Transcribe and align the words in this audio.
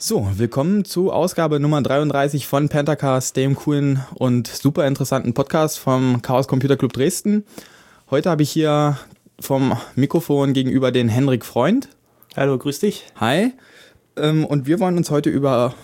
So, 0.00 0.28
willkommen 0.36 0.84
zu 0.84 1.12
Ausgabe 1.12 1.58
Nummer 1.58 1.82
33 1.82 2.46
von 2.46 2.68
Pentacast, 2.68 3.36
dem 3.36 3.56
coolen 3.56 4.00
und 4.14 4.46
super 4.46 4.86
interessanten 4.86 5.34
Podcast 5.34 5.80
vom 5.80 6.22
Chaos 6.22 6.46
Computer 6.46 6.76
Club 6.76 6.92
Dresden. 6.92 7.44
Heute 8.08 8.30
habe 8.30 8.44
ich 8.44 8.50
hier 8.52 8.96
vom 9.40 9.76
Mikrofon 9.96 10.52
gegenüber 10.52 10.92
den 10.92 11.08
Henrik 11.08 11.44
Freund. 11.44 11.88
Hallo, 12.36 12.56
grüß 12.58 12.78
dich. 12.78 13.06
Hi. 13.16 13.52
Ähm, 14.16 14.44
und 14.44 14.68
wir 14.68 14.78
wollen 14.78 14.96
uns 14.96 15.10
heute 15.10 15.30
über 15.30 15.74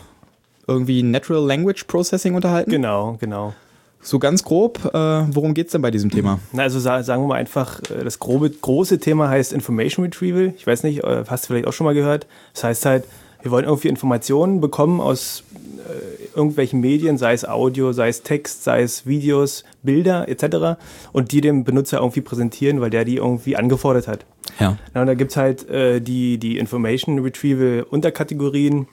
irgendwie 0.69 1.03
Natural 1.03 1.45
Language 1.45 1.83
Processing 1.89 2.37
unterhalten. 2.37 2.71
Genau, 2.71 3.17
genau. 3.19 3.53
So 4.01 4.21
ganz 4.21 4.45
grob, 4.45 4.79
äh, 4.95 4.97
worum 5.35 5.55
geht 5.55 5.67
es 5.67 5.73
denn 5.73 5.83
bei 5.83 5.91
diesem 5.91 6.13
Thema? 6.13 6.39
Na, 6.53 6.63
also 6.63 6.79
sagen 6.79 7.05
wir 7.05 7.27
mal 7.27 7.35
einfach, 7.35 7.81
äh, 7.91 8.05
das 8.05 8.21
grobe, 8.21 8.49
große 8.49 9.01
Thema 9.01 9.29
heißt 9.29 9.53
Information 9.53 10.05
Retrieval. 10.05 10.55
Ich 10.57 10.69
weiß 10.69 10.85
nicht, 10.85 11.03
äh, 11.03 11.25
hast 11.27 11.45
du 11.45 11.47
vielleicht 11.49 11.67
auch 11.67 11.73
schon 11.73 11.85
mal 11.85 11.95
gehört. 11.95 12.29
Das 12.53 12.63
heißt 12.63 12.87
halt, 12.87 13.05
wir 13.45 13.51
wollen 13.51 13.67
irgendwie 13.67 13.89
Informationen 13.89 14.63
bekommen 14.63 15.03
aus 15.03 15.45
äh, 15.55 16.35
irgendwelchen 16.35 16.81
Medien, 16.81 17.19
sei 17.19 17.35
es 17.35 17.45
Audio, 17.45 17.93
sei 17.93 18.09
es 18.09 18.23
Text, 18.23 18.65
sei 18.65 18.83
es 18.83 19.07
Videos, 19.07 19.65
Bilder 19.83 20.29
etc. 20.31 20.81
und 21.13 21.31
die 21.31 21.43
dem 21.43 21.63
Benutzer 21.63 21.99
irgendwie 21.99 22.23
präsentieren, 22.23 22.81
weil 22.81 22.89
der 22.89 23.05
die 23.05 23.17
irgendwie 23.17 23.55
angefordert 23.57 24.09
hat. 24.09 24.25
Ja. 24.59 24.79
Und 24.95 25.07
da 25.07 25.13
gibt 25.13 25.33
es 25.33 25.37
halt 25.37 25.69
äh, 25.69 26.01
die, 26.01 26.39
die 26.39 26.57
Information 26.57 27.19
Retrieval 27.19 27.87
Unterkategorien, 27.89 28.89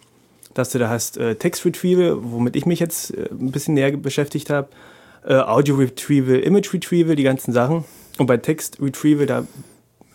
dass 0.54 0.72
du 0.72 0.80
da 0.80 0.90
hast 0.90 1.16
äh, 1.16 1.36
Text 1.36 1.66
Retrieval, 1.66 2.18
womit 2.22 2.58
ich 2.58 2.66
mich 2.66 2.82
jetzt 2.82 3.16
äh, 3.16 3.30
ein 3.32 3.52
bisschen 3.52 3.76
näher 3.76 3.96
beschäftigt 3.96 4.50
habe, 4.50 4.68
äh, 5.26 5.36
Audio 5.36 5.76
Retrieval, 5.78 6.40
Image 6.40 6.74
Retrieval, 6.74 7.16
die 7.16 7.24
ganzen 7.24 7.54
Sachen. 7.54 7.86
Und 8.18 8.28
bei 8.28 8.36
Text 8.36 8.82
Retrieval, 8.82 9.28
da 9.28 9.48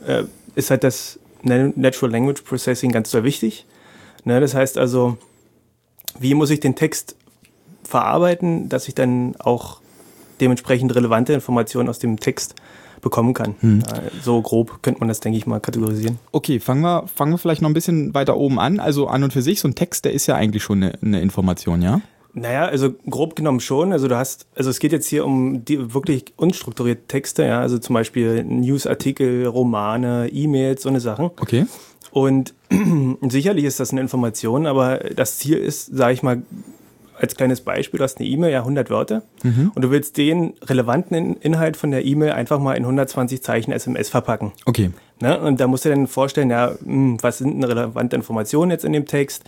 äh, 0.07 0.25
ist 0.57 0.71
halt 0.71 0.85
das 0.85 1.19
Natural 1.43 2.13
Language 2.13 2.43
Processing 2.43 2.93
ganz 2.93 3.11
sehr 3.11 3.25
wichtig. 3.25 3.65
Ne, 4.27 4.41
das 4.41 4.55
heißt 4.55 4.77
also, 4.77 5.17
wie 6.19 6.35
muss 6.35 6.51
ich 6.51 6.59
den 6.59 6.75
Text 6.75 7.15
verarbeiten, 7.85 8.69
dass 8.69 8.89
ich 8.89 8.95
dann 8.95 9.37
auch 9.39 9.81
dementsprechend 10.41 10.93
relevante 10.97 11.33
Informationen 11.33 11.89
aus 11.89 12.01
dem 12.01 12.19
Text 12.19 12.57
bekommen 13.01 13.35
kann. 13.35 13.55
Hm. 13.61 13.85
So 14.23 14.43
grob 14.43 14.83
könnte 14.83 14.99
man 14.99 15.09
das, 15.09 15.21
denke 15.21 15.39
ich, 15.39 15.47
mal 15.47 15.61
kategorisieren. 15.61 16.19
Okay, 16.33 16.59
fangen 16.59 16.81
wir, 16.81 17.07
fangen 17.07 17.33
wir 17.33 17.39
vielleicht 17.39 17.63
noch 17.63 17.71
ein 17.71 17.75
bisschen 17.75 18.15
weiter 18.15 18.37
oben 18.37 18.59
an. 18.59 18.81
Also 18.81 19.07
an 19.07 19.23
und 19.23 19.33
für 19.33 19.43
sich, 19.43 19.61
so 19.61 19.69
ein 19.69 19.77
Text, 19.77 20.05
der 20.05 20.13
ist 20.13 20.27
ja 20.27 20.35
eigentlich 20.35 20.65
schon 20.65 20.83
eine, 20.83 20.99
eine 21.01 21.21
Information, 21.21 21.81
ja? 21.81 22.01
Naja, 22.33 22.65
also 22.65 22.95
grob 23.09 23.37
genommen 23.37 23.61
schon. 23.61 23.93
Also 23.93 24.09
du 24.09 24.17
hast, 24.17 24.47
also 24.57 24.71
es 24.71 24.81
geht 24.81 24.91
jetzt 24.91 25.07
hier 25.07 25.25
um 25.25 25.65
die 25.65 25.95
wirklich 25.95 26.35
unstrukturierte 26.37 27.07
Texte, 27.07 27.45
ja, 27.45 27.61
also 27.61 27.79
zum 27.79 27.95
Beispiel 27.95 28.43
Newsartikel, 28.43 29.47
Romane, 29.47 30.29
E-Mails, 30.33 30.83
so 30.83 30.89
eine 30.89 31.01
Sachen. 31.01 31.27
Okay. 31.27 31.67
Und 32.17 32.55
sicherlich 33.29 33.67
ist 33.67 33.79
das 33.79 33.91
eine 33.91 34.01
Information, 34.01 34.67
aber 34.67 35.01
das 35.15 35.37
Ziel 35.37 35.59
ist, 35.59 35.95
sage 35.95 36.15
ich 36.15 36.23
mal, 36.23 36.41
als 37.15 37.35
kleines 37.35 37.61
Beispiel, 37.61 37.99
du 37.99 38.05
hast 38.05 38.19
eine 38.19 38.27
E-Mail, 38.27 38.53
ja 38.53 38.61
100 38.61 38.89
Wörter 38.89 39.21
mhm. 39.43 39.71
und 39.75 39.83
du 39.83 39.91
willst 39.91 40.17
den 40.17 40.55
relevanten 40.63 41.37
Inhalt 41.37 41.77
von 41.77 41.91
der 41.91 42.07
E-Mail 42.07 42.33
einfach 42.33 42.59
mal 42.59 42.73
in 42.73 42.85
120 42.85 43.43
Zeichen 43.43 43.71
SMS 43.71 44.09
verpacken. 44.09 44.53
Okay. 44.65 44.93
Ne? 45.21 45.39
Und 45.39 45.61
da 45.61 45.67
musst 45.67 45.85
du 45.85 45.91
dann 45.91 46.07
vorstellen, 46.07 46.49
ja, 46.49 46.73
hm, 46.83 47.19
was 47.21 47.37
sind 47.37 47.61
denn 47.61 47.65
relevante 47.65 48.17
Informationen 48.17 48.71
jetzt 48.71 48.87
in 48.87 48.95
dem 48.95 49.05
Text? 49.05 49.45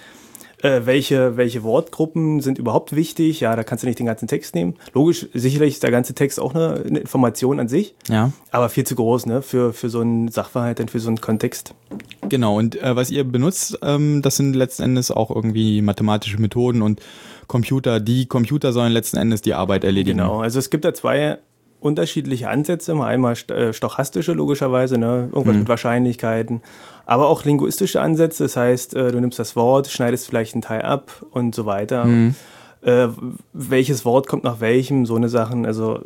Äh, 0.63 0.87
welche, 0.87 1.37
welche 1.37 1.63
Wortgruppen 1.63 2.41
sind 2.41 2.59
überhaupt 2.59 2.95
wichtig? 2.95 3.41
Ja, 3.41 3.55
da 3.55 3.63
kannst 3.63 3.85
du 3.85 3.87
nicht 3.87 3.99
den 3.99 4.07
ganzen 4.07 4.27
Text 4.27 4.55
nehmen. 4.55 4.75
Logisch, 4.93 5.27
sicherlich 5.33 5.75
ist 5.75 5.83
der 5.85 5.93
ganze 5.93 6.15
Text 6.15 6.41
auch 6.41 6.55
eine, 6.55 6.83
eine 6.85 6.99
Information 6.99 7.61
an 7.61 7.69
sich. 7.69 7.95
Ja. 8.09 8.33
Aber 8.51 8.69
viel 8.69 8.85
zu 8.85 8.97
groß, 8.97 9.27
ne, 9.27 9.43
für, 9.43 9.73
für 9.73 9.89
so 9.89 10.01
einen 10.01 10.29
Sachverhalt 10.29 10.81
und 10.81 10.91
für 10.91 10.99
so 10.99 11.09
einen 11.09 11.21
Kontext. 11.21 11.75
Genau, 12.29 12.59
und 12.59 12.81
äh, 12.83 12.97
was 12.97 13.11
ihr 13.11 13.23
benutzt, 13.25 13.79
ähm, 13.83 14.21
das 14.23 14.37
sind 14.37 14.55
letzten 14.55 14.83
Endes 14.83 15.11
auch 15.11 15.31
irgendwie 15.31 15.81
mathematische 15.81 16.41
Methoden 16.41 16.83
und 16.83 17.01
Computer. 17.47 18.01
Die 18.01 18.27
Computer 18.27 18.73
sollen 18.73 18.93
letzten 18.93 19.17
Endes 19.17 19.43
die 19.43 19.55
Arbeit 19.55 19.85
erledigen. 19.85 20.19
Genau, 20.19 20.41
also 20.41 20.59
es 20.59 20.71
gibt 20.71 20.85
da 20.85 20.93
zwei 20.93 21.39
unterschiedliche 21.81 22.49
Ansätze. 22.49 22.95
Einmal 23.01 23.35
äh, 23.49 23.73
stochastische, 23.73 24.33
logischerweise, 24.33 24.99
ne? 24.99 25.29
irgendwas 25.33 25.55
mhm. 25.55 25.61
mit 25.61 25.69
Wahrscheinlichkeiten, 25.69 26.63
aber 27.09 27.29
auch 27.29 27.45
linguistische 27.45 28.03
Ansätze. 28.03 28.45
Das 28.45 28.57
heißt, 28.57 28.95
äh, 28.95 29.11
du 29.11 29.21
nimmst 29.21 29.39
das 29.39 29.57
Wort, 29.57 29.89
schneidest 29.89 30.27
vielleicht 30.27 30.55
einen 30.55 30.63
Teil 30.63 30.83
ab 30.83 31.25
und 31.31 31.55
so 31.55 31.65
weiter. 31.65 32.05
Mhm. 32.05 32.35
Äh, 32.83 33.09
welches 33.55 34.05
Wort 34.05 34.27
kommt 34.27 34.45
nach 34.45 34.61
welchem, 34.61 35.07
so 35.07 35.17
eine 35.17 35.31
Sachen. 35.31 35.65
Also 35.65 36.01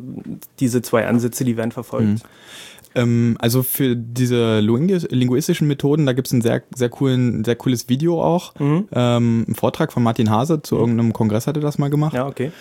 diese 0.61 0.81
zwei 0.81 1.05
Ansätze, 1.05 1.43
die 1.43 1.57
werden 1.57 1.73
verfolgt. 1.73 2.07
Mhm. 2.07 2.19
Ähm, 2.95 3.37
also 3.39 3.63
für 3.63 3.97
diese 3.97 4.61
linguistischen 4.61 5.67
Methoden, 5.67 6.05
da 6.05 6.13
gibt 6.13 6.27
es 6.27 6.33
ein 6.33 6.41
sehr, 6.41 6.63
sehr, 6.73 6.89
coolen, 6.89 7.43
sehr 7.43 7.57
cooles 7.57 7.89
Video 7.89 8.23
auch. 8.23 8.57
Mhm. 8.57 8.87
Ähm, 8.93 9.45
ein 9.49 9.55
Vortrag 9.55 9.91
von 9.91 10.03
Martin 10.03 10.29
Hase 10.29 10.61
zu 10.61 10.75
mhm. 10.75 10.81
irgendeinem 10.81 11.13
Kongress 11.13 11.47
hatte 11.47 11.59
das 11.59 11.77
mal 11.77 11.89
gemacht. 11.89 12.13
Ja, 12.13 12.27
okay 12.27 12.53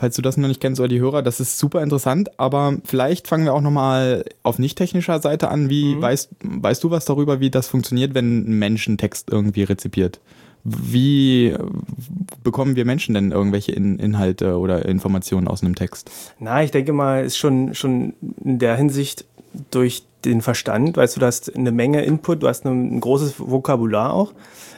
falls 0.00 0.16
du 0.16 0.22
das 0.22 0.38
noch 0.38 0.48
nicht 0.48 0.62
kennst 0.62 0.80
oder 0.80 0.88
die 0.88 0.98
Hörer, 0.98 1.20
das 1.20 1.40
ist 1.40 1.58
super 1.58 1.82
interessant, 1.82 2.30
aber 2.40 2.78
vielleicht 2.84 3.28
fangen 3.28 3.44
wir 3.44 3.52
auch 3.52 3.60
nochmal 3.60 4.24
auf 4.42 4.58
nicht 4.58 4.78
technischer 4.78 5.20
Seite 5.20 5.50
an. 5.50 5.68
Wie 5.68 5.94
mhm. 5.94 6.02
weißt, 6.02 6.30
weißt 6.42 6.82
du 6.82 6.90
was 6.90 7.04
darüber, 7.04 7.38
wie 7.40 7.50
das 7.50 7.68
funktioniert, 7.68 8.14
wenn 8.14 8.50
ein 8.50 8.58
Mensch 8.58 8.88
einen 8.88 8.96
Text 8.96 9.28
irgendwie 9.30 9.62
rezipiert? 9.62 10.18
Wie 10.64 11.54
bekommen 12.42 12.76
wir 12.76 12.86
Menschen 12.86 13.14
denn 13.14 13.30
irgendwelche 13.30 13.72
In 13.72 13.98
Inhalte 13.98 14.58
oder 14.58 14.86
Informationen 14.86 15.48
aus 15.48 15.62
einem 15.62 15.74
Text? 15.74 16.10
Na, 16.38 16.64
ich 16.64 16.70
denke 16.70 16.94
mal, 16.94 17.22
ist 17.22 17.36
schon, 17.36 17.74
schon 17.74 18.14
in 18.42 18.58
der 18.58 18.76
Hinsicht 18.76 19.26
durch 19.70 20.04
den 20.24 20.40
Verstand, 20.40 20.96
weißt 20.96 21.16
du, 21.16 21.20
du 21.20 21.26
hast 21.26 21.54
eine 21.54 21.72
Menge 21.72 22.02
Input, 22.04 22.42
du 22.42 22.48
hast 22.48 22.64
ein, 22.64 22.96
ein 22.96 23.00
großes 23.00 23.34
Vokabular 23.38 24.14
auch. 24.14 24.32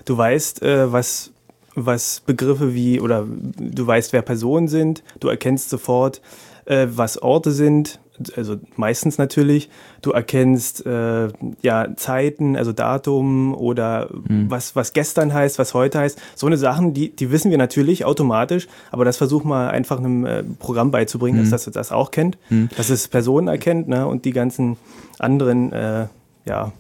Du 0.05 0.17
weißt, 0.17 0.63
äh, 0.63 0.91
was, 0.91 1.31
was 1.75 2.21
Begriffe 2.21 2.75
wie, 2.75 3.01
oder 3.01 3.27
du 3.27 3.87
weißt, 3.87 4.13
wer 4.13 4.23
Personen 4.23 4.69
sind, 4.69 5.03
du 5.21 5.29
erkennst 5.29 5.71
sofort, 5.71 6.21
äh, 6.65 6.87
was 6.91 7.21
Orte 7.21 7.51
sind, 7.51 7.99
also 8.37 8.57
meistens 8.77 9.19
natürlich. 9.19 9.69
Du 10.01 10.11
erkennst 10.11 10.85
äh, 10.87 11.29
ja 11.63 11.89
Zeiten, 11.97 12.57
also 12.57 12.73
Datum 12.73 13.55
oder 13.55 14.09
mhm. 14.29 14.51
was, 14.51 14.77
was 14.77 14.93
gestern 14.93 15.33
heißt, 15.33 15.59
was 15.59 15.75
heute 15.75 15.99
heißt. 15.99 16.21
So 16.35 16.47
eine 16.47 16.57
Sachen, 16.57 16.95
die, 16.95 17.15
die 17.15 17.31
wissen 17.31 17.51
wir 17.51 17.59
natürlich 17.59 18.05
automatisch, 18.05 18.69
aber 18.91 19.05
das 19.05 19.17
versuch 19.17 19.45
mal 19.45 19.71
einfach 19.71 19.99
einem 19.99 20.27
äh, 20.27 20.43
Programm 20.43 20.91
beizubringen, 20.91 21.45
mhm. 21.45 21.51
dass 21.51 21.65
das 21.65 21.73
das 21.73 21.93
auch 21.93 22.11
kennt, 22.11 22.39
mhm. 22.51 22.69
dass 22.77 22.91
es 22.91 23.09
Personen 23.09 23.49
erkennt 23.49 23.89
ne, 23.89 24.07
und 24.07 24.25
die 24.25 24.33
ganzen 24.33 24.77
anderen 25.19 25.73
äh, 25.73 26.07
ja, 26.45 26.73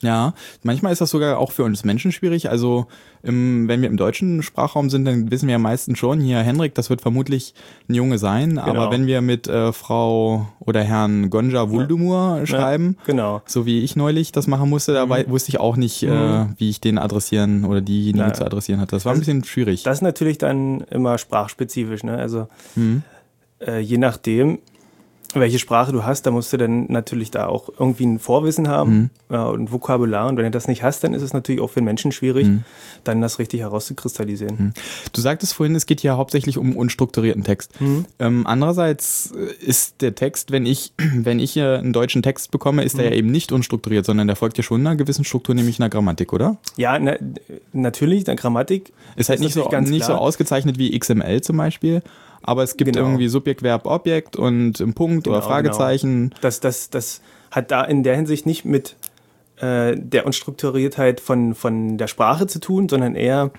ja, 0.00 0.34
manchmal 0.62 0.92
ist 0.92 1.00
das 1.00 1.10
sogar 1.10 1.38
auch 1.38 1.52
für 1.52 1.64
uns 1.64 1.84
Menschen 1.84 2.12
schwierig. 2.12 2.50
Also 2.50 2.86
im, 3.22 3.66
wenn 3.66 3.82
wir 3.82 3.88
im 3.88 3.96
deutschen 3.96 4.42
Sprachraum 4.42 4.90
sind, 4.90 5.04
dann 5.04 5.30
wissen 5.30 5.48
wir 5.48 5.52
ja 5.52 5.58
meistens 5.58 5.98
schon, 5.98 6.20
hier 6.20 6.38
Henrik, 6.38 6.74
das 6.74 6.88
wird 6.88 7.00
vermutlich 7.00 7.54
ein 7.88 7.94
Junge 7.94 8.18
sein. 8.18 8.50
Genau. 8.50 8.62
Aber 8.62 8.92
wenn 8.92 9.06
wir 9.06 9.20
mit 9.20 9.48
äh, 9.48 9.72
Frau 9.72 10.46
oder 10.60 10.82
Herrn 10.82 11.30
Gonja 11.30 11.70
Wuldumur 11.70 12.38
ja. 12.38 12.46
schreiben, 12.46 12.96
ja, 12.98 13.04
genau. 13.06 13.42
so 13.46 13.66
wie 13.66 13.82
ich 13.82 13.96
neulich 13.96 14.30
das 14.30 14.46
machen 14.46 14.70
musste, 14.70 14.92
da 14.92 15.06
mhm. 15.06 15.28
wusste 15.28 15.50
ich 15.50 15.58
auch 15.58 15.76
nicht, 15.76 16.02
äh, 16.04 16.06
mhm. 16.06 16.12
äh, 16.12 16.46
wie 16.58 16.70
ich 16.70 16.80
den 16.80 16.98
adressieren 16.98 17.64
oder 17.64 17.80
diejenige 17.80 18.24
ja. 18.24 18.32
zu 18.32 18.44
adressieren 18.44 18.80
hatte. 18.80 18.92
Das 18.92 19.04
war 19.04 19.14
ein 19.14 19.18
bisschen 19.18 19.42
schwierig. 19.42 19.82
Das 19.82 19.98
ist 19.98 20.02
natürlich 20.02 20.38
dann 20.38 20.82
immer 20.90 21.18
sprachspezifisch. 21.18 22.04
Ne? 22.04 22.16
Also 22.16 22.46
mhm. 22.76 23.02
äh, 23.60 23.80
je 23.80 23.98
nachdem, 23.98 24.60
welche 25.34 25.58
Sprache 25.58 25.92
du 25.92 26.04
hast, 26.04 26.22
da 26.22 26.30
musst 26.30 26.52
du 26.52 26.56
dann 26.56 26.86
natürlich 26.88 27.30
da 27.30 27.46
auch 27.46 27.68
irgendwie 27.78 28.06
ein 28.06 28.18
Vorwissen 28.18 28.68
haben 28.68 29.10
mhm. 29.28 29.36
äh, 29.36 29.38
und 29.38 29.72
Vokabular. 29.72 30.26
Und 30.28 30.38
wenn 30.38 30.44
du 30.44 30.50
das 30.50 30.68
nicht 30.68 30.82
hast, 30.82 31.04
dann 31.04 31.12
ist 31.12 31.22
es 31.22 31.34
natürlich 31.34 31.60
auch 31.60 31.68
für 31.68 31.80
den 31.80 31.84
Menschen 31.84 32.12
schwierig, 32.12 32.46
mhm. 32.46 32.64
dann 33.04 33.20
das 33.20 33.38
richtig 33.38 33.60
herauszukristallisieren. 33.60 34.56
Mhm. 34.58 34.72
Du 35.12 35.20
sagtest 35.20 35.54
vorhin, 35.54 35.74
es 35.74 35.84
geht 35.84 36.02
ja 36.02 36.16
hauptsächlich 36.16 36.56
um 36.56 36.76
unstrukturierten 36.76 37.44
Text. 37.44 37.78
Mhm. 37.80 38.06
Ähm, 38.18 38.46
andererseits 38.46 39.32
äh, 39.32 39.64
ist 39.64 40.00
der 40.00 40.14
Text, 40.14 40.50
wenn 40.50 40.64
ich, 40.64 40.92
wenn 41.14 41.40
ich 41.40 41.52
hier 41.52 41.78
einen 41.78 41.92
deutschen 41.92 42.22
Text 42.22 42.50
bekomme, 42.50 42.82
ist 42.82 42.96
der 42.96 43.06
mhm. 43.06 43.12
ja 43.12 43.16
eben 43.18 43.30
nicht 43.30 43.52
unstrukturiert, 43.52 44.06
sondern 44.06 44.28
der 44.28 44.36
folgt 44.36 44.56
ja 44.56 44.62
schon 44.62 44.80
einer 44.80 44.96
gewissen 44.96 45.24
Struktur, 45.24 45.54
nämlich 45.54 45.78
einer 45.78 45.90
Grammatik, 45.90 46.32
oder? 46.32 46.56
Ja, 46.76 46.98
na, 46.98 47.16
natürlich, 47.72 48.26
eine 48.26 48.36
Grammatik. 48.36 48.92
Ist 49.16 49.28
halt 49.28 49.40
ist 49.40 49.44
nicht, 49.44 49.54
so, 49.54 49.68
nicht 49.80 50.04
so 50.04 50.14
ausgezeichnet 50.14 50.78
wie 50.78 50.98
XML 50.98 51.42
zum 51.42 51.58
Beispiel 51.58 52.02
aber 52.42 52.62
es 52.62 52.76
gibt 52.76 52.92
genau. 52.92 53.06
irgendwie 53.06 53.28
Subjekt, 53.28 53.62
Verb, 53.62 53.86
Objekt 53.86 54.36
und 54.36 54.80
ein 54.80 54.94
Punkt 54.94 55.24
genau, 55.24 55.36
oder 55.36 55.40
genau. 55.40 55.54
Fragezeichen. 55.54 56.30
Genau. 56.30 56.40
Das, 56.40 56.60
das, 56.60 56.90
das 56.90 57.20
hat 57.50 57.70
da 57.70 57.84
in 57.84 58.02
der 58.02 58.16
Hinsicht 58.16 58.46
nicht 58.46 58.64
mit 58.64 58.96
äh, 59.56 59.96
der 59.96 60.26
Unstrukturiertheit 60.26 61.20
von, 61.20 61.54
von 61.54 61.98
der 61.98 62.06
Sprache 62.06 62.46
zu 62.46 62.60
tun, 62.60 62.88
sondern 62.88 63.14
eher, 63.14 63.50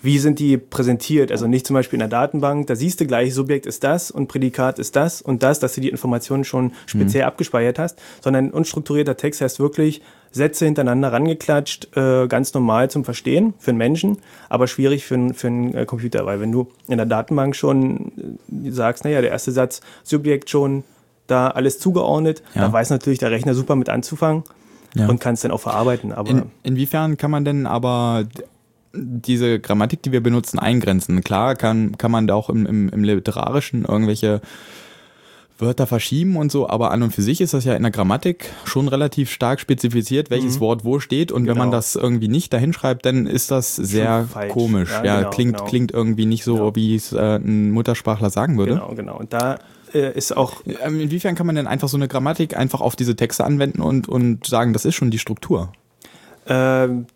wie 0.00 0.18
sind 0.18 0.38
die 0.38 0.56
präsentiert? 0.58 1.32
Also 1.32 1.46
nicht 1.46 1.66
zum 1.66 1.74
Beispiel 1.74 1.96
in 1.96 2.00
der 2.00 2.08
Datenbank, 2.08 2.66
da 2.68 2.76
siehst 2.76 3.00
du 3.00 3.06
gleich, 3.06 3.34
Subjekt 3.34 3.66
ist 3.66 3.82
das 3.84 4.10
und 4.10 4.28
Prädikat 4.28 4.78
ist 4.78 4.96
das 4.96 5.20
und 5.20 5.42
das, 5.42 5.58
dass 5.58 5.74
du 5.74 5.80
die 5.80 5.88
Informationen 5.88 6.44
schon 6.44 6.72
speziell 6.86 7.24
mhm. 7.24 7.28
abgespeichert 7.28 7.78
hast, 7.78 8.00
sondern 8.20 8.50
unstrukturierter 8.50 9.16
Text 9.16 9.40
heißt 9.40 9.58
wirklich, 9.58 10.02
Sätze 10.30 10.66
hintereinander 10.66 11.12
rangeklatscht, 11.12 11.96
äh, 11.96 12.26
ganz 12.28 12.52
normal 12.54 12.90
zum 12.90 13.04
Verstehen 13.04 13.54
für 13.58 13.70
einen 13.70 13.78
Menschen, 13.78 14.18
aber 14.48 14.66
schwierig 14.66 15.04
für, 15.04 15.32
für 15.34 15.46
einen 15.46 15.74
äh, 15.74 15.86
Computer, 15.86 16.26
weil 16.26 16.40
wenn 16.40 16.52
du 16.52 16.68
in 16.86 16.98
der 16.98 17.06
Datenbank 17.06 17.56
schon 17.56 18.38
äh, 18.66 18.70
sagst, 18.70 19.04
naja, 19.04 19.20
der 19.20 19.30
erste 19.30 19.52
Satz, 19.52 19.80
Subjekt 20.04 20.50
schon 20.50 20.84
da 21.26 21.48
alles 21.48 21.78
zugeordnet, 21.78 22.42
ja. 22.54 22.62
da 22.62 22.72
weiß 22.72 22.90
natürlich 22.90 23.18
der 23.18 23.30
Rechner 23.30 23.54
super 23.54 23.74
mit 23.74 23.88
anzufangen 23.88 24.44
ja. 24.94 25.08
und 25.08 25.20
kann 25.20 25.34
es 25.34 25.40
dann 25.40 25.50
auch 25.50 25.60
verarbeiten. 25.60 26.12
Aber 26.12 26.30
in, 26.30 26.42
inwiefern 26.62 27.16
kann 27.16 27.30
man 27.30 27.44
denn 27.44 27.66
aber 27.66 28.24
diese 28.92 29.60
Grammatik, 29.60 30.02
die 30.02 30.12
wir 30.12 30.22
benutzen, 30.22 30.58
eingrenzen. 30.58 31.22
Klar 31.22 31.56
kann, 31.56 31.98
kann 31.98 32.10
man 32.10 32.26
da 32.26 32.34
auch 32.34 32.50
im, 32.50 32.66
im, 32.66 32.88
im 32.88 33.04
Literarischen 33.04 33.84
irgendwelche 33.84 34.40
Wörter 35.60 35.86
verschieben 35.86 36.36
und 36.36 36.52
so, 36.52 36.68
aber 36.68 36.92
an 36.92 37.02
und 37.02 37.12
für 37.12 37.22
sich 37.22 37.40
ist 37.40 37.52
das 37.52 37.64
ja 37.64 37.74
in 37.74 37.82
der 37.82 37.90
Grammatik 37.90 38.50
schon 38.64 38.86
relativ 38.86 39.30
stark 39.30 39.58
spezifiziert, 39.58 40.30
welches 40.30 40.56
mhm. 40.56 40.60
Wort 40.60 40.84
wo 40.84 41.00
steht 41.00 41.32
und 41.32 41.42
genau. 41.42 41.52
wenn 41.52 41.58
man 41.58 41.68
genau. 41.68 41.78
das 41.78 41.96
irgendwie 41.96 42.28
nicht 42.28 42.52
dahinschreibt, 42.52 43.04
dann 43.04 43.26
ist 43.26 43.50
das 43.50 43.74
sehr 43.74 44.28
komisch. 44.50 44.90
Ja, 44.90 45.04
ja 45.04 45.16
genau, 45.18 45.30
klingt, 45.30 45.56
genau. 45.56 45.68
klingt 45.68 45.90
irgendwie 45.90 46.26
nicht 46.26 46.44
so, 46.44 46.54
genau. 46.54 46.76
wie 46.76 46.94
es 46.94 47.12
äh, 47.12 47.36
ein 47.36 47.72
Muttersprachler 47.72 48.30
sagen 48.30 48.56
würde. 48.56 48.74
Genau, 48.74 48.94
genau. 48.94 49.18
Und 49.18 49.32
da 49.32 49.58
äh, 49.92 50.16
ist 50.16 50.36
auch. 50.36 50.62
Ähm, 50.84 51.00
inwiefern 51.00 51.34
kann 51.34 51.46
man 51.46 51.56
denn 51.56 51.66
einfach 51.66 51.88
so 51.88 51.96
eine 51.96 52.08
Grammatik 52.08 52.56
einfach 52.56 52.80
auf 52.80 52.94
diese 52.94 53.16
Texte 53.16 53.44
anwenden 53.44 53.82
und, 53.82 54.08
und 54.08 54.46
sagen, 54.46 54.72
das 54.72 54.84
ist 54.84 54.94
schon 54.94 55.10
die 55.10 55.18
Struktur? 55.18 55.72
Ähm, 56.46 57.06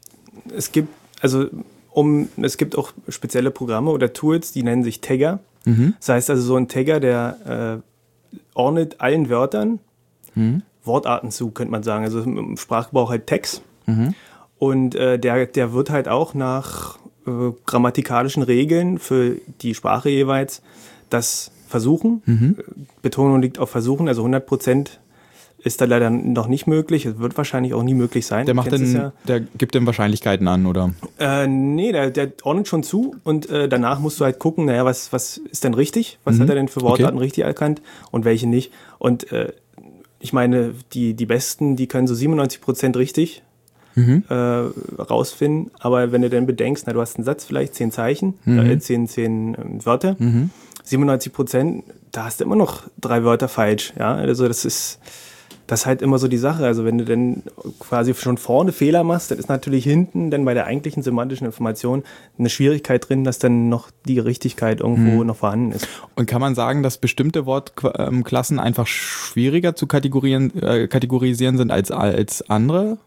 es 0.57 0.73
gibt, 0.73 0.89
also 1.23 1.47
um, 1.91 2.29
es 2.37 2.57
gibt 2.57 2.77
auch 2.77 2.93
spezielle 3.09 3.51
Programme 3.51 3.91
oder 3.91 4.13
Tools, 4.13 4.53
die 4.53 4.63
nennen 4.63 4.83
sich 4.83 5.01
Tagger. 5.01 5.39
Mhm. 5.65 5.95
Das 6.01 6.09
heißt 6.11 6.31
also 6.31 6.43
so 6.43 6.57
ein 6.57 6.69
Tagger, 6.69 7.01
der 7.01 7.83
äh, 8.35 8.39
ordnet 8.55 9.01
allen 9.01 9.29
Wörtern 9.29 9.79
mhm. 10.35 10.63
Wortarten 10.85 11.31
zu, 11.31 11.51
könnte 11.51 11.71
man 11.71 11.83
sagen. 11.83 12.05
Also 12.05 12.23
im 12.23 12.57
Sprachgebrauch 12.57 13.11
halt 13.11 13.27
Text. 13.27 13.63
Mhm. 13.87 14.15
Und 14.59 14.95
äh, 14.95 15.19
der, 15.19 15.47
der 15.47 15.73
wird 15.73 15.91
halt 15.91 16.09
auch 16.09 16.35
nach 16.35 16.99
äh, 17.27 17.53
grammatikalischen 17.67 18.43
Regeln 18.43 18.99
für 18.99 19.37
die 19.61 19.75
Sprache 19.75 20.09
jeweils 20.09 20.63
das 21.11 21.53
versuchen. 21.69 22.23
Mhm. 22.27 22.57
Betonung 23.01 23.41
liegt 23.43 23.59
auf 23.59 23.71
versuchen, 23.71 24.09
also 24.09 24.23
100 24.23 24.45
Prozent 24.45 25.01
ist 25.65 25.81
da 25.81 25.85
leider 25.85 26.11
noch 26.11 26.49
nicht 26.49 26.67
möglich. 26.67 27.07
Es 27.07 27.19
wird 27.19 27.37
wahrscheinlich 27.37 27.75
auch 27.75 27.83
nie 27.83 27.95
möglich 27.95 28.27
sein. 28.27 28.47
Der 28.47 28.55
macht 28.55 28.73
denn, 28.73 28.93
ja. 28.93 29.13
der 29.27 29.41
gibt 29.41 29.75
den 29.75 29.87
Wahrscheinlichkeiten 29.87 30.49
an, 30.49 30.67
oder? 30.67 30.93
Äh, 31.19 31.47
nee, 31.47 31.93
der, 31.93 32.11
der 32.11 32.33
ordnet 32.43 32.69
schon 32.69 32.83
zu 32.83 33.17
und 33.25 33.49
äh, 33.49 33.69
danach 33.69 34.01
musst 34.01 34.21
du 34.21 34.25
halt 34.25 34.39
gucken, 34.39 34.65
naja, 34.65 34.85
was, 34.85 35.13
was 35.13 35.39
ist 35.39 35.65
denn 35.65 35.75
richtig? 35.75 36.19
Was 36.25 36.37
mhm. 36.37 36.43
hat 36.43 36.49
er 36.51 36.55
denn 36.57 36.69
für 36.69 36.83
Wortarten 36.83 37.17
okay. 37.17 37.25
richtig 37.25 37.45
erkannt 37.45 37.81
und 38.11 38.25
welche 38.25 38.49
nicht? 38.49 38.73
Und 38.99 39.31
äh, 39.33 39.53
ich 40.19 40.33
meine, 40.33 40.75
die, 40.93 41.15
die 41.15 41.27
Besten, 41.27 41.77
die 41.77 41.87
können 41.87 42.07
so 42.07 42.15
97 42.15 42.61
Prozent 42.61 42.97
richtig 42.97 43.43
mhm. 43.95 44.25
äh, 44.29 44.35
rausfinden. 44.35 45.71
Aber 45.81 46.13
wenn 46.13 46.23
du 46.23 46.31
dann 46.31 46.47
bedenkst, 46.47 46.85
na, 46.87 46.93
du 46.93 47.01
hast 47.01 47.17
einen 47.17 47.25
Satz, 47.25 47.45
vielleicht 47.45 47.75
zehn 47.75 47.91
Zeichen, 47.91 48.35
mhm. 48.45 48.59
äh, 48.59 48.79
zehn, 48.79 49.07
zehn 49.09 49.55
äh, 49.55 49.87
Wörter, 49.87 50.17
mhm. 50.19 50.51
97 50.85 51.33
Prozent, 51.33 51.85
da 52.11 52.25
hast 52.25 52.41
du 52.41 52.45
immer 52.45 52.57
noch 52.57 52.83
drei 53.01 53.25
Wörter 53.25 53.49
falsch. 53.49 53.93
Ja, 53.99 54.15
also 54.15 54.49
das 54.49 54.65
ist 54.65 54.99
das 55.67 55.81
ist 55.81 55.87
halt 55.87 56.03
immer 56.03 56.19
so 56.19 56.29
die 56.29 56.39
Sache. 56.39 56.65
Also 56.65 56.85
wenn 56.85 56.99
du 56.99 57.05
dann 57.05 57.43
quasi 57.79 58.15
schon 58.15 58.37
vorne 58.37 58.73
Fehler 58.73 59.05
machst, 59.05 59.31
dann 59.31 59.39
ist 59.39 59.49
natürlich 59.49 59.85
hinten 59.85 60.31
dann 60.31 60.45
bei 60.45 60.55
der 60.55 60.67
eigentlichen 60.67 61.03
semantischen 61.03 61.47
Information 61.47 62.03
eine 62.39 62.51
Schwierigkeit 62.51 63.09
drin, 63.09 63.25
dass 63.25 63.39
dann 63.39 63.69
noch 63.69 63.91
die 64.07 64.19
Richtigkeit 64.19 64.81
irgendwo 64.81 65.21
hm. 65.21 65.27
noch 65.27 65.37
vorhanden 65.37 65.73
ist. 65.73 65.89
Und 66.17 66.27
kann 66.27 66.41
man 66.41 66.55
sagen, 66.55 66.83
dass 66.83 66.99
bestimmte 66.99 67.47
Wortklassen 67.47 68.59
einfach 68.59 68.87
schwieriger 68.87 69.75
zu 69.75 69.87
kategorisieren, 69.87 70.63
äh, 70.63 70.89
kategorisieren 70.89 71.57
sind 71.57 71.71
als, 71.71 71.91
als 71.91 72.49
andere? 72.49 72.99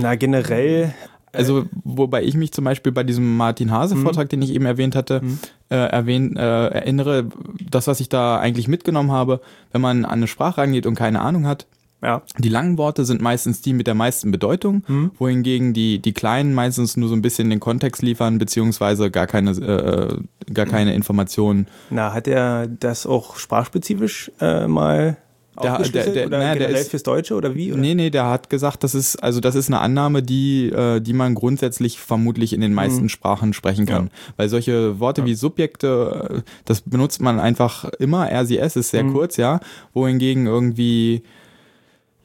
Na, 0.00 0.14
generell 0.14 0.94
also, 1.32 1.66
wobei 1.84 2.22
ich 2.22 2.34
mich 2.34 2.52
zum 2.52 2.64
Beispiel 2.64 2.92
bei 2.92 3.04
diesem 3.04 3.36
Martin 3.36 3.70
Hase-Vortrag, 3.70 4.26
mhm. 4.26 4.28
den 4.30 4.42
ich 4.42 4.54
eben 4.54 4.64
erwähnt 4.64 4.96
hatte, 4.96 5.20
mhm. 5.22 5.38
äh, 5.70 5.76
erwähnt, 5.76 6.36
äh, 6.38 6.68
erinnere, 6.68 7.26
das, 7.70 7.86
was 7.86 8.00
ich 8.00 8.08
da 8.08 8.38
eigentlich 8.38 8.68
mitgenommen 8.68 9.12
habe, 9.12 9.40
wenn 9.72 9.80
man 9.80 10.04
an 10.04 10.12
eine 10.12 10.26
Sprache 10.26 10.62
rangeht 10.62 10.86
und 10.86 10.94
keine 10.94 11.20
Ahnung 11.20 11.46
hat, 11.46 11.66
ja. 12.02 12.22
Die 12.38 12.48
langen 12.48 12.78
Worte 12.78 13.04
sind 13.04 13.20
meistens 13.20 13.60
die 13.60 13.72
mit 13.72 13.86
der 13.86 13.94
meisten 13.94 14.30
Bedeutung, 14.30 14.84
mhm. 14.86 15.10
wohingegen 15.18 15.74
die, 15.74 15.98
die 15.98 16.12
kleinen 16.12 16.54
meistens 16.54 16.96
nur 16.96 17.08
so 17.08 17.14
ein 17.14 17.22
bisschen 17.22 17.50
den 17.50 17.60
Kontext 17.60 18.02
liefern, 18.02 18.38
beziehungsweise 18.38 19.10
gar 19.10 19.26
keine, 19.26 19.50
äh, 19.50 20.52
gar 20.52 20.66
keine 20.66 20.94
Informationen. 20.94 21.66
Na, 21.90 22.12
hat 22.12 22.28
er 22.28 22.68
das 22.68 23.06
auch 23.06 23.36
sprachspezifisch 23.36 24.30
äh, 24.40 24.68
mal 24.68 25.16
der, 25.62 25.78
der, 25.78 26.06
der, 26.12 26.26
oder 26.26 26.38
na, 26.38 26.54
der 26.54 26.68
ist, 26.68 26.90
fürs 26.90 27.02
Deutsche 27.02 27.34
oder 27.34 27.54
wie? 27.54 27.72
Oder? 27.72 27.80
Nee, 27.80 27.94
nee, 27.94 28.10
der 28.10 28.26
hat 28.26 28.50
gesagt, 28.50 28.84
das 28.84 28.94
ist, 28.94 29.16
also 29.16 29.40
das 29.40 29.54
ist 29.54 29.68
eine 29.68 29.80
Annahme, 29.80 30.22
die, 30.22 30.68
äh, 30.68 31.00
die 31.00 31.12
man 31.12 31.34
grundsätzlich 31.34 31.98
vermutlich 31.98 32.52
in 32.52 32.60
den 32.60 32.74
meisten 32.74 33.04
mhm. 33.04 33.08
Sprachen 33.08 33.52
sprechen 33.52 33.86
kann. 33.86 34.06
Ja. 34.06 34.32
Weil 34.36 34.48
solche 34.48 35.00
Worte 35.00 35.22
ja. 35.22 35.26
wie 35.26 35.34
Subjekte, 35.34 36.42
äh, 36.44 36.50
das 36.64 36.82
benutzt 36.82 37.20
man 37.20 37.40
einfach 37.40 37.84
immer, 37.98 38.30
RCS 38.30 38.76
ist 38.76 38.90
sehr 38.90 39.04
mhm. 39.04 39.12
kurz, 39.12 39.36
ja, 39.36 39.60
wohingegen 39.94 40.46
irgendwie 40.46 41.22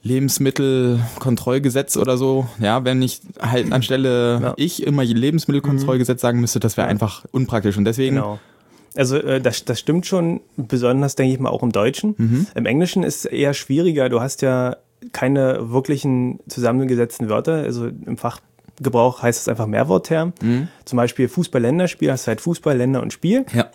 Lebensmittelkontrollgesetz 0.03 1.95
oder 1.97 2.17
so. 2.17 2.47
Ja, 2.59 2.83
wenn 2.83 3.01
ich 3.01 3.21
halt 3.39 3.71
anstelle 3.71 4.39
ja. 4.41 4.53
ich 4.57 4.85
immer 4.85 5.03
Lebensmittelkontrollgesetz 5.03 6.21
sagen 6.21 6.41
müsste, 6.41 6.59
das 6.59 6.77
wäre 6.77 6.87
einfach 6.87 7.25
unpraktisch. 7.31 7.77
Und 7.77 7.85
deswegen. 7.85 8.17
Genau. 8.17 8.39
Also 8.95 9.17
äh, 9.17 9.41
das, 9.41 9.65
das 9.65 9.79
stimmt 9.79 10.05
schon, 10.05 10.41
besonders 10.55 11.15
denke 11.15 11.33
ich 11.33 11.39
mal 11.39 11.49
auch 11.49 11.63
im 11.63 11.71
Deutschen. 11.71 12.15
Mhm. 12.17 12.47
Im 12.53 12.65
Englischen 12.65 13.03
ist 13.03 13.25
es 13.25 13.25
eher 13.25 13.53
schwieriger. 13.53 14.09
Du 14.09 14.19
hast 14.21 14.41
ja 14.41 14.75
keine 15.13 15.71
wirklichen 15.71 16.39
zusammengesetzten 16.47 17.29
Wörter. 17.29 17.53
Also 17.53 17.87
im 17.87 18.17
Fachgebrauch 18.17 19.23
heißt 19.23 19.41
es 19.41 19.47
einfach 19.47 19.67
Mehrwortterm. 19.67 20.33
Mhm. 20.41 20.67
Zum 20.85 20.97
Beispiel 20.97 21.27
Fußball-Länderspiel 21.27 22.11
hast 22.11 22.25
du 22.25 22.27
halt 22.27 22.41
Fußball, 22.41 22.77
Länder 22.77 23.01
und 23.01 23.13
Spiel. 23.13 23.45
Ja. 23.53 23.71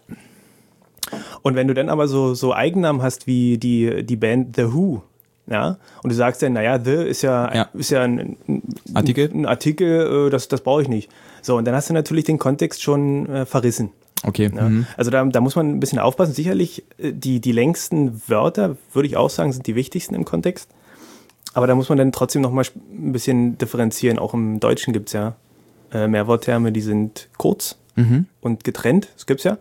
Und 1.43 1.55
wenn 1.55 1.69
du 1.69 1.75
dann 1.75 1.89
aber 1.89 2.07
so, 2.07 2.35
so 2.35 2.55
Eigennamen 2.55 3.03
hast 3.03 3.27
wie 3.27 3.59
die, 3.59 4.05
die 4.05 4.17
Band 4.17 4.57
The 4.57 4.75
Who, 4.75 5.03
ja, 5.51 5.79
und 6.03 6.11
du 6.11 6.15
sagst 6.15 6.43
dann, 6.43 6.53
naja, 6.53 6.79
the 6.83 6.93
ist 6.93 7.23
ja, 7.23 7.55
ja. 7.55 7.69
Ist 7.73 7.91
ja 7.91 8.03
ein, 8.03 8.37
ein 8.47 8.63
Artikel, 8.95 9.31
ein 9.33 9.47
Artikel 9.47 10.27
äh, 10.27 10.31
das, 10.31 10.49
das 10.49 10.61
brauche 10.61 10.83
ich 10.83 10.89
nicht. 10.89 11.11
So, 11.43 11.57
und 11.57 11.65
dann 11.65 11.75
hast 11.75 11.89
du 11.89 11.95
natürlich 11.95 12.25
den 12.25 12.39
Kontext 12.39 12.83
schon 12.83 13.29
äh, 13.29 13.47
verrissen. 13.47 13.91
Okay. 14.25 14.51
Ja, 14.55 14.69
mhm. 14.69 14.87
Also 14.97 15.11
da, 15.11 15.25
da 15.25 15.41
muss 15.41 15.57
man 15.57 15.71
ein 15.71 15.81
bisschen 15.81 15.99
aufpassen. 15.99 16.35
Sicherlich, 16.35 16.85
äh, 16.99 17.13
die, 17.13 17.41
die 17.41 17.53
längsten 17.53 18.21
Wörter, 18.27 18.77
würde 18.93 19.07
ich 19.07 19.17
auch 19.17 19.31
sagen, 19.31 19.53
sind 19.53 19.67
die 19.67 19.75
wichtigsten 19.75 20.15
im 20.15 20.25
Kontext. 20.25 20.69
Aber 21.55 21.67
da 21.67 21.75
muss 21.75 21.89
man 21.89 21.99
dann 21.99 22.13
trotzdem 22.13 22.43
noch 22.43 22.53
mal 22.53 22.65
ein 22.93 23.13
bisschen 23.13 23.59
differenzieren. 23.59 24.19
Auch 24.19 24.35
im 24.35 24.61
Deutschen 24.61 24.93
gibt 24.93 25.09
es 25.09 25.13
ja 25.15 25.37
äh, 25.93 26.07
Mehrwortterme, 26.07 26.73
die 26.73 26.81
sind 26.81 27.29
kurz 27.39 27.79
mhm. 27.97 28.27
und 28.41 28.65
getrennt. 28.65 29.09
Das 29.15 29.27
gibt 29.27 29.41
es 29.41 29.45
ja. 29.45 29.59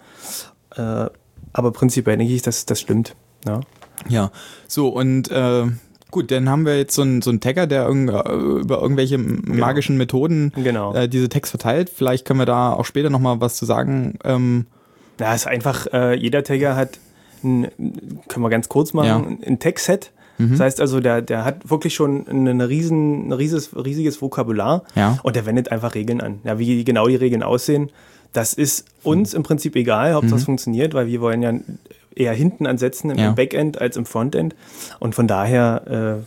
Äh, 1.05 1.09
aber 1.53 1.71
prinzipiell 1.71 2.17
denke 2.17 2.33
ich, 2.33 2.41
dass 2.41 2.65
das 2.65 2.79
stimmt. 2.79 3.15
Ja. 3.45 3.61
Ja, 4.09 4.31
so 4.67 4.89
und 4.89 5.29
äh, 5.31 5.65
gut, 6.11 6.31
dann 6.31 6.49
haben 6.49 6.65
wir 6.65 6.77
jetzt 6.77 6.95
so 6.95 7.01
einen 7.01 7.21
so 7.21 7.29
einen 7.29 7.39
Tagger, 7.39 7.67
der 7.67 7.87
irg 7.87 8.09
äh, 8.09 8.33
über 8.61 8.81
irgendwelche 8.81 9.17
genau. 9.17 9.53
magischen 9.55 9.97
Methoden 9.97 10.51
genau. 10.55 10.93
äh, 10.93 11.07
diese 11.07 11.29
Tags 11.29 11.49
verteilt. 11.49 11.89
Vielleicht 11.93 12.25
können 12.25 12.39
wir 12.39 12.45
da 12.45 12.73
auch 12.73 12.85
später 12.85 13.09
nochmal 13.09 13.41
was 13.41 13.55
zu 13.55 13.65
sagen. 13.65 14.17
Ähm, 14.23 14.65
ja, 15.19 15.33
ist 15.33 15.47
einfach, 15.47 15.87
äh, 15.93 16.15
jeder 16.15 16.43
Tagger 16.43 16.75
hat, 16.75 16.99
ein, 17.43 17.67
können 18.27 18.43
wir 18.43 18.49
ganz 18.49 18.69
kurz 18.69 18.93
machen, 18.93 19.37
ja. 19.41 19.47
ein 19.47 19.59
Tag-Set. 19.59 20.11
Mhm. 20.37 20.51
Das 20.51 20.59
heißt 20.59 20.81
also, 20.81 20.99
der, 20.99 21.21
der 21.21 21.43
hat 21.43 21.69
wirklich 21.69 21.95
schon 21.95 22.27
eine 22.27 22.69
riesen, 22.69 23.29
ein 23.29 23.31
riesiges, 23.31 23.75
riesiges 23.75 24.21
Vokabular 24.21 24.83
ja. 24.95 25.17
und 25.23 25.35
der 25.35 25.45
wendet 25.45 25.71
einfach 25.71 25.95
Regeln 25.95 26.21
an. 26.21 26.39
Ja, 26.43 26.59
wie 26.59 26.83
genau 26.83 27.07
die 27.07 27.15
Regeln 27.15 27.41
aussehen, 27.41 27.89
das 28.33 28.53
ist 28.53 28.85
uns 29.03 29.33
im 29.33 29.43
Prinzip 29.43 29.75
egal, 29.75 30.15
ob 30.15 30.25
mhm. 30.25 30.31
das 30.31 30.43
funktioniert, 30.43 30.93
weil 30.93 31.07
wir 31.07 31.21
wollen 31.21 31.41
ja 31.41 31.53
eher 32.19 32.33
hinten 32.33 32.67
ansetzen 32.67 33.11
im 33.11 33.17
ja. 33.17 33.31
Backend 33.31 33.79
als 33.79 33.97
im 33.97 34.05
Frontend. 34.05 34.55
Und 34.99 35.15
von 35.15 35.27
daher 35.27 36.23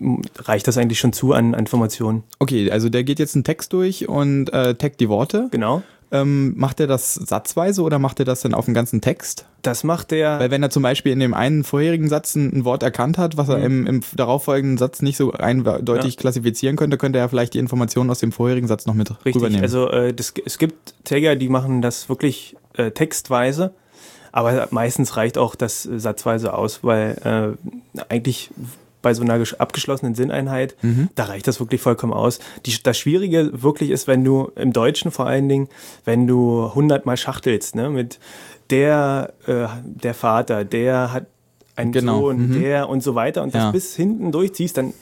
äh, 0.00 0.42
reicht 0.42 0.68
das 0.68 0.78
eigentlich 0.78 0.98
schon 0.98 1.12
zu 1.12 1.32
an 1.32 1.54
Informationen. 1.54 2.22
Okay, 2.38 2.70
also 2.70 2.88
der 2.88 3.04
geht 3.04 3.18
jetzt 3.18 3.34
einen 3.34 3.44
Text 3.44 3.72
durch 3.72 4.08
und 4.08 4.52
äh, 4.52 4.74
taggt 4.74 5.00
die 5.00 5.08
Worte. 5.08 5.48
Genau. 5.50 5.82
Ähm, 6.14 6.54
macht 6.56 6.78
er 6.78 6.86
das 6.86 7.14
satzweise 7.14 7.82
oder 7.82 7.98
macht 7.98 8.20
er 8.20 8.24
das 8.24 8.42
dann 8.42 8.54
auf 8.54 8.66
den 8.66 8.74
ganzen 8.74 9.00
Text? 9.00 9.46
Das 9.62 9.82
macht 9.82 10.12
er. 10.12 10.38
Weil 10.38 10.50
wenn 10.52 10.62
er 10.62 10.70
zum 10.70 10.82
Beispiel 10.82 11.10
in 11.10 11.18
dem 11.18 11.34
einen 11.34 11.64
vorherigen 11.64 12.08
Satz 12.08 12.36
ein, 12.36 12.52
ein 12.52 12.64
Wort 12.64 12.84
erkannt 12.84 13.18
hat, 13.18 13.36
was 13.36 13.48
er 13.48 13.58
mhm. 13.58 13.64
im, 13.64 13.86
im 13.86 14.00
darauffolgenden 14.14 14.78
Satz 14.78 15.02
nicht 15.02 15.16
so 15.16 15.32
eindeutig 15.32 16.14
ja. 16.14 16.20
klassifizieren 16.20 16.76
könnte, 16.76 16.98
könnte 16.98 17.18
er 17.18 17.28
vielleicht 17.28 17.54
die 17.54 17.58
Informationen 17.58 18.10
aus 18.10 18.20
dem 18.20 18.30
vorherigen 18.30 18.68
Satz 18.68 18.86
noch 18.86 18.94
mit 18.94 19.10
Richtig. 19.10 19.36
rübernehmen. 19.36 19.62
Also 19.62 19.88
äh, 19.90 20.14
das, 20.14 20.34
es 20.44 20.58
gibt 20.58 20.94
Tagger, 21.02 21.34
die 21.34 21.48
machen 21.48 21.82
das 21.82 22.08
wirklich 22.08 22.54
äh, 22.74 22.92
textweise. 22.92 23.74
Aber 24.36 24.66
meistens 24.72 25.16
reicht 25.16 25.38
auch 25.38 25.54
das 25.54 25.84
satzweise 25.84 26.54
aus, 26.54 26.82
weil 26.82 27.56
äh, 27.96 28.00
eigentlich 28.08 28.50
bei 29.00 29.14
so 29.14 29.22
einer 29.22 29.40
abgeschlossenen 29.58 30.16
Sinneinheit, 30.16 30.74
mhm. 30.82 31.08
da 31.14 31.26
reicht 31.26 31.46
das 31.46 31.60
wirklich 31.60 31.80
vollkommen 31.80 32.12
aus. 32.12 32.40
Die, 32.66 32.74
das 32.82 32.98
Schwierige 32.98 33.62
wirklich 33.62 33.90
ist, 33.90 34.08
wenn 34.08 34.24
du 34.24 34.50
im 34.56 34.72
Deutschen 34.72 35.12
vor 35.12 35.28
allen 35.28 35.48
Dingen, 35.48 35.68
wenn 36.04 36.26
du 36.26 36.74
hundertmal 36.74 37.16
schachtelst, 37.16 37.76
ne, 37.76 37.90
mit 37.90 38.18
der, 38.70 39.34
äh, 39.46 39.68
der 39.84 40.14
Vater, 40.14 40.64
der 40.64 41.12
hat 41.12 41.26
einen 41.76 41.92
genau. 41.92 42.22
Sohn, 42.22 42.48
mhm. 42.48 42.60
der 42.60 42.88
und 42.88 43.04
so 43.04 43.14
weiter 43.14 43.44
und 43.44 43.54
das 43.54 43.70
bis 43.70 43.94
hinten 43.94 44.32
durchziehst, 44.32 44.76
dann 44.76 44.94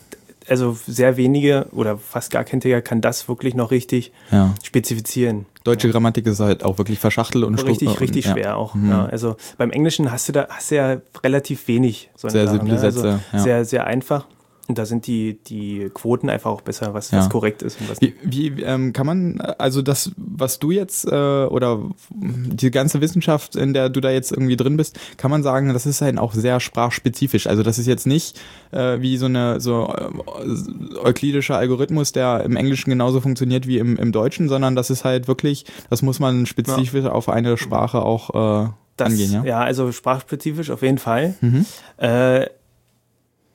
also 0.48 0.76
sehr 0.86 1.16
wenige 1.16 1.66
oder 1.72 1.98
fast 1.98 2.30
gar 2.30 2.44
kein 2.44 2.60
Tiger 2.60 2.82
kann 2.82 3.00
das 3.00 3.28
wirklich 3.28 3.54
noch 3.54 3.70
richtig 3.70 4.12
ja. 4.30 4.54
spezifizieren. 4.62 5.46
Deutsche 5.64 5.88
Grammatik 5.90 6.26
ist 6.26 6.40
halt 6.40 6.64
auch 6.64 6.78
wirklich 6.78 6.98
verschachtelt 6.98 7.44
und 7.44 7.54
richtig, 7.54 7.90
Stru 7.90 8.00
richtig 8.00 8.26
und, 8.26 8.32
schwer 8.32 8.44
ja. 8.44 8.54
auch. 8.54 8.74
Mhm. 8.74 8.90
Ja. 8.90 9.06
Also 9.06 9.36
beim 9.58 9.70
Englischen 9.70 10.10
hast 10.10 10.28
du 10.28 10.32
da 10.32 10.48
hast 10.48 10.70
du 10.70 10.76
ja 10.76 10.96
relativ 11.22 11.68
wenig 11.68 12.10
so 12.16 12.28
sehr 12.28 12.46
Sachen, 12.46 12.60
simple 12.60 12.74
ne? 12.74 12.80
also 12.80 13.00
Sätze, 13.00 13.20
sehr 13.34 13.64
sehr 13.64 13.86
einfach. 13.86 14.26
Und 14.68 14.78
da 14.78 14.86
sind 14.86 15.08
die, 15.08 15.38
die 15.42 15.90
Quoten 15.92 16.30
einfach 16.30 16.50
auch 16.50 16.60
besser, 16.60 16.94
was, 16.94 17.10
Ja. 17.10 17.18
was 17.18 17.28
korrekt 17.28 17.62
ist 17.62 17.80
und 17.80 17.90
was 17.90 18.00
Wie, 18.00 18.14
wie 18.22 18.62
ähm, 18.62 18.92
kann 18.92 19.06
man, 19.06 19.40
also 19.40 19.82
das, 19.82 20.12
was 20.16 20.60
du 20.60 20.70
jetzt, 20.70 21.04
äh, 21.04 21.10
oder 21.46 21.80
die 22.10 22.70
ganze 22.70 23.00
Wissenschaft, 23.00 23.56
in 23.56 23.74
der 23.74 23.88
du 23.88 24.00
da 24.00 24.10
jetzt 24.10 24.30
irgendwie 24.30 24.56
drin 24.56 24.76
bist, 24.76 24.98
kann 25.16 25.30
man 25.32 25.42
sagen, 25.42 25.72
das 25.72 25.84
ist 25.84 26.00
halt 26.00 26.16
auch 26.16 26.32
sehr 26.32 26.60
sprachspezifisch. 26.60 27.48
Also 27.48 27.62
das 27.64 27.78
ist 27.78 27.86
jetzt 27.86 28.06
nicht 28.06 28.40
äh, 28.70 29.00
wie 29.00 29.16
so 29.16 29.26
eine 29.26 29.60
so 29.60 29.92
äh, 29.92 30.98
euklidischer 30.98 31.56
Algorithmus, 31.56 32.12
der 32.12 32.44
im 32.44 32.56
Englischen 32.56 32.90
genauso 32.90 33.20
funktioniert 33.20 33.66
wie 33.66 33.78
im, 33.78 33.96
im 33.96 34.12
Deutschen, 34.12 34.48
sondern 34.48 34.76
das 34.76 34.90
ist 34.90 35.04
halt 35.04 35.26
wirklich, 35.26 35.64
das 35.90 36.02
muss 36.02 36.20
man 36.20 36.46
spezifisch 36.46 37.04
auf 37.06 37.28
eine 37.28 37.56
Sprache 37.56 38.02
auch 38.02 38.66
äh, 38.66 38.70
das, 38.96 39.08
angehen, 39.10 39.32
ja? 39.32 39.44
ja, 39.44 39.60
also 39.60 39.90
sprachspezifisch 39.90 40.70
auf 40.70 40.82
jeden 40.82 40.98
Fall. 40.98 41.34
Mhm. 41.40 41.66
Äh, 41.96 42.46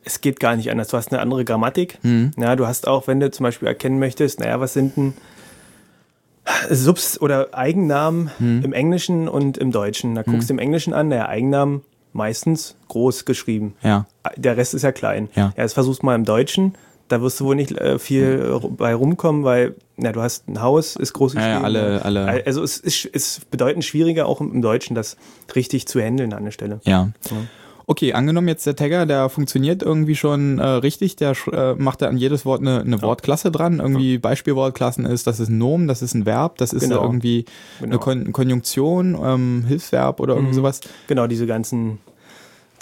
es 0.08 0.22
geht 0.22 0.40
gar 0.40 0.56
nicht 0.56 0.72
anders. 0.72 0.88
Du 0.88 0.98
hast 0.98 1.12
eine 1.12 1.22
andere 1.22 1.46
Grammatik. 1.46 2.00
Mhm. 2.04 2.32
Ja, 2.38 2.56
du 2.56 2.66
hast 2.66 2.88
auch, 2.88 3.08
wenn 3.08 3.20
du 3.20 3.30
zum 3.30 3.44
Beispiel 3.44 3.68
erkennen 3.68 4.00
möchtest, 4.00 4.40
naja, 4.40 4.60
was 4.60 4.74
sind 4.74 4.98
denn 4.98 5.14
Subs- 6.70 7.20
oder 7.20 7.50
Eigennamen 7.54 8.32
Mhm. 8.40 8.62
im 8.64 8.74
Englischen 8.74 9.28
und 9.28 9.58
im 9.58 9.72
Deutschen? 9.72 10.16
Da 10.16 10.24
guckst 10.24 10.50
du 10.50 10.54
im 10.54 10.60
Englischen 10.60 10.94
an, 10.94 11.10
der 11.10 11.28
Eigennamen 11.30 11.82
meistens 12.14 12.76
groß 12.88 13.26
geschrieben. 13.26 13.76
Ja, 13.84 14.06
Der 14.38 14.56
Rest 14.58 14.74
ist 14.74 14.82
ja 14.84 14.92
klein. 14.92 15.30
Ja. 15.36 15.54
jetzt 15.58 15.74
versuchst 15.74 16.04
mal 16.04 16.16
im 16.16 16.24
Deutschen. 16.26 16.76
Da 17.10 17.22
wirst 17.22 17.40
du 17.40 17.46
wohl 17.46 17.56
nicht 17.56 17.72
äh, 17.72 18.00
viel 18.00 18.60
äh, 18.64 18.68
bei 18.70 18.94
rumkommen, 18.94 19.44
weil 19.46 19.76
na, 19.96 20.12
du 20.12 20.22
hast 20.22 20.48
ein 20.50 20.62
Haus, 20.62 20.96
ist 20.98 21.14
groß 21.14 21.34
ja, 21.36 21.40
geschrieben. 21.40 21.60
ja 21.60 21.64
alle, 21.64 22.06
alle, 22.06 22.44
Also 22.46 22.64
es 22.64 22.78
ist, 22.80 23.06
ist 23.06 23.50
bedeutend 23.50 23.86
schwieriger, 23.86 24.26
auch 24.26 24.42
im 24.42 24.52
im 24.54 24.62
Deutschen, 24.62 24.94
das 24.96 25.16
richtig 25.56 25.88
zu 25.88 26.02
handeln 26.02 26.34
an 26.34 26.44
der 26.46 26.52
Stelle. 26.52 26.80
ja. 26.84 27.10
Okay, 27.90 28.12
angenommen 28.12 28.50
jetzt 28.50 28.66
der 28.66 28.76
Tagger, 28.76 29.06
der 29.06 29.30
funktioniert 29.30 29.82
irgendwie 29.82 30.16
schon 30.18 30.60
äh, 30.60 30.66
richtig, 30.68 31.16
der 31.16 31.34
äh, 31.54 31.74
macht 31.76 32.02
da 32.02 32.10
an 32.10 32.18
jedes 32.18 32.46
Wort 32.46 32.60
eine, 32.60 32.82
eine 32.82 33.02
Wortklasse 33.02 33.50
dran. 33.50 33.80
Irgendwie 33.80 34.18
Beispielwortklassen 34.18 35.06
ist, 35.06 35.26
das 35.26 35.40
ist 35.40 35.48
ein 35.48 35.58
Nomen, 35.58 35.88
das 35.88 36.02
ist 36.02 36.14
ein 36.14 36.26
Verb, 36.26 36.58
das 36.58 36.74
ist 36.74 36.84
Genau. 36.84 37.02
irgendwie 37.02 37.46
eine 37.80 37.88
Genau. 37.92 38.00
Kon 38.00 38.34
Konjunktion, 38.34 39.18
ähm, 39.24 39.64
Hilfsverb 39.66 40.20
oder 40.20 40.34
irgendwie 40.36 40.52
Mhm. 40.52 40.56
sowas. 40.58 40.82
Genau, 41.08 41.28
diese 41.28 41.48
ganzen, 41.48 42.00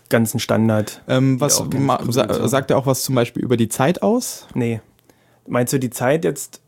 ganzen 0.10 0.40
Standard. 0.40 1.04
Ähm, 1.08 1.40
was 1.40 1.64
sa 2.10 2.48
sagt 2.48 2.72
er 2.72 2.78
auch 2.80 2.88
was 2.88 3.04
zum 3.04 3.14
Beispiel 3.14 3.44
über 3.44 3.58
die 3.58 3.70
Zeit 3.70 4.02
aus? 4.02 4.48
Nee. 4.56 4.82
Meinst 5.48 5.72
du 5.72 5.78
die 5.80 5.92
Zeit 5.92 6.26
jetzt? 6.26 6.64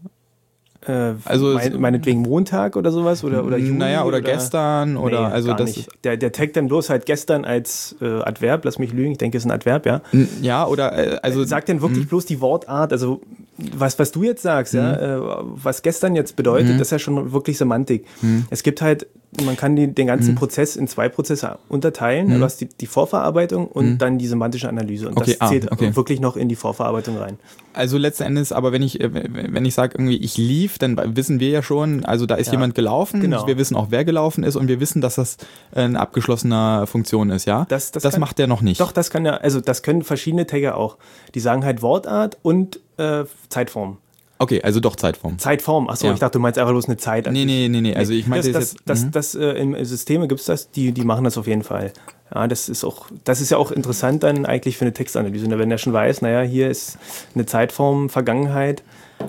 Äh, 0.87 1.13
Also- 1.25 1.53
mein, 1.53 1.79
meinetwegen 1.79 2.21
Montag 2.21 2.75
oder 2.75 2.91
sowas? 2.91 3.23
Oder, 3.23 3.45
oder 3.45 3.57
Juni? 3.57 3.77
naja, 3.77 4.03
oder, 4.05 4.21
gestern 4.21 4.97
oder 4.97 5.27
Nee, 5.27 5.33
also 5.33 5.47
gar 5.49 5.57
das 5.57 5.75
nicht. 5.75 5.89
Der, 6.03 6.17
der 6.17 6.31
taggt 6.31 6.55
dann 6.55 6.67
bloß 6.67 6.89
halt 6.89 7.05
gestern 7.05 7.45
als 7.45 7.95
äh, 8.01 8.05
Adverb, 8.05 8.63
lass 8.65 8.79
mich 8.79 8.93
lügen, 8.93 9.11
ich 9.11 9.17
denke, 9.17 9.37
es 9.37 9.43
ist 9.43 9.47
ein 9.49 9.51
Adverb, 9.51 9.85
ja. 9.85 10.01
Ja 10.41 10.65
oder 10.67 10.97
äh, 11.15 11.19
also 11.21 11.43
Sagt 11.43 11.67
denn 11.69 11.81
wirklich 11.81 12.07
bloß 12.07 12.25
die 12.25 12.41
Wortart, 12.41 12.91
also 12.91 13.21
was, 13.57 13.97
was 13.99 14.11
du 14.11 14.23
jetzt 14.23 14.43
sagst, 14.43 14.73
Mhm. 14.73 14.79
ja, 14.79 15.17
äh, 15.17 15.19
was 15.55 15.81
gestern 15.81 16.15
jetzt 16.15 16.35
bedeutet, 16.35 16.75
das 16.75 16.87
ist 16.87 16.91
ja 16.91 16.99
schon 16.99 17.31
wirklich 17.33 17.57
Semantik. 17.57 18.05
Mhm. 18.21 18.45
Es 18.49 18.61
gibt 18.63 18.81
halt, 18.81 19.07
man 19.43 19.57
kann 19.57 19.75
die, 19.75 19.87
den 19.87 20.07
ganzen 20.07 20.35
Prozess 20.35 20.75
in 20.75 20.87
zwei 20.87 21.09
Prozesse 21.09 21.57
unterteilen. 21.67 22.29
Du 22.29 22.41
hast 22.43 22.61
die, 22.61 22.69
die 22.69 22.85
Vorverarbeitung 22.85 23.67
und 23.67 23.97
dann 23.97 24.17
die 24.17 24.27
semantische 24.27 24.69
Analyse. 24.69 25.07
Und 25.07 25.15
Mhm. 25.15 25.21
Okay, 25.21 25.31
das 25.39 25.41
ah, 25.41 25.49
zählt 25.49 25.71
okay. 25.71 25.95
wirklich 25.95 26.19
noch 26.19 26.37
in 26.37 26.47
die 26.49 26.55
Vorverarbeitung 26.55 27.17
rein. 27.17 27.37
Also 27.73 27.97
letzten 27.97 28.23
Endes, 28.23 28.51
aber 28.51 28.71
wenn 28.71 28.81
ich, 28.83 28.99
äh, 29.01 29.09
wenn 29.13 29.65
ich 29.65 29.73
sage 29.73 29.95
irgendwie, 29.97 30.17
ich 30.17 30.37
lief, 30.37 30.76
dann 30.77 31.15
wissen 31.15 31.39
wir 31.39 31.49
ja 31.49 31.61
schon, 31.63 32.03
also 32.05 32.25
da 32.25 32.35
ist 32.35 32.47
Ja, 32.47 32.53
jemand 32.53 32.75
gelaufen, 32.75 33.21
genau. 33.21 33.45
wir 33.47 33.57
wissen 33.57 33.75
auch, 33.75 33.87
wer 33.89 34.05
gelaufen 34.05 34.43
ist 34.43 34.55
und 34.55 34.67
wir 34.67 34.79
wissen, 34.79 35.01
dass 35.01 35.15
das 35.15 35.37
eine 35.73 35.99
abgeschlossene 35.99 36.85
Funktion 36.87 37.29
ist, 37.29 37.45
ja? 37.45 37.65
Das- 37.69 37.91
das 37.91 38.03
kann- 38.03 38.19
macht 38.19 38.37
der 38.39 38.47
noch 38.47 38.61
nicht. 38.61 38.79
Doch, 38.81 38.91
das 38.91 39.09
kann 39.09 39.25
ja, 39.25 39.35
also 39.37 39.61
das 39.61 39.83
können 39.83 40.03
verschiedene 40.03 40.45
Tagger 40.47 40.77
auch. 40.77 40.97
Die 41.35 41.39
sagen 41.39 41.63
halt 41.65 41.81
Wortart 41.81 42.37
und 42.41 42.79
äh, 42.97 43.25
Zeitform. 43.49 43.97
Okay, 44.39 44.61
also 44.61 44.79
doch 44.79 44.95
Zeitform. 44.95 45.39
Zeitform, 45.39 45.89
achso, 45.89 46.05
Ja. 46.07 46.13
ich 46.13 46.19
dachte, 46.19 46.33
du 46.37 46.39
meinst 46.41 46.59
einfach 46.59 46.71
bloß 46.71 46.85
eine 46.85 46.97
Zeit. 46.97 47.25
Nee, 47.31 47.43
nee, 47.45 47.67
nee, 47.69 47.81
nee, 47.81 47.95
also 47.95 48.13
ich 48.13 48.27
meinte 48.27 48.51
das, 48.51 48.73
jetzt, 48.73 48.81
das, 48.85 49.01
mhm. 49.05 49.11
das, 49.11 49.31
das, 49.31 49.41
äh, 49.41 49.51
im 49.59 49.83
Systeme 49.83 50.27
gibt 50.27 50.41
es 50.41 50.45
das, 50.45 50.69
die, 50.69 50.91
die 50.91 51.03
machen 51.03 51.23
das 51.23 51.39
auf 51.39 51.47
jeden 51.47 51.63
Fall. 51.63 51.91
Ja, 52.33 52.45
das 52.47 52.69
ist 52.69 52.83
auch, 52.83 53.07
das 53.23 53.41
ist 53.41 53.49
ja 53.49 53.57
auch 53.57 53.71
interessant 53.71 54.21
dann 54.21 54.45
eigentlich 54.45 54.77
für 54.77 54.83
eine 54.85 54.93
Textanalyse. 54.93 55.47
Ne? 55.47 55.57
Wenn 55.57 55.69
der 55.69 55.77
schon 55.79 55.93
weiß, 55.93 56.21
naja, 56.21 56.41
hier 56.41 56.69
ist 56.69 56.99
eine 57.33 57.45
Zeitform 57.47 58.09
Vergangenheit, 58.09 58.83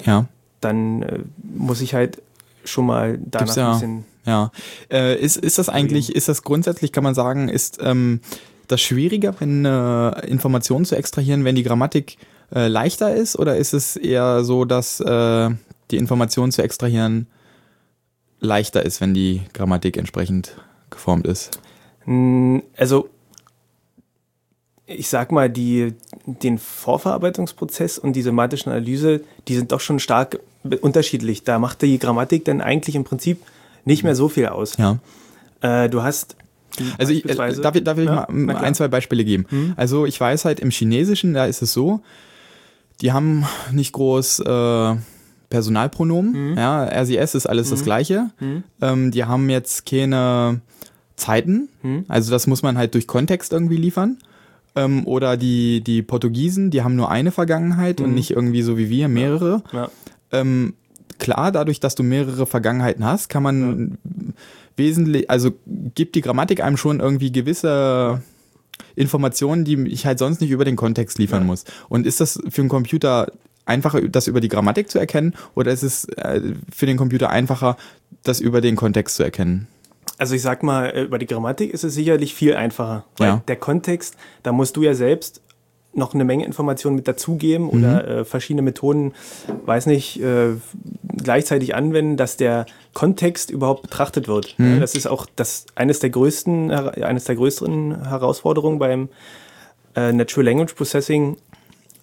ja, 0.04 0.26
dann 0.60 1.02
äh, 1.02 1.18
muss 1.42 1.80
ich 1.80 1.94
halt 1.94 2.22
schon 2.64 2.86
mal 2.86 3.18
danach 3.18 3.46
Gibt's 3.46 3.56
ja- 3.56 3.68
ein 3.68 3.72
bisschen. 3.74 4.04
ja. 4.26 4.50
Äh, 4.90 5.18
ist, 5.20 5.36
ist 5.36 5.58
das 5.58 5.68
eigentlich, 5.68 6.14
ist 6.14 6.28
das 6.28 6.42
grundsätzlich, 6.42 6.92
kann 6.92 7.04
man 7.04 7.14
sagen, 7.14 7.48
ist 7.48 7.78
ähm, 7.82 8.20
das 8.66 8.80
schwieriger, 8.80 9.34
wenn 9.40 9.64
äh, 9.64 10.26
Informationen 10.26 10.84
zu 10.84 10.96
extrahieren, 10.96 11.44
wenn 11.44 11.54
die 11.54 11.62
Grammatik 11.62 12.18
äh, 12.54 12.68
leichter 12.68 13.14
ist 13.14 13.38
oder 13.38 13.56
ist 13.56 13.72
es 13.72 13.96
eher 13.96 14.44
so, 14.44 14.64
dass 14.64 15.00
äh, 15.00 15.50
die 15.90 15.96
Informationen 15.96 16.52
zu 16.52 16.62
extrahieren 16.62 17.26
leichter 18.40 18.84
ist, 18.84 19.00
wenn 19.00 19.14
die 19.14 19.42
Grammatik 19.52 19.96
entsprechend 19.96 20.56
geformt 20.90 21.26
ist? 21.26 21.58
Also, 22.76 23.08
ich 24.86 25.08
sag 25.08 25.32
mal, 25.32 25.50
die, 25.50 25.94
den 26.42 26.58
Vorverarbeitungsprozess 26.58 27.98
und 27.98 28.14
die 28.14 28.22
semantische 28.22 28.70
Analyse, 28.70 29.20
die 29.48 29.54
sind 29.54 29.72
doch 29.72 29.80
schon 29.80 29.98
stark 29.98 30.38
unterschiedlich. 30.80 31.42
Da 31.44 31.58
macht 31.58 31.82
die 31.82 31.98
Grammatik 31.98 32.44
dann 32.44 32.60
eigentlich 32.60 32.94
im 32.96 33.04
Prinzip 33.04 33.40
nicht 33.84 34.02
mehr 34.04 34.14
so 34.14 34.28
viel 34.28 34.46
aus. 34.46 34.76
Ja. 34.76 34.98
Äh, 35.60 35.88
du 35.88 36.02
hast. 36.02 36.36
Also 36.98 37.12
ich, 37.12 37.24
äh, 37.28 37.34
darf, 37.34 37.74
ich- 37.74 37.82
darf 37.84 37.98
ich 37.98 38.04
Ja, 38.06 38.26
mal 38.30 38.56
ein, 38.56 38.74
zwei 38.74 38.88
Beispiele 38.88 39.24
geben? 39.24 39.74
Also 39.76 40.06
ich 40.06 40.20
weiß 40.20 40.44
halt, 40.44 40.60
im 40.60 40.70
Chinesischen, 40.70 41.34
da 41.34 41.46
ist 41.46 41.62
es 41.62 41.72
so, 41.72 42.00
die 43.00 43.12
haben 43.12 43.46
nicht 43.72 43.92
groß 43.92 44.40
äh, 44.40 44.94
Personalpronomen. 45.50 46.56
Ja, 46.56 46.84
RCS 46.84 47.34
ist 47.34 47.46
alles 47.46 47.70
das 47.70 47.82
Gleiche. 47.84 48.30
Ähm, 48.82 49.10
die 49.10 49.24
haben 49.24 49.48
jetzt 49.50 49.86
keine 49.86 50.60
Zeiten. 51.16 51.68
Also 52.08 52.30
das 52.30 52.46
muss 52.46 52.62
man 52.62 52.76
halt 52.78 52.94
durch 52.94 53.06
Kontext 53.06 53.52
irgendwie 53.52 53.76
liefern. 53.76 54.18
Ähm, 54.78 55.06
oder 55.06 55.36
die, 55.36 55.80
die 55.80 56.02
Portugiesen, 56.02 56.70
die 56.70 56.82
haben 56.82 56.96
nur 56.96 57.10
eine 57.10 57.32
Vergangenheit 57.32 58.00
und 58.00 58.14
nicht 58.14 58.30
irgendwie 58.30 58.62
so 58.62 58.78
wie 58.78 58.88
wir 58.88 59.08
mehrere. 59.08 59.62
Ja. 59.72 59.90
Ähm, 60.30 60.74
klar, 61.18 61.50
dadurch, 61.52 61.80
dass 61.80 61.94
du 61.94 62.02
mehrere 62.02 62.46
Vergangenheiten 62.46 63.04
hast, 63.04 63.28
kann 63.28 63.42
man 63.42 63.98
wesentlich, 64.76 65.30
also 65.30 65.50
gibt 65.94 66.14
die 66.14 66.20
Grammatik 66.20 66.62
einem 66.62 66.76
schon 66.76 67.00
irgendwie 67.00 67.32
gewisse 67.32 68.22
Informationen, 68.94 69.64
die 69.64 69.88
ich 69.88 70.06
halt 70.06 70.18
sonst 70.18 70.40
nicht 70.40 70.50
über 70.50 70.64
den 70.64 70.76
Kontext 70.76 71.18
liefern 71.18 71.42
Ja. 71.42 71.46
muss. 71.46 71.64
Und 71.88 72.06
ist 72.06 72.20
das 72.20 72.38
für 72.48 72.62
einen 72.62 72.68
Computer 72.68 73.32
einfacher, 73.64 74.00
das 74.02 74.28
über 74.28 74.40
die 74.40 74.48
Grammatik 74.48 74.90
zu 74.90 74.98
erkennen, 74.98 75.34
oder 75.54 75.72
ist 75.72 75.82
es 75.82 76.04
äh, 76.16 76.40
für 76.72 76.86
den 76.86 76.96
Computer 76.96 77.30
einfacher, 77.30 77.76
das 78.22 78.40
über 78.40 78.60
den 78.60 78.76
Kontext 78.76 79.16
zu 79.16 79.22
erkennen? 79.22 79.66
Also 80.18 80.34
ich 80.34 80.42
sag 80.42 80.62
mal, 80.62 80.86
äh, 80.90 81.02
über 81.04 81.18
die 81.18 81.26
Grammatik 81.26 81.72
ist 81.72 81.84
es 81.84 81.94
sicherlich 81.94 82.34
viel 82.34 82.54
einfacher. 82.54 83.04
Weil 83.18 83.28
Ja. 83.28 83.42
der 83.48 83.56
Kontext, 83.56 84.16
da 84.42 84.52
musst 84.52 84.76
du 84.76 84.82
ja 84.82 84.94
selbst 84.94 85.40
noch 85.94 86.12
eine 86.14 86.24
Menge 86.24 86.44
Informationen 86.44 86.96
mit 86.96 87.08
dazugeben 87.08 87.68
oder 87.70 88.06
äh, 88.06 88.24
verschiedene 88.24 88.62
Methoden, 88.62 89.14
weiß 89.64 89.86
nicht, 89.86 90.20
äh, 90.20 90.50
gleichzeitig 91.16 91.74
anwenden, 91.74 92.16
dass 92.16 92.36
der 92.36 92.66
Kontext 92.92 93.50
überhaupt 93.50 93.82
betrachtet 93.82 94.28
wird. 94.28 94.54
Ja, 94.58 94.78
das 94.78 94.94
ist 94.94 95.06
auch 95.06 95.26
das 95.34 95.66
eines 95.76 95.98
der 96.00 96.10
größten, 96.10 96.70
her- 96.70 97.04
eines 97.06 97.24
der 97.24 97.36
größten 97.36 98.08
Herausforderungen 98.08 98.78
beim 98.78 99.08
äh, 99.96 100.12
Natural 100.12 100.44
Language 100.46 100.74
Processing, 100.74 101.36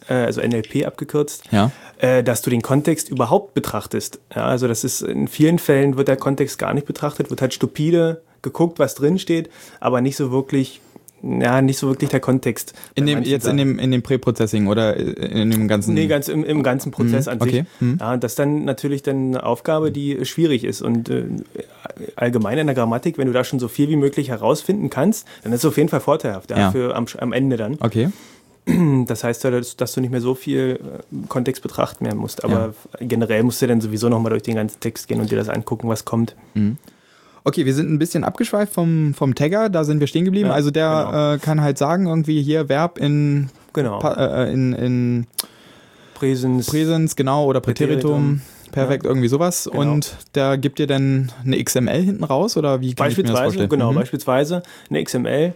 äh, 0.09 0.13
also 0.13 0.41
NLP 0.41 0.85
abgekürzt 0.85 1.43
Ja. 1.51 1.71
Äh, 1.99 2.23
dass 2.23 2.41
du 2.41 2.49
den 2.49 2.61
Kontext 2.61 3.09
überhaupt 3.09 3.53
betrachtest. 3.53 4.19
Ja, 4.35 4.45
also 4.45 4.67
das 4.67 4.83
ist 4.83 5.01
in 5.01 5.27
vielen 5.27 5.59
Fällen 5.59 5.97
wird 5.97 6.07
der 6.07 6.17
Kontext 6.17 6.57
gar 6.59 6.73
nicht 6.73 6.87
betrachtet, 6.87 7.29
wird 7.29 7.41
halt 7.41 7.53
stupide 7.53 8.21
geguckt, 8.41 8.79
was 8.79 8.95
drin 8.95 9.17
steht, 9.19 9.49
aber 9.79 10.01
nicht 10.01 10.15
so 10.17 10.31
wirklich, 10.31 10.81
ja, 11.23 11.61
nicht 11.63 11.79
so 11.79 11.87
wirklich 11.87 12.11
der 12.11 12.19
Kontext. 12.19 12.73
In 12.93 13.07
dem, 13.07 13.23
jetzt 13.23 13.47
in 13.47 13.57
dem, 13.57 13.79
in 13.79 13.89
dem 13.89 14.03
Präprocessing 14.03 14.67
oder 14.67 14.95
in 14.95 15.49
dem 15.49 15.67
ganzen. 15.67 15.95
Nee, 15.95 16.05
ganz 16.05 16.27
im, 16.27 16.43
im 16.43 16.61
ganzen 16.61 16.91
Prozess 16.91 17.25
Mhm, 17.25 17.31
an 17.31 17.41
okay, 17.41 17.51
sich. 17.51 17.65
mhm. 17.79 17.97
Ja, 17.99 18.13
und 18.13 18.23
das 18.23 18.33
ist 18.33 18.39
dann 18.39 18.65
natürlich 18.65 19.01
dann 19.01 19.29
eine 19.29 19.43
Aufgabe, 19.43 19.91
die 19.91 20.23
schwierig 20.25 20.63
ist. 20.63 20.83
Und 20.83 21.09
äh, 21.09 21.23
allgemein 22.15 22.57
in 22.59 22.67
der 22.67 22.75
Grammatik, 22.75 23.17
wenn 23.17 23.27
du 23.27 23.33
da 23.33 23.43
schon 23.43 23.59
so 23.59 23.67
viel 23.67 23.89
wie 23.89 23.95
möglich 23.95 24.29
herausfinden 24.29 24.89
kannst, 24.89 25.27
dann 25.43 25.51
ist 25.53 25.59
es 25.61 25.65
auf 25.65 25.77
jeden 25.77 25.89
Fall 25.89 26.01
vorteilhaft, 26.01 26.51
ja, 26.51 26.71
Ja. 26.71 26.91
am, 26.93 27.05
am 27.17 27.33
Ende 27.33 27.57
dann. 27.57 27.77
Okay. 27.79 28.09
Das 29.07 29.23
heißt 29.23 29.43
ja, 29.43 29.51
dass, 29.51 29.75
du 29.93 30.01
nicht 30.01 30.09
mehr 30.11 30.21
so 30.21 30.33
viel 30.35 30.79
äh, 30.81 31.27
Kontext 31.27 31.61
betrachten 31.61 32.03
mehr 32.05 32.15
musst. 32.15 32.43
Aber 32.43 32.73
generell 32.99 33.43
musst 33.43 33.61
du 33.61 33.67
dann 33.67 33.79
sowieso 33.81 34.09
nochmal 34.09 34.31
durch 34.31 34.43
den 34.43 34.55
ganzen 34.55 34.79
Text 34.79 35.07
gehen 35.07 35.21
und 35.21 35.31
dir 35.31 35.35
das 35.37 35.49
angucken, 35.49 35.87
was 35.87 36.03
kommt. 36.05 36.35
Okay, 37.43 37.65
wir 37.65 37.73
sind 37.75 37.91
ein 37.91 37.99
bisschen 37.99 38.23
abgeschweift 38.23 38.73
vom, 38.73 39.13
vom 39.13 39.35
Tagger, 39.35 39.69
da 39.69 39.83
sind 39.83 39.99
wir 39.99 40.07
stehen 40.07 40.25
geblieben. 40.25 40.49
Ja, 40.49 40.55
also 40.55 40.71
der 40.71 41.05
genau. 41.05 41.33
äh, 41.33 41.37
kann 41.37 41.61
halt 41.61 41.77
sagen, 41.77 42.07
irgendwie 42.07 42.41
hier 42.41 42.67
Verb 42.69 42.97
in, 42.97 43.49
Genau. 43.73 43.99
Pa- 43.99 44.45
äh, 44.45 44.51
in, 44.51 44.73
in 44.73 45.27
Präsens. 46.15 46.65
Präsens, 46.65 47.15
genau, 47.15 47.45
oder 47.45 47.59
Präteritum, 47.61 48.39
Präteritum. 48.39 48.71
perfekt, 48.71 49.05
irgendwie 49.05 49.27
sowas. 49.27 49.69
Genau. 49.71 49.79
Und 49.93 50.17
der 50.33 50.57
gibt 50.57 50.79
dir 50.79 50.87
dann 50.87 51.31
eine 51.45 51.61
XML 51.63 52.01
hinten 52.01 52.23
raus 52.23 52.57
oder 52.57 52.81
wie 52.81 52.93
kann 52.95 53.11
ich 53.11 53.17
mir 53.17 53.23
das 53.23 53.33
beispielsweise, 53.33 53.43
vorstellen? 53.43 53.69
genau, 53.69 53.91
Mhm. 53.91 53.95
beispielsweise 53.95 54.63
eine 54.89 55.03
XML. 55.03 55.53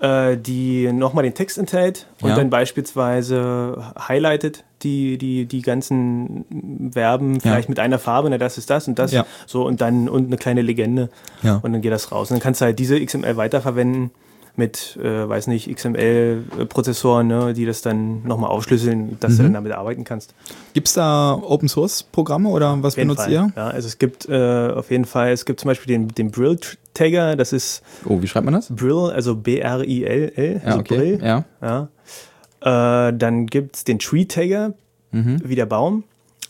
Äh, 0.00 0.36
die 0.36 0.90
nochmal 0.92 1.24
den 1.24 1.34
Text 1.34 1.58
enthält 1.58 2.06
und 2.22 2.30
Ja. 2.30 2.36
dann 2.36 2.50
beispielsweise 2.50 3.92
highlightet 4.08 4.64
die, 4.82 5.18
die, 5.18 5.44
die 5.44 5.60
ganzen 5.62 6.90
Verben 6.92 7.40
vielleicht 7.40 7.68
mit 7.68 7.78
einer 7.78 7.98
Farbe, 7.98 8.30
na 8.30 8.38
das 8.38 8.56
ist 8.58 8.70
das 8.70 8.88
und 8.88 8.98
das, 8.98 9.12
Ja. 9.12 9.26
so 9.46 9.66
und 9.66 9.80
dann 9.82 10.08
und 10.08 10.26
eine 10.28 10.36
kleine 10.38 10.62
Legende 10.62 11.10
Ja. 11.42 11.56
und 11.62 11.72
dann 11.72 11.82
geht 11.82 11.92
das 11.92 12.12
raus. 12.12 12.30
Und 12.30 12.36
dann 12.36 12.42
kannst 12.42 12.60
du 12.60 12.64
halt 12.66 12.78
diese 12.78 12.98
XML 13.04 13.36
weiterverwenden 13.36 14.10
mit, 14.56 14.98
äh, 15.02 15.28
weiß 15.28 15.46
nicht, 15.46 15.68
XML-Prozessoren, 15.74 17.26
ne, 17.26 17.52
die 17.54 17.66
das 17.66 17.82
dann 17.82 18.22
nochmal 18.26 18.50
aufschlüsseln, 18.50 19.16
dass 19.20 19.32
Mhm. 19.32 19.36
du 19.36 19.42
dann 19.44 19.52
damit 19.54 19.72
arbeiten 19.72 20.04
kannst. 20.04 20.34
Gibt 20.74 20.88
es 20.88 20.94
da 20.94 21.34
Open 21.34 21.68
Source 21.68 22.02
Programme 22.02 22.48
oder 22.48 22.82
was 22.82 22.94
benutzt 22.96 23.22
Fall. 23.22 23.32
ihr? 23.32 23.52
Ja, 23.56 23.68
also 23.68 23.86
es 23.88 23.98
gibt 23.98 24.28
äh, 24.28 24.68
auf 24.68 24.90
jeden 24.90 25.04
Fall, 25.04 25.32
es 25.32 25.44
gibt 25.44 25.60
zum 25.60 25.68
Beispiel 25.68 25.94
den, 25.96 26.08
den 26.08 26.30
Brill-Tagger, 26.30 27.36
das 27.36 27.52
ist 27.52 27.82
Oh, 28.04 28.20
wie 28.22 28.26
schreibt 28.26 28.44
man 28.44 28.54
das? 28.54 28.68
Brill, 28.74 29.10
also 29.10 29.34
B-R-I-L-L, 29.36 30.60
also 30.64 30.82
Brill. 30.82 31.20
Ja. 31.22 31.44
Ja. 31.62 33.08
Äh, 33.08 33.12
dann 33.16 33.46
gibt 33.46 33.76
es 33.76 33.84
den 33.84 33.98
Tree-Tagger, 33.98 34.74
Mhm. 35.12 35.40
wie 35.44 35.54
der 35.56 35.66
Baum. 35.66 36.04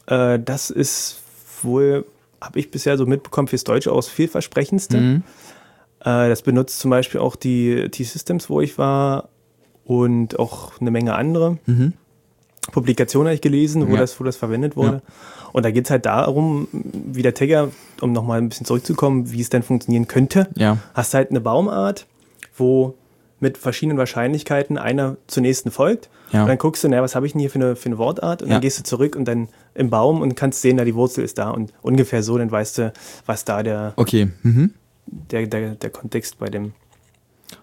Äh, 0.07 0.39
das 0.39 0.71
ist 0.71 1.21
wohl, 1.63 2.05
habe 2.41 2.59
ich 2.59 2.71
bisher 2.71 2.97
so 2.99 3.07
mitbekommen, 3.07 3.49
fürs 3.49 3.65
Deutsche 3.65 3.93
aus 3.93 4.09
vielversprechendste. 4.09 4.97
Mhm. 4.99 5.23
Äh, 6.01 6.29
das 6.29 6.43
benutzt 6.43 6.79
zum 6.81 6.91
Beispiel 6.91 7.21
auch 7.21 7.37
die 7.37 7.89
T-Systems, 7.91 8.49
wo 8.51 8.61
ich 8.61 8.79
war 8.79 9.29
und 9.85 10.39
auch 10.39 10.73
eine 10.81 10.91
Menge 10.91 11.15
andere. 11.15 11.59
Mhm. 11.67 11.93
Publikationen 12.73 13.29
habe 13.29 13.35
ich 13.35 13.41
gelesen, 13.41 13.89
wo, 13.89 13.95
Ja. 13.95 14.01
das, 14.01 14.21
wo 14.21 14.25
das 14.25 14.37
verwendet 14.37 14.77
wurde. 14.77 15.03
Und 15.53 15.65
da 15.65 15.71
geht 15.71 15.87
es 15.87 15.91
halt 15.91 16.07
darum, 16.07 16.69
wie 16.73 17.23
der 17.23 17.35
Tagger, 17.35 17.69
um 18.01 18.13
nochmal 18.13 18.39
ein 18.39 18.49
bisschen 18.49 18.67
zurückzukommen, 18.67 19.33
wie 19.33 19.41
es 19.41 19.51
denn 19.51 19.63
funktionieren 19.63 20.07
könnte. 20.07 20.49
Ja. 20.55 20.77
Hast 20.95 21.15
halt 21.15 21.31
eine 21.31 21.41
Baumart, 21.41 22.07
wo 22.57 22.95
mit 23.41 23.57
verschiedenen 23.59 23.97
Wahrscheinlichkeiten 23.99 24.77
einer 24.79 25.17
zur 25.27 25.41
nächsten 25.43 25.71
folgt. 25.71 26.11
Ja. 26.31 26.43
Und 26.43 26.49
dann 26.49 26.59
guckst 26.59 26.85
du, 26.85 26.89
naja, 26.89 27.03
was 27.03 27.15
habe 27.17 27.27
ich 27.27 27.33
denn 27.33 27.41
hier 27.41 27.51
für 27.51 27.59
eine, 27.59 27.75
für 27.75 27.87
eine 27.87 27.99
Wortart? 27.99 28.43
Und 28.43 28.49
Ja. 28.49 28.57
dann 28.57 28.61
gehst 28.63 28.79
du 28.79 28.83
zurück 28.85 29.17
und 29.17 29.25
dann 29.25 29.49
im 29.75 29.89
Baum 29.91 30.21
und 30.21 30.37
kannst 30.37 30.61
sehen, 30.61 30.77
da 30.77 30.85
die 30.85 30.95
Wurzel 30.95 31.25
ist 31.25 31.39
da. 31.39 31.51
Und 31.51 31.73
ungefähr 31.83 32.23
so, 32.23 32.37
dann 32.39 32.51
weißt 32.53 32.79
du, 32.79 32.93
was 33.27 33.45
da 33.47 33.63
der, 33.63 33.95
Okay. 33.97 34.29
Mhm. 34.43 34.75
Der, 35.11 35.47
der, 35.47 35.75
der 35.75 35.91
Kontext 35.91 36.39
bei 36.39 36.49
dem. 36.49 36.73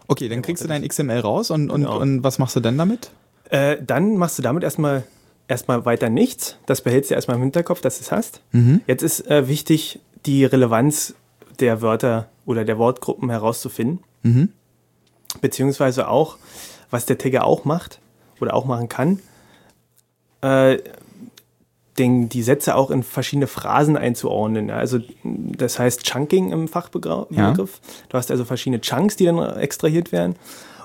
Okay, 0.07 0.27
dann 0.29 0.41
kriegst 0.41 0.63
du 0.63 0.67
dein 0.67 0.87
XML 0.87 1.19
raus 1.19 1.51
und, 1.51 1.69
und, 1.69 1.81
Genau. 1.81 1.99
und 1.99 2.23
was 2.23 2.39
machst 2.39 2.55
du 2.55 2.59
dann 2.59 2.77
damit? 2.77 3.11
Äh, 3.49 3.77
dann 3.81 4.17
machst 4.17 4.37
du 4.37 4.41
damit 4.43 4.63
erstmal 4.63 5.03
erstmal 5.47 5.85
weiter 5.85 6.09
nichts. 6.09 6.57
Das 6.65 6.81
behältst 6.81 7.09
du 7.11 7.15
erstmal 7.15 7.37
im 7.37 7.43
Hinterkopf, 7.43 7.79
dass 7.81 7.97
du 7.99 8.03
es 8.03 8.11
hast. 8.11 8.41
Mhm. 8.51 8.81
Jetzt 8.85 9.01
ist 9.03 9.27
äh, 9.31 9.47
wichtig, 9.47 9.99
die 10.25 10.43
Relevanz 10.43 11.15
der 11.59 11.81
Wörter 11.81 12.27
oder 12.45 12.65
der 12.65 12.77
Wortgruppen 12.77 13.29
herauszufinden. 13.29 14.03
Mhm. 14.23 14.49
Beziehungsweise 15.41 16.09
auch, 16.09 16.37
was 16.89 17.05
der 17.05 17.17
Tagger 17.17 17.45
auch 17.45 17.63
macht 17.65 17.99
oder 18.41 18.53
auch 18.53 18.65
machen 18.65 18.89
kann, 18.89 19.19
äh, 20.41 20.79
den, 21.99 22.29
die 22.29 22.43
Sätze 22.43 22.75
auch 22.75 22.91
in 22.91 23.03
verschiedene 23.03 23.47
Phrasen 23.47 23.97
einzuordnen. 23.97 24.69
Ja, 24.69 24.75
Also 24.77 24.99
das 25.23 25.79
heißt 25.79 26.03
Chunking 26.03 26.51
im 26.51 26.67
Fachbegriff. 26.67 27.27
Ja. 27.31 27.51
Du 27.53 27.67
hast 28.13 28.29
also 28.31 28.45
verschiedene 28.45 28.81
Chunks, 28.81 29.15
die 29.15 29.25
dann 29.25 29.39
extrahiert 29.57 30.11
werden. 30.11 30.35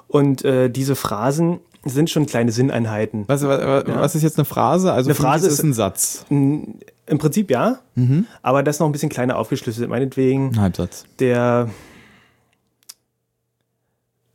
Und 0.08 0.44
äh, 0.44 0.68
diese 0.70 0.94
Phrasen 0.96 1.60
sind 1.84 2.10
schon 2.10 2.26
kleine 2.26 2.52
Sinneinheiten. 2.52 3.24
Was, 3.26 3.42
was, 3.42 3.86
was 3.86 4.14
ist 4.14 4.22
jetzt 4.22 4.38
eine 4.38 4.44
Phrase? 4.44 4.92
Also 4.92 5.08
Eine 5.10 5.14
Phrase 5.16 5.46
ist 5.48 5.54
ist- 5.54 5.62
ein 5.64 5.72
Satz. 5.72 6.24
Im 6.30 7.18
Prinzip 7.18 7.50
ja, 7.50 7.80
Mhm. 7.96 8.26
aber 8.42 8.62
das 8.62 8.78
noch 8.78 8.86
ein 8.86 8.92
bisschen 8.92 9.08
kleiner 9.08 9.36
aufgeschlüsselt. 9.36 9.88
Meinetwegen 9.90 10.50
Ein 10.50 10.60
Halbsatz. 10.60 11.04
der, 11.18 11.68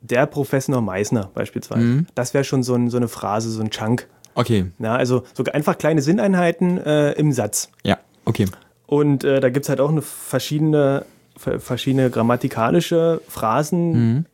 der 0.01 0.25
Professor 0.25 0.81
Meissner 0.81 1.29
beispielsweise. 1.33 1.81
Mhm. 1.81 2.07
Das 2.15 2.33
wäre 2.33 2.43
schon 2.43 2.63
so, 2.63 2.75
ein, 2.75 2.89
so 2.89 2.97
eine 2.97 3.07
Phrase, 3.07 3.49
so 3.49 3.61
ein 3.61 3.69
Chunk. 3.71 4.07
Okay. 4.37 4.65
Ja, 4.79 4.95
also 4.95 5.23
so 5.33 5.43
einfach 5.51 5.77
kleine 5.77 6.01
Sinneinheiten 6.01 6.77
äh, 6.77 7.11
im 7.13 7.31
Satz. 7.31 7.69
Ja. 7.83 7.97
Okay. 8.25 8.45
Und 8.85 9.23
äh, 9.23 9.39
da 9.39 9.49
gibt 9.49 9.65
es 9.65 9.69
halt 9.69 9.81
auch 9.81 9.89
eine 9.89 10.01
verschiedene, 10.01 11.03
ver- 11.35 11.59
verschiedene 11.59 12.09
grammatikalische 12.09 13.19
Phrasen. 13.27 13.91
Mhm. 14.13 14.25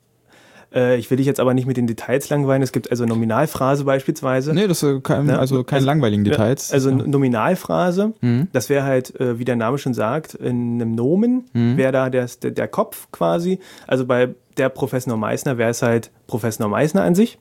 Äh, 0.76 0.98
ich 0.98 1.10
will 1.10 1.18
dich 1.18 1.26
jetzt 1.28 1.40
aber 1.40 1.54
nicht 1.54 1.68
mit 1.68 1.78
den 1.78 1.88
Details 1.88 2.30
langweilen. 2.30 2.62
Es 2.62 2.72
gibt 2.72 2.92
also 2.92 3.06
Nominalphrase 3.06 3.84
beispielsweise. 3.86 4.54
Nee, 4.54 4.68
das 4.68 4.84
ist 4.84 5.04
kein, 5.04 5.28
Ja, 5.28 5.38
also 5.40 5.64
keine 5.64 5.78
also- 5.78 5.88
langweiligen 5.88 6.24
Details. 6.24 6.72
Also 6.74 6.92
Nominalphrase, 6.92 8.14
Mhm. 8.22 8.48
das 8.54 8.70
wäre 8.70 8.84
halt, 8.84 9.20
äh, 9.20 9.40
wie 9.40 9.46
der 9.46 9.56
Name 9.56 9.78
schon 9.78 9.94
sagt, 9.94 10.34
in 10.36 10.82
einem 10.82 10.96
Nomen 10.96 11.46
Mhm. 11.54 11.78
wäre 11.78 11.92
da 11.92 12.10
der, 12.10 12.28
der, 12.42 12.52
der 12.52 12.68
Kopf 12.68 13.08
quasi. 13.12 13.60
Also 13.88 14.06
bei 14.06 14.30
der 14.58 14.70
Professor 14.70 15.18
Meissner 15.18 15.58
wäre 15.58 15.70
es 15.72 15.82
halt 15.82 16.12
Professor 16.28 16.68
Meissner 16.68 17.04
an 17.04 17.16
sich. 17.16 17.40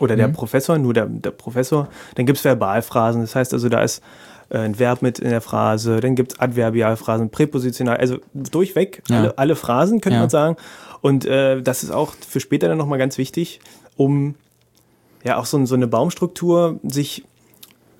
Oder 0.00 0.16
der 0.16 0.28
Mhm. 0.28 0.32
Professor, 0.34 0.78
nur 0.78 0.94
der, 0.94 1.06
der 1.06 1.30
Professor. 1.30 1.88
Dann 2.14 2.26
gibt 2.26 2.38
es 2.38 2.44
Verbalphrasen, 2.44 3.20
das 3.22 3.34
heißt 3.34 3.52
also, 3.52 3.68
da 3.68 3.80
ist 3.82 4.02
äh, 4.50 4.58
ein 4.58 4.78
Verb 4.78 5.02
mit 5.02 5.18
in 5.18 5.30
der 5.30 5.40
Phrase, 5.40 6.00
dann 6.00 6.14
gibt 6.14 6.32
es 6.34 6.40
Adverbialphrasen, 6.40 7.30
Präpositional, 7.30 7.96
also 7.96 8.18
durchweg 8.34 9.02
Ja. 9.08 9.18
alle, 9.18 9.38
alle 9.38 9.56
Phrasen, 9.56 10.00
könnte 10.00 10.16
Ja. 10.16 10.20
man 10.20 10.30
sagen. 10.30 10.56
Und 11.00 11.24
äh, 11.26 11.62
das 11.62 11.82
ist 11.82 11.90
auch 11.90 12.12
für 12.26 12.40
später 12.40 12.68
dann 12.68 12.78
nochmal 12.78 12.98
ganz 12.98 13.18
wichtig, 13.18 13.60
um 13.96 14.34
ja 15.24 15.36
auch 15.36 15.46
so, 15.46 15.64
so 15.66 15.74
eine 15.74 15.86
Baumstruktur 15.88 16.78
sich 16.82 17.24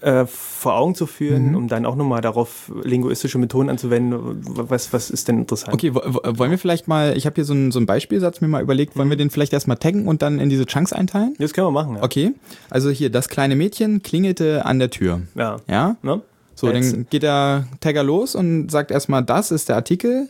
äh, 0.01 0.27
vor 0.27 0.75
Augen 0.77 0.95
zu 0.95 1.07
führen, 1.07 1.51
Mhm. 1.51 1.57
um 1.57 1.69
dann 1.69 1.85
auch 1.87 1.97
nochmal 1.97 2.21
darauf 2.21 2.71
linguistische 2.85 3.39
Methoden 3.39 3.69
anzuwenden. 3.69 4.19
Was, 4.45 4.93
was 4.93 5.11
ist 5.11 5.27
denn 5.29 5.39
interessant? 5.41 5.75
Okay, 5.75 5.95
wo- 5.95 6.03
wo- 6.05 6.39
wollen 6.39 6.51
wir 6.53 6.59
vielleicht 6.59 6.87
mal, 6.89 7.17
ich 7.17 7.27
habe 7.27 7.35
hier 7.35 7.45
so 7.45 7.53
einen, 7.53 7.73
so 7.73 7.79
einen 7.79 7.87
Beispielsatz 7.87 8.41
mir 8.41 8.49
mal 8.49 8.63
überlegt, 8.63 8.97
wollen 8.97 9.11
wir 9.11 9.17
den 9.17 9.31
vielleicht 9.31 9.53
erstmal 9.53 9.77
taggen 9.77 10.07
und 10.07 10.23
dann 10.23 10.39
in 10.39 10.49
diese 10.51 10.67
Chunks 10.67 10.93
einteilen? 10.93 11.35
Das 11.39 11.53
können 11.53 11.67
wir 11.67 11.73
machen, 11.73 11.97
ja. 11.97 12.03
Okay, 12.03 12.33
also 12.71 12.91
hier, 12.91 13.11
das 13.11 13.29
kleine 13.29 13.57
Mädchen 13.57 14.03
klingelte 14.03 14.65
an 14.65 14.79
der 14.79 14.91
Tür. 14.91 15.23
Ja. 15.35 15.57
Ja? 15.69 15.97
Ne? 16.03 16.21
So, 16.55 16.71
Jetzt- 16.71 16.93
dann 16.93 17.07
geht 17.11 17.23
der 17.23 17.67
Tagger 17.81 18.03
los 18.05 18.35
und 18.35 18.71
sagt 18.71 18.91
erstmal, 18.91 19.23
das 19.25 19.51
ist 19.51 19.69
der 19.69 19.77
Artikel. 19.77 20.29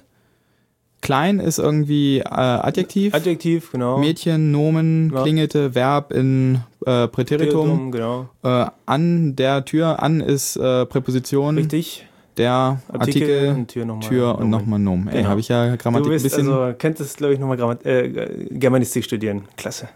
Klein 1.00 1.38
ist 1.38 1.58
irgendwie 1.58 2.18
äh, 2.18 2.24
Adjektiv. 2.24 3.14
Adjektiv, 3.14 3.70
genau. 3.70 3.98
Mädchen, 3.98 4.50
Nomen, 4.50 5.12
Ja. 5.14 5.22
klingelte, 5.22 5.74
Verb 5.76 6.12
in 6.12 6.60
äh, 6.88 7.08
Präteritum. 7.08 7.90
Genau. 7.92 8.28
Äh, 8.42 8.66
an 8.86 9.36
der 9.36 9.64
Tür, 9.64 10.02
an 10.02 10.20
ist 10.20 10.56
äh, 10.56 10.86
Präposition. 10.86 11.56
Richtig. 11.56 12.06
Der 12.36 12.80
Artikel, 12.92 13.48
und 13.56 13.66
Tür 13.68 13.84
nochmal. 13.84 14.08
Tür 14.08 14.38
und 14.38 14.48
nochmal 14.48 14.78
Nomen. 14.78 15.08
Ey, 15.08 15.16
Genau. 15.18 15.30
habe 15.30 15.40
ich 15.40 15.48
ja 15.48 15.72
Du 15.72 15.76
Grammatik 15.76 16.06
ein 16.06 16.12
bist 16.12 16.24
bisschen. 16.24 16.48
also, 16.52 16.74
könntest, 16.78 17.16
glaube 17.18 17.34
ich, 17.34 17.40
nochmal 17.40 17.56
Grammat 17.56 17.84
äh, 17.84 18.46
Germanistik 18.50 19.04
studieren. 19.04 19.42
Klasse. 19.56 19.88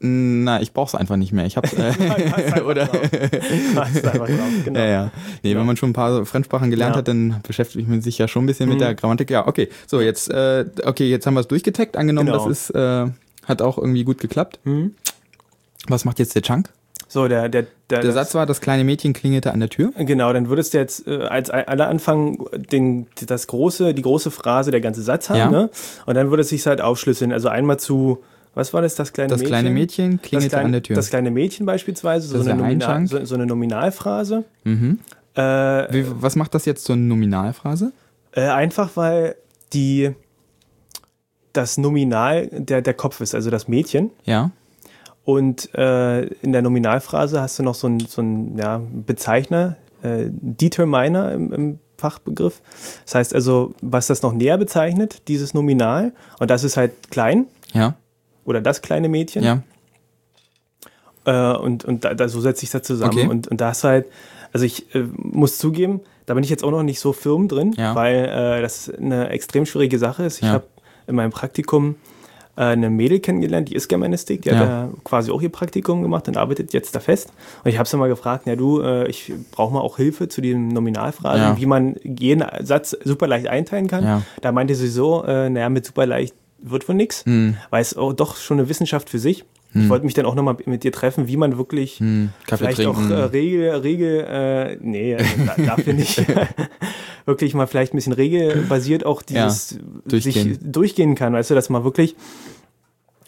Na, 0.00 0.60
ich 0.60 0.72
brauch's 0.72 0.94
einfach 0.94 1.16
nicht 1.16 1.32
mehr. 1.32 1.44
Ich 1.46 1.56
hab's. 1.56 1.72
Äh, 1.78 2.60
oder? 2.62 2.82
Einfach 2.82 4.02
drauf, 4.02 4.28
genau. 4.64 4.78
Ja, 4.78 4.86
ja. 4.86 5.10
Nee, 5.42 5.52
Ja. 5.52 5.58
wenn 5.58 5.66
man 5.66 5.76
schon 5.76 5.90
ein 5.90 5.92
paar 5.92 6.24
Fremdsprachen 6.24 6.70
gelernt 6.70 6.94
Ja. 6.94 6.98
hat, 6.98 7.08
dann 7.08 7.36
beschäftigt 7.46 7.88
man 7.88 8.00
sich 8.00 8.18
ja 8.18 8.28
schon 8.28 8.44
ein 8.44 8.46
bisschen 8.46 8.68
mit 8.68 8.76
Mhm. 8.78 8.82
der 8.82 8.94
Grammatik. 8.94 9.30
Ja, 9.30 9.46
okay. 9.46 9.68
So, 9.86 10.00
jetzt, 10.00 10.30
äh, 10.30 10.64
okay, 10.84 11.08
jetzt 11.10 11.26
haben 11.26 11.34
wir 11.34 11.40
es 11.40 11.48
durchgetaggt. 11.48 11.96
Angenommen, 11.96 12.26
Genau. 12.26 12.48
das 12.48 12.68
ist, 12.68 12.70
äh, 12.76 13.06
hat 13.46 13.62
auch 13.62 13.78
irgendwie 13.78 14.04
gut 14.04 14.18
geklappt. 14.20 14.60
Mhm. 14.64 14.94
Was 15.86 16.04
macht 16.04 16.18
jetzt 16.18 16.34
der 16.34 16.42
Chunk? 16.42 16.70
So, 17.10 17.26
der, 17.26 17.48
der, 17.48 17.66
der, 17.88 18.00
Der 18.00 18.12
Satz 18.12 18.34
war, 18.34 18.44
das 18.44 18.60
kleine 18.60 18.84
Mädchen 18.84 19.14
klingelte 19.14 19.52
an 19.52 19.60
der 19.60 19.70
Tür. 19.70 19.92
Genau, 19.96 20.30
dann 20.32 20.48
würdest 20.50 20.74
du 20.74 20.78
jetzt 20.78 21.06
äh, 21.06 21.22
als 21.22 21.48
aller 21.48 21.88
Anfang 21.88 22.44
den, 22.70 23.06
das 23.24 23.46
große, 23.46 23.94
die 23.94 24.02
große 24.02 24.30
Phrase, 24.30 24.70
der 24.70 24.82
ganze 24.82 25.00
Satz 25.02 25.30
haben, 25.30 25.38
Ja. 25.38 25.50
ne? 25.50 25.70
Und 26.04 26.14
dann 26.16 26.28
würde 26.28 26.42
es 26.42 26.50
sich 26.50 26.66
halt 26.66 26.82
aufschlüsseln. 26.82 27.32
Also 27.32 27.48
einmal 27.48 27.78
zu, 27.78 28.22
was 28.54 28.74
war 28.74 28.82
das, 28.82 28.94
das 28.94 29.14
kleine 29.14 29.30
Das 29.30 29.38
Mädchen? 29.40 29.48
kleine 29.50 29.70
Mädchen 29.70 30.12
das 30.18 30.22
klingelte 30.28 30.50
kleine, 30.50 30.64
an 30.66 30.72
der 30.72 30.82
Tür. 30.82 30.96
Das 30.96 31.08
kleine 31.08 31.30
Mädchen 31.30 31.64
beispielsweise, 31.64 32.28
so, 32.28 32.36
Das 32.36 32.46
eine, 32.46 32.60
Nominal, 32.60 33.06
so, 33.06 33.24
so 33.24 33.34
eine 33.36 33.46
Nominalphrase. 33.46 34.44
mhm. 34.64 34.98
Äh, 35.34 35.40
Wie, 35.40 36.04
was 36.20 36.36
macht 36.36 36.54
das 36.54 36.64
jetzt 36.66 36.84
zur 36.84 36.96
Nominalphrase? 36.96 37.92
äh, 38.32 38.42
einfach 38.48 38.90
weil 38.96 39.36
die 39.72 40.10
das 41.54 41.78
Nominal 41.78 42.48
der, 42.52 42.82
der 42.82 42.94
Kopf 42.94 43.20
ist, 43.20 43.34
also 43.34 43.48
das 43.50 43.66
Mädchen. 43.68 44.10
Ja. 44.24 44.50
Und 45.28 45.74
äh, 45.74 46.22
in 46.40 46.52
der 46.52 46.62
Nominalphrase 46.62 47.38
hast 47.42 47.58
du 47.58 47.62
noch 47.62 47.74
so 47.74 47.86
einen 47.86 48.00
so 48.00 48.22
ja, 48.56 48.80
Bezeichner, 49.06 49.76
äh, 50.02 50.24
Determiner 50.30 51.32
im, 51.32 51.52
im 51.52 51.78
Fachbegriff. 51.98 52.62
Das 53.04 53.14
heißt 53.14 53.34
also, 53.34 53.74
was 53.82 54.06
das 54.06 54.22
noch 54.22 54.32
näher 54.32 54.56
bezeichnet, 54.56 55.20
dieses 55.28 55.52
Nominal, 55.52 56.14
und 56.40 56.48
das 56.50 56.64
ist 56.64 56.78
halt 56.78 57.10
klein 57.10 57.44
Ja. 57.74 57.94
oder 58.46 58.62
das 58.62 58.80
kleine 58.80 59.10
Mädchen. 59.10 59.44
Ja. 59.44 59.62
Äh, 61.26 61.58
und 61.58 61.84
und 61.84 62.06
da, 62.06 62.14
da, 62.14 62.26
so 62.26 62.40
setzt 62.40 62.60
sich 62.60 62.70
das 62.70 62.84
zusammen. 62.84 63.12
Okay. 63.18 63.28
Und, 63.28 63.48
und 63.48 63.60
da 63.60 63.72
ist 63.72 63.84
halt, 63.84 64.06
also 64.54 64.64
ich 64.64 64.94
äh, 64.94 65.04
muss 65.18 65.58
zugeben, 65.58 66.00
da 66.24 66.32
bin 66.32 66.42
ich 66.42 66.48
jetzt 66.48 66.64
auch 66.64 66.70
noch 66.70 66.82
nicht 66.82 67.00
so 67.00 67.12
firm 67.12 67.48
drin, 67.48 67.74
Ja. 67.76 67.94
weil 67.94 68.14
äh, 68.24 68.62
das 68.62 68.88
eine 68.88 69.28
extrem 69.28 69.66
schwierige 69.66 69.98
Sache 69.98 70.24
ist. 70.24 70.38
Ich 70.38 70.44
Ja. 70.44 70.52
habe 70.52 70.64
in 71.06 71.16
meinem 71.16 71.32
Praktikum 71.32 71.96
äh, 72.58 72.62
eine 72.64 72.90
Mädel 72.90 73.20
kennengelernt, 73.20 73.68
die 73.68 73.74
ist 73.76 73.88
Germanistik, 73.88 74.42
die 74.42 74.50
hat 74.50 74.58
Ja. 74.60 74.66
da 74.66 74.88
quasi 75.04 75.30
auch 75.30 75.40
ihr 75.40 75.48
Praktikum 75.48 76.02
gemacht 76.02 76.26
und 76.28 76.36
arbeitet 76.36 76.72
jetzt 76.72 76.94
da 76.94 77.00
fest. 77.00 77.32
Und 77.64 77.70
ich 77.70 77.78
habe 77.78 77.88
sie 77.88 77.96
mal 77.96 78.08
gefragt, 78.08 78.46
ja 78.46 78.56
du, 78.56 78.80
äh, 78.82 79.06
ich 79.08 79.32
brauche 79.52 79.72
mal 79.72 79.80
auch 79.80 79.96
Hilfe 79.96 80.28
zu 80.28 80.40
den 80.40 80.68
Nominalphrasen, 80.68 81.40
Ja. 81.42 81.56
wie 81.56 81.66
man 81.66 81.96
jeden 82.02 82.44
Satz 82.64 82.96
super 83.04 83.26
leicht 83.26 83.46
einteilen 83.46 83.86
kann. 83.86 84.04
Ja. 84.04 84.22
Da 84.42 84.52
meinte 84.52 84.74
sie 84.74 84.88
so, 84.88 85.24
äh, 85.24 85.48
naja, 85.48 85.68
mit 85.68 85.86
super 85.86 86.04
leicht 86.06 86.34
wird 86.60 86.88
wohl 86.88 86.96
nichts, 86.96 87.24
weil 87.70 87.80
es 87.80 87.96
auch 87.96 88.12
doch 88.12 88.34
schon 88.36 88.58
eine 88.58 88.68
Wissenschaft 88.68 89.08
für 89.10 89.20
sich. 89.20 89.44
Ich 89.74 89.88
wollte 89.90 90.04
mich 90.06 90.14
dann 90.14 90.24
auch 90.26 90.34
nochmal 90.34 90.56
mit 90.64 90.82
dir 90.82 90.92
treffen, 90.92 91.28
wie 91.28 91.36
man 91.36 91.58
wirklich 91.58 92.00
Hm, 92.00 92.30
vielleicht 92.46 92.76
trinken. 92.76 92.96
auch 92.96 93.10
äh, 93.10 93.22
Regel, 93.24 93.70
Regel, 93.76 94.24
äh, 94.28 94.76
nee, 94.80 95.14
also 95.14 95.30
da, 95.46 95.62
dafür 95.62 95.92
nicht. 95.92 96.24
wirklich 97.26 97.52
mal 97.54 97.66
vielleicht 97.66 97.92
ein 97.92 97.96
bisschen 97.96 98.14
regelbasiert 98.14 99.04
auch 99.04 99.20
dieses 99.22 99.78
durchgehen. 100.06 100.32
sich 100.54 100.58
durchgehen 100.62 101.14
kann, 101.14 101.34
weißt 101.34 101.50
du, 101.50 101.54
dass 101.54 101.68
man 101.68 101.84
wirklich, 101.84 102.16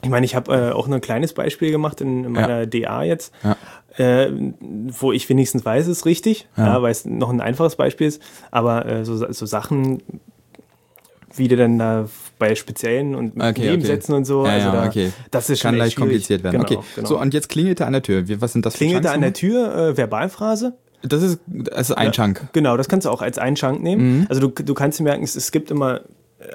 ich 0.02 0.08
meine, 0.08 0.24
ich 0.24 0.34
habe 0.34 0.52
äh, 0.54 0.72
auch 0.72 0.86
nur 0.88 0.96
ein 0.96 1.02
kleines 1.02 1.34
Beispiel 1.34 1.70
gemacht 1.70 2.00
in, 2.00 2.24
in 2.24 2.32
meiner 2.32 2.66
DA 2.66 3.02
jetzt, 3.02 3.34
Ja. 3.44 3.56
äh, 4.02 4.32
wo 4.60 5.12
ich 5.12 5.28
wenigstens 5.28 5.62
weiß, 5.64 5.86
es 5.86 5.98
ist 5.98 6.06
richtig, 6.06 6.48
Ja. 6.56 6.66
ja. 6.76 6.82
weil 6.82 6.90
es 6.92 7.04
noch 7.04 7.28
ein 7.28 7.42
einfaches 7.42 7.76
Beispiel 7.76 8.06
ist, 8.06 8.22
aber 8.50 8.86
äh, 8.86 9.04
so, 9.04 9.14
so 9.30 9.44
Sachen, 9.46 10.02
wie 11.36 11.48
du 11.48 11.56
dann 11.56 11.78
da 11.78 12.06
bei 12.40 12.56
speziellen 12.56 13.14
und 13.14 13.36
mit 13.36 13.46
Okay, 13.46 13.70
Nebensätzen 13.70 14.14
und 14.16 14.24
so, 14.24 14.44
Ja, 14.44 14.52
also 14.54 14.72
da, 14.72 14.86
okay. 14.86 15.12
das 15.30 15.48
ist 15.48 15.60
schon 15.60 15.70
Kann 15.70 15.78
leicht 15.78 15.92
schwierig. 15.94 16.08
kompliziert 16.10 16.42
werden. 16.42 16.64
Genau, 16.66 16.80
okay. 16.80 16.86
genau. 16.96 17.08
So, 17.08 17.20
und 17.20 17.32
jetzt 17.32 17.48
klingelte 17.48 17.86
an 17.86 17.92
der 17.92 18.02
Tür. 18.02 18.26
Wie- 18.26 18.40
Was 18.40 18.52
sind 18.52 18.66
das 18.66 18.74
für 18.74 18.78
Klingelt 18.78 19.04
da 19.04 19.10
Chunks 19.10 19.14
an 19.14 19.20
der? 19.20 19.32
Tür, 19.34 19.74
äh, 19.90 19.96
Verbalphrase. 19.96 20.72
Das 21.02 21.22
ist, 21.22 21.38
das 21.46 21.90
ist 21.90 21.96
ein 21.96 22.06
Ja. 22.06 22.10
Chunk. 22.10 22.48
Genau, 22.52 22.76
das 22.76 22.88
kannst 22.88 23.06
du 23.06 23.10
auch 23.10 23.22
als 23.22 23.38
einen 23.38 23.54
Chunk 23.56 23.80
nehmen. 23.82 24.18
Mhm. 24.20 24.26
Also 24.28 24.40
du, 24.40 24.48
du 24.62 24.74
kannst 24.74 24.98
dir 24.98 25.04
merken, 25.04 25.22
es, 25.22 25.36
es 25.36 25.52
gibt 25.52 25.70
immer 25.70 26.00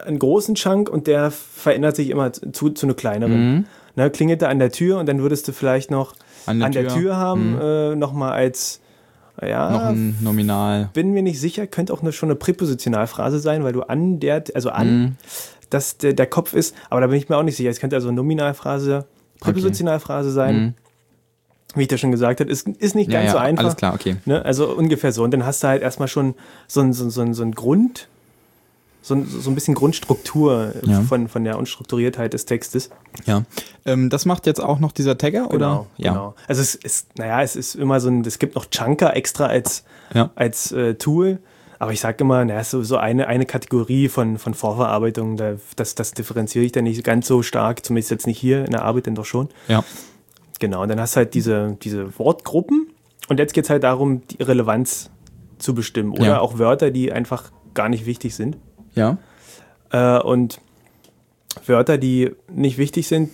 einen 0.05 0.19
großen 0.19 0.55
Chunk 0.55 0.89
und 0.89 1.07
der 1.07 1.31
verändert 1.31 1.95
sich 1.95 2.09
immer 2.09 2.33
zu, 2.33 2.69
zu 2.71 2.85
einer 2.85 2.93
kleineren. 2.95 3.55
Mhm. 3.55 3.65
Ne, 3.95 4.09
klingelt 4.09 4.41
da 4.41 4.49
an 4.49 4.59
der 4.59 4.71
Tür 4.71 4.99
und 4.99 5.07
dann 5.07 5.21
würdest 5.21 5.47
du 5.47 5.51
vielleicht 5.53 5.89
noch 5.89 6.13
An 6.47 6.61
an 6.61 6.71
der 6.73 6.83
der 6.83 6.91
Tür. 6.91 6.97
Mhm. 6.97 7.01
Tür 7.03 7.15
haben, 7.17 7.59
äh, 7.61 7.95
nochmal 7.95 8.33
als, 8.33 8.81
ja, 9.41 9.69
Noch 9.71 9.81
ein 9.85 10.17
Nominal. 10.21 10.89
bin 10.93 11.11
mir 11.11 11.21
nicht 11.23 11.39
sicher, 11.39 11.65
könnte 11.65 11.93
auch 11.93 12.01
eine, 12.01 12.11
schon 12.11 12.29
eine 12.29 12.35
Präpositionalphrase 12.35 13.39
sein, 13.39 13.63
weil 13.63 13.73
du 13.73 13.81
an 13.83 14.19
der, 14.19 14.43
also 14.53 14.69
an, 14.69 15.17
Dass 15.69 15.97
der, 15.97 16.13
der 16.13 16.27
Kopf 16.27 16.53
ist, 16.53 16.75
aber 16.89 17.01
da 17.01 17.07
bin 17.07 17.17
ich 17.17 17.27
mir 17.29 17.37
auch 17.37 17.43
nicht 17.43 17.57
sicher. 17.57 17.69
Es 17.69 17.79
könnte 17.79 17.95
also 17.95 18.11
Nominalphrase, 18.11 19.05
Präpositionalphrase 19.39 20.31
sein. 20.31 20.55
Mhm. 20.57 20.73
Wie 21.75 21.81
ich 21.81 21.87
das 21.89 21.99
schon 21.99 22.11
gesagt 22.11 22.39
habe, 22.39 22.49
ist, 22.49 22.67
ist 22.67 22.95
nicht 22.95 23.11
Ja, 23.11 23.19
ganz 23.19 23.27
ja, 23.27 23.31
so 23.33 23.37
einfach. 23.39 23.63
alles 23.65 23.75
klar, 23.75 23.93
okay. 23.93 24.15
Ne? 24.25 24.43
Also 24.45 24.69
ungefähr 24.73 25.11
so. 25.11 25.23
Und 25.23 25.31
dann 25.31 25.45
hast 25.45 25.61
du 25.63 25.67
halt 25.67 25.81
erstmal 25.81 26.07
schon 26.07 26.35
so 26.67 26.79
ein, 26.81 26.93
so, 26.93 27.09
so, 27.09 27.33
so 27.33 27.43
ein 27.43 27.51
Grund, 27.51 28.07
so 29.01 29.13
ein, 29.15 29.27
so 29.27 29.51
ein 29.51 29.55
bisschen 29.55 29.75
Grundstruktur 29.75 30.73
äh, 30.83 30.89
Ja. 30.89 31.01
von, 31.01 31.27
von 31.27 31.43
der 31.43 31.57
Unstrukturiertheit 31.57 32.31
des 32.33 32.45
Textes. 32.45 32.91
Ja. 33.25 33.43
Ähm, 33.85 34.09
das 34.09 34.25
macht 34.25 34.45
jetzt 34.47 34.61
auch 34.63 34.79
noch 34.79 34.93
dieser 34.93 35.17
Tagger, 35.17 35.47
oder? 35.47 35.57
Genau, 35.57 35.87
Ja. 35.97 36.11
genau. 36.13 36.35
Also 36.47 36.61
es 36.61 36.75
ist, 36.75 37.17
naja, 37.17 37.41
es 37.41 37.55
ist 37.57 37.75
immer 37.75 37.99
so 37.99 38.07
ein, 38.09 38.21
es 38.25 38.39
gibt 38.39 38.55
noch 38.55 38.67
Chunker 38.69 39.13
extra 39.15 39.47
als, 39.47 39.83
Ja. 40.13 40.29
als 40.35 40.71
äh, 40.71 40.95
Tool. 40.95 41.39
Aber 41.79 41.91
ich 41.91 41.99
sage 41.99 42.17
immer, 42.23 42.43
naja, 42.45 42.63
so, 42.63 42.83
so 42.83 42.97
eine, 42.97 43.27
eine 43.27 43.45
Kategorie 43.45 44.07
von, 44.09 44.37
von 44.37 44.53
Vorverarbeitung, 44.53 45.37
da, 45.37 45.55
das, 45.75 45.95
das 45.95 46.13
differenziere 46.13 46.63
ich 46.65 46.71
dann 46.71 46.85
nicht 46.85 47.03
ganz 47.03 47.27
so 47.27 47.41
stark, 47.43 47.85
zumindest 47.85 48.11
jetzt 48.11 48.27
nicht 48.27 48.39
hier 48.39 48.65
in 48.65 48.71
der 48.71 48.83
Arbeit, 48.83 49.05
denn 49.07 49.15
doch 49.15 49.25
schon. 49.25 49.49
Ja. 49.67 49.83
Genau, 50.59 50.83
und 50.83 50.89
dann 50.89 50.99
hast 51.01 51.15
du 51.15 51.17
halt 51.17 51.33
diese, 51.33 51.77
diese 51.81 52.17
Wortgruppen 52.17 52.87
und 53.27 53.39
jetzt 53.39 53.53
geht 53.53 53.65
es 53.65 53.69
halt 53.69 53.83
darum, 53.83 54.21
die 54.27 54.41
Relevanz 54.41 55.09
zu 55.57 55.73
bestimmen 55.73 56.11
oder 56.11 56.25
Ja. 56.25 56.39
auch 56.39 56.57
Wörter, 56.59 56.91
die 56.91 57.11
einfach 57.11 57.51
gar 57.73 57.89
nicht 57.89 58.05
wichtig 58.05 58.35
sind. 58.35 58.57
Ja. 58.93 59.17
Äh, 59.91 60.19
und 60.21 60.61
Wörter, 61.65 61.97
die 61.97 62.31
nicht 62.49 62.77
wichtig 62.77 63.07
sind, 63.07 63.29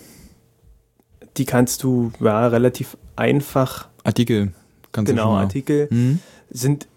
die 1.36 1.44
kannst 1.44 1.82
du 1.82 2.12
ja, 2.20 2.46
relativ 2.48 2.96
einfach, 3.16 3.88
Artikel. 4.04 4.52
Kannst 4.90 5.08
du 5.10 5.14
genau, 5.14 5.26
schon 5.28 5.32
mal. 5.34 5.42
Artikel 5.42 5.88
Mhm. 5.90 6.18
sind 6.50 6.88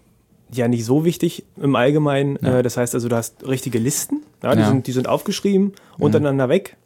ja 0.52 0.68
nicht 0.68 0.84
so 0.84 1.04
wichtig 1.04 1.44
im 1.56 1.76
Allgemeinen. 1.76 2.38
Ja. 2.40 2.58
Äh, 2.58 2.62
das 2.62 2.76
heißt 2.76 2.94
also, 2.94 3.08
du 3.08 3.16
hast 3.16 3.46
richtige 3.46 3.78
Listen, 3.78 4.22
ja, 4.42 4.54
die, 4.54 4.60
Ja. 4.60 4.68
Sind, 4.68 4.86
die 4.86 4.92
sind 4.92 5.08
aufgeschrieben, 5.08 5.72
untereinander 5.98 6.48
weg. 6.48 6.76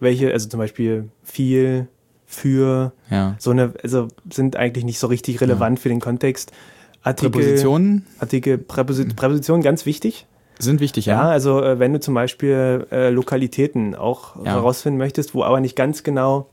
Welche, 0.00 0.32
also 0.32 0.48
zum 0.48 0.58
Beispiel 0.58 1.08
viel, 1.22 1.88
für, 2.26 2.92
so 3.38 3.50
eine, 3.50 3.74
also 3.82 4.08
sind 4.30 4.56
eigentlich 4.56 4.84
nicht 4.84 4.98
so 4.98 5.06
richtig 5.06 5.40
relevant 5.40 5.78
für 5.78 5.88
den 5.88 6.00
Kontext. 6.00 6.52
Artikel, 7.02 7.30
Präpositionen 7.30 8.06
Artikel, 8.18 8.58
Präposi 8.58 9.04
Präpositionen 9.04 9.62
ganz 9.62 9.84
wichtig. 9.84 10.26
sind 10.58 10.80
wichtig, 10.80 11.06
Ja, 11.06 11.24
ja. 11.24 11.28
also 11.28 11.62
äh, 11.62 11.78
wenn 11.78 11.92
du 11.92 12.00
zum 12.00 12.14
Beispiel 12.14 12.86
äh, 12.90 13.10
Lokalitäten 13.10 13.94
auch 13.94 14.42
herausfinden 14.44 14.98
möchtest, 14.98 15.34
wo 15.34 15.42
aber 15.44 15.60
nicht 15.60 15.76
ganz 15.76 16.02
genau 16.02 16.48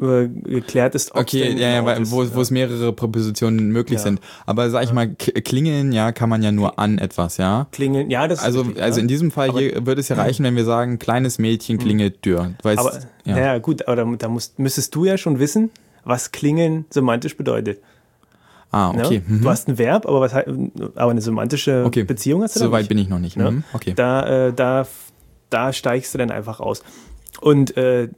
äh, 0.00 0.28
geklärt 0.28 0.94
ist, 0.94 1.14
Okay, 1.14 1.52
ja, 1.58 1.68
ja, 1.70 1.78
ein 1.80 1.84
weil, 1.86 2.10
wo, 2.10 2.22
ist, 2.22 2.34
wo 2.34 2.40
es 2.40 2.50
mehrere 2.50 2.92
Präpositionen 2.92 3.70
möglich 3.70 3.98
Ja. 3.98 4.04
sind. 4.04 4.20
Aber 4.44 4.68
sag 4.70 4.84
ich 4.84 4.92
mal, 4.92 5.08
klingeln, 5.14 5.92
ja, 5.92 6.12
kann 6.12 6.28
man 6.28 6.42
ja 6.42 6.52
nur 6.52 6.78
an 6.78 6.98
etwas, 6.98 7.36
ja. 7.38 7.66
Klingeln, 7.72 8.10
ja, 8.10 8.28
das 8.28 8.40
ist 8.40 8.44
Also, 8.44 8.60
richtig, 8.62 8.82
also 8.82 8.98
ja. 8.98 9.02
in 9.02 9.08
diesem 9.08 9.30
Fall 9.30 9.48
Aber- 9.50 9.60
hier 9.60 9.86
würde 9.86 10.00
es 10.00 10.08
ja 10.08 10.16
reichen, 10.16 10.44
wenn 10.44 10.56
wir 10.56 10.64
sagen, 10.64 10.98
kleines 10.98 11.38
Mädchen 11.38 11.78
klingelt 11.78 12.22
Tür. 12.22 12.52
Weißt, 12.62 12.78
Aber, 12.78 12.92
ja. 13.24 13.34
naja, 13.36 13.58
gut, 13.58 13.86
aber 13.88 13.96
da, 13.96 14.04
da 14.18 14.28
musst, 14.28 14.58
müsstest 14.58 14.94
du 14.94 15.04
ja 15.04 15.16
schon 15.16 15.38
wissen, 15.38 15.70
was 16.04 16.30
klingeln 16.32 16.84
semantisch 16.90 17.36
bedeutet. 17.36 17.80
ah, 18.72 18.92
Ne? 18.94 19.04
okay. 19.06 19.22
Mhm. 19.26 19.42
Du 19.42 19.48
hast 19.48 19.68
ein 19.68 19.78
Verb, 19.78 20.06
aber, 20.06 20.20
was, 20.20 20.34
aber 20.34 21.10
eine 21.10 21.20
semantische 21.22 21.84
Okay. 21.86 22.04
Beziehung 22.04 22.42
hast 22.42 22.56
du 22.56 22.60
da 22.60 22.66
so 22.66 22.72
weit 22.72 22.82
nicht. 22.82 22.88
bin 22.90 22.98
ich 22.98 23.08
noch 23.08 23.18
nicht. 23.18 23.36
Ne? 23.36 23.50
Mhm. 23.50 23.64
Okay. 23.72 23.94
Da, 23.96 24.48
äh, 24.48 24.52
da, 24.52 24.86
da 25.50 25.72
steigst 25.72 26.12
du 26.12 26.18
dann 26.18 26.30
einfach 26.30 26.60
aus. 26.60 26.82
Und 27.40 27.76
äh, 27.76 28.08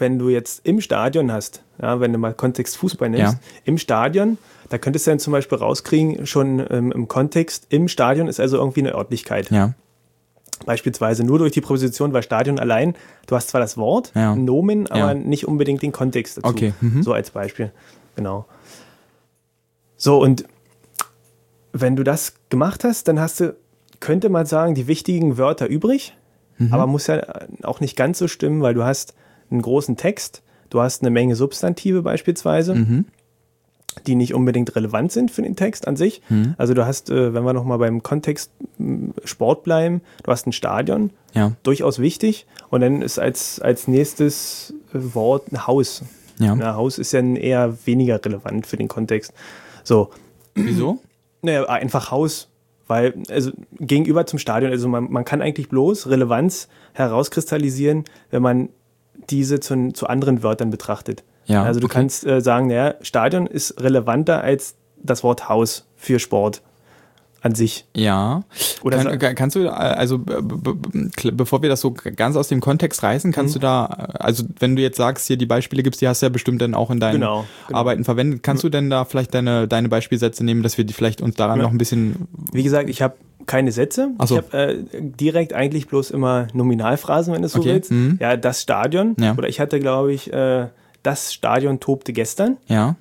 wenn 0.00 0.18
du 0.18 0.28
jetzt 0.28 0.60
im 0.66 0.80
Stadion 0.80 1.32
hast, 1.32 1.62
ja, 1.80 2.00
wenn 2.00 2.12
du 2.12 2.18
mal 2.18 2.34
Kontext 2.34 2.76
Fußball 2.76 3.08
nimmst, 3.10 3.34
Ja. 3.34 3.40
im 3.64 3.78
Stadion, 3.78 4.38
da 4.68 4.78
könntest 4.78 5.06
du 5.06 5.10
dann 5.12 5.18
zum 5.18 5.32
Beispiel 5.32 5.58
rauskriegen, 5.58 6.26
schon 6.26 6.64
ähm, 6.70 6.92
im 6.92 7.08
Kontext, 7.08 7.66
im 7.70 7.88
Stadion 7.88 8.28
ist 8.28 8.40
also 8.40 8.56
irgendwie 8.58 8.80
eine 8.80 8.94
Örtlichkeit. 8.94 9.50
Ja. 9.50 9.74
Beispielsweise 10.64 11.22
nur 11.22 11.38
durch 11.38 11.52
die 11.52 11.60
Präposition, 11.60 12.12
weil 12.14 12.22
Stadion 12.22 12.58
allein, 12.58 12.94
du 13.26 13.36
hast 13.36 13.48
zwar 13.50 13.60
das 13.60 13.76
Wort, 13.76 14.12
Ja. 14.14 14.34
Nomen, 14.34 14.86
aber 14.90 15.14
nicht 15.14 15.46
unbedingt 15.46 15.82
den 15.82 15.92
Kontext 15.92 16.38
dazu. 16.38 16.48
Okay, 16.48 16.72
mhm. 16.80 17.02
So 17.02 17.12
als 17.12 17.30
Beispiel. 17.30 17.70
Genau. 18.16 18.46
So, 19.98 20.18
und 20.20 20.44
wenn 21.72 21.94
du 21.96 22.02
das 22.04 22.34
gemacht 22.48 22.84
hast, 22.84 23.06
dann 23.08 23.20
hast 23.20 23.40
du, 23.40 23.54
könnte 24.00 24.28
man 24.30 24.46
sagen, 24.46 24.74
die 24.74 24.86
wichtigen 24.86 25.36
Wörter 25.38 25.66
übrig, 25.66 26.16
Mhm. 26.58 26.72
aber 26.72 26.86
muss 26.86 27.06
ja 27.06 27.22
auch 27.62 27.80
nicht 27.80 27.96
ganz 27.96 28.18
so 28.18 28.28
stimmen, 28.28 28.62
weil 28.62 28.72
du 28.72 28.82
hast 28.82 29.14
einen 29.50 29.62
großen 29.62 29.96
Text, 29.96 30.42
du 30.70 30.80
hast 30.80 31.02
eine 31.02 31.10
Menge 31.10 31.36
Substantive 31.36 32.02
beispielsweise, 32.02 32.74
Mhm. 32.74 33.04
die 34.06 34.14
nicht 34.14 34.34
unbedingt 34.34 34.74
relevant 34.76 35.10
sind 35.12 35.30
für 35.30 35.42
den 35.42 35.56
Text 35.56 35.88
an 35.88 35.96
sich. 35.96 36.20
Mhm. 36.28 36.54
Also 36.58 36.74
du 36.74 36.84
hast, 36.86 37.08
äh, 37.10 37.32
wenn 37.32 37.44
wir 37.44 37.52
nochmal 37.54 37.78
beim 37.78 38.02
Kontext 38.02 38.50
m, 38.78 39.14
Sport 39.24 39.62
bleiben, 39.64 40.02
du 40.22 40.30
hast 40.30 40.46
ein 40.46 40.52
Stadion, 40.52 41.10
Ja. 41.34 41.52
durchaus 41.62 41.98
wichtig, 41.98 42.46
und 42.68 42.82
dann 42.82 43.00
ist 43.02 43.18
als, 43.18 43.60
als 43.60 43.88
nächstes 43.88 44.74
äh, 44.92 44.98
Wort 45.14 45.50
ein 45.52 45.66
Haus. 45.66 46.02
Ja. 46.38 46.52
Ein 46.52 46.64
Haus 46.66 46.98
ist 46.98 47.12
ja 47.12 47.20
eher 47.22 47.74
weniger 47.86 48.22
relevant 48.22 48.66
für 48.66 48.76
den 48.76 48.88
Kontext. 48.88 49.32
So, 49.82 50.10
Wieso? 50.54 50.98
naja, 51.42 51.64
einfach 51.64 52.10
Haus, 52.10 52.48
weil, 52.88 53.14
also 53.30 53.50
gegenüber 53.80 54.26
zum 54.26 54.38
Stadion, 54.38 54.70
also 54.72 54.88
man, 54.88 55.10
man 55.10 55.24
kann 55.24 55.40
eigentlich 55.40 55.68
bloß 55.70 56.08
Relevanz 56.10 56.68
herauskristallisieren, 56.92 58.04
wenn 58.30 58.42
man 58.42 58.68
diese 59.30 59.60
zu, 59.60 59.92
zu 59.92 60.06
anderen 60.06 60.42
Wörtern 60.42 60.70
betrachtet. 60.70 61.24
Ja, 61.46 61.62
also 61.62 61.80
du 61.80 61.86
okay. 61.86 61.94
kannst 61.94 62.26
äh, 62.26 62.40
sagen, 62.40 62.66
naja, 62.66 62.94
Stadion 63.02 63.46
ist 63.46 63.80
relevanter 63.80 64.42
als 64.42 64.74
das 65.02 65.22
Wort 65.22 65.48
Haus 65.48 65.88
für 65.96 66.18
Sport 66.18 66.62
an 67.42 67.54
sich. 67.54 67.84
Ja. 67.94 68.42
Oder 68.82 69.04
Kann, 69.16 69.34
kannst 69.36 69.54
du, 69.56 69.60
äh, 69.64 69.68
also 69.68 70.18
bevor 71.32 71.62
wir 71.62 71.68
das 71.68 71.80
so 71.80 71.92
ganz 71.92 72.36
aus 72.36 72.48
dem 72.48 72.60
Kontext 72.60 73.02
reißen, 73.02 73.30
kannst 73.32 73.54
Mhm. 73.54 73.60
du 73.60 73.66
da, 73.66 73.86
äh, 74.14 74.18
also 74.18 74.44
wenn 74.58 74.74
du 74.76 74.82
jetzt 74.82 74.96
sagst, 74.96 75.26
hier 75.26 75.36
die 75.36 75.46
Beispiele 75.46 75.82
gibst, 75.82 76.00
die 76.00 76.08
hast 76.08 76.22
du 76.22 76.26
ja 76.26 76.30
bestimmt 76.30 76.60
dann 76.62 76.74
auch 76.74 76.90
in 76.90 76.98
deinen 76.98 77.20
Genau, 77.20 77.44
genau. 77.68 77.78
Arbeiten 77.78 78.04
verwendet. 78.04 78.42
Kannst 78.42 78.64
du 78.64 78.68
denn 78.68 78.90
da 78.90 79.04
vielleicht 79.04 79.32
deine, 79.34 79.68
deine 79.68 79.88
Beispielsätze 79.88 80.44
nehmen, 80.44 80.62
dass 80.62 80.76
wir 80.78 80.84
die 80.84 80.92
vielleicht 80.92 81.20
uns 81.20 81.36
daran 81.36 81.58
Ja. 81.58 81.64
noch 81.64 81.70
ein 81.70 81.78
bisschen, 81.78 82.26
Wie 82.52 82.62
gesagt, 82.62 82.88
ich 82.90 83.02
habe 83.02 83.14
keine 83.46 83.70
Sätze. 83.70 84.08
So. 84.24 84.38
Ich 84.38 84.42
habe 84.44 84.56
äh, 84.58 84.76
direkt 85.00 85.52
eigentlich 85.52 85.86
bloß 85.86 86.10
immer 86.10 86.48
Nominalphrasen, 86.52 87.32
wenn 87.32 87.42
du 87.42 87.46
es 87.46 87.52
so 87.52 87.60
Okay, 87.60 87.74
willst. 87.74 87.92
mhm. 87.92 88.18
Ja, 88.20 88.36
das 88.36 88.62
Stadion. 88.62 89.14
Ja. 89.20 89.34
Oder 89.36 89.48
ich 89.48 89.60
hatte, 89.60 89.78
glaube 89.78 90.12
ich, 90.12 90.32
äh, 90.32 90.66
das 91.04 91.32
Stadion 91.32 91.78
tobte 91.78 92.12
gestern. 92.12 92.56
ja? 92.66 92.96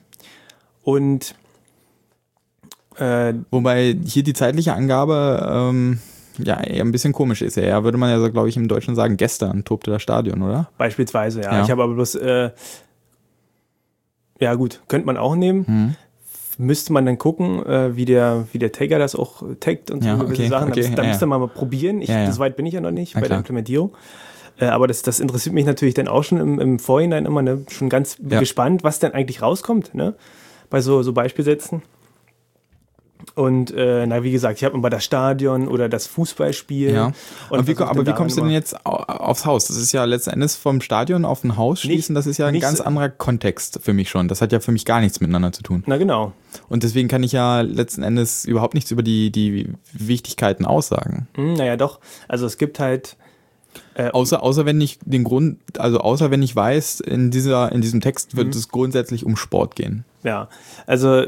Und 0.84 1.34
äh, 2.98 3.34
Wobei 3.52 3.96
hier 4.06 4.24
die 4.24 4.34
zeitliche 4.34 4.74
Angabe, 4.74 5.48
ähm, 5.52 6.00
ja, 6.38 6.62
eher 6.62 6.84
ein 6.84 6.92
bisschen 6.92 7.14
komisch 7.14 7.42
ist. 7.42 7.56
Ja, 7.58 7.84
würde 7.84 7.98
man 7.98 8.10
ja, 8.10 8.20
so, 8.20 8.30
glaube 8.32 8.50
ich, 8.50 8.58
im 8.58 8.68
Deutschen 8.68 8.96
sagen, 8.96 9.16
gestern 9.18 9.64
tobte 9.64 9.92
das 9.92 10.02
Stadion, 10.02 10.42
oder? 10.42 10.70
beispielsweise, 10.78 11.42
ja. 11.42 11.54
Ja. 11.58 11.64
Ich 11.64 11.72
habe 11.72 11.84
aber 11.84 11.94
bloß, 11.94 12.16
äh, 12.16 12.50
ja 14.40 14.54
gut, 14.56 14.82
könnte 14.88 15.06
man 15.06 15.18
auch 15.18 15.36
nehmen. 15.36 15.66
Hm. 15.68 15.96
Müsste 16.58 16.94
man 16.94 17.06
dann 17.06 17.18
gucken, 17.18 17.66
äh, 17.66 17.96
wie, 17.98 18.06
der, 18.06 18.48
wie 18.54 18.60
der 18.60 18.72
Tagger 18.72 18.98
das 18.98 19.16
auch 19.16 19.44
taggt 19.60 19.92
und 19.92 20.04
so 20.04 20.08
Ja, 20.10 20.16
okay, 20.22 20.48
Sachen. 20.48 20.70
okay, 20.70 20.82
da, 20.82 20.88
müsste- 20.88 20.96
da 20.96 21.02
ja, 21.04 21.08
müsste 21.10 21.24
ja. 21.26 21.28
man 21.28 21.40
mal 21.42 21.48
probieren. 21.50 22.02
Ich, 22.02 22.10
Ja, 22.10 22.24
ja. 22.24 22.32
So 22.32 22.40
weit 22.40 22.56
bin 22.56 22.66
ich 22.66 22.74
ja 22.74 22.82
noch 22.82 22.92
nicht 22.92 23.14
Na 23.16 23.20
bei 23.22 23.28
klar. 23.28 23.38
der 23.38 23.38
Implementierung. 23.40 23.94
Äh, 24.58 24.68
aber 24.68 24.88
das, 24.88 25.02
das 25.02 25.20
interessiert 25.20 25.54
mich 25.54 25.66
natürlich 25.66 25.96
dann 25.96 26.08
auch 26.08 26.24
schon 26.24 26.40
im, 26.40 26.60
im 26.62 26.80
Vorhinein 26.80 27.26
immer, 27.26 27.42
ne? 27.42 27.66
schon 27.70 27.90
ganz 27.90 28.18
Ja. 28.26 28.40
gespannt, 28.40 28.86
was 28.86 29.00
denn 29.00 29.12
eigentlich 29.14 29.42
rauskommt, 29.42 29.94
ne? 29.96 30.16
Bei 30.70 30.80
so, 30.80 31.04
so 31.04 31.12
Beispielsätzen. 31.12 31.82
Und 33.34 33.72
äh, 33.72 34.06
na, 34.06 34.24
wie 34.24 34.32
gesagt, 34.32 34.58
ich 34.58 34.64
habe 34.64 34.76
immer 34.76 34.90
das 34.90 35.04
Stadion 35.04 35.68
oder 35.68 35.90
das 35.90 36.08
Fußballspiel. 36.08 36.94
Ja. 36.94 37.12
Und 37.50 37.68
wie, 37.68 37.78
aber 37.78 38.06
wie 38.06 38.14
kommst 38.14 38.38
du 38.38 38.42
denn 38.42 38.52
jetzt 38.52 38.86
aufs 38.86 39.46
Haus? 39.46 39.68
Das 39.68 39.78
ist 39.78 39.92
ja 39.92 40.06
letzten 40.06 40.32
Endes 40.32 40.56
vom 40.56 40.82
Stadion 40.82 41.26
auf 41.26 41.44
ein 41.44 41.58
Haus 41.58 41.82
schließen, 41.82 42.14
nicht, 42.14 42.20
das 42.20 42.28
ist 42.28 42.38
ja 42.38 42.48
ein 42.48 42.60
ganz 42.60 42.82
anderer 42.82 43.10
Kontext 43.10 43.80
für 43.82 43.94
mich 43.94 44.10
schon. 44.10 44.28
Das 44.28 44.42
hat 44.42 44.52
ja 44.52 44.60
für 44.60 44.72
mich 44.72 44.86
gar 44.86 45.02
nichts 45.02 45.20
miteinander 45.20 45.52
zu 45.52 45.64
tun. 45.64 45.84
Na 45.88 45.98
genau. 45.98 46.34
Und 46.70 46.84
deswegen 46.84 47.08
kann 47.08 47.24
ich 47.24 47.32
ja 47.32 47.62
letzten 47.62 48.04
Endes 48.04 48.46
überhaupt 48.46 48.74
nichts 48.74 48.92
über 48.92 49.04
die, 49.04 49.32
die 49.32 49.70
Wichtigkeiten 49.94 50.66
aussagen. 50.66 51.28
Hm, 51.36 51.54
naja, 51.54 51.78
doch. 51.78 52.00
Also 52.28 52.46
es 52.46 52.58
gibt 52.58 52.80
halt. 52.80 53.18
Äh, 53.94 54.12
außer, 54.12 54.42
außer 54.42 54.66
wenn 54.66 54.80
ich 54.80 55.00
den 55.04 55.26
Grund, 55.26 55.60
also 55.78 56.00
außer 56.00 56.32
wenn 56.32 56.42
ich 56.42 56.56
weiß, 56.56 57.02
in 57.02 57.30
dieser, 57.30 57.72
in 57.74 57.82
diesem 57.82 58.00
Text 58.00 58.38
wird 58.38 58.48
mhm. 58.48 58.54
es 58.54 58.70
grundsätzlich 58.70 59.26
um 59.26 59.36
Sport 59.36 59.76
gehen. 59.76 60.06
Ja, 60.24 60.48
also 60.88 61.26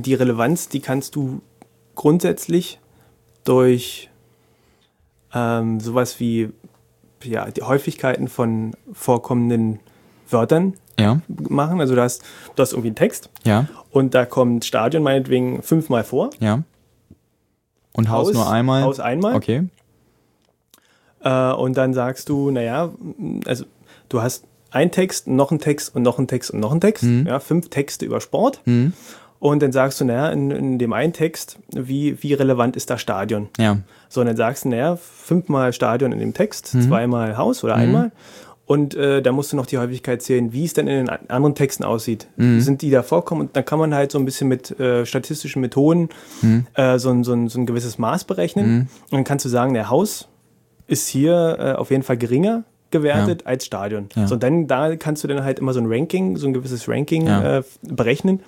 die 0.00 0.14
Relevanz, 0.14 0.68
die 0.68 0.80
kannst 0.80 1.14
du 1.16 1.42
grundsätzlich 1.94 2.80
durch 3.44 4.08
ähm, 5.34 5.80
sowas 5.80 6.18
wie 6.20 6.50
ja, 7.22 7.50
die 7.50 7.62
Häufigkeiten 7.62 8.28
von 8.28 8.72
vorkommenden 8.92 9.80
Wörtern 10.30 10.74
ja. 10.98 11.20
machen. 11.28 11.80
Also 11.80 11.94
du 11.94 12.02
hast, 12.02 12.22
du 12.54 12.62
hast 12.62 12.72
irgendwie 12.72 12.88
einen 12.88 12.96
Text 12.96 13.30
ja. 13.44 13.68
und 13.90 14.14
da 14.14 14.24
kommt 14.24 14.64
Stadion 14.64 15.02
meinetwegen 15.02 15.62
fünfmal 15.62 16.04
vor. 16.04 16.30
Ja. 16.40 16.62
Und 17.92 18.08
Haus, 18.08 18.28
Haus 18.28 18.34
nur 18.34 18.50
einmal. 18.50 18.82
Haus 18.82 19.00
einmal. 19.00 19.34
Okay. 19.34 19.68
Äh, 21.22 21.52
und 21.52 21.76
dann 21.76 21.94
sagst 21.94 22.28
du, 22.28 22.50
naja, 22.50 22.90
also 23.46 23.64
du 24.08 24.22
hast 24.22 24.44
einen 24.70 24.90
Text, 24.90 25.26
noch 25.26 25.50
einen 25.50 25.60
Text 25.60 25.94
und 25.94 26.02
noch 26.02 26.18
einen 26.18 26.28
Text 26.28 26.50
und 26.50 26.60
noch 26.60 26.70
einen 26.70 26.80
Text. 26.80 27.04
Mhm. 27.04 27.26
Ja, 27.26 27.38
fünf 27.40 27.68
Texte 27.68 28.06
über 28.06 28.20
Sport. 28.20 28.62
Mhm. 28.64 28.94
Und 29.42 29.60
dann 29.60 29.72
sagst 29.72 30.00
du, 30.00 30.04
naja, 30.04 30.28
in, 30.28 30.52
in 30.52 30.78
dem 30.78 30.92
einen 30.92 31.12
Text, 31.12 31.58
wie, 31.74 32.22
wie 32.22 32.32
relevant 32.32 32.76
ist 32.76 32.90
das 32.90 33.00
Stadion? 33.00 33.48
Ja. 33.58 33.78
So, 34.08 34.20
und 34.20 34.28
dann 34.28 34.36
sagst 34.36 34.64
du, 34.64 34.68
naja, 34.68 34.94
fünfmal 34.94 35.72
Stadion 35.72 36.12
in 36.12 36.20
dem 36.20 36.32
Text, 36.32 36.72
mhm. 36.76 36.82
zweimal 36.82 37.36
Haus 37.36 37.64
oder 37.64 37.74
mhm. 37.74 37.82
einmal. 37.82 38.12
Und 38.66 38.94
äh, 38.94 39.20
da 39.20 39.32
musst 39.32 39.52
du 39.52 39.56
noch 39.56 39.66
die 39.66 39.78
Häufigkeit 39.78 40.22
zählen, 40.22 40.52
wie 40.52 40.64
es 40.64 40.74
denn 40.74 40.86
in 40.86 41.06
den 41.06 41.08
anderen 41.08 41.56
Texten 41.56 41.82
aussieht. 41.82 42.28
Mhm. 42.36 42.60
Sind 42.60 42.82
die 42.82 42.90
da 42.90 43.02
vorkommen? 43.02 43.40
Und 43.40 43.56
dann 43.56 43.64
kann 43.64 43.80
man 43.80 43.92
halt 43.92 44.12
so 44.12 44.18
ein 44.20 44.24
bisschen 44.24 44.46
mit 44.46 44.78
äh, 44.78 45.04
statistischen 45.04 45.60
Methoden 45.60 46.10
mhm. 46.40 46.68
äh, 46.74 47.00
so, 47.00 47.10
ein, 47.10 47.24
so, 47.24 47.32
ein, 47.32 47.48
so 47.48 47.58
ein 47.58 47.66
gewisses 47.66 47.98
Maß 47.98 48.22
berechnen. 48.22 48.72
Mhm. 48.72 48.80
Und 49.10 49.12
dann 49.12 49.24
kannst 49.24 49.44
du 49.44 49.48
sagen, 49.48 49.74
der 49.74 49.90
Haus 49.90 50.28
ist 50.86 51.08
hier 51.08 51.56
äh, 51.58 51.72
auf 51.72 51.90
jeden 51.90 52.04
Fall 52.04 52.16
geringer 52.16 52.62
gewertet 52.92 53.42
ja. 53.42 53.48
als 53.48 53.66
Stadion. 53.66 54.08
Ja. 54.14 54.28
So, 54.28 54.34
und 54.34 54.42
dann 54.44 54.68
da 54.68 54.94
kannst 54.94 55.24
du 55.24 55.28
dann 55.28 55.42
halt 55.42 55.58
immer 55.58 55.72
so 55.72 55.80
ein 55.80 55.86
Ranking, 55.88 56.36
so 56.36 56.46
ein 56.46 56.52
gewisses 56.52 56.88
Ranking 56.88 57.26
ja. 57.26 57.58
äh, 57.58 57.62
berechnen 57.82 58.38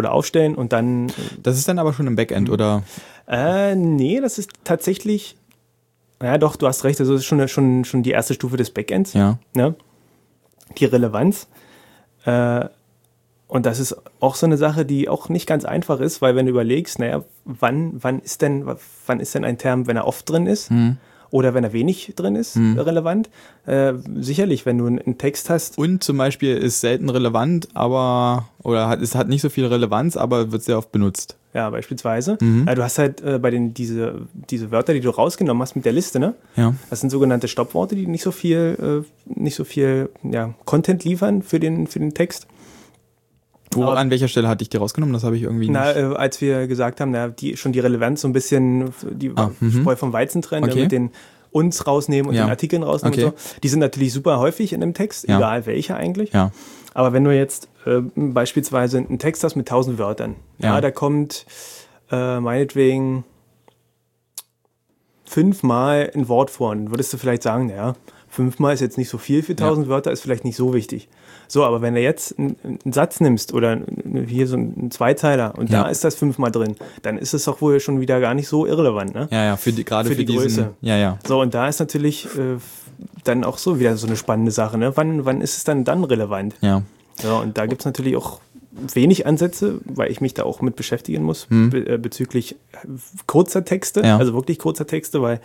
oder 0.00 0.12
aufstellen 0.12 0.54
und 0.54 0.72
dann. 0.72 1.12
Das 1.42 1.56
ist 1.56 1.68
dann 1.68 1.78
aber 1.78 1.92
schon 1.92 2.06
im 2.06 2.16
Backend, 2.16 2.50
oder? 2.50 2.82
Äh, 3.28 3.76
nee, 3.76 4.20
das 4.20 4.38
ist 4.38 4.50
tatsächlich. 4.64 5.36
Ja, 6.22 6.36
doch, 6.36 6.56
du 6.56 6.66
hast 6.66 6.84
recht, 6.84 7.00
also 7.00 7.12
das 7.12 7.22
ist 7.22 7.26
schon, 7.26 7.46
schon, 7.48 7.84
schon 7.84 8.02
die 8.02 8.10
erste 8.10 8.34
Stufe 8.34 8.56
des 8.56 8.70
Backends. 8.70 9.14
Ja. 9.14 9.38
Ne? 9.54 9.74
Die 10.76 10.84
Relevanz. 10.84 11.48
Äh, 12.24 12.66
und 13.46 13.66
das 13.66 13.80
ist 13.80 13.96
auch 14.20 14.34
so 14.34 14.46
eine 14.46 14.56
Sache, 14.56 14.84
die 14.84 15.08
auch 15.08 15.28
nicht 15.28 15.46
ganz 15.46 15.64
einfach 15.64 16.00
ist, 16.00 16.20
weil 16.20 16.36
wenn 16.36 16.46
du 16.46 16.50
überlegst, 16.50 16.98
naja, 16.98 17.24
wann, 17.44 17.92
wann 17.94 18.20
ist 18.20 18.42
denn, 18.42 18.64
wann 19.06 19.20
ist 19.20 19.34
denn 19.34 19.44
ein 19.44 19.58
Term, 19.58 19.86
wenn 19.86 19.96
er 19.96 20.06
oft 20.06 20.28
drin 20.28 20.46
ist? 20.46 20.70
Mhm 20.70 20.98
oder 21.30 21.54
wenn 21.54 21.64
er 21.64 21.72
wenig 21.72 22.12
drin 22.16 22.36
ist, 22.36 22.56
mhm. 22.56 22.78
relevant. 22.78 23.30
Äh, 23.66 23.94
sicherlich, 24.18 24.66
wenn 24.66 24.78
du 24.78 24.86
einen 24.86 25.18
Text 25.18 25.50
hast. 25.50 25.78
Und 25.78 26.02
zum 26.02 26.16
Beispiel 26.18 26.56
ist 26.56 26.80
selten 26.80 27.08
relevant, 27.08 27.68
aber, 27.74 28.48
oder 28.62 28.88
hat, 28.88 29.00
es 29.00 29.14
hat 29.14 29.28
nicht 29.28 29.42
so 29.42 29.48
viel 29.48 29.66
Relevanz, 29.66 30.16
aber 30.16 30.52
wird 30.52 30.62
sehr 30.62 30.78
oft 30.78 30.92
benutzt. 30.92 31.36
Ja, 31.52 31.68
beispielsweise. 31.70 32.38
Mhm. 32.40 32.68
Äh, 32.68 32.74
du 32.74 32.82
hast 32.82 32.98
halt 32.98 33.20
äh, 33.22 33.38
bei 33.38 33.50
den, 33.50 33.74
diese, 33.74 34.26
diese 34.32 34.70
Wörter, 34.70 34.94
die 34.94 35.00
du 35.00 35.10
rausgenommen 35.10 35.62
hast 35.62 35.74
mit 35.74 35.84
der 35.84 35.92
Liste, 35.92 36.20
ne? 36.20 36.34
Ja. 36.56 36.74
Das 36.90 37.00
sind 37.00 37.10
sogenannte 37.10 37.48
Stoppworte, 37.48 37.96
die 37.96 38.06
nicht 38.06 38.22
so 38.22 38.30
viel, 38.30 39.04
äh, 39.04 39.40
nicht 39.40 39.56
so 39.56 39.64
viel 39.64 40.10
ja, 40.22 40.54
Content 40.64 41.04
liefern 41.04 41.42
für 41.42 41.58
den, 41.58 41.86
für 41.86 41.98
den 41.98 42.14
Text. 42.14 42.46
Wo, 43.72 43.84
Aber, 43.84 43.98
an 43.98 44.10
welcher 44.10 44.26
Stelle 44.26 44.48
hatte 44.48 44.62
ich 44.62 44.68
die 44.68 44.76
rausgenommen? 44.76 45.12
Das 45.12 45.22
habe 45.22 45.36
ich 45.36 45.42
irgendwie 45.42 45.68
na, 45.68 45.86
nicht. 45.86 45.96
Äh, 45.96 46.14
als 46.16 46.40
wir 46.40 46.66
gesagt 46.66 47.00
haben, 47.00 47.12
na, 47.12 47.28
die, 47.28 47.56
schon 47.56 47.72
die 47.72 47.80
Relevanz 47.80 48.22
so 48.22 48.28
ein 48.28 48.32
bisschen, 48.32 48.92
die 49.10 49.32
ah, 49.36 49.50
Spreu 49.70 49.94
vom 49.94 50.12
Weizen 50.12 50.42
trennen, 50.42 50.68
okay. 50.68 50.82
mit 50.82 50.92
den 50.92 51.10
uns 51.52 51.86
rausnehmen 51.86 52.28
und 52.28 52.34
ja. 52.34 52.44
den 52.44 52.50
Artikeln 52.50 52.82
rausnehmen 52.82 53.18
okay. 53.18 53.24
und 53.26 53.38
so. 53.38 53.58
Die 53.62 53.68
sind 53.68 53.80
natürlich 53.80 54.12
super 54.12 54.38
häufig 54.38 54.72
in 54.72 54.80
dem 54.80 54.94
Text, 54.94 55.28
ja. 55.28 55.36
egal 55.36 55.66
welcher 55.66 55.96
eigentlich. 55.96 56.32
Ja. 56.32 56.52
Aber 56.94 57.12
wenn 57.12 57.24
du 57.24 57.34
jetzt 57.34 57.68
äh, 57.86 58.00
beispielsweise 58.14 58.98
einen 58.98 59.18
Text 59.18 59.44
hast 59.44 59.56
mit 59.56 59.68
1000 59.68 59.98
Wörtern, 59.98 60.36
ja, 60.58 60.80
da 60.80 60.90
kommt 60.90 61.46
äh, 62.10 62.40
meinetwegen 62.40 63.24
fünfmal 65.24 66.10
ein 66.14 66.28
Wort 66.28 66.50
vor, 66.50 66.74
dann 66.74 66.90
würdest 66.90 67.12
du 67.12 67.16
vielleicht 67.16 67.42
sagen, 67.42 67.66
naja, 67.66 67.94
fünfmal 68.28 68.74
ist 68.74 68.80
jetzt 68.80 68.98
nicht 68.98 69.08
so 69.08 69.18
viel 69.18 69.42
für 69.42 69.52
1000 69.52 69.86
ja. 69.86 69.92
Wörter, 69.92 70.10
ist 70.10 70.22
vielleicht 70.22 70.44
nicht 70.44 70.56
so 70.56 70.74
wichtig. 70.74 71.08
So, 71.50 71.64
aber 71.64 71.82
wenn 71.82 71.96
du 71.96 72.00
jetzt 72.00 72.38
einen, 72.38 72.56
einen 72.62 72.92
Satz 72.92 73.18
nimmst 73.18 73.52
oder 73.52 73.80
hier 74.28 74.46
so 74.46 74.54
einen 74.54 74.92
Zweiteiler 74.92 75.58
und 75.58 75.68
ja. 75.68 75.82
da 75.82 75.88
ist 75.88 76.04
das 76.04 76.14
fünfmal 76.14 76.52
drin, 76.52 76.76
dann 77.02 77.18
ist 77.18 77.34
es 77.34 77.44
doch 77.46 77.60
wohl 77.60 77.80
schon 77.80 78.00
wieder 78.00 78.20
gar 78.20 78.34
nicht 78.34 78.46
so 78.46 78.66
irrelevant, 78.66 79.14
ne? 79.16 79.26
Ja, 79.32 79.44
ja, 79.44 79.56
für 79.56 79.72
die, 79.72 79.84
gerade 79.84 80.08
für, 80.08 80.14
für 80.14 80.20
die 80.20 80.26
diesen, 80.26 80.42
Größe. 80.42 80.74
Ja, 80.80 80.96
ja. 80.96 81.18
So, 81.26 81.40
und 81.40 81.52
da 81.52 81.66
ist 81.66 81.80
natürlich 81.80 82.26
äh, 82.38 82.58
dann 83.24 83.42
auch 83.42 83.58
so 83.58 83.80
wieder 83.80 83.96
so 83.96 84.06
eine 84.06 84.16
spannende 84.16 84.52
Sache, 84.52 84.78
ne? 84.78 84.96
Wann, 84.96 85.24
wann 85.24 85.40
ist 85.40 85.56
es 85.56 85.64
dann 85.64 85.82
dann 85.82 86.04
relevant? 86.04 86.54
Ja. 86.60 86.82
Ja, 87.20 87.38
und 87.38 87.58
da 87.58 87.66
gibt 87.66 87.80
es 87.80 87.84
natürlich 87.84 88.14
auch 88.14 88.38
wenig 88.94 89.26
Ansätze, 89.26 89.80
weil 89.84 90.12
ich 90.12 90.20
mich 90.20 90.34
da 90.34 90.44
auch 90.44 90.60
mit 90.60 90.76
beschäftigen 90.76 91.24
muss 91.24 91.48
hm. 91.50 91.70
be 91.70 91.94
äh, 91.94 91.98
bezüglich 91.98 92.54
kurzer 93.26 93.64
Texte, 93.64 94.02
ja. 94.02 94.18
also 94.18 94.34
wirklich 94.34 94.60
kurzer 94.60 94.86
Texte, 94.86 95.20
weil 95.20 95.40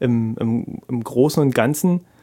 im, 0.00 0.38
im, 0.40 0.78
im 0.88 1.04
Großen 1.04 1.42
und 1.42 1.54
Ganzen 1.54 1.98
äh, 1.98 2.19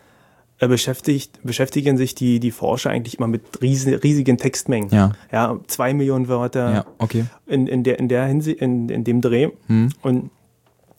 beschäftigt, 0.59 1.39
beschäftigen 1.43 1.97
sich 1.97 2.15
die, 2.15 2.39
die 2.39 2.51
Forscher 2.51 2.89
eigentlich 2.89 3.19
immer 3.19 3.27
mit 3.27 3.61
riesen, 3.61 3.93
riesigen 3.93 4.37
Textmengen. 4.37 4.89
Ja. 4.89 5.11
ja. 5.31 5.59
Zwei 5.67 5.93
Millionen 5.93 6.27
Wörter 6.27 6.73
ja, 6.73 6.85
okay. 6.97 7.25
in, 7.45 7.67
in, 7.67 7.83
der, 7.83 7.99
in, 7.99 8.07
der 8.07 8.25
Hinsicht, 8.25 8.59
in, 8.59 8.89
in 8.89 9.03
dem 9.03 9.21
Dreh. 9.21 9.49
Hm. 9.67 9.89
Und 10.01 10.31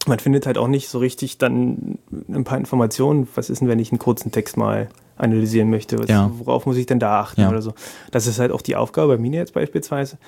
man 0.06 0.20
findet 0.20 0.46
halt 0.46 0.58
auch 0.58 0.68
nicht 0.68 0.88
so 0.88 0.98
richtig 0.98 1.38
dann 1.38 1.98
ein 2.28 2.44
paar 2.44 2.58
Informationen. 2.58 3.26
Was 3.34 3.50
ist 3.50 3.60
denn, 3.60 3.68
wenn 3.68 3.80
ich 3.80 3.90
einen 3.90 3.98
kurzen 3.98 4.30
Text 4.30 4.56
mal 4.56 4.88
analysieren 5.16 5.70
möchte? 5.70 5.98
Was, 5.98 6.08
ja. 6.08 6.30
Worauf 6.38 6.64
muss 6.64 6.76
ich 6.76 6.86
denn 6.86 7.00
da 7.00 7.20
achten 7.20 7.40
ja. 7.40 7.50
oder 7.50 7.60
so? 7.60 7.74
Das 8.12 8.28
ist 8.28 8.38
halt 8.38 8.52
auch 8.52 8.62
die 8.62 8.76
Aufgabe 8.76 9.16
bei 9.16 9.20
mir 9.20 9.32
jetzt 9.32 9.54
beispielsweise. 9.54 10.18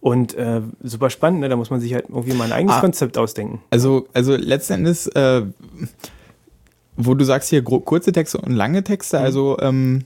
Und 0.00 0.34
äh, 0.34 0.62
super 0.82 1.10
spannend, 1.10 1.40
ne? 1.40 1.48
da 1.48 1.54
muss 1.54 1.70
man 1.70 1.78
sich 1.78 1.94
halt 1.94 2.06
irgendwie 2.08 2.34
mal 2.34 2.46
ein 2.46 2.52
eigenes 2.52 2.74
ah, 2.74 2.80
Konzept 2.80 3.16
ausdenken. 3.16 3.62
Also, 3.70 4.08
also 4.12 4.34
letzten 4.34 4.72
Endes, 4.72 5.06
äh, 5.06 5.42
wo 6.96 7.14
du 7.14 7.24
sagst 7.24 7.50
hier 7.50 7.62
kurze 7.62 8.12
Texte 8.12 8.38
und 8.38 8.52
lange 8.52 8.84
Texte, 8.84 9.18
mhm. 9.18 9.24
also 9.24 9.58
ähm, 9.60 10.04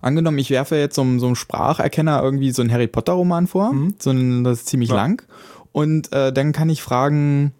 angenommen, 0.00 0.38
ich 0.38 0.50
werfe 0.50 0.76
jetzt 0.76 0.94
so, 0.94 1.04
so 1.18 1.26
einem 1.26 1.36
Spracherkenner 1.36 2.22
irgendwie 2.22 2.50
so 2.52 2.62
einen 2.62 2.72
Harry 2.72 2.86
Potter 2.86 3.14
Roman 3.14 3.46
vor, 3.46 3.72
mhm. 3.72 3.94
so 3.98 4.10
ein, 4.10 4.44
das 4.44 4.60
ist 4.60 4.68
ziemlich 4.68 4.90
ja. 4.90 4.96
lang 4.96 5.22
und 5.72 6.12
äh, 6.12 6.32
dann 6.32 6.52
kann 6.52 6.68
ich 6.68 6.82
fragen, 6.82 7.52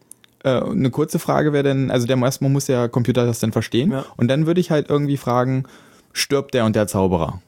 äh, 0.45 0.61
eine 0.61 0.91
kurze 0.91 1.19
Frage 1.19 1.53
wäre 1.53 1.65
dann, 1.65 1.91
also 1.91 2.07
der 2.07 2.19
erstmal 2.19 2.51
muss 2.51 2.67
der 2.67 2.89
Computer 2.89 3.27
das 3.27 3.41
dann 3.41 3.53
verstehen 3.53 3.93
ja. 3.93 4.05
und 4.17 4.29
dann 4.29 4.47
würde 4.47 4.61
ich 4.61 4.71
halt 4.71 4.89
irgendwie 4.89 5.17
fragen, 5.17 5.65
stirbt 6.13 6.55
der 6.55 6.65
und 6.65 6.77
der 6.77 6.87
Zauberer? 6.87 7.41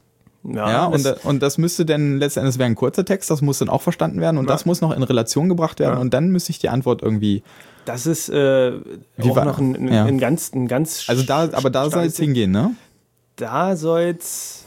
Ja, 0.44 0.70
ja 0.70 0.84
und, 0.86 1.06
und 1.24 1.42
das 1.42 1.56
müsste 1.56 1.86
dann 1.86 2.18
letztendlich 2.18 2.58
wäre 2.58 2.66
ein 2.66 2.74
kurzer 2.74 3.04
Text, 3.04 3.30
das 3.30 3.42
muss 3.42 3.58
dann 3.58 3.68
auch 3.68 3.82
verstanden 3.82 4.20
werden 4.20 4.38
und 4.38 4.46
ja. 4.46 4.52
das 4.52 4.66
muss 4.66 4.80
noch 4.80 4.94
in 4.94 5.02
Relation 5.02 5.48
gebracht 5.48 5.78
werden 5.78 5.98
und 5.98 6.12
dann 6.14 6.30
müsste 6.30 6.50
ich 6.50 6.58
die 6.58 6.68
Antwort 6.68 7.02
irgendwie 7.02 7.42
das 7.84 8.06
ist 8.06 8.28
äh, 8.28 8.72
auch 9.20 9.36
war, 9.36 9.44
noch 9.44 9.58
ein, 9.58 9.74
ein, 9.74 9.92
ja. 9.92 10.04
ein, 10.04 10.18
ganz, 10.18 10.52
ein 10.54 10.68
ganz. 10.68 11.04
Also 11.08 11.22
da, 11.22 11.48
aber 11.52 11.70
da 11.70 11.88
soll 11.90 12.04
es 12.04 12.16
hingehen, 12.16 12.50
ne? 12.50 12.74
Da 13.36 13.76
soll 13.76 14.14
es 14.18 14.64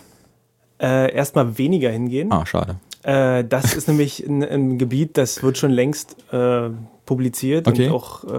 äh, 0.81 1.13
erstmal 1.13 1.57
weniger 1.57 1.89
hingehen. 1.89 2.31
Ah, 2.31 2.45
schade. 2.45 2.77
Äh, 3.03 3.43
das 3.45 3.75
ist 3.75 3.87
nämlich 3.87 4.25
ein, 4.25 4.43
ein, 4.43 4.77
Gebiet, 4.77 5.17
das 5.17 5.43
wird 5.43 5.57
schon 5.57 5.71
längst 5.71 6.17
äh, 6.33 6.69
publiziert 7.05 7.67
okay. 7.67 7.87
und 7.87 7.93
auch 7.93 8.23
äh, 8.23 8.37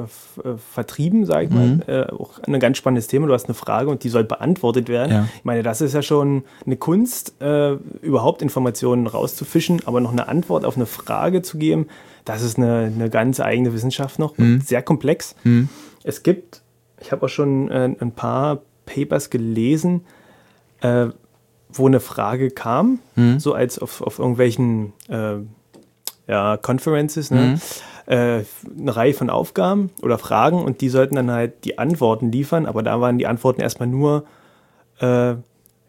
äh 0.49 0.57
vertrieben, 0.73 1.25
sage 1.25 1.45
ich 1.45 1.51
mhm. 1.51 1.83
mal. 1.87 2.07
Äh, 2.11 2.13
auch 2.13 2.41
ein 2.43 2.59
ganz 2.59 2.77
spannendes 2.77 3.07
Thema. 3.07 3.29
Du 3.29 3.33
hast 3.33 3.47
eine 3.47 3.55
Frage 3.55 3.91
und 3.91 4.03
die 4.03 4.09
soll 4.09 4.25
beantwortet 4.25 4.89
werden. 4.89 5.13
Ja. 5.13 5.29
Ich 5.37 5.45
meine, 5.45 5.63
das 5.63 5.81
ist 5.81 5.95
ja 5.95 6.03
schon 6.03 6.45
eine 6.65 6.77
Kunst, 6.77 7.41
äh, 7.41 7.75
überhaupt 8.03 8.43
Informationen 8.43 9.07
rauszufischen, 9.07 9.83
aber 9.87 10.01
noch 10.01 10.13
eine 10.13 10.29
Antwort 10.29 10.65
auf 10.65 10.77
eine 10.77 10.87
Frage 10.87 11.43
zu 11.43 11.59
geben, 11.59 11.87
das 12.27 12.43
ist 12.43 12.59
eine, 12.59 12.93
eine 12.95 13.09
ganz 13.09 13.41
eigene 13.41 13.73
Wissenschaft 13.73 14.19
noch 14.19 14.37
mhm. 14.37 14.61
sehr 14.61 14.83
komplex. 14.83 15.35
Mhm. 15.45 15.71
Es 16.05 16.23
gibt, 16.23 16.61
ich 17.01 17.13
habe 17.13 17.25
auch 17.25 17.31
schon 17.31 17.71
äh, 17.71 17.95
ein 17.99 18.13
paar 18.13 18.61
Papers 18.85 19.31
gelesen, 19.31 20.03
äh, 20.81 21.07
wo 21.73 21.87
eine 21.87 22.01
Frage 22.01 22.51
kam, 22.51 22.99
mhm. 23.15 23.41
so 23.41 23.55
als 23.55 23.79
auf, 23.79 24.03
auf 24.03 24.19
irgendwelchen 24.19 24.93
äh, 25.09 25.37
ja, 26.27 26.57
Conferences, 26.57 27.31
ne? 27.31 27.41
Mhm. 27.41 27.61
Äh, 28.07 28.45
eine 28.79 28.95
Reihe 28.95 29.15
von 29.15 29.31
Aufgaben 29.31 29.91
oder 30.01 30.17
Fragen 30.17 30.63
und 30.63 30.81
die 30.81 30.91
sollten 30.91 31.17
dann 31.17 31.31
halt 31.31 31.65
die 31.65 31.79
Antworten 31.79 32.31
liefern, 32.31 32.67
aber 32.67 32.85
da 32.85 33.01
waren 33.01 33.19
die 33.19 33.27
Antworten 33.27 33.61
erstmal 33.61 33.89
nur 33.89 34.25
äh, 35.01 35.35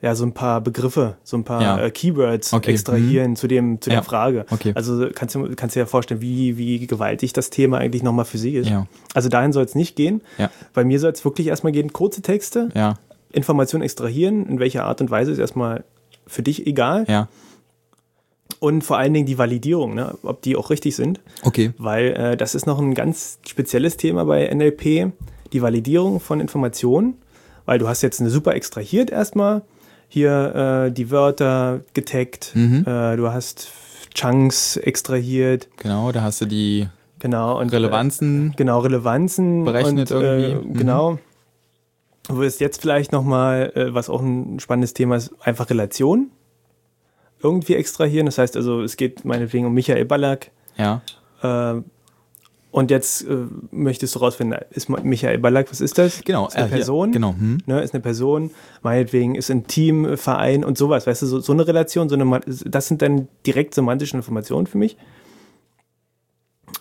ja, 0.01 0.13
so 0.13 0.25
ein 0.25 0.33
paar 0.33 0.61
Begriffe, 0.61 1.17
so 1.23 1.37
ein 1.37 1.43
paar 1.43 1.61
Ja. 1.61 1.79
äh, 1.79 1.89
Keywords 1.91 2.53
Okay, 2.53 2.71
extrahieren 2.71 3.35
zu 3.35 3.47
dem, 3.47 3.81
zu 3.81 3.89
Ja. 3.89 3.97
der 3.97 4.03
Frage. 4.03 4.45
Okay. 4.51 4.71
Also 4.75 5.07
kannst 5.13 5.33
du 5.35 5.55
kannst 5.55 5.75
dir 5.75 5.79
ja 5.81 5.85
vorstellen, 5.87 6.21
wie, 6.21 6.57
wie 6.57 6.85
gewaltig 6.85 7.33
das 7.33 7.49
Thema 7.49 7.79
eigentlich 7.79 8.03
nochmal 8.03 8.25
für 8.25 8.37
sie 8.37 8.53
ist. 8.55 8.69
Ja. 8.69 8.85
Also 9.15 9.27
dahin 9.29 9.53
soll 9.53 9.63
es 9.65 9.73
nicht 9.75 9.95
gehen. 9.95 10.21
Bei 10.73 10.83
mir 10.83 10.99
soll 10.99 11.11
es 11.11 11.25
wirklich 11.25 11.47
erstmal 11.47 11.71
gehen, 11.73 11.93
kurze 11.93 12.21
Texte, 12.21 12.69
Ja, 12.75 12.95
Informationen 13.31 13.83
extrahieren, 13.83 14.45
in 14.47 14.59
welcher 14.59 14.85
Art 14.85 15.01
und 15.01 15.09
Weise 15.11 15.31
ist 15.31 15.39
erstmal 15.39 15.83
für 16.27 16.43
dich 16.43 16.67
egal. 16.67 17.05
ja. 17.07 17.27
Und 18.59 18.83
vor 18.83 18.97
allen 18.97 19.13
Dingen 19.13 19.25
die 19.27 19.37
Validierung, 19.37 19.93
ne, 19.93 20.15
ob 20.23 20.41
die 20.41 20.55
auch 20.55 20.69
richtig 20.71 20.95
sind. 20.95 21.19
Okay. 21.43 21.73
Weil 21.77 22.07
äh, 22.13 22.37
das 22.37 22.55
ist 22.55 22.65
noch 22.65 22.79
ein 22.79 22.93
ganz 22.95 23.37
spezielles 23.47 23.97
Thema 23.97 24.23
bei 24.25 24.47
NLP, 24.51 25.11
die 25.53 25.61
Validierung 25.61 26.19
von 26.19 26.39
Informationen. 26.39 27.15
Weil 27.65 27.77
du 27.77 27.87
hast 27.87 28.01
jetzt 28.01 28.19
eine 28.21 28.29
super 28.29 28.55
extrahiert 28.55 29.11
erstmal, 29.11 29.61
hier 30.07 30.85
äh, 30.87 30.91
die 30.91 31.11
Wörter 31.11 31.81
getaggt, 31.93 32.51
Mhm. 32.55 32.83
äh, 32.87 33.15
du 33.15 33.31
hast 33.31 33.71
Chunks 34.13 34.77
extrahiert, 34.77 35.67
Genau, 35.77 36.11
da 36.11 36.21
hast 36.23 36.41
du 36.41 36.45
die 36.45 36.87
genau. 37.19 37.59
Und, 37.59 37.71
Relevanzen. 37.71 38.51
Äh, 38.51 38.55
genau, 38.55 38.79
Relevanzen. 38.79 39.63
Berechnet 39.63 40.11
und, 40.11 40.23
Äh, 40.23 40.49
irgendwie. 40.51 40.69
Mhm. 40.69 40.73
Genau. 40.77 41.19
Du 42.27 42.37
wirst 42.39 42.59
jetzt 42.59 42.81
vielleicht 42.81 43.11
nochmal, 43.11 43.71
äh, 43.75 43.93
was 43.93 44.09
auch 44.09 44.21
ein 44.21 44.59
spannendes 44.59 44.93
Thema 44.93 45.15
ist, 45.17 45.33
einfach 45.41 45.69
Relation 45.69 46.31
irgendwie 47.41 47.75
extrahieren. 47.75 48.25
Das 48.25 48.37
heißt 48.37 48.57
also, 48.57 48.81
es 48.81 48.97
geht 48.97 49.23
meinetwegen 49.23 49.65
um 49.65 49.73
Michael 49.73 50.05
Ballack, 50.05 50.51
ja. 50.77 51.01
Und 52.71 52.91
jetzt 52.91 53.23
äh, 53.23 53.45
möchtest 53.71 54.15
du 54.15 54.19
rausfinden, 54.19 54.59
ist 54.71 54.89
Michael 54.89 55.39
Ballack, 55.39 55.71
was 55.71 55.81
ist 55.81 55.97
das? 55.97 56.21
Genau. 56.23 56.47
Ist 56.47 56.55
eine 56.55 56.67
äh, 56.67 56.69
Person? 56.69 57.11
Genau. 57.11 57.33
Hm. 57.33 57.59
Ne, 57.65 57.81
ist 57.81 57.93
eine 57.93 58.01
Person, 58.01 58.51
meinetwegen 58.81 59.35
ist 59.35 59.49
ein 59.49 59.67
Team, 59.67 60.17
Verein 60.17 60.63
und 60.63 60.77
sowas, 60.77 61.07
weißt 61.07 61.21
du, 61.21 61.25
so, 61.27 61.39
so 61.39 61.53
eine 61.53 61.65
Relation, 61.65 62.09
so 62.09 62.15
eine, 62.15 62.41
das 62.65 62.87
sind 62.87 63.01
dann 63.01 63.27
direkt 63.45 63.73
semantische 63.73 64.17
Informationen 64.17 64.67
für 64.67 64.77
mich. 64.77 64.97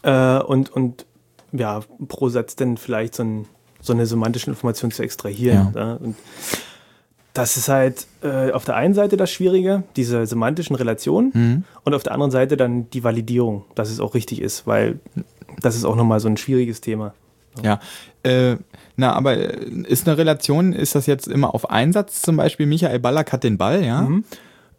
Äh, 0.02 0.38
und, 0.40 0.70
und 0.70 1.06
ja, 1.52 1.80
pro 2.08 2.28
Satz 2.28 2.56
dann 2.56 2.76
vielleicht 2.76 3.14
so, 3.14 3.22
ein, 3.22 3.46
so 3.80 3.92
eine 3.92 4.06
semantische 4.06 4.50
Information 4.50 4.90
zu 4.90 5.02
extrahieren. 5.02 5.72
Ja. 5.74 5.94
Und 5.94 6.16
das 7.36 7.56
ist 7.56 7.68
halt 7.68 8.06
äh, 8.22 8.50
auf 8.52 8.64
der 8.64 8.76
einen 8.76 8.94
Seite 8.94 9.16
das 9.16 9.30
Schwierige, 9.30 9.82
diese 9.96 10.26
semantischen 10.26 10.74
Relationen, 10.76 11.30
Mhm. 11.34 11.64
und 11.84 11.94
auf 11.94 12.02
der 12.02 12.12
anderen 12.12 12.30
Seite 12.30 12.56
dann 12.56 12.88
die 12.90 13.04
Validierung, 13.04 13.64
dass 13.74 13.90
es 13.90 14.00
auch 14.00 14.14
richtig 14.14 14.40
ist, 14.40 14.66
weil 14.66 14.98
das 15.60 15.76
ist 15.76 15.84
auch 15.84 15.96
nochmal 15.96 16.20
so 16.20 16.28
ein 16.28 16.36
schwieriges 16.36 16.80
Thema. 16.80 17.14
Ja. 17.62 17.80
Äh, 18.22 18.56
na, 18.96 19.12
aber 19.12 19.36
äh, 19.36 19.66
ist 19.86 20.06
eine 20.06 20.18
Relation, 20.18 20.72
ist 20.72 20.94
das 20.94 21.06
jetzt 21.06 21.28
immer 21.28 21.54
auf 21.54 21.70
Einsatz 21.70 22.22
zum 22.22 22.36
Beispiel, 22.36 22.66
Michael 22.66 22.98
Ballack 23.00 23.32
hat 23.32 23.44
den 23.44 23.58
Ball, 23.58 23.84
ja? 23.84 24.02
Mhm. 24.02 24.24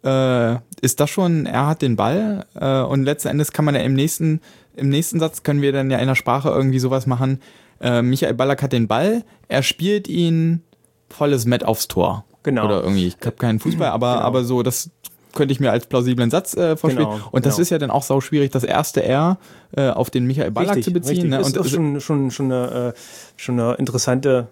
Äh, 0.04 0.58
ist 0.80 1.00
das 1.00 1.10
schon, 1.10 1.46
er 1.46 1.66
hat 1.66 1.82
den 1.82 1.96
Ball 1.96 2.46
äh, 2.54 2.80
und 2.82 3.02
letzten 3.04 3.28
Endes 3.28 3.52
kann 3.52 3.64
man 3.64 3.74
ja 3.74 3.80
im 3.80 3.94
nächsten, 3.94 4.40
im 4.76 4.88
nächsten 4.90 5.18
Satz 5.18 5.42
können 5.42 5.60
wir 5.60 5.72
dann 5.72 5.90
ja 5.90 5.98
in 5.98 6.06
der 6.06 6.14
Sprache 6.14 6.50
irgendwie 6.50 6.78
sowas 6.78 7.06
machen. 7.06 7.40
Äh, 7.80 8.02
Michael 8.02 8.34
Ballack 8.34 8.62
hat 8.62 8.72
den 8.72 8.86
Ball, 8.86 9.24
er 9.48 9.62
spielt 9.64 10.06
ihn 10.06 10.62
volles 11.08 11.46
Met 11.46 11.64
aufs 11.64 11.88
Tor. 11.88 12.24
Genau. 12.42 12.64
Oder 12.64 12.82
irgendwie, 12.82 13.06
ich 13.08 13.16
habe 13.24 13.36
keinen 13.36 13.58
Fußball, 13.58 13.88
aber, 13.88 14.14
Genau. 14.14 14.24
aber 14.24 14.44
so, 14.44 14.62
das 14.62 14.90
könnte 15.34 15.52
ich 15.52 15.60
mir 15.60 15.70
als 15.70 15.86
plausiblen 15.86 16.30
Satz 16.30 16.56
äh, 16.56 16.76
vorstellen. 16.76 17.08
Genau, 17.08 17.28
und 17.30 17.46
das 17.46 17.56
genau. 17.56 17.62
ist 17.62 17.70
ja 17.70 17.78
dann 17.78 17.90
auch 17.90 18.02
sau 18.02 18.20
schwierig, 18.20 18.50
das 18.50 18.64
erste 18.64 19.02
R 19.04 19.38
äh, 19.76 19.90
auf 19.90 20.10
den 20.10 20.26
Michael 20.26 20.50
Ballack 20.50 20.82
zu 20.82 20.92
beziehen. 20.92 21.14
richtig. 21.14 21.30
Ne? 21.30 21.40
Ist 21.40 21.58
auch 21.58 21.66
schon, 21.66 22.00
schon, 22.00 22.30
schon, 22.30 22.46
eine, 22.52 22.94
äh, 22.94 22.98
schon 23.36 23.60
eine 23.60 23.74
interessante 23.74 24.48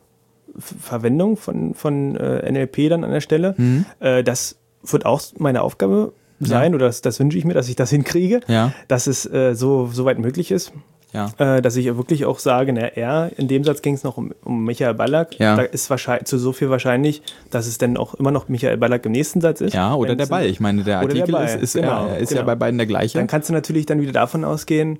Verwendung 0.58 1.36
von, 1.36 1.74
von 1.74 2.16
äh, 2.16 2.50
NLP 2.50 2.88
dann 2.88 3.04
an 3.04 3.10
der 3.10 3.20
Stelle. 3.20 3.54
Mhm. 3.56 3.84
Äh, 4.00 4.22
das 4.22 4.56
wird 4.82 5.06
auch 5.06 5.20
meine 5.38 5.62
Aufgabe 5.62 6.12
sein, 6.38 6.74
oder 6.74 6.86
das, 6.86 7.00
das 7.00 7.18
wünsche 7.18 7.38
ich 7.38 7.44
mir, 7.44 7.54
dass 7.54 7.68
ich 7.68 7.76
das 7.76 7.90
hinkriege, 7.90 8.40
ja, 8.46 8.72
dass 8.88 9.06
es 9.06 9.24
äh, 9.26 9.54
so, 9.54 9.88
so 9.90 10.04
weit 10.04 10.18
möglich 10.18 10.50
ist. 10.50 10.72
Ja. 11.12 11.30
Äh, 11.38 11.62
dass 11.62 11.76
ich 11.76 11.86
wirklich 11.86 12.24
auch 12.24 12.38
sage, 12.38 12.72
na, 12.72 12.80
er, 12.80 13.30
in 13.36 13.48
dem 13.48 13.64
Satz 13.64 13.82
ging 13.82 13.94
es 13.94 14.04
noch 14.04 14.16
um, 14.16 14.32
um 14.44 14.64
Michael 14.64 14.94
Ballack. 14.94 15.38
Ja. 15.38 15.56
Da 15.56 15.62
ist 15.62 15.88
wahrscheinlich 15.88 16.26
zu 16.26 16.38
so 16.38 16.52
viel 16.52 16.68
wahrscheinlich, 16.70 17.22
dass 17.50 17.66
es 17.66 17.78
dann 17.78 17.96
auch 17.96 18.14
immer 18.14 18.30
noch 18.30 18.48
Michael 18.48 18.76
Ballack 18.76 19.06
im 19.06 19.12
nächsten 19.12 19.40
Satz 19.40 19.60
ist. 19.60 19.74
Ja, 19.74 19.94
oder 19.94 20.16
der 20.16 20.26
Ball. 20.26 20.46
Ich 20.46 20.60
meine, 20.60 20.82
der 20.82 21.00
der 21.00 21.08
Artikel 21.08 21.32
Ball, 21.32 21.46
ist, 21.46 21.56
ist, 21.56 21.72
genau, 21.74 22.08
äh, 22.08 22.22
ist 22.22 22.30
ja 22.30 22.38
genau. 22.38 22.46
bei 22.46 22.54
beiden 22.56 22.78
der 22.78 22.86
gleiche. 22.86 23.18
Dann 23.18 23.26
kannst 23.28 23.48
du 23.48 23.52
natürlich 23.52 23.86
dann 23.86 24.00
wieder 24.00 24.12
davon 24.12 24.44
ausgehen, 24.44 24.98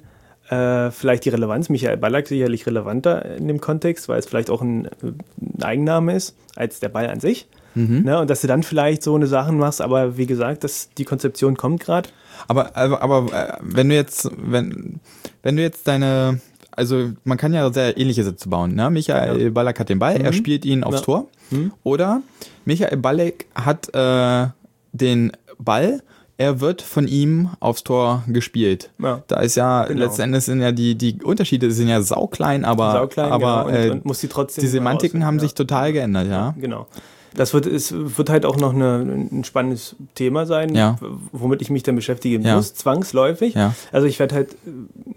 äh, 0.49 0.91
vielleicht 0.91 1.25
die 1.25 1.31
Relevanz, 1.31 1.69
Michael 1.69 1.97
Ballack 1.97 2.29
sicherlich 2.29 2.67
relevanter 2.67 3.37
in 3.37 3.49
dem 3.49 3.61
Kontext, 3.61 4.09
weil 4.09 4.19
es 4.19 4.27
vielleicht 4.27 4.49
auch 4.49 4.63
ein, 4.63 4.89
ein 5.03 5.63
Eigenname 5.63 6.15
ist, 6.15 6.37
als 6.55 6.81
der 6.81 6.89
Ball 6.89 7.09
an 7.09 7.21
sich. 7.21 7.49
Mhm. 7.77 8.03
Ne? 8.05 8.19
Und 8.19 8.31
dass 8.31 8.41
du 8.41 8.47
dann 8.47 8.63
vielleicht 8.63 9.03
so 9.03 9.15
eine 9.15 9.27
Sachen 9.27 9.59
machst, 9.59 9.81
aber 9.81 10.17
wie 10.17 10.27
gesagt, 10.27 10.65
das, 10.65 10.89
die 10.97 11.05
Konzeption 11.05 11.57
kommt 11.57 11.81
gerade. 11.81 12.09
Aber, 12.49 12.77
aber, 12.77 13.03
aber 13.03 13.33
äh, 13.33 13.57
wenn 13.61 13.89
du 13.89 13.95
jetzt, 13.95 14.29
wenn, 14.37 15.01
wenn 15.43 15.57
du 15.57 15.63
jetzt 15.63 15.87
deine, 15.87 16.41
also 16.73 17.11
man 17.25 17.39
kann 17.39 17.53
ja 17.55 17.73
sehr 17.73 17.97
ähnliche 17.97 18.25
Sätze 18.25 18.49
bauen. 18.49 18.75
Ne? 18.75 18.91
Michael 18.91 19.51
Ballack 19.51 19.79
hat 19.81 19.89
den 19.89 19.99
Ball, 19.99 20.17
er 20.17 20.33
spielt 20.33 20.65
ihn 20.65 20.83
aufs 20.85 21.01
Ja. 21.01 21.05
Tor. 21.05 21.29
Mhm. 21.51 21.73
Oder 21.85 22.23
Michael 22.65 22.97
Ballack 22.97 23.47
hat 23.55 23.95
äh, 23.95 24.49
den 24.93 25.33
Ball, 25.59 26.03
er 26.39 26.61
wird 26.61 26.83
von 26.83 27.09
ihm 27.09 27.51
aufs 27.61 27.83
Tor 27.83 28.23
gespielt. 28.27 28.91
Ja. 28.99 29.23
Da 29.27 29.41
ist 29.41 29.55
ja 29.55 29.85
Genau. 29.85 30.01
letzten 30.05 30.23
Endes 30.23 30.45
sind 30.47 30.61
ja 30.61 30.73
die, 30.73 30.95
die 30.95 31.23
Unterschiede 31.23 31.71
sind 31.71 31.89
ja 31.89 32.03
sauklein, 32.03 32.65
aber, 32.65 32.93
Sauklein, 32.93 33.33
aber 33.33 33.65
genau, 33.65 33.69
und, 33.69 33.75
äh, 33.75 33.91
und 33.91 34.05
muss 34.05 34.21
die 34.21 34.29
trotzdem 34.29 34.63
die 34.63 34.69
Semantiken 34.69 35.25
haben 35.25 35.37
ja. 35.37 35.41
sich 35.43 35.55
total 35.55 35.93
geändert, 35.93 36.29
ja. 36.29 36.55
Genau. 36.59 36.87
Das 37.35 37.53
wird, 37.55 37.67
es 37.67 37.93
wird 37.95 38.31
halt 38.31 38.47
auch 38.47 38.57
noch 38.57 38.73
eine, 38.75 38.99
ein 39.33 39.45
spannendes 39.45 39.97
Thema 40.15 40.47
sein, 40.47 40.75
Ja. 40.75 40.97
womit 41.33 41.61
ich 41.63 41.71
mich 41.71 41.83
dann 41.83 41.95
beschäftigen 41.97 42.43
Ja. 42.45 42.57
muss, 42.57 42.75
zwangsläufig. 42.75 43.55
Ja. 43.55 43.75
Also 43.93 44.07
ich 44.07 44.19
werde 44.19 44.35
halt 44.35 44.53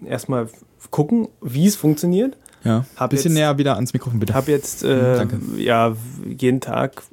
äh, 0.05 0.09
erstmal 0.09 0.47
gucken, 0.91 1.27
wie 1.41 1.65
es 1.65 1.75
funktioniert. 1.75 2.35
Ja. 2.63 2.85
Hab 2.97 3.11
Bisschen 3.11 3.31
jetzt- 3.31 3.39
näher 3.39 3.57
wieder 3.57 3.75
ans 3.75 3.93
Mikrofon, 3.93 4.19
bitte. 4.19 4.33
habe 4.33 4.51
jetzt 4.51 4.83
äh, 4.83 5.15
danke. 5.15 5.39
ja 5.57 5.95
jeden 6.37 6.59
Tag 6.59 7.03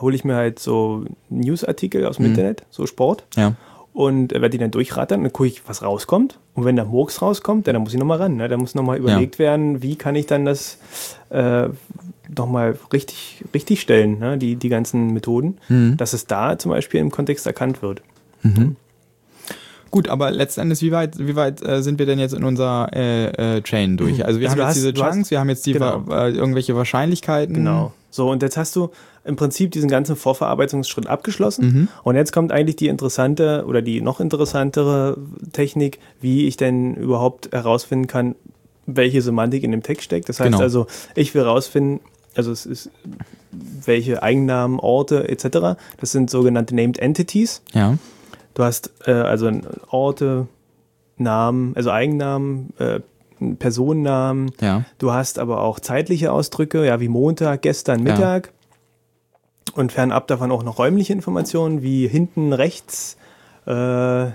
hole 0.00 0.16
ich 0.16 0.24
mir 0.24 0.34
halt 0.34 0.58
so 0.58 1.04
Newsartikel 1.30 2.04
aus 2.06 2.16
dem 2.16 2.24
Mhm. 2.24 2.30
Internet, 2.32 2.64
so 2.70 2.84
Sport 2.86 3.24
ja. 3.36 3.54
und 3.92 4.32
werde 4.32 4.50
die 4.50 4.58
dann 4.58 4.72
durchrattern, 4.72 5.22
dann 5.22 5.32
gucke 5.32 5.46
ich, 5.48 5.62
was 5.68 5.82
rauskommt. 5.82 6.40
Und 6.54 6.64
wenn 6.64 6.74
da 6.74 6.84
Murks 6.84 7.22
rauskommt, 7.22 7.68
dann 7.68 7.76
muss 7.80 7.92
ich 7.94 7.98
nochmal 8.00 8.18
ran. 8.18 8.36
Ne? 8.36 8.48
Da 8.48 8.56
muss 8.56 8.74
nochmal 8.74 8.98
überlegt 8.98 9.38
werden, 9.38 9.82
wie 9.82 9.94
kann 9.94 10.16
ich 10.16 10.26
dann 10.26 10.44
das 10.44 10.78
äh, 11.30 11.68
nochmal 12.36 12.78
richtig, 12.92 13.42
richtig 13.54 13.80
stellen, 13.80 14.18
ne? 14.18 14.38
die, 14.38 14.56
die 14.56 14.68
ganzen 14.68 15.12
Methoden, 15.12 15.58
Mhm. 15.68 15.96
dass 15.96 16.12
es 16.12 16.26
da 16.26 16.58
zum 16.58 16.70
Beispiel 16.70 17.00
im 17.00 17.10
Kontext 17.10 17.46
erkannt 17.46 17.82
wird. 17.82 18.02
Gut, 19.90 20.08
aber 20.08 20.30
letzten 20.30 20.62
Endes, 20.62 20.80
wie 20.80 20.90
weit, 20.90 21.18
wie 21.18 21.36
weit 21.36 21.60
äh, 21.62 21.82
sind 21.82 21.98
wir 21.98 22.06
denn 22.06 22.18
jetzt 22.18 22.32
in 22.32 22.44
unserer 22.44 22.88
äh, 22.94 23.56
äh, 23.58 23.62
Chain 23.62 23.98
durch? 23.98 24.24
Also 24.24 24.40
wir 24.40 24.48
Also 24.48 24.52
haben 24.52 24.58
jetzt 24.60 24.68
hast- 24.68 24.76
diese 24.76 24.92
du 24.94 25.02
hast- 25.04 25.12
Chunks, 25.14 25.30
wir 25.30 25.38
haben 25.38 25.50
jetzt 25.50 25.66
die 25.66 25.74
genau. 25.74 26.06
wa- 26.06 26.28
äh, 26.28 26.30
irgendwelche 26.30 26.74
Wahrscheinlichkeiten. 26.74 27.54
Genau. 27.56 27.92
So, 28.08 28.30
und 28.30 28.42
jetzt 28.42 28.56
hast 28.56 28.74
du 28.74 28.90
im 29.24 29.36
Prinzip 29.36 29.70
diesen 29.70 29.90
ganzen 29.90 30.16
Vorverarbeitungsschritt 30.16 31.06
abgeschlossen. 31.06 31.64
Mhm. 31.66 31.88
Und 32.04 32.16
jetzt 32.16 32.32
kommt 32.32 32.52
eigentlich 32.52 32.76
die 32.76 32.88
interessante 32.88 33.64
oder 33.66 33.82
die 33.82 34.00
noch 34.00 34.18
interessantere 34.18 35.18
Technik, 35.52 35.98
wie 36.22 36.46
ich 36.46 36.56
denn 36.56 36.94
überhaupt 36.94 37.52
herausfinden 37.52 38.06
kann, 38.06 38.34
welche 38.86 39.20
Semantik 39.20 39.62
in 39.62 39.70
dem 39.72 39.82
Text 39.82 40.04
steckt. 40.04 40.28
Das 40.28 40.40
heißt 40.40 40.52
Genau. 40.52 40.62
also, 40.62 40.86
ich 41.14 41.34
will 41.34 41.42
herausfinden, 41.42 42.00
also 42.36 42.52
es 42.52 42.66
ist 42.66 42.90
welche 43.84 44.22
Eigennamen, 44.22 44.78
Orte 44.78 45.28
etc. 45.28 45.78
Das 46.00 46.12
sind 46.12 46.30
sogenannte 46.30 46.74
Named 46.74 46.98
Entities. 46.98 47.62
Ja. 47.72 47.98
Du 48.54 48.62
hast 48.62 48.92
äh, 49.06 49.12
also 49.12 49.50
Orte, 49.88 50.46
Namen, 51.16 51.74
also 51.76 51.90
Eigennamen, 51.90 52.72
äh, 52.78 53.00
Personennamen, 53.58 54.52
Ja. 54.60 54.84
Du 54.98 55.12
hast 55.12 55.38
aber 55.38 55.62
auch 55.62 55.80
zeitliche 55.80 56.32
Ausdrücke, 56.32 56.86
ja, 56.86 57.00
wie 57.00 57.08
Montag, 57.08 57.62
gestern, 57.62 58.06
Ja. 58.06 58.12
Mittag. 58.12 58.52
Und 59.74 59.90
fernab 59.92 60.26
davon 60.26 60.52
auch 60.52 60.62
noch 60.62 60.78
räumliche 60.78 61.12
Informationen, 61.12 61.82
wie 61.82 62.06
hinten 62.06 62.52
rechts 62.52 63.16
äh, 63.66 64.26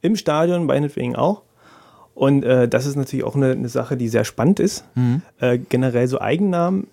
im 0.00 0.16
Stadion, 0.16 0.66
meinetwegen 0.66 1.14
auch. 1.14 1.42
Und 2.14 2.44
äh, 2.44 2.68
das 2.68 2.86
ist 2.86 2.96
natürlich 2.96 3.24
auch 3.24 3.36
eine, 3.36 3.52
eine 3.52 3.68
Sache, 3.68 3.96
die 3.96 4.08
sehr 4.08 4.24
spannend 4.24 4.60
ist. 4.60 4.84
Mhm. 4.94 5.22
Äh, 5.40 5.58
generell 5.58 6.08
so 6.08 6.20
Eigennamen 6.20 6.88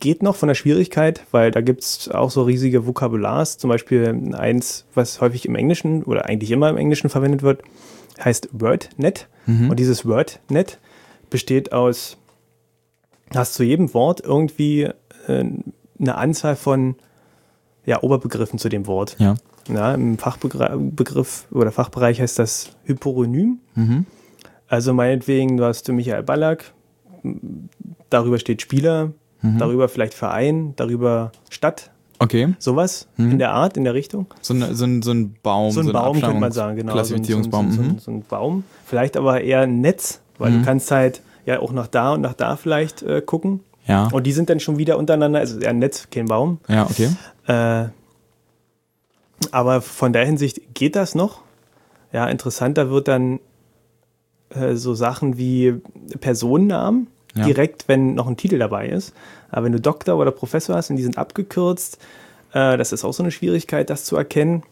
geht 0.00 0.22
noch 0.22 0.36
von 0.36 0.48
der 0.48 0.54
Schwierigkeit, 0.54 1.24
weil 1.30 1.50
da 1.50 1.60
gibt 1.60 1.82
es 1.82 2.08
auch 2.08 2.30
so 2.30 2.42
riesige 2.42 2.86
Vokabulars. 2.86 3.58
Zum 3.58 3.68
Beispiel 3.68 4.34
eins, 4.34 4.86
was 4.94 5.20
häufig 5.20 5.46
im 5.46 5.56
Englischen 5.56 6.04
oder 6.04 6.26
eigentlich 6.26 6.50
immer 6.50 6.68
im 6.70 6.76
Englischen 6.76 7.10
verwendet 7.10 7.42
wird, 7.42 7.62
heißt 8.22 8.48
WordNet. 8.52 9.28
Mhm. 9.46 9.70
Und 9.70 9.78
dieses 9.78 10.06
WordNet 10.06 10.78
besteht 11.30 11.72
aus, 11.72 12.16
hast 13.34 13.54
zu 13.54 13.64
jedem 13.64 13.92
Wort 13.94 14.20
irgendwie 14.20 14.82
äh, 15.26 15.44
eine 15.98 16.14
Anzahl 16.14 16.56
von 16.56 16.96
ja, 17.84 18.02
Oberbegriffen 18.02 18.58
zu 18.58 18.68
dem 18.68 18.86
Wort. 18.86 19.16
Ja. 19.18 19.34
Ja, 19.68 19.94
Im 19.94 20.18
Fachbegriff 20.18 21.46
oder 21.50 21.72
Fachbereich 21.72 22.20
heißt 22.20 22.38
das 22.38 22.72
Hyporonym. 22.84 23.60
Mhm. 23.74 24.06
Also 24.68 24.92
meinetwegen, 24.92 25.56
du 25.56 25.64
hast 25.64 25.88
Michael 25.88 26.22
Ballack, 26.22 26.72
darüber 28.10 28.38
steht 28.38 28.62
Spieler, 28.62 29.12
Mhm. 29.42 29.58
darüber 29.58 29.90
vielleicht 29.90 30.14
Verein, 30.14 30.72
darüber 30.76 31.30
Stadt, 31.50 31.90
Okay. 32.18 32.54
Sowas 32.58 33.08
mhm. 33.16 33.32
in 33.32 33.38
der 33.38 33.50
Art, 33.52 33.76
in 33.76 33.84
der 33.84 33.94
Richtung. 33.94 34.26
So, 34.40 34.54
eine, 34.54 34.74
so, 34.74 34.84
ein, 34.84 35.02
so 35.02 35.10
ein 35.10 35.34
Baum. 35.42 35.72
So 35.72 35.80
ein 35.80 35.86
so 35.86 35.92
Baum 35.92 36.20
könnte 36.20 36.38
man 36.38 36.52
sagen, 36.52 36.76
genau. 36.76 36.92
Klassifizierungsbaum. 36.92 37.72
So, 37.72 37.82
ein, 37.82 37.98
so, 37.98 38.10
ein, 38.12 38.22
Baum. 38.22 38.64
Vielleicht 38.86 39.16
aber 39.16 39.40
eher 39.40 39.62
ein 39.62 39.80
Netz, 39.80 40.20
weil 40.38 40.52
mhm. 40.52 40.60
du 40.60 40.64
kannst 40.64 40.90
halt 40.90 41.22
ja 41.44 41.60
auch 41.60 41.72
nach 41.72 41.88
da 41.88 42.14
und 42.14 42.20
nach 42.20 42.34
da 42.34 42.56
vielleicht 42.56 43.02
äh, 43.02 43.20
gucken. 43.20 43.60
Ja. 43.86 44.08
Und 44.12 44.26
die 44.26 44.32
sind 44.32 44.48
dann 44.48 44.60
schon 44.60 44.78
wieder 44.78 44.96
untereinander, 44.96 45.40
also 45.40 45.58
eher 45.58 45.70
ein 45.70 45.78
Netz, 45.78 46.08
kein 46.10 46.26
Baum. 46.26 46.58
Ja, 46.68 46.84
okay. 46.84 47.10
Äh, 47.46 47.88
aber 49.50 49.82
von 49.82 50.12
der 50.12 50.24
Hinsicht 50.24 50.74
geht 50.74 50.96
das 50.96 51.14
noch. 51.14 51.42
Ja, 52.12 52.26
interessanter 52.28 52.90
wird 52.90 53.08
dann 53.08 53.40
äh, 54.50 54.74
so 54.74 54.94
Sachen 54.94 55.36
wie 55.36 55.74
Personennamen, 56.20 57.08
ja. 57.34 57.44
direkt, 57.44 57.88
wenn 57.88 58.14
noch 58.14 58.26
ein 58.26 58.36
Titel 58.36 58.58
dabei 58.58 58.88
ist. 58.88 59.14
Aber 59.50 59.66
wenn 59.66 59.72
du 59.72 59.80
Doktor 59.80 60.16
oder 60.16 60.30
Professor 60.30 60.76
hast 60.76 60.90
und 60.90 60.96
die 60.96 61.02
sind 61.02 61.18
abgekürzt, 61.18 61.98
äh, 62.52 62.76
das 62.76 62.92
ist 62.92 63.04
auch 63.04 63.12
so 63.12 63.22
eine 63.22 63.32
Schwierigkeit, 63.32 63.90
das 63.90 64.04
zu 64.04 64.16
erkennen. 64.16 64.62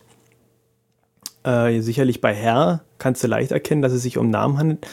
Äh, 1.44 1.80
sicherlich 1.80 2.20
bei 2.20 2.34
Herr 2.34 2.82
kannst 2.98 3.22
du 3.24 3.26
leicht 3.26 3.52
erkennen, 3.52 3.82
dass 3.82 3.92
es 3.92 4.02
sich 4.02 4.18
um 4.18 4.30
Namen 4.30 4.58
handelt. 4.58 4.86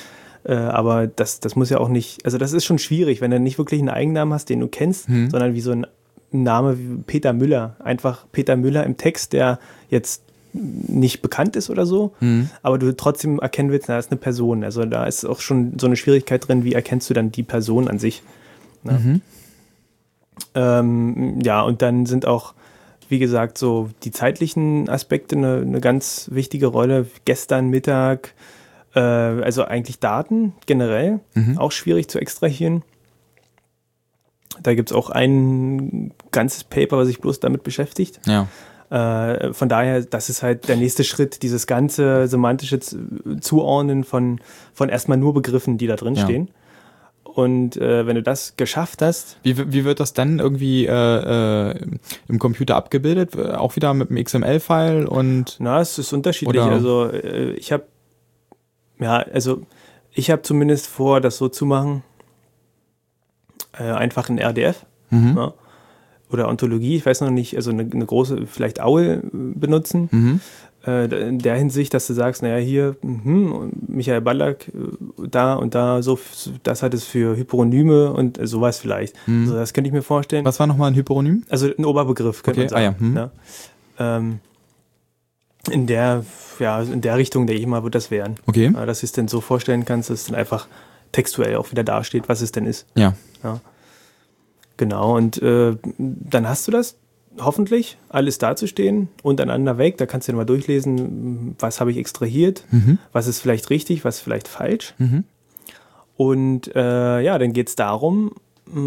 Äh, 0.43 0.53
aber 0.53 1.07
das, 1.07 1.39
das 1.39 1.55
muss 1.55 1.69
ja 1.69 1.79
auch 1.79 1.89
nicht, 1.89 2.25
also 2.25 2.37
das 2.37 2.53
ist 2.53 2.65
schon 2.65 2.79
schwierig, 2.79 3.21
wenn 3.21 3.31
du 3.31 3.39
nicht 3.39 3.57
wirklich 3.57 3.79
einen 3.79 3.89
Eigennamen 3.89 4.33
hast, 4.33 4.49
den 4.49 4.59
du 4.59 4.67
kennst, 4.67 5.07
hm. 5.07 5.29
sondern 5.29 5.53
wie 5.53 5.61
so 5.61 5.71
ein 5.71 5.85
Name 6.31 6.77
wie 6.79 7.03
Peter 7.05 7.33
Müller. 7.33 7.75
Einfach 7.79 8.25
Peter 8.31 8.55
Müller 8.55 8.83
im 8.83 8.97
Text, 8.97 9.33
der 9.33 9.59
jetzt 9.89 10.23
nicht 10.53 11.21
bekannt 11.21 11.55
ist 11.55 11.69
oder 11.69 11.85
so, 11.85 12.13
mhm. 12.19 12.49
aber 12.63 12.77
du 12.77 12.95
trotzdem 12.95 13.39
erkennen 13.39 13.71
willst, 13.71 13.89
da 13.89 13.99
ist 13.99 14.11
eine 14.11 14.19
Person. 14.19 14.63
Also 14.63 14.85
da 14.85 15.05
ist 15.05 15.25
auch 15.25 15.39
schon 15.39 15.77
so 15.79 15.85
eine 15.87 15.95
Schwierigkeit 15.95 16.47
drin, 16.47 16.63
wie 16.63 16.73
erkennst 16.73 17.09
du 17.09 17.13
dann 17.13 17.31
die 17.31 17.43
Person 17.43 17.87
an 17.87 17.99
sich. 17.99 18.23
Mhm. 18.83 19.21
Ähm, 20.55 21.39
ja, 21.43 21.61
und 21.61 21.81
dann 21.81 22.05
sind 22.05 22.25
auch, 22.25 22.53
wie 23.09 23.19
gesagt, 23.19 23.57
so 23.57 23.89
die 24.03 24.11
zeitlichen 24.11 24.89
Aspekte 24.89 25.35
eine, 25.35 25.57
eine 25.57 25.81
ganz 25.81 26.29
wichtige 26.31 26.67
Rolle. 26.67 27.07
Gestern 27.25 27.69
Mittag, 27.69 28.33
äh, 28.95 28.99
also 28.99 29.65
eigentlich 29.65 29.99
Daten 29.99 30.53
generell, 30.65 31.19
mhm. 31.35 31.57
auch 31.57 31.71
schwierig 31.71 32.07
zu 32.09 32.19
extrahieren. 32.19 32.83
Da 34.61 34.73
gibt 34.73 34.91
es 34.91 34.95
auch 34.95 35.09
ein 35.09 36.11
ganzes 36.31 36.63
Paper, 36.63 36.97
was 36.97 37.07
sich 37.07 37.19
bloß 37.21 37.39
damit 37.39 37.63
beschäftigt. 37.63 38.19
Ja. 38.25 38.47
Äh, 38.89 39.53
von 39.53 39.69
daher, 39.69 40.01
das 40.01 40.29
ist 40.29 40.41
halt 40.41 40.67
der 40.67 40.75
nächste 40.75 41.03
Schritt, 41.03 41.43
dieses 41.43 41.67
ganze 41.67 42.27
semantische 42.27 42.79
Zuordnen 42.79 44.03
von, 44.03 44.39
von 44.73 44.89
erstmal 44.89 45.17
nur 45.17 45.33
Begriffen, 45.33 45.77
die 45.77 45.87
da 45.87 45.95
drin 45.95 46.15
ja. 46.15 46.23
stehen. 46.23 46.49
Und 47.23 47.77
äh, 47.77 48.07
wenn 48.07 48.15
du 48.15 48.23
das 48.23 48.57
geschafft 48.57 49.03
hast. 49.03 49.37
Wie, 49.43 49.71
wie 49.71 49.85
wird 49.85 49.99
das 49.99 50.13
dann 50.13 50.39
irgendwie 50.39 50.87
äh, 50.87 50.91
äh, 51.71 51.75
im 52.27 52.39
Computer 52.39 52.75
abgebildet? 52.75 53.37
Auch 53.37 53.75
wieder 53.75 53.93
mit 53.93 54.09
einem 54.09 54.23
XML-File 54.23 55.05
und. 55.05 55.57
Na, 55.59 55.79
es 55.79 55.99
ist 55.99 56.11
unterschiedlich. 56.11 56.61
Oder? 56.61 56.71
Also 56.71 57.05
äh, 57.11 57.51
ich 57.51 57.71
habe 57.71 57.83
ja, 58.99 59.17
also 59.17 59.61
ich 60.11 60.29
habe 60.29 60.41
zumindest 60.41 60.87
vor, 60.87 61.21
das 61.21 61.37
so 61.37 61.47
zu 61.47 61.65
machen, 61.65 62.03
äh, 63.77 63.83
einfach 63.83 64.29
in 64.29 64.37
RDF 64.37 64.85
mhm. 65.09 65.35
ja, 65.37 65.53
oder 66.31 66.47
Ontologie, 66.47 66.95
ich 66.95 67.05
weiß 67.05 67.21
noch 67.21 67.31
nicht, 67.31 67.55
also 67.55 67.71
eine, 67.71 67.87
eine 67.91 68.05
große, 68.05 68.45
vielleicht 68.45 68.81
Aul 68.81 69.23
benutzen. 69.31 70.09
Mhm. 70.11 70.39
Äh, 70.85 71.05
in 71.27 71.39
der 71.39 71.55
Hinsicht, 71.55 71.93
dass 71.93 72.07
du 72.07 72.13
sagst, 72.13 72.41
naja, 72.41 72.57
hier, 72.57 72.95
mh, 73.01 73.71
Michael 73.87 74.21
Ballack, 74.21 74.69
äh, 74.69 75.27
da 75.29 75.55
und 75.55 75.75
da, 75.75 76.01
so, 76.01 76.17
das 76.63 76.83
hat 76.83 76.93
es 76.93 77.03
für 77.03 77.35
Hyperonyme 77.35 78.13
und 78.13 78.39
äh, 78.39 78.47
sowas 78.47 78.79
vielleicht. 78.79 79.15
Mhm. 79.27 79.43
Also 79.43 79.55
das 79.55 79.73
könnte 79.73 79.89
ich 79.89 79.93
mir 79.93 80.03
vorstellen. 80.03 80.45
Was 80.45 80.59
war 80.59 80.67
nochmal 80.67 80.91
ein 80.91 80.95
Hyperonym? 80.95 81.43
Also 81.49 81.67
ein 81.67 81.83
Oberbegriff, 81.83 82.43
könnte 82.43 82.61
okay. 82.63 82.73
man 82.73 82.95
sagen. 82.95 82.95
Ah, 82.95 83.03
ja. 83.03 83.07
Mhm. 83.07 83.17
ja. 83.17 84.17
Ähm, 84.17 84.39
in 85.69 85.85
der, 85.85 86.23
ja, 86.59 86.81
in 86.81 87.01
der 87.01 87.17
Richtung, 87.17 87.45
denke 87.45 87.61
ich 87.61 87.67
mal, 87.67 87.83
wird 87.83 87.95
das 87.95 88.09
werden. 88.09 88.35
Okay. 88.45 88.71
Dass 88.71 89.01
du 89.01 89.05
es 89.05 89.11
denn 89.11 89.27
so 89.27 89.41
vorstellen 89.41 89.83
kannst, 89.83 90.09
dass 90.09 90.21
es 90.21 90.25
dann 90.27 90.35
einfach 90.35 90.67
textuell 91.11 91.57
auch 91.57 91.71
wieder 91.71 91.83
dasteht, 91.83 92.29
was 92.29 92.41
es 92.41 92.53
denn 92.53 92.65
ist. 92.65 92.85
Ja. 92.95 93.13
ja. 93.43 93.59
Genau, 94.79 95.17
und 95.17 95.41
äh, 95.41 95.75
dann 95.97 96.47
hast 96.47 96.65
du 96.65 96.71
das 96.71 96.95
hoffentlich, 97.41 97.97
alles 98.07 98.37
dazustehen, 98.37 99.09
untereinander 99.23 99.77
weg. 99.77 99.97
Da 99.97 100.05
kannst 100.05 100.27
du 100.27 100.31
dann 100.31 100.37
mal 100.37 100.45
durchlesen, 100.45 101.57
was 101.59 101.81
habe 101.81 101.91
ich 101.91 101.97
extrahiert, 101.97 102.63
mhm. 102.71 102.97
was 103.11 103.27
ist 103.27 103.41
vielleicht 103.41 103.69
richtig, 103.71 104.05
was 104.05 104.21
vielleicht 104.21 104.47
falsch. 104.47 104.93
Mhm. 104.97 105.25
Und 106.15 106.73
äh, 106.73 107.19
ja, 107.19 107.37
dann 107.37 107.51
geht 107.51 107.67
es 107.67 107.75
darum, 107.75 108.31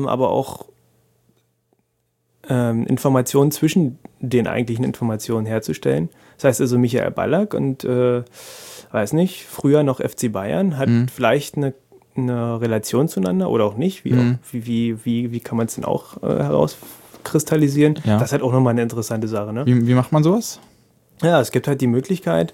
aber 0.06 0.30
auch 0.30 0.64
ähm, 2.48 2.86
Informationen 2.86 3.50
zwischen 3.50 3.98
den 4.18 4.46
eigentlichen 4.46 4.86
Informationen 4.86 5.44
herzustellen. 5.44 6.08
Das 6.36 6.44
heißt 6.44 6.62
also 6.62 6.78
Michael 6.78 7.10
Ballack 7.10 7.52
und 7.52 7.84
äh, 7.84 8.22
weiß 8.92 9.12
nicht, 9.12 9.44
früher 9.44 9.82
noch 9.82 10.00
FC 10.00 10.32
Bayern, 10.32 10.78
hat 10.78 10.88
mhm. 10.88 11.08
vielleicht 11.08 11.58
eine, 11.58 11.74
eine 12.16 12.60
Relation 12.60 13.08
zueinander 13.08 13.50
oder 13.50 13.64
auch 13.64 13.76
nicht. 13.76 14.04
Wie, 14.04 14.12
mhm. 14.12 14.38
auch, 14.42 14.52
wie, 14.52 14.66
wie, 14.66 15.04
wie, 15.04 15.32
wie 15.32 15.40
kann 15.40 15.56
man 15.56 15.66
es 15.66 15.74
denn 15.74 15.84
auch 15.84 16.22
äh, 16.22 16.26
herauskristallisieren? 16.26 17.98
Ja. 18.04 18.18
Das 18.18 18.28
ist 18.28 18.32
halt 18.32 18.42
auch 18.42 18.52
nochmal 18.52 18.72
eine 18.72 18.82
interessante 18.82 19.28
Sache. 19.28 19.52
Ne? 19.52 19.66
Wie, 19.66 19.86
wie 19.86 19.94
macht 19.94 20.12
man 20.12 20.22
sowas? 20.22 20.60
Ja, 21.22 21.40
es 21.40 21.52
gibt 21.52 21.68
halt 21.68 21.80
die 21.80 21.86
Möglichkeit, 21.86 22.52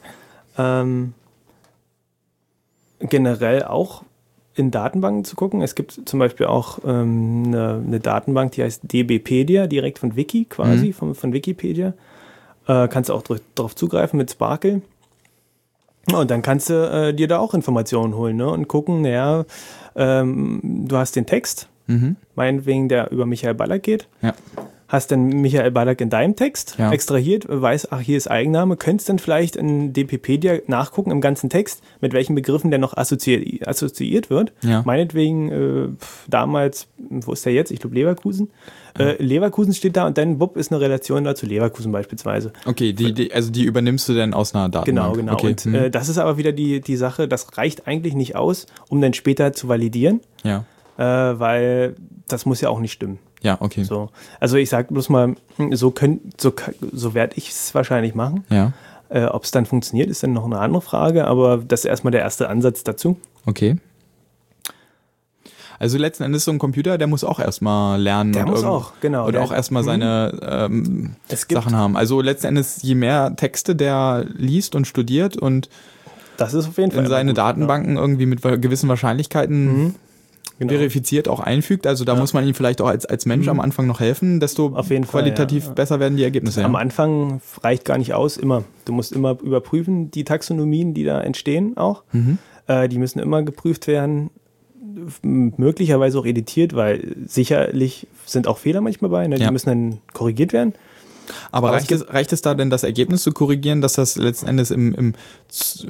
ähm, 0.58 1.14
generell 3.00 3.64
auch 3.64 4.02
in 4.54 4.70
Datenbanken 4.70 5.24
zu 5.24 5.36
gucken. 5.36 5.62
Es 5.62 5.74
gibt 5.74 6.00
zum 6.04 6.18
Beispiel 6.18 6.46
auch 6.46 6.80
ähm, 6.84 7.44
eine, 7.46 7.82
eine, 7.86 8.00
Datenbank, 8.00 8.52
die 8.52 8.62
heißt 8.62 8.82
DBpedia, 8.92 9.66
direkt 9.66 9.98
von 9.98 10.16
Wiki 10.16 10.46
quasi, 10.46 10.88
mhm. 10.88 10.92
von, 10.92 11.14
von 11.14 11.32
Wikipedia. 11.32 11.94
Äh, 12.66 12.88
kannst 12.88 13.08
du 13.08 13.14
auch 13.14 13.22
darauf 13.54 13.76
zugreifen 13.76 14.18
mit 14.18 14.30
Sparkle. 14.30 14.82
Und 16.12 16.30
dann 16.30 16.42
kannst 16.42 16.70
du 16.70 16.74
äh, 16.74 17.14
dir 17.14 17.28
da 17.28 17.38
auch 17.38 17.54
Informationen 17.54 18.14
holen 18.14 18.36
ne? 18.36 18.48
und 18.48 18.68
gucken, 18.68 19.02
naja, 19.02 19.44
ähm, 19.94 20.60
du 20.62 20.96
hast 20.96 21.16
den 21.16 21.26
Text, 21.26 21.68
mhm. 21.86 22.16
meinetwegen, 22.34 22.88
der 22.88 23.10
über 23.10 23.26
Michael 23.26 23.54
Ballack 23.54 23.82
geht. 23.82 24.08
Ja 24.22 24.34
hast 24.88 25.12
dann 25.12 25.26
Michael 25.26 25.70
Ballack 25.70 26.00
in 26.00 26.10
deinem 26.10 26.34
Text 26.34 26.76
ja. 26.78 26.90
extrahiert, 26.90 27.44
weiß, 27.48 27.92
ach, 27.92 28.00
hier 28.00 28.16
ist 28.16 28.30
Eigenname, 28.30 28.76
könntest 28.76 29.08
dann 29.08 29.18
vielleicht 29.18 29.54
in 29.54 29.92
DPpedia 29.92 30.58
nachgucken 30.66 31.10
im 31.10 31.20
ganzen 31.20 31.50
Text, 31.50 31.82
mit 32.00 32.14
welchen 32.14 32.34
Begriffen 32.34 32.70
der 32.70 32.80
noch 32.80 32.96
assoziiert, 32.96 33.68
assoziiert 33.68 34.30
wird. 34.30 34.52
Ja. 34.62 34.82
Meinetwegen 34.84 35.50
äh, 35.50 35.88
damals, 36.26 36.88
wo 36.98 37.32
ist 37.32 37.44
der 37.44 37.52
jetzt? 37.52 37.70
Ich 37.70 37.80
glaube 37.80 37.94
Leverkusen. 37.94 38.50
Äh, 38.98 39.22
Leverkusen 39.22 39.74
steht 39.74 39.96
da 39.96 40.06
und 40.06 40.18
dann 40.18 40.40
wupp 40.40 40.56
ist 40.56 40.72
eine 40.72 40.80
Relation 40.80 41.22
da 41.22 41.34
zu 41.34 41.46
Leverkusen 41.46 41.92
beispielsweise. 41.92 42.52
Okay, 42.64 42.92
die, 42.92 43.12
die, 43.12 43.32
also 43.32 43.52
die 43.52 43.64
übernimmst 43.64 44.08
du 44.08 44.14
dann 44.14 44.34
aus 44.34 44.54
einer 44.54 44.68
Datenbank. 44.68 44.86
Genau, 44.86 45.12
genau. 45.12 45.32
Okay. 45.34 45.48
Und 45.48 45.60
hm. 45.60 45.74
äh, 45.74 45.90
das 45.90 46.08
ist 46.08 46.18
aber 46.18 46.38
wieder 46.38 46.52
die, 46.52 46.80
die 46.80 46.96
Sache, 46.96 47.28
das 47.28 47.58
reicht 47.58 47.86
eigentlich 47.86 48.14
nicht 48.14 48.34
aus, 48.34 48.66
um 48.88 49.00
dann 49.00 49.12
später 49.12 49.52
zu 49.52 49.68
validieren. 49.68 50.20
Ja. 50.42 50.64
Äh, 50.96 51.38
weil 51.38 51.94
das 52.26 52.44
muss 52.44 52.60
ja 52.60 52.70
auch 52.70 52.80
nicht 52.80 52.92
stimmen. 52.92 53.18
Ja, 53.42 53.56
okay. 53.60 53.84
So. 53.84 54.10
Also 54.40 54.56
ich 54.56 54.68
sage 54.68 54.92
bloß 54.92 55.08
mal, 55.08 55.34
so, 55.70 55.94
so, 56.38 56.52
so 56.92 57.14
werde 57.14 57.36
ich 57.36 57.50
es 57.50 57.74
wahrscheinlich 57.74 58.14
machen. 58.14 58.44
Ja. 58.50 58.72
Äh, 59.08 59.24
Ob 59.24 59.44
es 59.44 59.50
dann 59.50 59.66
funktioniert, 59.66 60.10
ist 60.10 60.22
dann 60.22 60.32
noch 60.32 60.44
eine 60.44 60.58
andere 60.58 60.82
Frage, 60.82 61.26
aber 61.26 61.58
das 61.58 61.80
ist 61.80 61.86
erstmal 61.86 62.10
der 62.10 62.20
erste 62.20 62.48
Ansatz 62.48 62.84
dazu. 62.84 63.16
Okay. 63.46 63.76
Also 65.78 65.96
letzten 65.96 66.24
Endes 66.24 66.44
so 66.44 66.50
ein 66.50 66.58
Computer, 66.58 66.98
der 66.98 67.06
muss 67.06 67.22
auch 67.22 67.38
erstmal 67.38 68.00
lernen. 68.00 68.32
Der 68.32 68.46
muss 68.46 68.64
auch, 68.64 68.94
genau. 69.00 69.28
Oder 69.28 69.42
auch 69.42 69.52
erstmal 69.52 69.84
seine 69.84 70.36
ähm, 70.42 71.14
Sachen 71.26 71.76
haben. 71.76 71.96
Also 71.96 72.20
letzten 72.20 72.48
Endes, 72.48 72.82
je 72.82 72.96
mehr 72.96 73.36
Texte 73.36 73.76
der 73.76 74.26
liest 74.36 74.74
und 74.74 74.86
studiert 74.86 75.36
und 75.36 75.68
das 76.36 76.54
ist 76.54 76.68
auf 76.68 76.78
jeden 76.78 76.92
Fall 76.92 77.04
in 77.04 77.10
seine 77.10 77.30
gut, 77.30 77.38
Datenbanken 77.38 77.96
ja. 77.96 78.00
irgendwie 78.00 78.26
mit 78.26 78.42
gewissen 78.42 78.88
Wahrscheinlichkeiten 78.88 79.82
mhm 79.82 79.94
genau. 80.58 80.72
verifiziert 80.72 81.28
auch 81.28 81.40
einfügt. 81.40 81.86
Also 81.86 82.04
da 82.04 82.14
ja. 82.14 82.20
muss 82.20 82.32
man 82.32 82.46
ihm 82.46 82.54
vielleicht 82.54 82.80
auch 82.80 82.88
als, 82.88 83.06
als 83.06 83.26
Mensch 83.26 83.46
mhm. 83.46 83.52
am 83.52 83.60
Anfang 83.60 83.86
noch 83.86 84.00
helfen, 84.00 84.40
desto 84.40 84.70
qualitativ 84.70 85.64
Fall, 85.64 85.70
ja. 85.70 85.74
besser 85.74 86.00
werden 86.00 86.16
die 86.16 86.24
Ergebnisse. 86.24 86.64
Am 86.64 86.76
Anfang 86.76 87.40
reicht 87.62 87.84
gar 87.84 87.98
nicht 87.98 88.14
aus, 88.14 88.36
immer. 88.36 88.64
Du 88.84 88.92
musst 88.92 89.12
immer 89.12 89.38
überprüfen, 89.40 90.10
die 90.10 90.24
Taxonomien, 90.24 90.94
die 90.94 91.04
da 91.04 91.20
entstehen 91.20 91.76
auch. 91.76 92.02
Mhm. 92.12 92.38
Äh, 92.66 92.88
die 92.88 92.98
müssen 92.98 93.18
immer 93.20 93.42
geprüft 93.42 93.86
werden, 93.86 94.30
möglicherweise 95.22 96.18
auch 96.18 96.26
editiert, 96.26 96.74
weil 96.74 97.14
sicherlich 97.26 98.06
sind 98.26 98.46
auch 98.46 98.58
Fehler 98.58 98.80
manchmal 98.80 99.10
bei, 99.10 99.26
ne? 99.26 99.36
die 99.36 99.42
ja. 99.42 99.50
müssen 99.50 99.68
dann 99.68 99.98
korrigiert 100.12 100.52
werden. 100.52 100.74
Aber, 101.50 101.72
reicht, 101.72 101.90
es, 101.92 102.08
reicht 102.08 102.32
es 102.32 102.42
da 102.42 102.54
denn, 102.54 102.70
das 102.70 102.84
Ergebnis 102.84 103.22
zu 103.22 103.32
korrigieren, 103.32 103.80
dass 103.80 103.94
das 103.94 104.16
letzten 104.16 104.46
Endes 104.46 104.70
im, 104.70 104.94
im, 104.94 105.14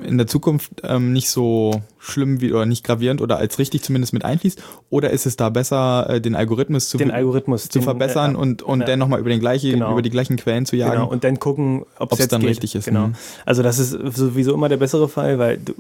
in 0.05 0.19
der 0.19 0.27
Zukunft 0.27 0.71
ähm, 0.83 1.13
nicht 1.13 1.31
so 1.31 1.83
schlimm 1.99 2.41
wie 2.41 2.53
oder 2.53 2.67
nicht 2.67 2.85
gravierend 2.85 3.21
oder 3.21 3.39
als 3.39 3.59
richtig 3.59 3.83
zumindest 3.83 4.13
mit 4.13 4.25
einfließt? 4.25 4.63
Oder 4.91 5.11
ist 5.11 5.27
es 5.27 5.37
da 5.37 5.51
besser, 5.51 6.09
äh, 6.09 6.21
den 6.21 6.35
Algorithmus 6.35 6.89
zu, 6.89 6.97
den 6.97 7.11
Algorithmus, 7.11 7.69
zu 7.69 7.79
den, 7.79 7.83
verbessern 7.83 8.35
äh, 8.35 8.39
und, 8.39 8.63
und 8.63 8.81
ja. 8.81 8.87
dann 8.87 8.99
nochmal 8.99 9.21
über, 9.21 9.31
den 9.31 9.41
genau. 9.41 9.93
über 9.93 10.03
die 10.03 10.11
gleichen 10.11 10.37
Quellen 10.37 10.67
zu 10.67 10.77
jagen? 10.77 10.93
Genau. 10.93 11.09
Und 11.09 11.25
dann 11.25 11.39
gucken, 11.39 11.85
ob 11.99 12.13
es 12.13 12.29
dann 12.29 12.41
geht. 12.41 12.51
richtig 12.51 12.75
ist. 12.75 12.87
Genau. 12.87 13.09
Mhm. 13.09 13.15
Also 13.45 13.63
das 13.63 13.79
ist 13.79 13.91
sowieso 14.17 14.55
immer 14.55 14.69
der 14.69 14.77
bessere 14.79 15.09
Fall, 15.09 15.39
weil 15.39 15.59
du, 15.59 15.75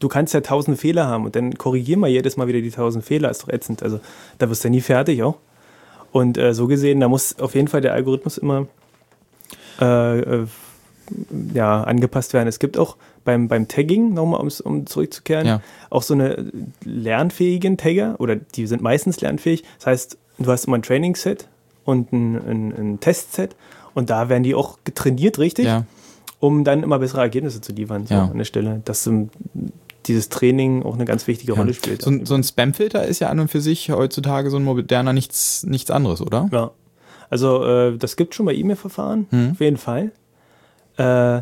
du 0.00 0.08
kannst 0.08 0.34
ja 0.34 0.40
tausend 0.40 0.78
Fehler 0.78 1.06
haben 1.06 1.24
und 1.24 1.36
dann 1.36 1.56
korrigier 1.56 1.96
mal 1.96 2.08
jedes 2.08 2.36
Mal 2.36 2.48
wieder 2.48 2.60
die 2.60 2.70
tausend 2.70 3.04
Fehler, 3.04 3.30
ist 3.30 3.42
doch 3.42 3.48
ätzend. 3.48 3.82
Also 3.82 4.00
da 4.38 4.50
wirst 4.50 4.64
du 4.64 4.68
ja 4.68 4.70
nie 4.70 4.80
fertig 4.80 5.22
auch. 5.22 5.36
Und 6.10 6.36
äh, 6.36 6.52
so 6.52 6.66
gesehen, 6.66 7.00
da 7.00 7.08
muss 7.08 7.38
auf 7.38 7.54
jeden 7.54 7.68
Fall 7.68 7.80
der 7.80 7.94
Algorithmus 7.94 8.36
immer 8.36 8.66
äh, 9.80 10.20
äh, 10.20 10.46
ja, 11.54 11.84
angepasst 11.84 12.32
werden. 12.32 12.48
Es 12.48 12.58
gibt 12.58 12.78
auch 12.78 12.96
beim, 13.24 13.48
beim 13.48 13.68
Tagging, 13.68 14.14
nochmal 14.14 14.46
um 14.64 14.86
zurückzukehren, 14.86 15.46
ja. 15.46 15.60
auch 15.90 16.02
so 16.02 16.14
eine 16.14 16.50
lernfähigen 16.84 17.76
Tagger 17.76 18.16
oder 18.18 18.36
die 18.36 18.66
sind 18.66 18.82
meistens 18.82 19.20
lernfähig. 19.20 19.64
Das 19.78 19.86
heißt, 19.86 20.18
du 20.38 20.50
hast 20.50 20.66
immer 20.66 20.78
ein 20.78 20.82
Training-Set 20.82 21.48
und 21.84 22.12
ein, 22.12 22.36
ein, 22.36 22.72
ein 22.72 23.00
Testset 23.00 23.56
und 23.94 24.10
da 24.10 24.28
werden 24.28 24.42
die 24.42 24.54
auch 24.54 24.78
getrainiert, 24.84 25.38
richtig? 25.38 25.66
Ja. 25.66 25.84
Um 26.40 26.64
dann 26.64 26.82
immer 26.82 26.98
bessere 26.98 27.20
Ergebnisse 27.20 27.60
zu 27.60 27.72
liefern 27.72 28.06
so 28.06 28.14
ja. 28.14 28.24
an 28.24 28.38
der 28.38 28.44
Stelle. 28.44 28.82
Dass 28.84 29.06
um, 29.06 29.30
dieses 30.06 30.28
Training 30.28 30.82
auch 30.82 30.94
eine 30.94 31.04
ganz 31.04 31.26
wichtige 31.26 31.52
Rolle 31.52 31.74
spielt. 31.74 32.02
So, 32.02 32.10
so 32.24 32.34
ein 32.34 32.42
Spamfilter 32.42 33.04
ist 33.04 33.20
ja 33.20 33.28
an 33.28 33.38
und 33.38 33.48
für 33.48 33.60
sich 33.60 33.90
heutzutage 33.90 34.50
so 34.50 34.56
ein 34.56 34.64
moderner 34.64 35.12
nichts, 35.12 35.64
nichts 35.64 35.90
anderes, 35.90 36.20
oder? 36.20 36.48
Ja. 36.50 36.72
Also 37.32 37.64
äh, 37.64 37.96
das 37.96 38.16
gibt 38.16 38.34
schon 38.34 38.44
bei 38.44 38.52
E-Mail-Verfahren, 38.52 39.26
hm. 39.30 39.52
auf 39.52 39.60
jeden 39.60 39.78
Fall. 39.78 40.12
Äh, 40.98 41.40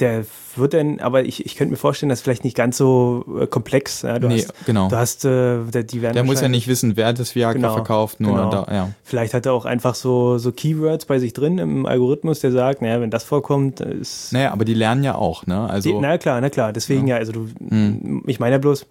der 0.00 0.24
wird 0.56 0.72
dann, 0.72 0.98
aber 0.98 1.26
ich, 1.26 1.44
ich 1.44 1.56
könnte 1.56 1.72
mir 1.72 1.76
vorstellen, 1.76 2.08
dass 2.08 2.22
vielleicht 2.22 2.42
nicht 2.42 2.56
ganz 2.56 2.78
so 2.78 3.22
äh, 3.38 3.46
komplex. 3.46 4.00
Ja, 4.00 4.18
du 4.18 4.28
nee, 4.28 4.36
hast, 4.36 4.54
genau. 4.64 4.88
Du 4.88 4.96
hast, 4.96 5.26
äh, 5.26 5.58
die 5.84 6.00
werden 6.00 6.14
der 6.14 6.24
muss 6.24 6.40
ja 6.40 6.48
nicht 6.48 6.68
wissen, 6.68 6.96
wer 6.96 7.12
das 7.12 7.34
Viagra 7.34 7.52
genau, 7.52 7.74
verkauft, 7.74 8.18
nur 8.18 8.34
genau. 8.34 8.50
da, 8.50 8.74
ja. 8.74 8.90
Vielleicht 9.02 9.34
hat 9.34 9.44
er 9.44 9.52
auch 9.52 9.66
einfach 9.66 9.94
so, 9.94 10.38
so 10.38 10.52
Keywords 10.52 11.04
bei 11.04 11.18
sich 11.18 11.34
drin 11.34 11.58
im 11.58 11.84
Algorithmus, 11.84 12.40
der 12.40 12.50
sagt, 12.50 12.80
naja, 12.80 13.02
wenn 13.02 13.10
das 13.10 13.24
vorkommt, 13.24 13.80
ist. 13.80 14.32
Naja, 14.32 14.52
aber 14.52 14.64
die 14.64 14.74
lernen 14.74 15.04
ja 15.04 15.16
auch, 15.16 15.46
ne? 15.46 15.68
Also, 15.68 15.90
die, 15.90 16.00
na 16.00 16.16
klar, 16.16 16.40
na 16.40 16.48
klar, 16.48 16.72
deswegen 16.72 17.06
ja, 17.06 17.16
ja 17.16 17.20
also 17.20 17.32
du, 17.32 17.48
hm. 17.68 18.22
ich 18.26 18.40
meine 18.40 18.54
ja 18.54 18.58
bloß, 18.58 18.86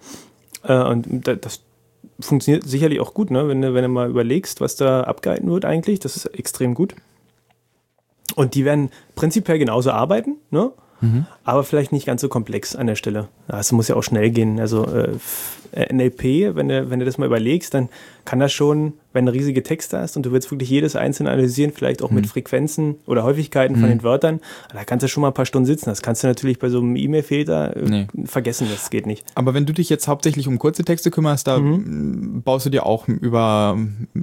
äh, 0.66 0.78
und 0.78 1.28
das 1.28 1.61
funktioniert 2.20 2.64
sicherlich 2.64 2.99
auch 2.99 3.14
gut, 3.14 3.32
ne? 3.32 3.47
Wenn 3.47 3.61
du, 3.61 3.74
wenn 3.74 3.84
du 3.84 3.89
mal 3.89 4.09
überlegst, 4.09 4.61
was 4.61 4.76
da 4.76 5.01
abgehalten 5.01 5.49
wird 5.51 5.66
eigentlich, 5.66 5.99
das 5.99 6.16
ist 6.16 6.26
extrem 6.26 6.74
gut. 6.74 6.95
Und 8.36 8.55
die 8.55 8.66
werden 8.66 8.89
prinzipiell 9.16 9.59
genauso 9.59 9.91
arbeiten, 9.91 10.38
ne? 10.49 10.72
Mhm. 11.03 11.25
aber 11.43 11.63
vielleicht 11.63 11.91
nicht 11.91 12.05
ganz 12.05 12.21
so 12.21 12.29
komplex 12.29 12.75
an 12.75 12.87
der 12.87 12.95
Stelle. 12.95 13.27
Es 13.47 13.71
muss 13.71 13.89
ja 13.89 13.95
auch 13.95 14.03
schnell 14.03 14.31
gehen. 14.31 14.59
Also 14.59 14.85
äh, 14.85 15.17
NLP, 15.75 16.55
wenn 16.55 16.69
du, 16.69 16.89
wenn 16.89 16.99
du 16.99 17.05
das 17.05 17.17
mal 17.17 17.25
überlegst, 17.25 17.73
dann 17.73 17.89
kann 18.25 18.39
das 18.39 18.53
schon, 18.53 18.93
wenn 19.11 19.25
du 19.25 19.33
riesige 19.33 19.63
Texte 19.63 19.99
hast 19.99 20.15
und 20.15 20.25
du 20.25 20.31
willst 20.31 20.49
wirklich 20.51 20.69
jedes 20.69 20.95
einzelne 20.95 21.31
analysieren, 21.31 21.71
vielleicht 21.73 22.01
auch 22.01 22.09
mhm. 22.09 22.17
mit 22.17 22.27
Frequenzen 22.27 22.95
oder 23.05 23.23
Häufigkeiten 23.23 23.75
mhm. 23.75 23.79
von 23.79 23.89
den 23.89 24.03
Wörtern, 24.03 24.39
da 24.71 24.83
kannst 24.83 25.03
du 25.03 25.07
schon 25.07 25.21
mal 25.21 25.29
ein 25.29 25.33
paar 25.33 25.45
Stunden 25.45 25.65
sitzen. 25.65 25.85
Das 25.85 26.01
kannst 26.01 26.23
du 26.23 26.27
natürlich 26.27 26.59
bei 26.59 26.69
so 26.69 26.79
einem 26.79 26.95
E-Mail-Filter 26.95 27.75
äh, 27.75 27.81
nee. 27.81 28.07
vergessen, 28.25 28.67
das 28.71 28.89
geht 28.89 29.07
nicht. 29.07 29.25
Aber 29.35 29.53
wenn 29.53 29.65
du 29.65 29.73
dich 29.73 29.89
jetzt 29.89 30.07
hauptsächlich 30.07 30.47
um 30.47 30.59
kurze 30.59 30.83
Texte 30.83 31.11
kümmerst, 31.11 31.47
da 31.47 31.57
mhm. 31.57 32.43
baust 32.43 32.65
du 32.65 32.69
dir 32.69 32.85
auch 32.85 33.07
über 33.07 33.77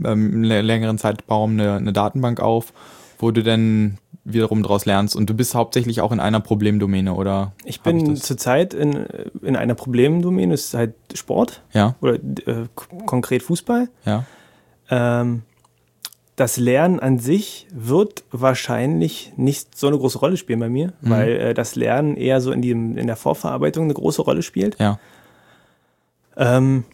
ähm, 0.04 0.42
längeren 0.42 0.98
Zeitraum 0.98 1.52
eine, 1.52 1.74
eine 1.74 1.92
Datenbank 1.92 2.40
auf, 2.40 2.72
wo 3.18 3.32
du 3.32 3.42
dann 3.42 3.98
wiederum 4.32 4.62
daraus 4.62 4.86
lernst. 4.86 5.16
Und 5.16 5.28
du 5.28 5.34
bist 5.34 5.54
hauptsächlich 5.54 6.00
auch 6.00 6.12
in 6.12 6.20
einer 6.20 6.40
Problemdomäne, 6.40 7.14
oder? 7.14 7.52
Ich 7.64 7.80
bin 7.80 8.16
zurzeit 8.16 8.74
in, 8.74 9.06
in 9.42 9.56
einer 9.56 9.74
Problemdomäne, 9.74 10.52
das 10.52 10.66
ist 10.66 10.74
halt 10.74 10.94
Sport. 11.14 11.62
Ja. 11.72 11.96
Oder 12.00 12.14
äh, 12.14 12.66
konkret 13.06 13.42
Fußball. 13.42 13.88
Ja. 14.04 14.24
Ähm, 14.90 15.42
das 16.36 16.56
Lernen 16.56 17.00
an 17.00 17.18
sich 17.18 17.66
wird 17.70 18.24
wahrscheinlich 18.30 19.32
nicht 19.36 19.76
so 19.76 19.88
eine 19.88 19.98
große 19.98 20.18
Rolle 20.18 20.38
spielen 20.38 20.60
bei 20.60 20.70
mir, 20.70 20.94
mhm. 21.02 21.10
weil 21.10 21.28
äh, 21.28 21.54
das 21.54 21.76
Lernen 21.76 22.16
eher 22.16 22.40
so 22.40 22.50
in, 22.50 22.62
die, 22.62 22.70
in 22.70 23.06
der 23.06 23.16
Vorverarbeitung 23.16 23.84
eine 23.84 23.94
große 23.94 24.22
Rolle 24.22 24.42
spielt. 24.42 24.78
Ja. 24.78 24.98
Ähm, 26.36 26.84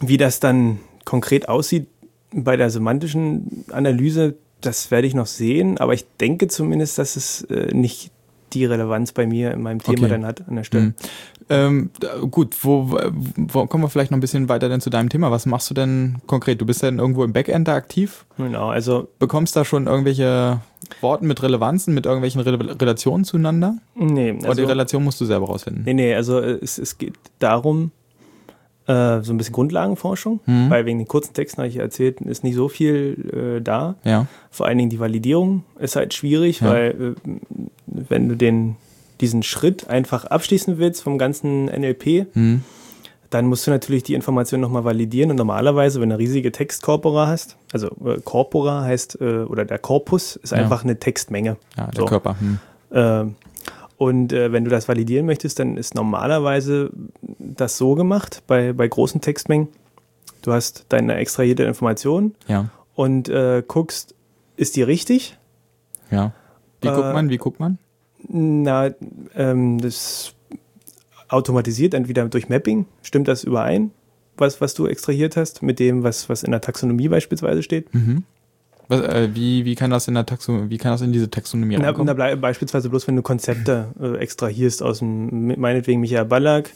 wie 0.00 0.16
das 0.16 0.40
dann 0.40 0.80
konkret 1.04 1.48
aussieht 1.48 1.88
bei 2.32 2.56
der 2.56 2.70
semantischen 2.70 3.66
Analyse, 3.70 4.36
das 4.60 4.90
werde 4.90 5.06
ich 5.06 5.14
noch 5.14 5.26
sehen, 5.26 5.78
aber 5.78 5.94
ich 5.94 6.06
denke 6.20 6.48
zumindest, 6.48 6.98
dass 6.98 7.16
es 7.16 7.42
äh, 7.44 7.74
nicht 7.74 8.10
die 8.52 8.64
Relevanz 8.64 9.12
bei 9.12 9.26
mir 9.26 9.52
in 9.52 9.62
meinem 9.62 9.80
Thema 9.80 9.98
okay. 9.98 10.08
dann 10.08 10.26
hat 10.26 10.48
an 10.48 10.56
der 10.56 10.64
Stelle. 10.64 10.84
Mhm. 10.86 10.94
Ähm, 11.48 11.90
gut, 12.30 12.56
wo, 12.62 12.96
wo 13.36 13.66
kommen 13.66 13.82
wir 13.82 13.88
vielleicht 13.88 14.12
noch 14.12 14.18
ein 14.18 14.20
bisschen 14.20 14.48
weiter 14.48 14.68
denn 14.68 14.80
zu 14.80 14.88
deinem 14.88 15.08
Thema? 15.08 15.32
Was 15.32 15.46
machst 15.46 15.68
du 15.68 15.74
denn 15.74 16.18
konkret? 16.26 16.60
Du 16.60 16.66
bist 16.66 16.82
denn 16.82 16.98
irgendwo 16.98 17.24
im 17.24 17.32
Backend 17.32 17.66
da 17.66 17.74
aktiv? 17.74 18.24
Genau, 18.36 18.68
also. 18.68 19.08
Bekommst 19.18 19.56
da 19.56 19.64
schon 19.64 19.88
irgendwelche 19.88 20.60
Worte 21.00 21.24
mit 21.24 21.42
Relevanzen, 21.42 21.92
mit 21.92 22.06
irgendwelchen 22.06 22.40
Re 22.40 22.80
Relationen 22.80 23.24
zueinander? 23.24 23.78
Nee. 23.96 24.30
Also, 24.32 24.46
Oder 24.46 24.54
die 24.54 24.62
Relation 24.62 25.02
musst 25.02 25.20
du 25.20 25.24
selber 25.24 25.46
rausfinden? 25.46 25.82
Nee, 25.84 25.94
nee, 25.94 26.14
also 26.14 26.38
es, 26.38 26.78
es 26.78 26.98
geht 26.98 27.14
darum, 27.40 27.90
äh, 28.90 29.22
so 29.22 29.32
ein 29.32 29.38
bisschen 29.38 29.54
Grundlagenforschung, 29.54 30.40
mhm. 30.46 30.68
weil 30.68 30.84
wegen 30.84 30.98
den 30.98 31.06
kurzen 31.06 31.32
Texten, 31.32 31.58
habe 31.58 31.68
ich 31.68 31.76
erzählt, 31.76 32.20
ist 32.22 32.42
nicht 32.42 32.56
so 32.56 32.68
viel 32.68 33.58
äh, 33.58 33.60
da. 33.60 33.94
Ja. 34.02 34.26
Vor 34.50 34.66
allen 34.66 34.78
Dingen 34.78 34.90
die 34.90 34.98
Validierung 34.98 35.62
ist 35.78 35.94
halt 35.94 36.12
schwierig, 36.12 36.60
ja. 36.60 36.70
weil 36.70 37.14
äh, 37.26 37.30
wenn 37.86 38.28
du 38.28 38.36
den, 38.36 38.76
diesen 39.20 39.44
Schritt 39.44 39.88
einfach 39.88 40.24
abschließen 40.24 40.78
willst 40.78 41.02
vom 41.02 41.18
ganzen 41.18 41.66
NLP, 41.66 42.34
mhm. 42.34 42.64
dann 43.30 43.46
musst 43.46 43.66
du 43.66 43.70
natürlich 43.70 44.02
die 44.02 44.14
Information 44.14 44.60
nochmal 44.60 44.84
validieren 44.84 45.30
und 45.30 45.36
normalerweise, 45.36 46.00
wenn 46.00 46.08
du 46.08 46.16
eine 46.16 46.22
riesige 46.22 46.50
Textkorpora 46.50 47.28
hast, 47.28 47.56
also 47.72 47.88
äh, 48.04 48.20
Corpora 48.24 48.82
heißt, 48.82 49.20
äh, 49.20 49.42
oder 49.42 49.64
der 49.64 49.78
Korpus 49.78 50.34
ist 50.34 50.50
ja. 50.50 50.58
einfach 50.58 50.82
eine 50.82 50.98
Textmenge. 50.98 51.58
Ja, 51.76 51.86
der 51.86 52.00
so. 52.00 52.06
Körper. 52.06 52.36
Hm. 52.40 52.58
Und 54.00 54.32
äh, 54.32 54.50
wenn 54.50 54.64
du 54.64 54.70
das 54.70 54.88
validieren 54.88 55.26
möchtest, 55.26 55.58
dann 55.58 55.76
ist 55.76 55.94
normalerweise 55.94 56.88
das 57.20 57.76
so 57.76 57.94
gemacht 57.94 58.42
bei, 58.46 58.72
bei 58.72 58.88
großen 58.88 59.20
Textmengen. 59.20 59.68
Du 60.40 60.54
hast 60.54 60.86
deine 60.88 61.16
extrahierte 61.16 61.64
Information 61.64 62.34
ja. 62.48 62.70
und 62.94 63.28
äh, 63.28 63.62
guckst, 63.68 64.14
ist 64.56 64.76
die 64.76 64.82
richtig? 64.82 65.36
Ja. 66.10 66.32
Wie 66.80 66.88
äh, 66.88 66.94
guckt 66.94 67.12
man? 67.12 67.28
Wie 67.28 67.36
guckt 67.36 67.60
man? 67.60 67.76
Na, 68.26 68.88
ähm, 69.36 69.78
das 69.82 70.32
automatisiert 71.28 71.92
entweder 71.92 72.26
durch 72.26 72.48
Mapping. 72.48 72.86
Stimmt 73.02 73.28
das 73.28 73.44
überein, 73.44 73.90
was, 74.38 74.62
was 74.62 74.72
du 74.72 74.86
extrahiert 74.86 75.36
hast, 75.36 75.62
mit 75.62 75.78
dem, 75.78 76.04
was, 76.04 76.30
was 76.30 76.42
in 76.42 76.52
der 76.52 76.62
Taxonomie 76.62 77.08
beispielsweise 77.08 77.62
steht? 77.62 77.94
Mhm. 77.94 78.24
Was, 78.90 79.02
äh, 79.02 79.28
wie, 79.34 79.64
wie 79.64 79.76
kann 79.76 79.92
das 79.92 80.08
in 80.08 80.14
der 80.14 80.26
Taxonomie, 80.26 80.68
wie 80.68 80.76
kann 80.76 80.90
das 80.90 81.00
in 81.00 81.12
diese 81.12 81.30
Taxonomie 81.30 81.78
na, 81.78 81.92
na, 81.92 82.34
beispielsweise 82.34 82.90
bloß, 82.90 83.06
wenn 83.06 83.14
du 83.14 83.22
Konzepte 83.22 83.86
äh, 84.02 84.16
extrahierst 84.16 84.82
aus 84.82 84.98
dem, 84.98 85.60
meinetwegen 85.60 86.00
Michael 86.00 86.24
Ballack, 86.24 86.70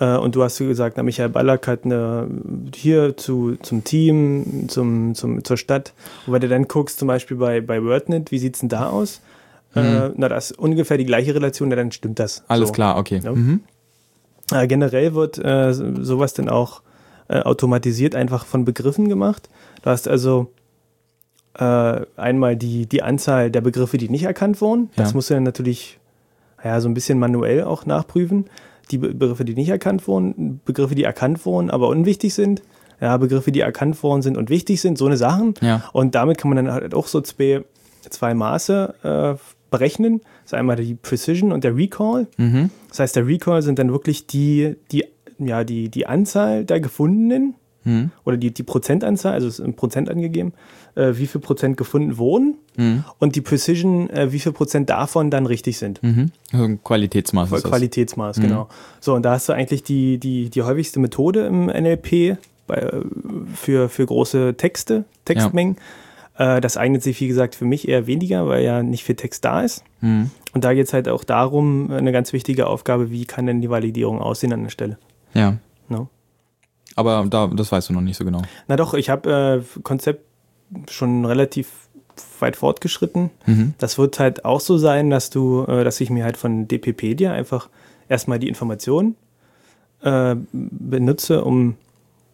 äh, 0.00 0.16
und 0.16 0.34
du 0.34 0.42
hast 0.42 0.58
gesagt, 0.58 0.96
na, 0.96 1.04
Michael 1.04 1.28
Ballack 1.28 1.68
hat 1.68 1.84
eine, 1.84 2.26
hier 2.74 3.16
zu, 3.16 3.54
zum 3.62 3.84
Team, 3.84 4.64
zum, 4.66 5.14
zum, 5.14 5.44
zur 5.44 5.56
Stadt. 5.56 5.92
Und 6.26 6.32
wenn 6.32 6.40
du 6.40 6.48
dann 6.48 6.66
guckst, 6.66 6.98
zum 6.98 7.06
Beispiel 7.06 7.36
bei, 7.36 7.60
bei 7.60 7.80
WordNet, 7.80 8.32
wie 8.32 8.40
sieht 8.40 8.54
es 8.54 8.60
denn 8.60 8.68
da 8.68 8.88
aus? 8.88 9.20
Äh, 9.76 9.82
mhm. 9.82 9.86
Äh, 9.86 10.10
na, 10.16 10.28
das 10.28 10.50
ist 10.50 10.58
ungefähr 10.58 10.98
die 10.98 11.06
gleiche 11.06 11.32
Relation, 11.32 11.70
dann 11.70 11.92
stimmt 11.92 12.18
das. 12.18 12.42
Alles 12.48 12.70
so. 12.70 12.72
klar, 12.72 12.98
okay. 12.98 13.20
Ja? 13.22 13.32
Mhm. 13.32 13.60
Äh, 14.50 14.66
generell 14.66 15.14
wird 15.14 15.38
äh, 15.38 15.72
sowas 15.72 16.34
dann 16.34 16.48
auch 16.48 16.82
automatisiert 17.28 18.14
einfach 18.14 18.46
von 18.46 18.64
Begriffen 18.64 19.08
gemacht. 19.08 19.50
Du 19.82 19.90
hast 19.90 20.06
also 20.06 20.52
äh, 21.58 22.06
einmal 22.16 22.56
die, 22.56 22.86
die 22.86 23.02
Anzahl 23.02 23.50
der 23.50 23.60
Begriffe, 23.60 23.98
die 23.98 24.08
nicht 24.08 24.24
erkannt 24.24 24.60
wurden. 24.60 24.90
Das 24.96 25.10
ja. 25.10 25.14
musst 25.16 25.30
du 25.30 25.34
dann 25.34 25.42
natürlich 25.42 25.98
ja, 26.62 26.80
so 26.80 26.88
ein 26.88 26.94
bisschen 26.94 27.18
manuell 27.18 27.64
auch 27.64 27.86
nachprüfen. 27.86 28.46
Die 28.90 28.98
Begriffe, 28.98 29.44
die 29.44 29.54
nicht 29.54 29.68
erkannt 29.68 30.06
wurden, 30.06 30.60
Begriffe, 30.64 30.94
die 30.94 31.04
erkannt 31.04 31.44
wurden, 31.44 31.70
aber 31.70 31.88
unwichtig 31.88 32.34
sind. 32.34 32.62
Ja, 33.00 33.16
Begriffe, 33.18 33.52
die 33.52 33.60
erkannt 33.60 34.02
worden 34.02 34.22
sind 34.22 34.38
und 34.38 34.48
wichtig 34.48 34.80
sind, 34.80 34.96
so 34.96 35.06
eine 35.06 35.18
Sachen. 35.18 35.54
Ja. 35.60 35.84
Und 35.92 36.14
damit 36.14 36.38
kann 36.38 36.50
man 36.50 36.64
dann 36.64 36.72
halt 36.72 36.94
auch 36.94 37.08
so 37.08 37.20
zwei, 37.20 37.62
zwei 38.08 38.32
Maße 38.32 38.94
äh, 39.02 39.38
berechnen. 39.70 40.20
Das 40.42 40.52
ist 40.52 40.54
einmal 40.54 40.76
die 40.76 40.94
Precision 40.94 41.52
und 41.52 41.64
der 41.64 41.76
Recall. 41.76 42.26
Mhm. 42.38 42.70
Das 42.88 43.00
heißt, 43.00 43.16
der 43.16 43.26
Recall 43.26 43.60
sind 43.60 43.78
dann 43.78 43.92
wirklich 43.92 44.26
die, 44.26 44.76
die, 44.92 45.04
ja, 45.38 45.64
die, 45.64 45.90
die 45.90 46.06
Anzahl 46.06 46.64
der 46.64 46.80
gefundenen 46.80 47.54
mhm. 47.84 48.10
oder 48.24 48.36
die, 48.36 48.52
die 48.52 48.62
Prozentanzahl, 48.62 49.32
also 49.32 49.48
ist 49.48 49.58
in 49.58 49.74
Prozent 49.74 50.08
angegeben, 50.08 50.52
äh, 50.96 51.16
wie 51.16 51.26
viel 51.26 51.40
Prozent 51.40 51.76
gefunden 51.76 52.18
wurden 52.18 52.56
mhm. 52.76 53.04
und 53.18 53.36
die 53.36 53.40
Precision, 53.40 54.10
äh, 54.10 54.32
wie 54.32 54.40
viel 54.40 54.52
Prozent 54.52 54.90
davon 54.90 55.30
dann 55.30 55.46
richtig 55.46 55.78
sind. 55.78 56.02
Mhm. 56.02 56.32
Also 56.52 56.64
ein 56.64 56.82
Qualitätsmaß. 56.82 57.52
Ist 57.52 57.64
Qualitätsmaß, 57.64 58.40
genau. 58.40 58.64
Mhm. 58.64 58.68
So, 59.00 59.14
und 59.14 59.22
da 59.22 59.32
hast 59.32 59.48
du 59.48 59.52
eigentlich 59.52 59.82
die, 59.82 60.18
die, 60.18 60.50
die 60.50 60.62
häufigste 60.62 60.98
Methode 60.98 61.46
im 61.46 61.66
NLP 61.66 62.38
bei, 62.66 62.76
äh, 62.76 63.02
für, 63.54 63.88
für 63.88 64.06
große 64.06 64.54
Texte, 64.56 65.04
Textmengen. 65.24 65.76
Ja. 66.38 66.56
Äh, 66.56 66.60
das 66.60 66.76
eignet 66.76 67.02
sich, 67.02 67.20
wie 67.20 67.28
gesagt, 67.28 67.54
für 67.54 67.64
mich 67.64 67.88
eher 67.88 68.06
weniger, 68.06 68.48
weil 68.48 68.64
ja 68.64 68.82
nicht 68.82 69.04
viel 69.04 69.16
Text 69.16 69.44
da 69.44 69.62
ist. 69.62 69.84
Mhm. 70.00 70.30
Und 70.52 70.64
da 70.64 70.72
geht 70.74 70.86
es 70.86 70.92
halt 70.92 71.08
auch 71.08 71.24
darum, 71.24 71.90
eine 71.90 72.12
ganz 72.12 72.32
wichtige 72.32 72.66
Aufgabe, 72.66 73.10
wie 73.10 73.26
kann 73.26 73.46
denn 73.46 73.60
die 73.60 73.70
Validierung 73.70 74.20
aussehen 74.20 74.52
an 74.52 74.62
der 74.62 74.70
Stelle. 74.70 74.98
Ja. 75.34 75.58
No? 75.88 76.08
Aber 76.94 77.26
da, 77.28 77.48
das 77.48 77.70
weißt 77.70 77.90
du 77.90 77.92
noch 77.92 78.00
nicht 78.00 78.16
so 78.16 78.24
genau. 78.24 78.42
Na 78.68 78.76
doch, 78.76 78.94
ich 78.94 79.10
habe 79.10 79.62
äh, 79.76 79.80
Konzept 79.82 80.24
schon 80.90 81.24
relativ 81.24 81.68
weit 82.40 82.56
fortgeschritten. 82.56 83.30
Mhm. 83.46 83.74
Das 83.78 83.98
wird 83.98 84.18
halt 84.18 84.44
auch 84.44 84.60
so 84.60 84.78
sein, 84.78 85.10
dass 85.10 85.30
du, 85.30 85.64
äh, 85.68 85.84
dass 85.84 86.00
ich 86.00 86.10
mir 86.10 86.24
halt 86.24 86.36
von 86.36 86.66
DPpedia 86.68 87.32
einfach 87.32 87.68
erstmal 88.08 88.38
die 88.38 88.48
Informationen 88.48 89.16
äh, 90.02 90.34
benutze, 90.52 91.44
um 91.44 91.76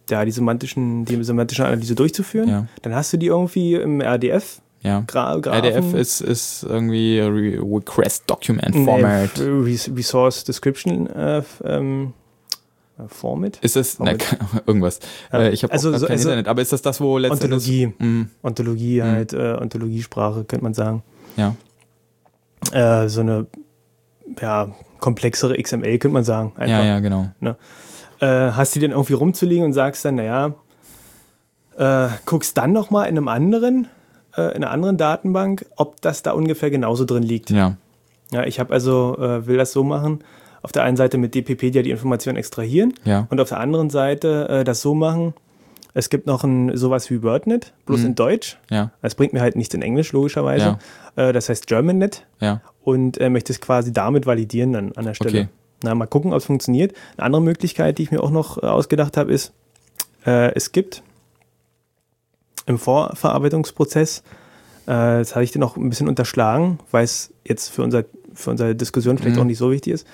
ja, 0.09 0.23
die, 0.25 0.31
semantischen, 0.31 1.05
die 1.05 1.21
semantische 1.23 1.65
Analyse 1.65 1.95
durchzuführen. 1.95 2.49
Ja. 2.49 2.67
Dann 2.81 2.93
hast 2.95 3.13
du 3.13 3.17
die 3.17 3.27
irgendwie 3.27 3.75
im 3.75 4.01
RDF. 4.01 4.59
Ja. 4.81 5.03
Gra 5.07 5.37
Graphen. 5.37 5.63
RDF 5.63 5.93
ist, 5.93 6.19
ist 6.19 6.63
irgendwie 6.63 7.19
Re 7.19 7.57
Request 7.61 8.23
Document 8.27 8.75
Nee, 8.75 8.83
Format. 8.85 9.29
Res- 9.39 9.89
Resource 9.95 10.43
Description 10.43 11.07
äh, 11.07 11.41
ähm, 11.63 12.13
äh, 13.05 13.07
Format. 13.09 13.57
Ist 13.61 13.75
das 13.75 13.99
ne, 13.99 14.17
irgendwas? 14.65 14.99
Ja. 15.31 15.39
Äh, 15.39 15.49
ich 15.51 15.63
habe 15.63 15.73
Also 15.73 15.91
so- 15.97 16.05
kein 16.07 16.13
also 16.17 16.29
Internet, 16.29 16.47
aber 16.47 16.61
ist 16.61 16.71
das 16.73 16.81
das, 16.81 16.99
wo 17.01 17.17
letztendlich 17.17 17.51
Ontologie. 17.53 17.93
Mhm. 17.99 18.29
Ontologie 18.41 19.03
halt, 19.03 19.33
äh, 19.33 19.53
Ontologiesprache, 19.59 20.43
könnte 20.45 20.63
man 20.63 20.73
sagen. 20.73 21.03
Ja, 21.37 21.55
Äh, 22.71 23.09
so 23.09 23.21
eine 23.21 23.47
ja, 24.41 24.69
komplexere 24.99 25.61
XML, 25.61 25.97
könnte 25.99 26.09
man 26.13 26.23
sagen. 26.23 26.53
Einfach. 26.55 26.67
ja, 26.67 26.83
ja, 26.85 26.99
genau. 26.99 27.29
Äh, 27.41 28.51
hast 28.51 28.73
die 28.75 28.79
dann 28.79 28.91
irgendwie 28.91 29.13
rumzuliegen 29.13 29.65
und 29.65 29.73
sagst 29.73 30.05
dann, 30.05 30.15
naja, 30.15 30.53
äh, 31.77 32.07
guckst 32.25 32.57
dann 32.57 32.71
nochmal 32.71 33.09
in 33.09 33.17
einem 33.17 33.27
anderen, 33.27 33.87
äh, 34.37 34.43
in 34.55 34.63
einer 34.63 34.71
anderen 34.71 34.97
Datenbank, 34.97 35.65
ob 35.75 35.99
das 36.01 36.23
da 36.23 36.31
ungefähr 36.31 36.69
genauso 36.69 37.03
drin 37.05 37.23
liegt. 37.23 37.49
Ja, 37.49 37.75
Ja, 38.31 38.45
ich 38.45 38.59
habe 38.59 38.73
also, 38.73 39.17
äh, 39.19 39.45
will 39.45 39.57
das 39.57 39.73
so 39.73 39.83
machen, 39.83 40.19
auf 40.63 40.71
der 40.71 40.81
einen 40.83 40.97
Seite 40.97 41.17
mit 41.19 41.35
DPpedia 41.35 41.81
die 41.83 41.91
Informationen 41.91 42.37
extrahieren 42.37 42.93
ja, 43.05 43.27
und 43.29 43.39
auf 43.39 43.49
der 43.49 43.59
anderen 43.59 43.89
Seite 43.91 44.47
äh, 44.49 44.63
das 44.63 44.81
so 44.81 44.95
machen, 44.95 45.33
es 45.93 46.09
gibt 46.09 46.25
noch 46.25 46.43
ein, 46.43 46.75
sowas 46.75 47.11
wie 47.11 47.21
WordNet, 47.21 47.71
bloß 47.85 47.99
Mhm. 47.99 48.05
in 48.07 48.15
Deutsch. 48.15 48.57
ja, 48.71 48.89
Das 49.03 49.13
bringt 49.13 49.33
mir 49.33 49.41
halt 49.41 49.55
nichts 49.55 49.75
in 49.75 49.83
Englisch, 49.83 50.11
logischerweise. 50.11 50.79
Äh, 51.15 51.33
das 51.33 51.49
heißt 51.49 51.67
GermanNet 51.67 52.25
ja. 52.39 52.61
und 52.83 53.19
äh, 53.19 53.29
möchte 53.29 53.53
es 53.53 53.61
quasi 53.61 53.93
damit 53.93 54.25
validieren 54.25 54.73
dann 54.73 54.91
an 54.93 55.05
der 55.05 55.13
Stelle. 55.13 55.41
Okay. 55.41 55.49
Na, 55.83 55.93
mal 55.93 56.07
gucken, 56.07 56.31
ob 56.31 56.39
es 56.39 56.45
funktioniert. 56.45 56.95
Eine 57.17 57.25
andere 57.27 57.41
Möglichkeit, 57.43 57.97
die 57.99 58.03
ich 58.03 58.11
mir 58.11 58.23
auch 58.23 58.31
noch 58.31 58.57
äh, 58.57 58.65
ausgedacht 58.65 59.17
habe, 59.17 59.31
ist, 59.33 59.51
äh, 60.25 60.51
es 60.55 60.71
gibt 60.71 61.03
im 62.65 62.79
Vorverarbeitungsprozess, 62.79 64.19
äh, 64.85 64.91
das 65.19 65.35
habe 65.35 65.43
ich 65.43 65.51
dir 65.51 65.59
noch 65.59 65.77
ein 65.77 65.89
bisschen 65.89 66.07
unterschlagen, 66.07 66.79
weil 66.91 67.03
es 67.03 67.31
jetzt 67.45 67.69
für, 67.69 67.83
unser, 67.83 68.05
für 68.33 68.51
unsere 68.51 68.75
Diskussion 68.75 69.17
vielleicht 69.17 69.35
Mhm. 69.35 69.41
auch 69.41 69.45
nicht 69.45 69.57
so 69.57 69.71
wichtig 69.71 69.93
ist, 69.93 70.07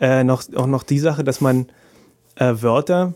äh, 0.00 0.24
noch, 0.24 0.42
auch 0.54 0.66
noch 0.66 0.82
die 0.82 0.98
Sache, 0.98 1.24
dass 1.24 1.40
man 1.40 1.66
äh, 2.36 2.54
Wörter 2.60 3.14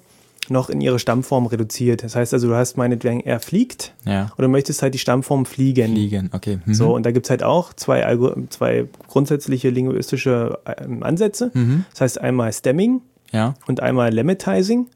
noch 0.49 0.69
in 0.71 0.81
ihre 0.81 0.99
Stammform 0.99 1.47
reduziert. 1.47 2.03
Das 2.03 2.17
heißt 2.17 2.35
also, 2.35 2.49
du 2.49 2.55
hast 2.57 2.77
meinetwegen, 2.77 3.21
er 3.21 3.39
fliegt 3.39 3.95
Ja. 4.05 4.33
oder 4.37 4.49
möchtest 4.49 4.83
halt 4.83 4.95
die 4.95 4.99
Stammform 4.99 5.47
fliegen. 5.47 5.93
Fliegen, 5.93 6.31
okay. 6.33 6.59
Mhm. 6.65 6.75
So, 6.75 6.95
und 6.95 7.07
da 7.07 7.13
gibt 7.13 7.27
es 7.27 7.31
halt 7.31 7.43
auch 7.45 7.73
zwei, 7.75 8.05
Algo 8.05 8.35
zwei 8.49 8.87
grundsätzliche 9.07 9.71
linguistische 9.71 10.59
ähm, 10.79 11.03
Ansätze. 11.05 11.51
Mhm. 11.55 11.85
Das 11.93 12.01
heißt 12.01 12.21
einmal 12.21 12.53
Stemming 12.53 13.01
Ja, 13.31 13.55
und 13.69 13.81
einmal 13.81 14.13
Lemmatizing. 14.13 14.87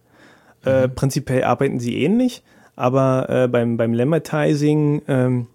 Äh, 0.65 0.89
Mhm. 0.89 0.95
prinzipiell 0.95 1.45
arbeiten 1.45 1.79
sie 1.79 2.03
ähnlich, 2.03 2.43
aber 2.75 3.29
äh, 3.29 3.47
beim, 3.49 3.77
beim 3.77 3.93
Lemmatizing 3.93 5.03
ähm, 5.07 5.47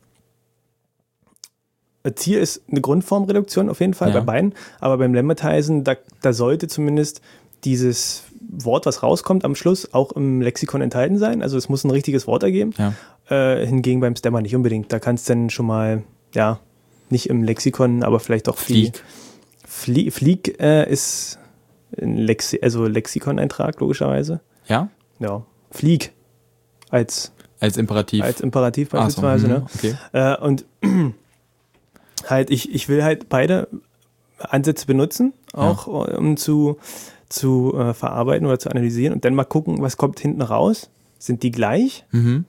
Ziel 2.16 2.40
ist 2.40 2.62
eine 2.72 2.82
Grundformreduktion 2.82 3.70
auf 3.70 3.80
jeden 3.82 3.94
Fall 3.94 4.10
Ja. 4.10 4.20
bei 4.20 4.26
beiden, 4.26 4.54
aber 4.80 4.98
beim 4.98 5.14
Lemmatizing, 5.14 5.84
da, 5.84 5.96
da 6.22 6.34
sollte 6.34 6.68
zumindest 6.68 7.22
dieses 7.66 8.24
Wort, 8.52 8.86
was 8.86 9.04
rauskommt 9.04 9.44
am 9.46 9.54
Schluss, 9.56 9.94
auch 9.94 10.14
im 10.14 10.42
Lexikon 10.42 10.82
enthalten 10.82 11.18
sein. 11.18 11.42
Also 11.42 11.58
es 11.58 11.68
muss 11.70 11.84
ein 11.84 11.92
richtiges 11.92 12.26
Wort 12.28 12.44
ergeben. 12.44 12.74
ja. 12.78 12.94
Äh, 13.30 13.64
hingegen 13.68 14.00
beim 14.00 14.16
Stemmer 14.16 14.42
nicht 14.42 14.56
unbedingt. 14.56 14.92
Da 14.92 14.98
kannst 14.98 15.30
du 15.30 15.34
dann 15.34 15.50
schon 15.52 15.68
mal, 15.68 16.02
ja, 16.34 16.60
nicht 17.12 17.30
im 17.30 17.44
Lexikon, 17.44 18.02
aber 18.02 18.20
vielleicht 18.20 18.48
die- 18.48 18.54
Flieg. 18.54 19.04
Flie 19.68 20.10
Flieg 20.10 20.60
äh, 20.60 20.90
ist 20.92 21.38
ein 22.02 22.18
Lexi 22.18 22.60
also 22.64 22.88
Lexikoneintrag, 22.88 23.80
logischerweise. 23.82 24.40
Ja? 24.68 24.90
Ja. 25.20 25.44
Flieg 25.70 26.12
als, 26.90 27.32
Als 27.60 27.78
Imperativ. 27.78 28.24
als 28.24 28.42
Imperativ 28.42 28.90
Ach 28.94 29.12
so, 29.12 29.22
beispielsweise. 29.22 29.48
mhm, 29.48 29.54
ne? 29.54 29.68
Okay. 29.76 29.96
Äh, 30.14 30.38
und 30.44 30.66
halt, 32.30 32.50
ich, 32.50 32.74
ich 32.74 32.88
will 32.90 33.04
halt 33.04 33.30
beide 33.30 33.68
Ansätze 34.40 34.86
benutzen, 34.86 35.34
auch 35.54 35.88
um 35.88 36.38
zu, 36.38 36.78
zu 37.28 37.74
äh, 37.78 37.94
verarbeiten 37.94 38.46
oder 38.48 38.60
zu 38.60 38.70
analysieren 38.70 39.14
und 39.14 39.26
dann 39.26 39.36
mal 39.36 39.44
gucken, 39.44 39.82
was 39.82 39.98
kommt 39.98 40.20
hinten 40.20 40.42
raus. 40.42 40.90
Sind 41.18 41.44
die 41.44 41.52
gleich 41.52 42.06
Mhm. 42.12 42.46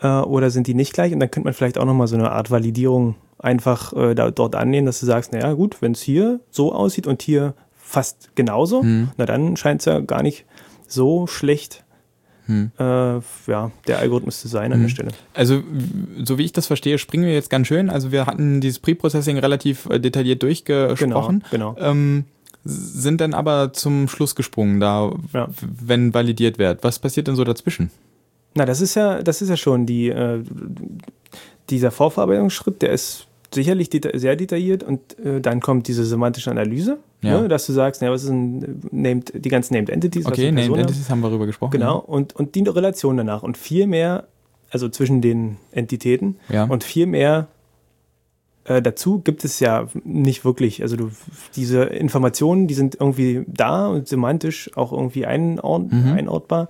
äh, 0.00 0.06
oder 0.20 0.50
sind 0.50 0.66
die 0.66 0.74
nicht 0.74 0.92
gleich? 0.94 1.12
Und 1.12 1.20
dann 1.20 1.30
könnte 1.30 1.46
man 1.46 1.54
vielleicht 1.54 1.76
auch 1.78 1.84
nochmal 1.84 2.06
so 2.06 2.16
eine 2.16 2.30
Art 2.32 2.50
Validierung 2.50 3.16
einfach 3.38 3.92
äh, 3.92 4.14
da, 4.14 4.30
dort 4.30 4.54
annehmen, 4.54 4.86
dass 4.86 5.00
du 5.00 5.06
sagst, 5.06 5.32
naja 5.32 5.52
gut, 5.52 5.82
wenn 5.82 5.92
es 5.92 6.00
hier 6.00 6.40
so 6.50 6.72
aussieht 6.72 7.06
und 7.06 7.20
hier 7.20 7.52
fast 7.76 8.34
genauso, 8.34 8.82
Mhm. 8.82 9.10
na 9.18 9.26
dann 9.26 9.56
scheint 9.56 9.82
es 9.82 9.84
ja 9.84 10.00
gar 10.00 10.22
nicht 10.22 10.46
so 10.88 11.26
schlecht 11.26 11.84
Hm. 12.46 12.70
äh, 12.78 12.82
ja, 13.50 13.70
der 13.88 13.98
Algorithmus 13.98 14.40
zu 14.40 14.48
sein 14.48 14.72
an 14.72 14.78
der 14.78 14.88
Mhm. 14.88 14.90
Stelle. 14.90 15.08
Also, 15.34 15.62
so 16.24 16.38
wie 16.38 16.44
ich 16.44 16.52
das 16.52 16.66
verstehe, 16.66 16.98
springen 16.98 17.24
wir 17.26 17.34
jetzt 17.34 17.50
ganz 17.50 17.66
schön. 17.66 17.90
Also, 17.90 18.12
wir 18.12 18.26
hatten 18.26 18.60
dieses 18.60 18.78
Pre-Processing 18.78 19.38
relativ 19.38 19.86
äh, 19.90 19.98
detailliert 19.98 20.42
durchgesprochen. 20.42 21.44
Genau, 21.50 21.74
genau. 21.74 21.90
Ähm, 21.90 22.24
sind 22.64 23.20
dann 23.20 23.34
aber 23.34 23.72
zum 23.72 24.08
Schluss 24.08 24.34
gesprungen, 24.34 24.80
da, 24.80 25.12
Ja. 25.32 25.48
wenn 25.60 26.14
validiert 26.14 26.58
wird. 26.58 26.82
Was 26.84 26.98
passiert 26.98 27.28
denn 27.28 27.36
so 27.36 27.44
dazwischen? 27.44 27.90
Na, 28.54 28.64
das 28.64 28.80
ist 28.80 28.94
ja, 28.94 29.22
das 29.22 29.42
ist 29.42 29.48
ja 29.50 29.56
schon 29.56 29.86
die, 29.86 30.08
äh, 30.08 30.42
dieser 31.70 31.90
Vorverarbeitungsschritt, 31.90 32.82
der 32.82 32.90
ist 32.90 33.26
sicherlich 33.54 33.90
deta 33.90 34.16
sehr 34.18 34.36
detailliert 34.36 34.82
und 34.82 35.18
äh, 35.18 35.40
dann 35.40 35.60
kommt 35.60 35.88
diese 35.88 36.04
semantische 36.04 36.50
Analyse, 36.50 36.98
Ja. 37.22 37.40
ne, 37.40 37.48
dass 37.48 37.66
du 37.66 37.72
sagst, 37.72 38.02
na, 38.02 38.10
was 38.10 38.24
ist 38.24 38.30
ein 38.30 38.82
named, 38.90 39.32
die 39.34 39.48
ganzen 39.48 39.74
Named 39.74 39.90
Entities, 39.90 40.26
Okay, 40.26 40.46
Named 40.52 40.56
Personen. 40.64 40.80
Entities 40.82 41.10
haben 41.10 41.20
wir 41.20 41.28
darüber 41.28 41.46
gesprochen. 41.46 41.70
Genau, 41.72 41.98
und, 41.98 42.36
und 42.36 42.54
die 42.54 42.62
Relation 42.62 43.16
danach 43.16 43.42
und 43.42 43.56
viel 43.56 43.86
mehr, 43.86 44.26
also 44.70 44.88
zwischen 44.88 45.22
den 45.22 45.56
Entitäten 45.72 46.36
Ja. 46.48 46.64
und 46.64 46.84
viel 46.84 47.06
mehr 47.06 47.48
äh, 48.64 48.82
dazu 48.82 49.20
gibt 49.20 49.44
es 49.44 49.60
ja 49.60 49.86
nicht 50.04 50.44
wirklich. 50.44 50.82
Also 50.82 50.96
du, 50.96 51.10
diese 51.54 51.84
Informationen, 51.84 52.66
die 52.66 52.74
sind 52.74 52.96
irgendwie 52.98 53.44
da 53.46 53.86
und 53.86 54.08
semantisch 54.08 54.70
auch 54.76 54.92
irgendwie 54.92 55.24
einord 55.24 55.92
Mhm. 55.92 56.12
einortbar. 56.16 56.68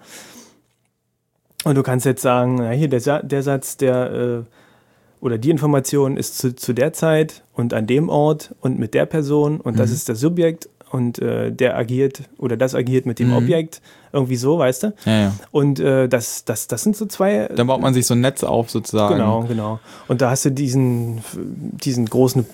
Und 1.64 1.74
du 1.74 1.82
kannst 1.82 2.04
jetzt 2.06 2.22
sagen, 2.22 2.56
na 2.56 2.70
hier, 2.70 2.88
der, 2.88 3.00
Sa 3.00 3.22
der 3.22 3.42
Satz, 3.42 3.76
der 3.78 4.12
äh, 4.12 4.42
oder 5.20 5.38
die 5.38 5.50
Information 5.50 6.16
ist 6.16 6.38
zu, 6.38 6.54
zu 6.54 6.72
der 6.72 6.92
Zeit 6.92 7.42
und 7.54 7.72
an 7.74 7.86
dem 7.86 8.08
Ort 8.08 8.54
und 8.60 8.78
mit 8.78 8.94
der 8.94 9.06
Person 9.06 9.60
und 9.60 9.78
das 9.78 9.90
Mhm. 9.90 9.94
ist 9.96 10.08
das 10.08 10.20
Subjekt 10.20 10.68
und 10.92 11.18
äh, 11.18 11.50
der 11.50 11.76
agiert 11.76 12.22
oder 12.38 12.56
das 12.56 12.74
agiert 12.74 13.06
mit 13.06 13.18
dem 13.18 13.28
Mhm. 13.28 13.36
Objekt. 13.36 13.80
Irgendwie 14.12 14.36
so, 14.36 14.58
weißt 14.58 14.84
du? 14.84 14.94
ja, 15.04 15.20
ja. 15.20 15.32
Und 15.50 15.78
äh, 15.80 16.08
das, 16.08 16.44
das, 16.44 16.68
das 16.68 16.82
sind 16.84 16.96
so 16.96 17.04
zwei. 17.06 17.48
Dann 17.54 17.66
baut 17.66 17.80
man 17.82 17.92
sich 17.92 18.06
so 18.06 18.14
ein 18.14 18.20
Netz 18.20 18.44
auf, 18.44 18.70
sozusagen. 18.70 19.16
Genau, 19.16 19.42
genau. 19.42 19.78
Und 20.08 20.22
da 20.22 20.30
hast 20.30 20.44
du 20.46 20.50
diesen, 20.50 21.22
diesen 21.34 22.06
großen 22.06 22.46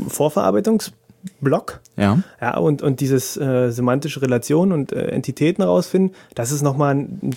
Vorverarbeitungsblock. 1.22 1.80
Ja. 1.96 2.18
Ja, 2.40 2.56
und, 2.58 2.82
und 2.82 3.00
dieses 3.00 3.36
äh, 3.36 3.70
semantische 3.70 4.22
Relation 4.22 4.72
und 4.72 4.92
äh, 4.92 5.08
Entitäten 5.08 5.62
rausfinden, 5.62 6.14
das 6.34 6.52
ist 6.52 6.62
nochmal 6.62 6.94
ein, 6.94 7.34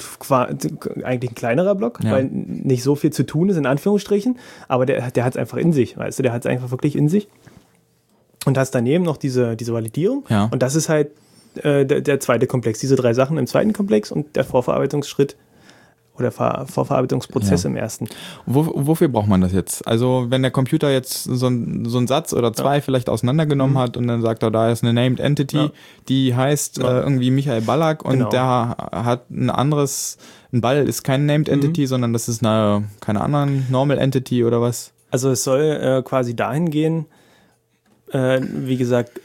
eigentlich 1.03 1.31
ein 1.31 1.36
kleinerer 1.36 1.75
Block, 1.75 1.99
Ja. 2.03 2.11
weil 2.11 2.25
nicht 2.25 2.83
so 2.83 2.95
viel 2.95 3.11
zu 3.11 3.25
tun 3.25 3.49
ist, 3.49 3.57
in 3.57 3.65
Anführungsstrichen, 3.65 4.38
aber 4.67 4.86
der, 4.86 5.11
der 5.11 5.23
hat 5.25 5.33
es 5.33 5.38
einfach 5.38 5.57
in 5.57 5.73
sich, 5.73 5.97
weißt 5.97 6.19
du, 6.19 6.23
der 6.23 6.33
hat 6.33 6.45
es 6.45 6.51
einfach 6.51 6.71
wirklich 6.71 6.95
in 6.95 7.09
sich. 7.09 7.27
Und 8.45 8.57
hast 8.59 8.71
daneben 8.71 9.03
noch 9.03 9.17
diese, 9.17 9.55
diese 9.55 9.73
Validierung. 9.73 10.23
Ja. 10.29 10.47
Und 10.51 10.61
das 10.61 10.75
ist 10.75 10.88
halt 10.88 11.09
äh, 11.63 11.83
der, 11.86 12.01
der 12.01 12.19
zweite 12.19 12.45
Komplex, 12.45 12.79
diese 12.79 12.95
drei 12.95 13.13
Sachen 13.13 13.39
im 13.39 13.47
zweiten 13.47 13.73
Komplex 13.73 14.11
und 14.11 14.36
der 14.36 14.43
Vorverarbeitungsschritt 14.43 15.36
oder 16.18 16.32
Ver 16.32 16.66
Vorverarbeitungsprozess 16.68 17.63
Ja. 17.63 17.70
im 17.70 17.76
ersten. 17.76 18.07
Wo, 18.45 18.72
wofür 18.74 19.07
braucht 19.07 19.28
man 19.28 19.41
das 19.41 19.51
jetzt? 19.53 19.86
Also, 19.88 20.28
wenn 20.30 20.41
der 20.41 20.51
Computer 20.51 20.91
jetzt 20.91 21.24
so, 21.24 21.47
ein, 21.47 21.86
so 21.86 21.97
einen 21.97 22.07
Satz 22.07 22.34
oder 22.34 22.53
zwei 22.53 22.82
vielleicht 22.82 23.09
auseinandergenommen 23.09 23.78
hat 23.78 23.97
und 23.97 24.07
dann 24.07 24.22
sagt 24.22 24.43
er, 24.43 24.51
da 24.51 24.70
ist 24.72 24.84
eine 24.84 24.93
Named 24.93 25.20
Entity, 25.20 25.57
Mhm. 25.57 25.63
Ja. 25.63 25.72
die 26.09 26.36
heißt 26.36 26.78
Ja. 26.78 26.99
äh, 26.99 27.01
irgendwie 27.01 27.32
Michael 27.32 27.61
Ballack 27.61 28.03
und 28.05 28.13
Genau. 28.20 28.30
der 28.30 28.76
hat 28.91 29.30
ein 29.30 29.49
anderes, 29.49 30.18
ein 30.53 30.61
Ball 30.61 30.88
ist 30.88 31.03
kein 31.03 31.26
Named 31.26 31.47
Mhm. 31.47 31.53
Entity, 31.55 31.86
sondern 31.88 32.13
das 32.13 32.28
ist 32.30 32.45
eine, 32.45 32.86
keine 33.01 33.22
Ahnung, 33.22 33.66
Normal 33.70 33.97
Entity 33.97 34.43
oder 34.43 34.61
was? 34.61 34.91
Also 35.11 35.30
es 35.32 35.43
soll 35.43 35.61
äh, 35.61 36.01
quasi 36.03 36.36
dahin 36.36 36.70
gehen, 36.70 37.05
äh, 38.12 38.39
wie 38.41 38.78
gesagt, 38.78 39.20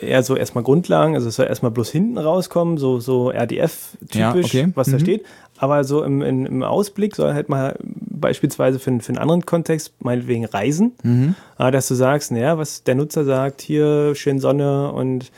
eher 0.00 0.22
so 0.22 0.36
erstmal 0.36 0.64
Grundlagen, 0.64 1.14
also 1.14 1.28
es 1.28 1.36
soll 1.36 1.46
erstmal 1.46 1.70
bloß 1.72 1.90
hinten 1.90 2.18
rauskommen, 2.18 2.78
so, 2.78 3.00
so 3.00 3.30
RDF-typisch, 3.30 4.14
Ja, 4.54 4.62
okay. 4.62 4.72
was 4.74 4.88
da 4.90 4.96
Mhm. 4.96 5.00
steht. 5.00 5.24
Aber 5.58 5.84
so 5.84 6.02
im, 6.02 6.20
im, 6.22 6.46
im 6.46 6.62
Ausblick 6.62 7.14
soll 7.14 7.32
halt 7.32 7.48
mal 7.48 7.76
beispielsweise 8.20 8.78
für, 8.78 8.90
einen- 8.90 9.00
für 9.00 9.10
einen 9.10 9.18
anderen 9.18 9.44
Kontext, 9.46 9.92
meinetwegen 10.00 10.44
Reisen, 10.44 10.92
Mhm. 11.02 11.34
äh, 11.58 11.70
dass 11.70 11.88
du 11.88 11.94
sagst, 11.94 12.32
naja, 12.32 12.58
was 12.58 12.84
der 12.84 12.94
Nutzer 12.94 13.24
sagt, 13.24 13.60
hier 13.60 14.14
schön 14.14 14.38
Sonne 14.40 14.92
und 14.92 15.30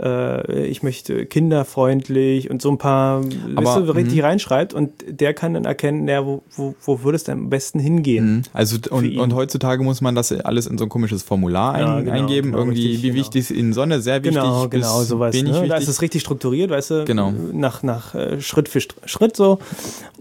äh, 0.00 0.64
ich 0.66 0.82
möchte 0.82 1.24
kinderfreundlich 1.26 2.50
und 2.50 2.60
so 2.60 2.70
ein 2.70 2.78
paar 2.78 3.22
Aber, 3.54 3.76
Liste 3.76 3.94
richtig 3.94 4.18
mhm. 4.18 4.24
reinschreibt 4.24 4.74
und 4.74 4.90
der 5.08 5.34
kann 5.34 5.54
dann 5.54 5.64
erkennen, 5.64 6.08
ja, 6.08 6.24
wo, 6.26 6.42
wo, 6.56 6.74
wo 6.82 7.02
würde 7.04 7.16
es 7.16 7.24
denn 7.24 7.38
am 7.38 7.50
besten 7.50 7.78
hingehen. 7.78 8.36
Mhm. 8.36 8.42
Also 8.52 8.76
und, 8.90 9.16
und 9.16 9.34
heutzutage 9.34 9.82
muss 9.84 10.00
man 10.00 10.14
das 10.16 10.32
alles 10.32 10.66
in 10.66 10.78
so 10.78 10.84
ein 10.84 10.88
komisches 10.88 11.22
Formular 11.22 11.78
ja, 11.78 11.96
ein, 11.96 12.04
genau, 12.06 12.16
eingeben, 12.16 12.50
genau, 12.50 12.58
irgendwie, 12.64 12.82
richtig, 12.88 13.02
wie 13.02 13.08
genau. 13.08 13.20
wichtig 13.20 13.40
ist 13.42 13.50
in 13.52 13.72
Sonne, 13.72 14.00
sehr 14.00 14.16
wichtig. 14.24 14.34
Genau, 14.40 14.68
genau, 14.68 15.02
sowas. 15.02 15.34
Ne? 15.34 15.46
wichtig. 15.46 15.68
Da 15.68 15.76
ist 15.76 15.88
es 15.88 16.02
richtig 16.02 16.22
strukturiert, 16.22 16.70
weißt 16.70 16.90
du, 16.90 17.04
genau. 17.04 17.32
nach, 17.52 17.82
nach 17.84 18.14
äh, 18.16 18.40
Schritt 18.40 18.68
für 18.68 18.80
Schritt 18.80 19.36
so. 19.36 19.58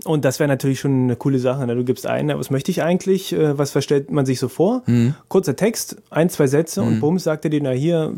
Und 0.05 0.25
das 0.25 0.39
wäre 0.39 0.47
natürlich 0.49 0.79
schon 0.81 1.03
eine 1.05 1.15
coole 1.15 1.39
Sache. 1.39 1.65
Ne? 1.65 1.75
Du 1.75 1.83
gibst 1.93 2.07
ein, 2.07 2.27
was 2.27 2.49
möchte 2.49 2.71
ich 2.71 2.81
eigentlich, 2.81 3.33
äh, 3.33 3.57
was 3.57 3.71
verstellt 3.71 4.11
man 4.11 4.25
sich 4.25 4.39
so 4.39 4.47
vor? 4.47 4.81
Mhm. 4.87 5.13
Kurzer 5.27 5.55
Text, 5.55 5.97
ein, 6.09 6.29
zwei 6.29 6.47
Sätze 6.47 6.81
mhm. 6.81 6.87
und 6.87 6.99
bumm, 6.99 7.19
sagt 7.19 7.45
er 7.45 7.51
dir, 7.51 7.61
na 7.61 7.69
hier, 7.69 8.13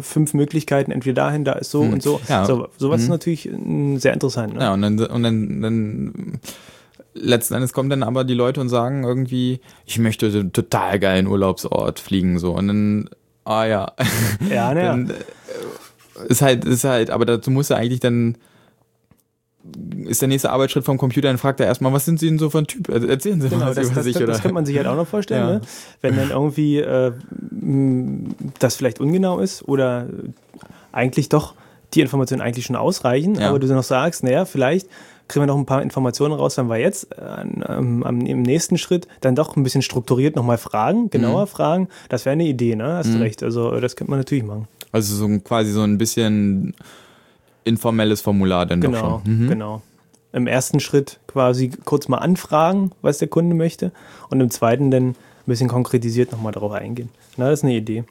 fünf 0.00 0.32
Möglichkeiten, 0.32 0.90
entweder 0.90 1.22
dahin, 1.22 1.44
da 1.44 1.52
ist 1.52 1.70
so 1.70 1.82
mhm. 1.82 1.94
und 1.94 2.02
so. 2.02 2.20
Ja. 2.28 2.46
so 2.46 2.68
sowas 2.78 3.02
ist 3.02 3.08
mhm. 3.08 3.12
natürlich 3.12 3.50
sehr 4.00 4.14
interessant. 4.14 4.54
Ne? 4.54 4.60
Ja, 4.60 4.72
und 4.72 4.82
dann, 4.82 4.98
und 4.98 5.22
dann, 5.22 5.62
dann 5.62 6.40
letzten 7.12 7.54
Endes 7.54 7.72
kommen 7.72 7.90
dann 7.90 8.02
aber 8.02 8.24
die 8.24 8.34
Leute 8.34 8.60
und 8.60 8.70
sagen 8.70 9.04
irgendwie, 9.04 9.60
ich 9.84 9.98
möchte 9.98 10.26
einen 10.26 10.52
total 10.52 10.98
geilen 10.98 11.26
Urlaubsort 11.26 12.00
fliegen, 12.00 12.38
so. 12.38 12.52
Und 12.52 12.68
dann, 12.68 13.10
ah 13.44 13.64
ja. 13.66 13.92
Ja, 14.50 14.72
ne. 14.74 14.82
dann, 14.82 15.10
äh, 15.10 16.28
ist 16.28 16.42
halt, 16.42 16.64
ist 16.64 16.84
halt, 16.84 17.10
aber 17.10 17.26
dazu 17.26 17.50
muss 17.50 17.70
er 17.70 17.76
eigentlich 17.76 18.00
dann 18.00 18.36
ist 20.06 20.22
der 20.22 20.28
nächste 20.28 20.50
Arbeitsschritt 20.50 20.84
vom 20.84 20.98
Computer, 20.98 21.28
dann 21.28 21.38
fragt 21.38 21.60
er 21.60 21.66
erstmal, 21.66 21.92
was 21.92 22.04
sind 22.04 22.18
Sie 22.18 22.28
denn 22.28 22.38
so 22.38 22.50
für 22.50 22.58
ein 22.58 22.66
Typ? 22.66 22.88
Erzählen 22.88 23.40
Sie 23.40 23.48
genau, 23.48 23.64
mal 23.64 23.74
das, 23.74 23.86
über 23.86 23.96
das, 23.96 24.04
sich. 24.04 24.14
Das, 24.14 24.22
oder? 24.22 24.32
das 24.32 24.42
könnte 24.42 24.54
man 24.54 24.66
sich 24.66 24.76
halt 24.76 24.86
auch 24.86 24.96
noch 24.96 25.06
vorstellen, 25.06 25.48
ja. 25.48 25.54
ne? 25.54 25.60
wenn 26.00 26.16
dann 26.16 26.30
irgendwie 26.30 26.78
äh, 26.78 27.12
das 28.58 28.76
vielleicht 28.76 29.00
ungenau 29.00 29.38
ist 29.38 29.66
oder 29.66 30.06
eigentlich 30.92 31.28
doch 31.28 31.54
die 31.94 32.00
Informationen 32.00 32.42
eigentlich 32.42 32.66
schon 32.66 32.76
ausreichen, 32.76 33.36
ja. 33.36 33.48
aber 33.48 33.58
du 33.58 33.66
noch 33.66 33.82
sagst, 33.82 34.22
naja, 34.22 34.44
vielleicht 34.44 34.88
kriegen 35.28 35.42
wir 35.42 35.46
noch 35.46 35.58
ein 35.58 35.66
paar 35.66 35.82
Informationen 35.82 36.34
raus, 36.34 36.56
wenn 36.56 36.68
wir 36.68 36.78
jetzt 36.78 37.12
äh, 37.12 37.42
ähm, 37.68 38.02
im 38.26 38.42
nächsten 38.42 38.78
Schritt 38.78 39.06
dann 39.20 39.34
doch 39.34 39.56
ein 39.56 39.62
bisschen 39.62 39.82
strukturiert 39.82 40.36
nochmal 40.36 40.58
fragen, 40.58 41.10
genauer 41.10 41.42
mhm. 41.42 41.48
fragen. 41.48 41.88
Das 42.08 42.24
wäre 42.24 42.32
eine 42.32 42.46
Idee, 42.46 42.76
ne? 42.76 42.94
Hast 42.94 43.08
mhm. 43.08 43.14
du 43.14 43.20
recht. 43.20 43.42
Also 43.42 43.78
das 43.78 43.94
könnte 43.94 44.10
man 44.10 44.20
natürlich 44.20 44.44
machen. 44.44 44.66
Also 44.90 45.14
so 45.14 45.28
quasi 45.40 45.70
so 45.72 45.82
ein 45.82 45.98
bisschen 45.98 46.74
informelles 47.68 48.20
Formular 48.20 48.66
dann 48.66 48.80
genau, 48.80 49.00
doch 49.00 49.22
schon. 49.24 49.44
Mhm. 49.44 49.48
Genau. 49.48 49.82
Im 50.32 50.46
ersten 50.46 50.80
Schritt 50.80 51.20
quasi 51.26 51.70
kurz 51.84 52.08
mal 52.08 52.18
anfragen, 52.18 52.92
was 53.00 53.18
der 53.18 53.28
Kunde 53.28 53.54
möchte 53.54 53.92
und 54.28 54.40
im 54.40 54.50
zweiten 54.50 54.90
dann 54.90 55.10
ein 55.10 55.14
bisschen 55.46 55.68
konkretisiert 55.68 56.32
nochmal 56.32 56.52
darauf 56.52 56.72
eingehen. 56.72 57.10
Na, 57.36 57.48
das 57.48 57.60
ist 57.60 57.64
eine 57.64 57.76
Idee. 57.76 58.04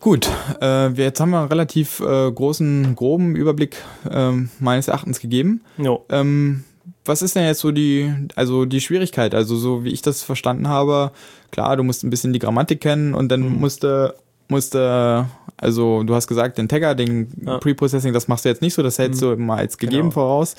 Gut, 0.00 0.30
äh, 0.62 0.88
jetzt 0.88 1.20
haben 1.20 1.30
wir 1.30 1.40
einen 1.40 1.48
relativ 1.48 2.00
äh, 2.00 2.32
großen, 2.32 2.96
groben 2.96 3.36
Überblick 3.36 3.76
äh, 4.10 4.32
meines 4.58 4.88
Erachtens 4.88 5.20
gegeben. 5.20 5.60
Jo. 5.76 6.04
Ähm, 6.08 6.64
was 7.04 7.22
ist 7.22 7.36
denn 7.36 7.44
jetzt 7.44 7.60
so 7.60 7.70
die, 7.70 8.12
also 8.34 8.64
die 8.64 8.80
Schwierigkeit? 8.80 9.34
Also 9.34 9.56
so 9.56 9.84
wie 9.84 9.90
ich 9.90 10.00
das 10.00 10.22
verstanden 10.22 10.68
habe, 10.68 11.12
klar, 11.50 11.76
du 11.76 11.82
musst 11.82 12.02
ein 12.02 12.10
bisschen 12.10 12.32
die 12.32 12.38
Grammatik 12.38 12.80
kennen 12.80 13.14
und 13.14 13.28
dann 13.30 13.40
mhm. 13.40 13.60
musste 13.60 14.14
musste, 14.50 15.26
also 15.56 16.02
du 16.02 16.14
hast 16.14 16.26
gesagt, 16.26 16.58
den 16.58 16.68
Tagger, 16.68 16.94
den 16.94 17.28
ja. 17.44 17.58
Preprocessing, 17.58 18.12
das 18.12 18.28
machst 18.28 18.44
du 18.44 18.48
jetzt 18.48 18.62
nicht 18.62 18.74
so, 18.74 18.82
das 18.82 18.98
hältst 18.98 19.20
mhm. 19.22 19.26
du 19.26 19.32
immer 19.32 19.56
als 19.56 19.78
gegeben 19.78 20.02
genau. 20.02 20.12
voraus. 20.12 20.56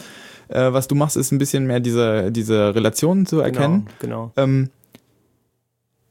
Äh, 0.48 0.74
was 0.74 0.88
du 0.88 0.96
machst, 0.96 1.18
ist 1.18 1.32
ein 1.32 1.38
bisschen 1.38 1.66
mehr 1.66 1.80
diese, 1.80 2.32
diese 2.32 2.76
Relationen 2.76 3.26
zu 3.26 3.40
erkennen. 3.40 3.88
Genau. 4.00 4.32
genau. 4.36 4.44
Ähm, 4.44 4.70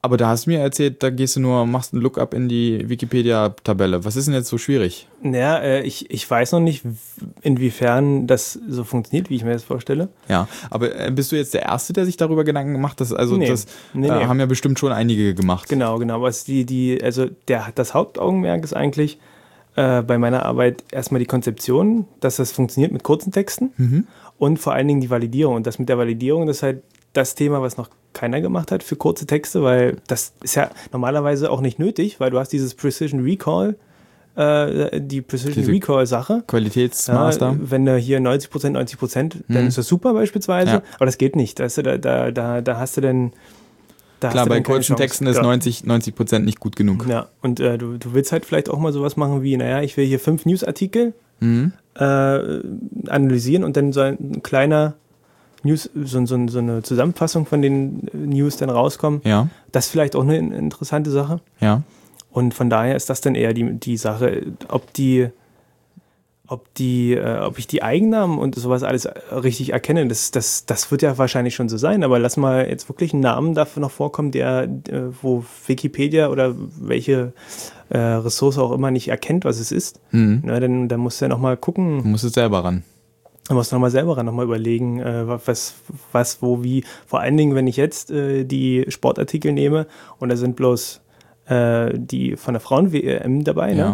aber 0.02 0.16
da 0.16 0.28
hast 0.28 0.46
du 0.46 0.50
mir 0.50 0.60
erzählt, 0.60 1.02
da 1.02 1.10
gehst 1.10 1.36
du 1.36 1.40
nur, 1.40 1.66
machst 1.66 1.92
einen 1.92 2.02
Lookup 2.02 2.32
in 2.32 2.48
die 2.48 2.88
Wikipedia-Tabelle. 2.88 4.04
Was 4.04 4.16
ist 4.16 4.26
denn 4.26 4.34
jetzt 4.34 4.48
so 4.48 4.56
schwierig? 4.56 5.08
Naja, 5.22 5.58
äh, 5.58 5.82
ich, 5.82 6.10
ich 6.10 6.28
weiß 6.30 6.52
noch 6.52 6.60
nicht, 6.60 6.84
inwiefern 7.42 8.26
das 8.26 8.58
so 8.68 8.84
funktioniert, 8.84 9.28
wie 9.28 9.36
ich 9.36 9.44
mir 9.44 9.52
das 9.52 9.62
vorstelle. 9.64 10.08
Ja, 10.28 10.48
aber 10.70 10.98
äh, 10.98 11.10
bist 11.10 11.32
du 11.32 11.36
jetzt 11.36 11.52
der 11.52 11.62
Erste, 11.62 11.92
der 11.92 12.06
sich 12.06 12.16
darüber 12.16 12.44
Gedanken 12.44 12.72
gemacht? 12.72 12.98
Dass, 13.00 13.12
also 13.12 13.36
nee, 13.36 13.48
das 13.48 13.66
nee, 13.92 14.08
äh, 14.08 14.10
nee. 14.10 14.24
haben 14.24 14.40
ja 14.40 14.46
bestimmt 14.46 14.78
schon 14.78 14.92
einige 14.92 15.34
gemacht. 15.34 15.68
Genau, 15.68 15.98
genau. 15.98 16.22
Was 16.22 16.44
die, 16.44 16.64
die, 16.64 17.02
also 17.02 17.26
der, 17.48 17.68
das 17.74 17.92
Hauptaugenmerk 17.92 18.64
ist 18.64 18.74
eigentlich 18.74 19.18
äh, 19.76 20.00
bei 20.00 20.16
meiner 20.16 20.46
Arbeit 20.46 20.82
erstmal 20.92 21.18
die 21.18 21.26
Konzeption, 21.26 22.06
dass 22.20 22.36
das 22.36 22.52
funktioniert 22.52 22.92
mit 22.92 23.02
kurzen 23.02 23.32
Texten 23.32 23.72
mhm. 23.76 24.06
und 24.38 24.58
vor 24.58 24.72
allen 24.72 24.88
Dingen 24.88 25.02
die 25.02 25.10
Validierung. 25.10 25.56
Und 25.56 25.66
das 25.66 25.78
mit 25.78 25.90
der 25.90 25.98
Validierung, 25.98 26.46
das 26.46 26.58
ist 26.58 26.62
halt 26.62 26.82
das 27.12 27.34
Thema, 27.34 27.62
was 27.62 27.76
noch 27.76 27.90
keiner 28.12 28.40
gemacht 28.40 28.72
hat 28.72 28.82
für 28.82 28.96
kurze 28.96 29.26
Texte, 29.26 29.62
weil 29.62 29.96
das 30.06 30.32
ist 30.42 30.56
ja 30.56 30.70
normalerweise 30.92 31.50
auch 31.50 31.60
nicht 31.60 31.78
nötig, 31.78 32.20
weil 32.20 32.30
du 32.30 32.38
hast 32.38 32.50
dieses 32.50 32.74
Precision 32.74 33.22
Recall, 33.22 33.76
äh, 34.36 35.00
die 35.00 35.22
Precision 35.22 35.54
Diese 35.54 35.72
Recall 35.72 36.06
Sache. 36.06 36.42
Qualitätsmaster. 36.46 37.50
Ja, 37.50 37.58
wenn 37.60 37.84
du 37.84 37.96
hier 37.96 38.20
90 38.20 38.50
Prozent, 38.50 38.74
90 38.74 38.98
Prozent, 38.98 39.34
hm. 39.34 39.42
dann 39.48 39.66
ist 39.66 39.78
das 39.78 39.86
super 39.86 40.14
beispielsweise, 40.14 40.70
ja. 40.70 40.82
aber 40.96 41.06
das 41.06 41.18
geht 41.18 41.36
nicht. 41.36 41.58
Da, 41.58 41.68
da, 41.68 42.30
da, 42.30 42.60
da 42.60 42.78
hast 42.78 42.96
du 42.96 43.00
dann 43.00 43.32
da 44.20 44.28
Klar, 44.28 44.46
bei 44.46 44.60
kurzen 44.60 44.96
Texten 44.96 45.26
ist 45.26 45.40
90, 45.40 45.84
90 45.84 46.14
Prozent 46.14 46.44
nicht 46.44 46.60
gut 46.60 46.76
genug. 46.76 47.06
Ja, 47.08 47.28
und 47.40 47.58
äh, 47.58 47.78
du, 47.78 47.96
du 47.96 48.12
willst 48.12 48.32
halt 48.32 48.44
vielleicht 48.44 48.68
auch 48.68 48.78
mal 48.78 48.92
sowas 48.92 49.16
machen 49.16 49.42
wie, 49.42 49.56
naja, 49.56 49.80
ich 49.80 49.96
will 49.96 50.04
hier 50.04 50.20
fünf 50.20 50.44
Newsartikel 50.44 51.14
mhm. 51.40 51.72
äh, 51.94 52.02
analysieren 53.08 53.64
und 53.64 53.78
dann 53.78 53.92
so 53.92 54.00
ein 54.00 54.42
kleiner 54.42 54.94
News, 55.62 55.90
so, 55.94 56.24
so, 56.24 56.48
so, 56.48 56.58
eine 56.58 56.82
Zusammenfassung 56.82 57.46
von 57.46 57.62
den 57.62 58.08
News 58.12 58.56
dann 58.56 58.70
rauskommen. 58.70 59.20
Ja. 59.24 59.48
Das 59.72 59.86
ist 59.86 59.90
vielleicht 59.92 60.16
auch 60.16 60.22
eine 60.22 60.38
interessante 60.38 61.10
Sache. 61.10 61.40
Ja. 61.60 61.82
Und 62.30 62.54
von 62.54 62.70
daher 62.70 62.96
ist 62.96 63.10
das 63.10 63.20
dann 63.20 63.34
eher 63.34 63.52
die, 63.52 63.74
die 63.74 63.96
Sache, 63.96 64.46
ob 64.68 64.92
die, 64.94 65.28
ob 66.46 66.72
die, 66.74 67.14
äh, 67.14 67.38
ob 67.40 67.58
ich 67.58 67.66
die 67.66 67.82
Eigennamen 67.82 68.38
und 68.38 68.54
sowas 68.54 68.82
alles 68.82 69.08
richtig 69.30 69.72
erkenne, 69.72 70.06
das, 70.06 70.30
das, 70.30 70.66
das 70.66 70.90
wird 70.90 71.02
ja 71.02 71.18
wahrscheinlich 71.18 71.54
schon 71.54 71.68
so 71.68 71.76
sein, 71.76 72.02
aber 72.02 72.18
lass 72.18 72.36
mal 72.36 72.68
jetzt 72.68 72.88
wirklich 72.88 73.12
einen 73.12 73.22
Namen 73.22 73.54
dafür 73.54 73.80
noch 73.80 73.90
vorkommen, 73.90 74.30
der, 74.30 74.64
äh, 74.64 75.02
wo 75.22 75.44
Wikipedia 75.66 76.28
oder 76.28 76.54
welche 76.56 77.32
äh, 77.88 77.98
Ressource 77.98 78.58
auch 78.58 78.72
immer 78.72 78.90
nicht 78.90 79.08
erkennt, 79.08 79.44
was 79.44 79.58
es 79.58 79.72
ist. 79.72 80.00
Mhm. 80.12 80.42
Na, 80.44 80.58
dann, 80.60 80.88
dann 80.88 81.00
musst 81.00 81.20
du 81.20 81.24
ja 81.24 81.28
nochmal 81.28 81.56
gucken. 81.56 82.02
Du 82.02 82.08
musst 82.08 82.24
es 82.24 82.32
selber 82.32 82.64
ran. 82.64 82.84
Da 83.50 83.56
musst 83.56 83.72
du 83.72 83.74
nochmal 83.74 83.90
selber 83.90 84.22
nochmal 84.22 84.44
überlegen, 84.44 85.00
äh, 85.00 85.26
was, 85.26 85.74
was, 86.12 86.40
wo, 86.40 86.62
wie. 86.62 86.84
Vor 87.04 87.18
allen 87.18 87.36
Dingen, 87.36 87.56
wenn 87.56 87.66
ich 87.66 87.76
jetzt 87.76 88.12
äh, 88.12 88.44
die 88.44 88.84
Sportartikel 88.86 89.52
nehme 89.52 89.88
und 90.20 90.28
da 90.28 90.36
sind 90.36 90.54
bloß 90.54 91.00
äh, 91.46 91.90
die 91.98 92.36
von 92.36 92.54
der 92.54 92.60
Frauen-WM 92.60 93.42
dabei, 93.42 93.72
ne? 93.72 93.78
ja. 93.80 93.90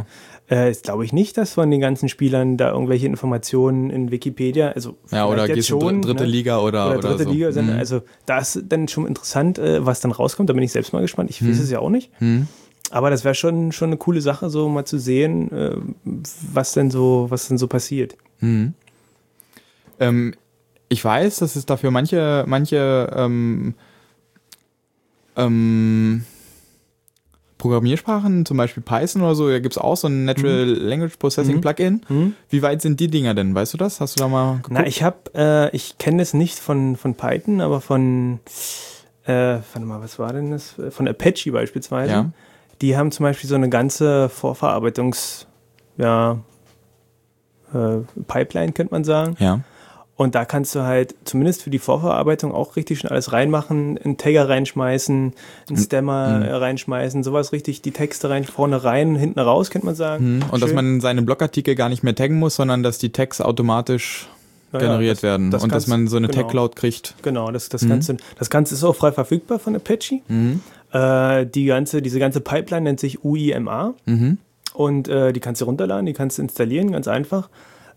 ne? 0.50 0.68
Äh, 0.68 0.74
glaube 0.74 1.06
ich 1.06 1.14
nicht, 1.14 1.38
dass 1.38 1.54
von 1.54 1.70
den 1.70 1.80
ganzen 1.80 2.10
Spielern 2.10 2.58
da 2.58 2.70
irgendwelche 2.70 3.06
Informationen 3.06 3.88
in 3.88 4.10
Wikipedia, 4.10 4.72
also 4.72 4.98
ja, 5.10 5.26
oder 5.26 5.48
gehst 5.48 5.68
schon, 5.68 6.02
dritte 6.02 6.24
ne? 6.24 6.28
Liga 6.28 6.58
oder, 6.58 6.90
oder 6.90 6.98
dritte 6.98 7.24
so. 7.24 7.30
Liga 7.30 7.50
sind. 7.50 7.72
Mhm. 7.72 7.78
Also 7.78 8.02
das 8.26 8.56
ist 8.56 8.66
dann 8.68 8.88
schon 8.88 9.06
interessant, 9.06 9.58
äh, 9.58 9.86
was 9.86 10.00
dann 10.00 10.12
rauskommt. 10.12 10.50
Da 10.50 10.52
bin 10.52 10.64
ich 10.64 10.72
selbst 10.72 10.92
mal 10.92 11.00
gespannt. 11.00 11.30
Ich 11.30 11.40
mhm. 11.40 11.48
weiß 11.48 11.60
es 11.60 11.70
ja 11.70 11.78
auch 11.78 11.88
nicht. 11.88 12.10
Mhm. 12.20 12.46
Aber 12.90 13.08
das 13.08 13.24
wäre 13.24 13.34
schon, 13.34 13.72
schon 13.72 13.88
eine 13.88 13.96
coole 13.96 14.20
Sache, 14.20 14.50
so 14.50 14.68
mal 14.68 14.84
zu 14.84 14.98
sehen, 14.98 15.50
äh, 15.50 15.76
was 16.52 16.74
denn 16.74 16.90
so, 16.90 17.24
was 17.30 17.48
denn 17.48 17.56
so 17.56 17.68
passiert. 17.68 18.18
Mhm. 18.40 18.74
Ähm, 20.00 20.34
ich 20.88 21.04
weiß, 21.04 21.38
dass 21.38 21.56
es 21.56 21.66
dafür 21.66 21.90
manche, 21.90 22.44
manche 22.46 23.12
ähm, 23.14 23.74
ähm, 25.36 26.24
Programmiersprachen, 27.58 28.44
zum 28.44 28.56
Beispiel 28.56 28.82
Python 28.82 29.22
oder 29.22 29.34
so, 29.34 29.48
da 29.48 29.58
gibt 29.58 29.74
es 29.74 29.78
auch 29.78 29.96
so 29.96 30.08
ein 30.08 30.24
Natural 30.24 30.66
mhm. 30.66 30.88
Language 30.88 31.16
Processing 31.18 31.56
mhm. 31.56 31.60
Plugin. 31.60 32.00
Mhm. 32.08 32.34
Wie 32.50 32.62
weit 32.62 32.82
sind 32.82 33.00
die 33.00 33.08
Dinger 33.08 33.34
denn? 33.34 33.54
Weißt 33.54 33.74
du 33.74 33.78
das? 33.78 34.00
Hast 34.00 34.16
du 34.16 34.22
da 34.22 34.28
mal 34.28 34.56
geguckt? 34.56 34.70
Na, 34.72 34.86
ich 34.86 35.02
habe, 35.02 35.16
äh, 35.34 35.74
ich 35.74 35.98
kenne 35.98 36.18
das 36.18 36.34
nicht 36.34 36.58
von, 36.58 36.96
von 36.96 37.14
Python, 37.14 37.60
aber 37.60 37.80
von, 37.80 38.40
äh, 39.24 39.32
warte 39.72 39.80
mal, 39.80 40.00
was 40.00 40.18
war 40.18 40.32
denn 40.32 40.50
das? 40.50 40.74
Von 40.90 41.08
Apache 41.08 41.50
beispielsweise. 41.50 42.12
Ja. 42.12 42.30
Die 42.82 42.96
haben 42.96 43.10
zum 43.10 43.24
Beispiel 43.24 43.48
so 43.48 43.54
eine 43.54 43.70
ganze 43.70 44.28
Vorverarbeitungs, 44.28 45.46
ja, 45.96 46.38
äh, 47.72 47.98
Pipeline, 48.28 48.72
könnte 48.72 48.94
man 48.94 49.02
sagen. 49.02 49.36
Ja 49.40 49.62
und 50.16 50.34
da 50.34 50.46
kannst 50.46 50.74
du 50.74 50.82
halt 50.82 51.14
zumindest 51.24 51.62
für 51.62 51.68
die 51.68 51.78
Vorverarbeitung 51.78 52.52
auch 52.52 52.76
richtig 52.76 53.00
schon 53.00 53.10
alles 53.10 53.32
reinmachen, 53.32 53.98
einen 53.98 54.16
Tagger 54.16 54.48
reinschmeißen, 54.48 55.34
einen 55.68 55.78
Stemmer 55.78 56.38
mhm. 56.38 56.44
reinschmeißen, 56.44 57.22
sowas 57.22 57.52
richtig, 57.52 57.82
die 57.82 57.90
Texte 57.90 58.30
rein, 58.30 58.44
vorne 58.44 58.82
rein, 58.82 59.14
hinten 59.14 59.40
raus, 59.40 59.70
könnte 59.70 59.86
man 59.86 59.94
sagen. 59.94 60.36
Mhm. 60.36 60.42
Und 60.44 60.50
Schön. 60.50 60.60
dass 60.60 60.72
man 60.72 61.00
seine 61.00 61.20
Blogartikel 61.20 61.74
gar 61.74 61.90
nicht 61.90 62.02
mehr 62.02 62.14
taggen 62.14 62.38
muss, 62.38 62.56
sondern 62.56 62.82
dass 62.82 62.96
die 62.96 63.10
Tags 63.10 63.42
automatisch 63.42 64.26
ja, 64.72 64.78
generiert 64.78 65.18
das, 65.18 65.22
werden 65.22 65.50
das 65.50 65.62
und 65.62 65.72
dass 65.72 65.86
man 65.86 66.08
so 66.08 66.16
eine 66.16 66.28
genau, 66.28 66.42
Tag-Cloud 66.42 66.76
kriegt. 66.76 67.14
Genau, 67.20 67.50
das, 67.50 67.68
das, 67.68 67.82
mhm. 67.82 67.90
Ganze, 67.90 68.16
das 68.38 68.48
Ganze 68.48 68.74
ist 68.74 68.84
auch 68.84 68.96
frei 68.96 69.12
verfügbar 69.12 69.58
von 69.58 69.76
Apache. 69.76 70.20
Mhm. 70.28 70.60
Äh, 70.92 71.44
die 71.44 71.66
ganze, 71.66 72.00
diese 72.00 72.18
ganze 72.18 72.40
Pipeline 72.40 72.84
nennt 72.84 73.00
sich 73.00 73.22
UIMA 73.22 73.92
mhm. 74.06 74.38
und 74.72 75.08
äh, 75.08 75.34
die 75.34 75.40
kannst 75.40 75.60
du 75.60 75.66
runterladen, 75.66 76.06
die 76.06 76.14
kannst 76.14 76.38
du 76.38 76.42
installieren, 76.42 76.92
ganz 76.92 77.06
einfach. 77.06 77.50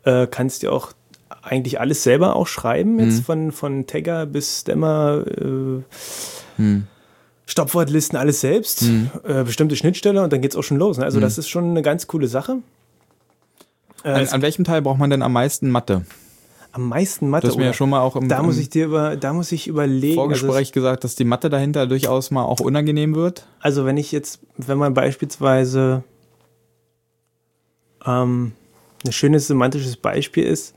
Äh, 0.04 0.28
kannst 0.28 0.64
dir 0.64 0.74
auch 0.74 0.94
eigentlich 1.42 1.80
alles 1.80 2.04
selber 2.04 2.36
auch 2.36 2.48
schreiben, 2.48 3.00
jetzt 3.00 3.20
mhm. 3.20 3.24
von, 3.24 3.52
von 3.52 3.88
Tagger 3.88 4.26
bis 4.26 4.62
Stemmer. 4.62 5.24
Äh, 5.38 6.62
mhm. 6.62 6.88
Stoppwortlisten 7.46 8.16
alles 8.18 8.42
selbst, 8.42 8.84
Mhm. 8.84 9.10
äh, 9.28 9.44
bestimmte 9.44 9.76
Schnittstelle 9.76 10.22
und 10.24 10.32
dann 10.32 10.42
geht's 10.42 10.56
auch 10.56 10.62
schon 10.64 10.78
los. 10.78 10.98
Ne? 11.00 11.04
Also 11.06 11.20
das 11.20 11.40
ist 11.40 11.50
schon 11.50 11.72
eine 11.72 11.82
ganz 11.82 12.06
coole 12.06 12.28
Sache. 12.28 12.58
Äh, 14.04 14.10
An, 14.12 14.22
es- 14.22 14.34
an 14.34 14.42
welchem 14.44 14.64
Teil 14.66 14.82
braucht 14.84 15.00
man 15.00 15.10
denn 15.10 15.22
am 15.24 15.34
meisten 15.34 15.70
Mathe? 15.70 16.04
am 16.72 16.88
meisten 16.88 17.28
Mathe. 17.32 17.48
Du 17.48 17.54
hast 17.54 17.58
mir 17.58 17.66
ja 17.66 17.74
schon 17.74 17.90
mal 17.90 18.00
auch 18.02 18.16
im, 18.16 18.30
da 18.30 18.44
muss 18.44 18.60
ich 18.60 18.70
dir 18.70 18.86
über, 18.86 19.16
da 19.18 19.34
muss 19.34 19.52
ich 19.52 19.68
überlegen. 19.68 20.20
Also, 20.20 20.46
Vorgespräch 20.46 20.72
gesagt, 20.72 21.04
dass 21.04 21.16
die 21.16 21.24
Mathe 21.24 21.50
dahinter 21.50 21.88
durchaus 21.88 22.30
mal 22.30 22.44
auch 22.44 22.60
unangenehm 22.60 23.16
wird. 23.16 23.48
also 23.60 23.86
wenn 23.86 23.98
ich 23.98 24.12
jetzt, 24.12 24.40
wenn 24.58 24.78
man 24.78 24.94
beispielsweise 24.94 26.04
ähm, 28.06 28.52
ein 29.06 29.12
schönes 29.12 29.48
semantisches 29.48 29.98
Beispiel 29.98 30.44
ist, 30.46 30.76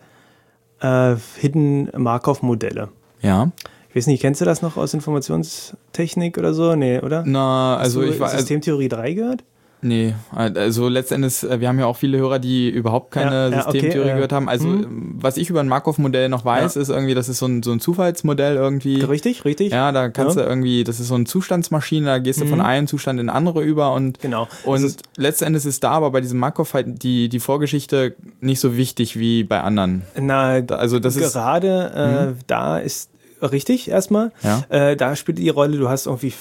äh, 0.82 1.16
Hidden 1.38 1.90
Markov-Modelle. 1.96 2.88
Ja. 3.22 3.50
Ich 3.88 3.96
weiß 3.96 4.06
nicht, 4.06 4.22
kennst 4.22 4.40
du 4.40 4.44
das 4.44 4.62
noch 4.62 4.76
aus 4.76 4.94
Informationstechnik 4.94 6.38
oder 6.38 6.54
so? 6.54 6.74
Nee, 6.74 7.00
oder? 7.00 7.24
Na, 7.26 7.76
also 7.76 8.02
ich 8.02 8.18
war. 8.18 8.30
Systemtheorie 8.30 8.88
3 8.88 9.12
gehört? 9.12 9.44
Nee, 9.84 10.14
also 10.30 10.88
letztendlich, 10.88 11.42
äh, 11.42 11.58
wir 11.60 11.66
haben 11.66 11.78
ja 11.80 11.86
auch 11.86 11.96
viele 11.96 12.16
Hörer, 12.16 12.38
die 12.38 12.70
überhaupt 12.70 13.10
keine 13.10 13.30
Ja, 13.34 13.48
ja, 13.48 13.60
okay, 13.66 13.72
Systemtheorie 13.80 14.08
äh, 14.10 14.14
gehört 14.14 14.32
haben. 14.32 14.48
Also, 14.48 14.68
hm. 14.68 15.16
was 15.20 15.36
ich 15.36 15.50
über 15.50 15.58
ein 15.58 15.66
Markov-Modell 15.66 16.28
noch 16.28 16.44
weiß, 16.44 16.76
ist 16.76 16.88
irgendwie, 16.88 17.14
das 17.14 17.28
ist 17.28 17.38
so 17.40 17.46
ein, 17.46 17.64
so 17.64 17.72
ein 17.72 17.80
Zufallsmodell 17.80 18.54
irgendwie. 18.54 19.00
Richtig, 19.02 19.44
richtig. 19.44 19.72
Ja, 19.72 19.90
da 19.90 20.08
kannst 20.08 20.36
Ja. 20.36 20.44
du 20.44 20.48
irgendwie, 20.48 20.84
das 20.84 21.00
ist 21.00 21.08
so 21.08 21.16
eine 21.16 21.24
Zustandsmaschine, 21.24 22.06
da 22.06 22.18
gehst 22.18 22.40
du 22.40 22.46
von 22.46 22.58
Mhm. 22.60 22.64
einem 22.64 22.86
Zustand 22.86 23.18
in 23.18 23.28
andere 23.28 23.62
über 23.62 23.92
und 23.92 24.20
Genau. 24.20 24.46
und 24.64 24.84
ist- 24.84 25.02
letztendlich 25.16 25.64
ist 25.66 25.82
da 25.82 25.90
aber 25.90 26.12
bei 26.12 26.20
diesem 26.20 26.38
Markov 26.38 26.74
halt 26.74 27.02
die, 27.02 27.28
die 27.28 27.40
Vorgeschichte 27.40 28.14
nicht 28.40 28.60
so 28.60 28.76
wichtig 28.76 29.18
wie 29.18 29.42
bei 29.42 29.60
anderen. 29.62 30.02
Na, 30.20 30.62
Also 30.68 31.00
das 31.00 31.16
ist, 31.16 31.34
Mhm. 31.34 31.38
gerade 31.38 32.34
äh, 32.36 32.42
da 32.46 32.78
ist 32.78 33.10
richtig 33.50 33.88
erstmal. 33.90 34.30
ja, 34.42 34.64
Äh, 34.68 34.96
da 34.96 35.16
spielt 35.16 35.38
die 35.38 35.48
Rolle, 35.48 35.76
du 35.78 35.88
hast 35.88 36.06
irgendwie 36.06 36.32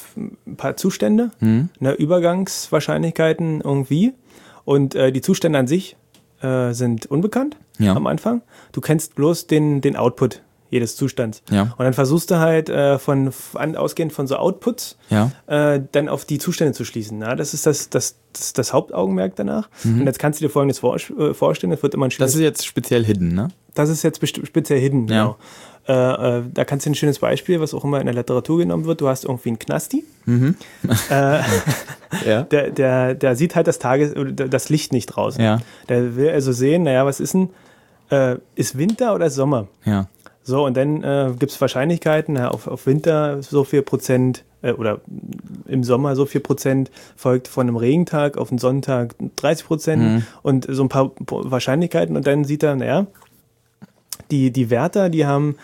ein 0.45 0.58
paar 0.58 0.76
Zustände, 0.78 1.32
hm, 1.39 1.70
ne, 1.80 1.93
Übergangswahrscheinlichkeiten 1.93 3.62
irgendwie. 3.62 4.14
Und 4.66 4.95
äh, 4.95 5.12
die 5.12 5.22
Zustände 5.22 5.58
an 5.60 5.68
sich 5.68 5.95
äh, 6.41 6.74
sind 6.74 7.06
unbekannt 7.08 7.58
ja, 7.80 7.95
am 7.95 8.08
Anfang. 8.08 8.41
Du 8.72 8.82
kennst 8.82 9.16
bloß 9.16 9.47
den, 9.47 9.82
den 9.82 9.95
Output 9.95 10.41
jedes 10.70 10.95
Zustands. 10.95 11.41
ja, 11.52 11.64
Und 11.78 11.80
dann 11.84 11.91
versuchst 11.93 12.32
du 12.32 12.36
halt 12.39 12.70
äh, 12.70 12.97
von 12.97 13.34
an, 13.56 13.76
ausgehend 13.76 14.14
von 14.14 14.26
so 14.28 14.38
Outputs 14.38 14.97
ja, 15.10 15.30
äh, 15.47 15.82
dann 15.91 16.08
auf 16.08 16.24
die 16.24 16.38
Zustände 16.38 16.72
zu 16.74 16.86
schließen. 16.86 17.20
Ja? 17.20 17.36
Das 17.36 17.54
ist 17.54 17.66
das, 17.66 17.89
das, 17.89 18.16
das, 18.32 18.54
das 18.54 18.72
Hauptaugenmerk 18.72 19.36
danach. 19.36 19.68
Und 19.84 20.06
jetzt 20.06 20.18
kannst 20.20 20.39
du 20.39 20.45
dir 20.45 20.49
folgendes 20.49 20.80
vor, 20.80 20.95
äh, 20.95 21.34
vorstellen, 21.34 21.72
das 21.72 21.84
wird 21.84 21.93
immer 21.93 22.06
ein 22.06 22.12
Mhm. 22.16 22.20
das 22.20 22.36
ist 22.36 22.39
jetzt 22.41 22.66
speziell 22.66 23.04
hidden, 23.04 23.34
ne? 23.36 23.49
das 23.74 23.89
ist 23.89 24.04
jetzt 24.04 24.26
speziell 24.26 24.80
hidden, 24.80 25.08
Ja. 25.08 25.24
genau. 25.24 25.38
Äh, 25.88 25.94
äh, 25.94 26.44
da 26.54 26.64
kannst 26.64 26.86
du 26.86 26.92
ein 26.92 26.96
schönes 26.96 27.20
Beispiel, 27.20 27.60
was 27.60 27.74
auch 27.74 27.84
immer 27.84 28.00
in 28.00 28.06
der 28.06 28.14
Literatur 28.16 28.60
genommen 28.60 28.86
wird. 28.86 29.02
Du 29.02 29.08
hast 29.08 29.26
irgendwie 29.26 29.50
einen 29.50 29.60
Knasti. 29.60 30.04
Mhm. 30.26 30.56
Äh, 31.10 31.40
Ja, 32.26 32.42
der, 32.44 32.72
der, 32.72 33.16
der 33.16 33.36
sieht 33.38 33.56
halt 33.56 33.68
das 33.68 33.80
Tages 33.80 34.14
das 34.36 34.68
Licht 34.70 34.92
nicht 34.92 35.06
draußen. 35.08 35.42
ja, 35.42 35.60
Der 35.88 36.18
will 36.18 36.30
also 36.30 36.52
sehen, 36.52 36.84
naja, 36.84 37.06
was 37.06 37.22
ist 37.22 37.34
denn, 37.34 37.50
äh, 38.10 38.36
ist 38.56 38.78
Winter 38.78 39.16
oder 39.16 39.30
Sommer? 39.30 39.68
ja, 39.86 40.08
So, 40.44 40.66
und 40.66 40.76
dann 40.76 41.04
äh, 41.04 41.32
gibt 41.40 41.54
es 41.54 41.62
Wahrscheinlichkeiten, 41.62 42.34
na, 42.34 42.50
auf, 42.50 42.68
auf 42.68 42.86
Winter 42.86 43.42
so 43.42 43.64
viel 43.64 43.82
Prozent 43.82 44.44
äh, 44.62 44.74
oder 44.74 45.00
im 45.68 45.86
Sommer 45.86 46.18
so 46.18 46.26
viel 46.26 46.42
Prozent 46.42 46.92
folgt 47.16 47.48
von 47.48 47.68
einem 47.68 47.78
Regentag, 47.78 48.38
auf 48.38 48.52
einen 48.52 48.60
Sonntag 48.60 49.16
30 49.38 49.66
Prozent 49.66 50.04
Mhm. 50.04 50.24
und 50.44 50.68
so 50.70 50.84
ein 50.84 50.90
paar 50.90 51.12
Wahrscheinlichkeiten 51.30 52.18
und 52.18 52.28
dann 52.28 52.44
sieht 52.44 52.62
er, 52.64 52.76
naja, 52.76 53.08
die, 54.32 54.52
die 54.52 54.70
Wärter, 54.70 55.10
die 55.10 55.26
haben 55.26 55.56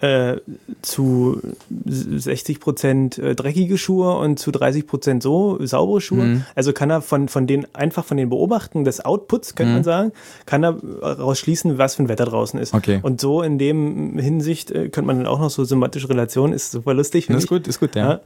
äh, 0.00 0.38
zu 0.82 1.40
60 1.86 2.58
Prozent 2.58 3.18
äh, 3.18 3.34
dreckige 3.36 3.78
Schuhe 3.78 4.16
und 4.18 4.38
zu 4.38 4.50
30 4.50 4.86
Prozent 4.88 5.22
so 5.22 5.64
saubere 5.64 6.00
Schuhe. 6.00 6.24
Mhm. 6.24 6.44
Also 6.56 6.72
kann 6.72 6.90
er 6.90 7.02
von, 7.02 7.28
von 7.28 7.46
den, 7.46 7.66
einfach 7.72 8.04
von 8.04 8.16
den 8.16 8.28
Beobachten 8.28 8.82
des 8.84 9.04
Outputs, 9.04 9.54
könnte 9.54 9.70
Mhm. 9.70 9.74
man 9.76 9.84
sagen, 9.84 10.12
kann 10.44 10.64
er 10.64 10.76
rausschließen, 10.82 11.78
was 11.78 11.94
für 11.94 12.02
ein 12.02 12.08
Wetter 12.08 12.24
draußen 12.24 12.58
ist. 12.58 12.74
Okay. 12.74 12.98
Und 13.02 13.20
so 13.20 13.42
in 13.42 13.58
dem 13.58 14.18
Hinsicht 14.18 14.72
äh, 14.72 14.88
könnte 14.88 15.02
man 15.06 15.18
dann 15.18 15.26
auch 15.28 15.38
noch 15.38 15.50
so 15.50 15.62
semantische 15.64 16.08
Relationen, 16.08 16.52
ist 16.52 16.72
super 16.72 16.94
lustig. 16.94 17.30
ist 17.30 17.44
ich. 17.44 17.48
gut, 17.48 17.68
ist 17.68 17.78
gut, 17.78 17.94
ja. 17.94 18.20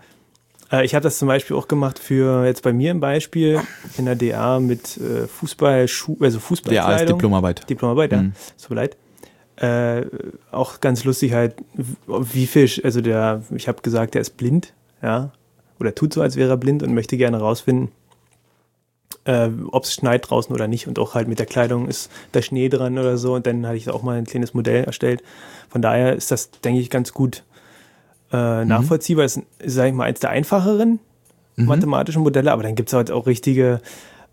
Ja. 0.72 0.78
Äh, 0.80 0.84
Ich 0.86 0.94
habe 0.94 1.02
das 1.02 1.18
zum 1.18 1.28
Beispiel 1.28 1.56
auch 1.56 1.68
gemacht 1.68 1.98
für 1.98 2.46
jetzt 2.46 2.62
bei 2.62 2.72
mir 2.72 2.90
im 2.90 3.00
Beispiel 3.00 3.60
in 3.98 4.06
der 4.06 4.14
DA 4.16 4.60
mit 4.60 4.96
äh, 4.96 5.26
Fußball, 5.26 5.88
Schuh, 5.88 6.12
also 6.20 6.22
Der 6.22 6.32
als 6.36 6.42
Fußballkleidung. 6.44 7.18
Diplomarbeit. 7.18 7.68
Diplomarbeit, 7.68 8.12
ja. 8.12 8.22
Mhm. 8.22 8.32
So 8.56 8.72
leid. 8.72 8.96
Äh, 9.56 10.04
auch 10.50 10.80
ganz 10.80 11.04
lustig 11.04 11.32
halt, 11.32 11.54
wie 12.06 12.46
viel, 12.46 12.68
also 12.84 13.00
der, 13.00 13.42
ich 13.54 13.68
habe 13.68 13.80
gesagt, 13.80 14.14
der 14.14 14.20
ist 14.20 14.36
blind, 14.36 14.74
ja, 15.02 15.30
oder 15.80 15.94
tut 15.94 16.12
so, 16.12 16.20
als 16.20 16.36
wäre 16.36 16.50
er 16.50 16.56
blind 16.58 16.82
und 16.82 16.92
möchte 16.92 17.16
gerne 17.16 17.38
rausfinden, 17.38 17.90
äh, 19.24 19.48
ob 19.72 19.84
es 19.84 19.94
schneit 19.94 20.28
draußen 20.28 20.54
oder 20.54 20.68
nicht 20.68 20.88
und 20.88 20.98
auch 20.98 21.14
halt 21.14 21.26
mit 21.26 21.38
der 21.38 21.46
Kleidung 21.46 21.88
ist 21.88 22.10
da 22.32 22.42
Schnee 22.42 22.68
dran 22.68 22.98
oder 22.98 23.16
so 23.16 23.34
und 23.34 23.46
dann 23.46 23.66
hatte 23.66 23.76
ich 23.76 23.88
auch 23.88 24.02
mal 24.02 24.18
ein 24.18 24.26
kleines 24.26 24.52
Modell 24.52 24.84
erstellt. 24.84 25.22
Von 25.70 25.80
daher 25.80 26.14
ist 26.14 26.30
das, 26.30 26.50
denke 26.50 26.80
ich, 26.80 26.90
ganz 26.90 27.14
gut 27.14 27.42
äh, 28.32 28.64
nachvollziehbar. 28.64 29.24
Das 29.24 29.36
ist, 29.36 29.46
sage 29.74 29.88
ich 29.88 29.94
mal, 29.94 30.04
eins 30.04 30.20
der 30.20 30.30
einfacheren 30.30 30.98
Mhm. 31.58 31.64
mathematischen 31.68 32.22
Modelle, 32.22 32.52
aber 32.52 32.62
dann 32.62 32.74
gibt 32.74 32.90
es 32.90 32.92
halt 32.92 33.10
auch 33.10 33.26
richtige 33.26 33.80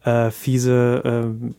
äh, 0.06 0.32
fiese 0.32 1.01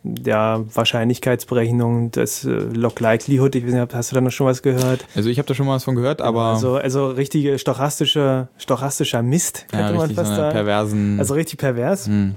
äh, 0.05 0.29
ja, 0.29 0.61
Wahrscheinlichkeitsberechnungen, 0.75 2.11
das 2.11 2.45
äh, 2.45 2.51
Log 2.51 3.01
Likelihood, 3.01 3.55
ich 3.55 3.65
weiß 3.67 3.73
nicht, 3.73 3.95
hast 3.95 4.11
du 4.11 4.15
da 4.15 4.21
noch 4.21 4.31
schon 4.31 4.47
was 4.47 4.63
gehört? 4.63 5.07
Also 5.15 5.29
ich 5.31 5.39
habe 5.39 5.47
da 5.49 5.55
schon 5.55 5.67
mal 5.67 5.77
was 5.77 5.85
von 5.85 5.95
gehört, 5.95 6.21
aber 6.21 6.43
also, 6.43 6.77
also 6.77 7.09
richtige 7.09 7.59
stochastische, 7.59 8.49
stochastischer 8.59 9.23
Mist, 9.23 9.67
ja, 9.73 9.79
könnte 9.79 9.93
man 9.95 10.01
richtig 10.03 10.17
so 10.17 10.23
fast 10.23 10.33
eine 10.33 10.41
sagen. 10.43 10.53
perversen. 10.55 11.19
Also 11.19 11.35
richtig 11.35 11.59
pervers, 11.59 12.07
hm. 12.07 12.35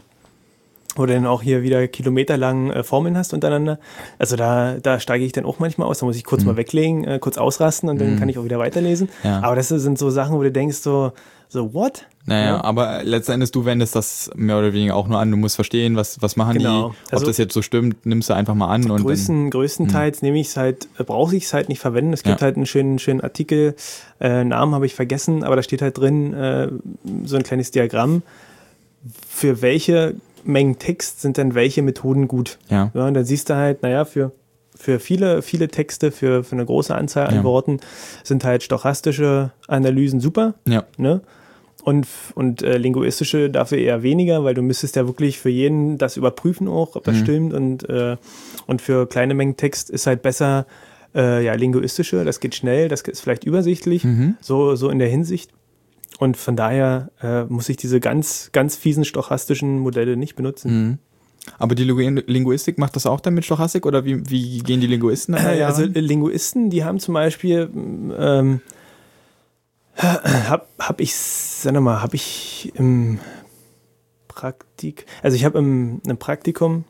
wo 0.96 1.06
du 1.06 1.14
dann 1.14 1.26
auch 1.26 1.42
hier 1.42 1.62
wieder 1.62 1.88
kilometerlang 1.88 2.72
äh, 2.72 2.84
Formeln 2.84 3.18
hast 3.18 3.34
untereinander. 3.34 3.78
Also 4.18 4.36
da, 4.36 4.76
da 4.82 5.00
steige 5.00 5.26
ich 5.26 5.34
dann 5.34 5.46
auch 5.46 5.60
manchmal 5.60 5.88
aus, 5.88 6.00
da 6.00 6.06
muss 6.06 6.16
ich 6.16 6.24
kurz 6.24 6.42
Mhm. 6.44 6.48
mal 6.48 6.58
weglegen, 6.58 7.04
äh, 7.04 7.20
kurz 7.20 7.38
ausrasten 7.38 7.90
und 7.90 8.00
dann 8.00 8.14
Mhm. 8.16 8.20
kann 8.20 8.30
ich 8.30 8.38
auch 8.38 8.44
wieder 8.46 8.60
weiterlesen. 8.60 9.10
Ja. 9.24 9.42
Aber 9.42 9.56
das 9.56 9.68
sind 9.68 9.98
so 10.00 10.10
Sachen, 10.10 10.36
wo 10.38 10.42
du 10.44 10.52
denkst 10.52 10.78
so, 10.78 11.12
so 11.50 11.74
what? 11.74 12.06
Naja, 12.26 12.46
Ja. 12.58 12.64
aber 12.64 13.04
letzten 13.04 13.32
Endes, 13.34 13.52
du 13.52 13.64
wendest 13.64 13.96
das 13.96 14.30
mehr 14.36 14.58
oder 14.60 14.74
weniger 14.74 14.96
auch 14.96 15.08
nur 15.08 15.18
an. 15.20 15.32
Du 15.32 15.38
musst 15.38 15.56
verstehen, 15.56 15.96
was, 15.96 16.22
was 16.22 16.36
machen 16.36 16.58
Genau. 16.58 16.90
die. 16.90 16.96
Ob 17.08 17.14
Also- 17.14 17.26
das 17.26 17.38
jetzt 17.38 17.54
so 17.54 17.62
stimmt, 17.62 18.06
nimmst 18.06 18.30
du 18.30 18.34
einfach 18.34 18.54
mal 18.54 18.68
an. 18.68 18.84
Und 18.84 18.90
dann, 18.90 19.04
Größten, 19.04 19.50
größtenteils 19.50 20.22
nehme 20.22 20.40
ich 20.40 20.48
es 20.48 20.58
halt, 20.58 20.88
äh, 20.98 21.04
brauche 21.06 21.36
ich 21.38 21.46
es 21.46 21.54
halt 21.54 21.70
nicht 21.70 21.80
verwenden. 21.80 22.12
Es 22.12 22.24
gibt 22.24 22.42
Ja. 22.42 22.46
halt 22.46 22.58
einen 22.58 22.66
schönen, 22.66 23.00
schönen 23.00 23.22
Artikel, 23.22 23.76
äh, 24.20 24.44
Namen 24.44 24.76
habe 24.76 24.86
ich 24.86 24.94
vergessen, 24.94 25.44
aber 25.46 25.56
da 25.56 25.64
steht 25.64 25.82
halt 25.82 25.98
drin 25.98 26.34
äh, 26.34 26.68
so 27.24 27.38
ein 27.38 27.44
kleines 27.44 27.72
Diagramm, 27.72 28.24
für 29.28 29.62
welche 29.62 30.16
Mengen 30.44 30.80
Text 30.80 31.22
sind 31.22 31.38
denn 31.38 31.56
welche 31.56 31.82
Methoden 31.82 32.28
gut. 32.28 32.58
ja. 32.70 32.92
Ja, 32.94 33.08
und 33.08 33.14
dann 33.14 33.26
siehst 33.26 33.50
du 33.50 33.56
halt, 33.56 33.84
naja, 33.84 34.06
für, 34.06 34.32
für 34.80 35.00
viele, 35.00 35.42
viele 35.42 35.68
Texte, 35.68 36.12
für, 36.12 36.44
für 36.44 36.56
eine 36.56 36.66
große 36.66 36.94
Anzahl 36.96 37.28
an 37.28 37.36
Ja. 37.36 37.44
Worten 37.44 37.80
sind 38.24 38.44
halt 38.44 38.64
stochastische 38.64 39.52
Analysen 39.68 40.20
super. 40.20 40.54
Ja. 40.68 40.84
Ne? 40.98 41.22
Und, 41.84 42.06
und 42.36 42.64
äh, 42.64 42.78
linguistische 42.78 43.50
dafür 43.50 43.78
eher 43.78 44.04
weniger, 44.04 44.44
weil 44.44 44.54
du 44.54 44.62
müsstest 44.62 44.96
ja 44.98 45.08
wirklich 45.08 45.40
für 45.40 45.50
jeden 45.50 45.98
das 45.98 46.18
überprüfen 46.18 46.68
auch, 46.68 46.96
ob 46.96 47.04
das 47.06 47.16
Mhm. 47.18 47.24
stimmt. 47.24 47.54
Und, 47.54 47.90
äh, 47.90 48.18
und 48.66 48.82
für 48.82 49.08
kleine 49.08 49.34
Mengen 49.34 49.56
Text 49.58 49.90
ist 49.90 50.06
halt 50.08 50.22
besser 50.22 50.66
äh, 51.16 51.44
ja, 51.44 51.54
linguistische, 51.54 52.26
das 52.26 52.42
geht 52.42 52.54
schnell, 52.56 52.90
das 52.90 53.02
ist 53.02 53.22
vielleicht 53.22 53.46
übersichtlich, 53.46 54.04
Mhm. 54.04 54.36
so, 54.42 54.76
so 54.76 54.90
in 54.90 55.00
der 55.00 55.08
Hinsicht. 55.08 55.52
Und 56.20 56.36
von 56.36 56.56
daher 56.58 57.10
äh, 57.22 57.44
muss 57.46 57.70
ich 57.70 57.78
diese 57.78 58.00
ganz, 58.02 58.50
ganz 58.52 58.76
fiesen 58.76 59.06
stochastischen 59.06 59.80
Modelle 59.80 60.18
nicht 60.18 60.36
benutzen. 60.36 60.72
Mhm. 60.90 60.98
Aber 61.60 61.76
die 61.76 61.84
Lingu- 61.84 62.24
Linguistik 62.28 62.78
macht 62.78 62.96
das 62.96 63.06
auch 63.06 63.20
dann 63.20 63.34
mit 63.34 63.46
Stochastik 63.46 63.86
oder 63.86 64.06
wie, 64.06 64.30
wie 64.30 64.60
gehen 64.60 64.82
die 64.82 64.88
Linguisten 64.88 65.34
Äh, 65.34 65.64
also 65.64 65.84
ran? 65.84 65.94
Linguisten, 65.94 66.70
die 66.70 66.84
haben 66.84 67.00
zum 67.00 67.14
Beispiel, 67.14 67.70
ähm, 68.18 68.62
hab, 69.98 70.68
hab 70.78 71.02
ich, 71.02 71.16
sag 71.16 71.74
noch 71.74 71.82
mal, 71.82 72.02
hab 72.02 72.14
ich 72.14 72.72
im 72.76 73.20
Praktik, 74.28 75.08
also 75.24 75.36
ich 75.36 75.46
habe 75.46 75.58
im, 75.58 76.02
im 76.08 76.18
Praktikum, 76.18 76.84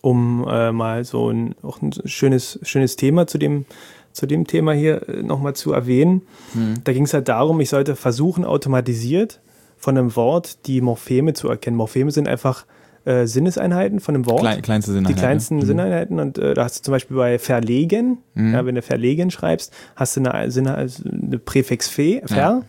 um 0.00 0.44
äh, 0.48 0.72
mal 0.72 1.04
so 1.04 1.30
ein, 1.30 1.54
auch 1.62 1.80
ein 1.80 1.92
schönes, 2.04 2.58
schönes 2.62 2.96
Thema 2.96 3.26
zu 3.28 3.38
dem, 3.38 3.64
zu 4.12 4.26
dem 4.26 4.46
Thema 4.46 4.72
hier 4.72 5.08
äh, 5.08 5.22
nochmal 5.22 5.54
zu 5.54 5.72
erwähnen. 5.72 6.22
Hm. 6.52 6.82
Da 6.82 6.92
ging 6.92 7.04
es 7.04 7.14
halt 7.14 7.28
darum, 7.28 7.60
ich 7.60 7.70
sollte 7.70 7.94
versuchen, 7.94 8.44
automatisiert 8.44 9.40
von 9.76 9.96
einem 9.96 10.16
Wort 10.16 10.66
die 10.66 10.80
Morpheme 10.80 11.34
zu 11.34 11.48
erkennen. 11.48 11.76
Morpheme 11.76 12.10
sind 12.10 12.26
einfach 12.26 12.66
äh, 13.04 13.26
Sinneseinheiten 13.26 14.00
von 14.00 14.14
einem 14.14 14.26
Wort. 14.26 14.40
Klein, 14.40 14.62
kleinste 14.62 14.92
Sinn. 14.92 15.04
Die 15.04 15.14
kleinsten 15.14 15.56
Mhm. 15.56 15.62
Sinneinheiten 15.66 16.18
und 16.20 16.38
äh, 16.38 16.54
da 16.54 16.64
hast 16.64 16.78
du 16.78 16.82
zum 16.82 16.92
Beispiel 16.92 17.16
bei 17.16 17.38
verlegen, 17.38 18.18
Mhm. 18.34 18.54
ja, 18.54 18.64
wenn 18.66 18.74
du 18.74 18.82
verlegen 18.82 19.30
schreibst, 19.30 19.72
hast 19.96 20.16
du 20.16 20.20
eine, 20.28 20.50
Sinne, 20.50 20.74
also 20.74 21.02
eine 21.08 21.38
Präfix 21.38 21.88
fe, 21.88 22.22
ver, 22.26 22.62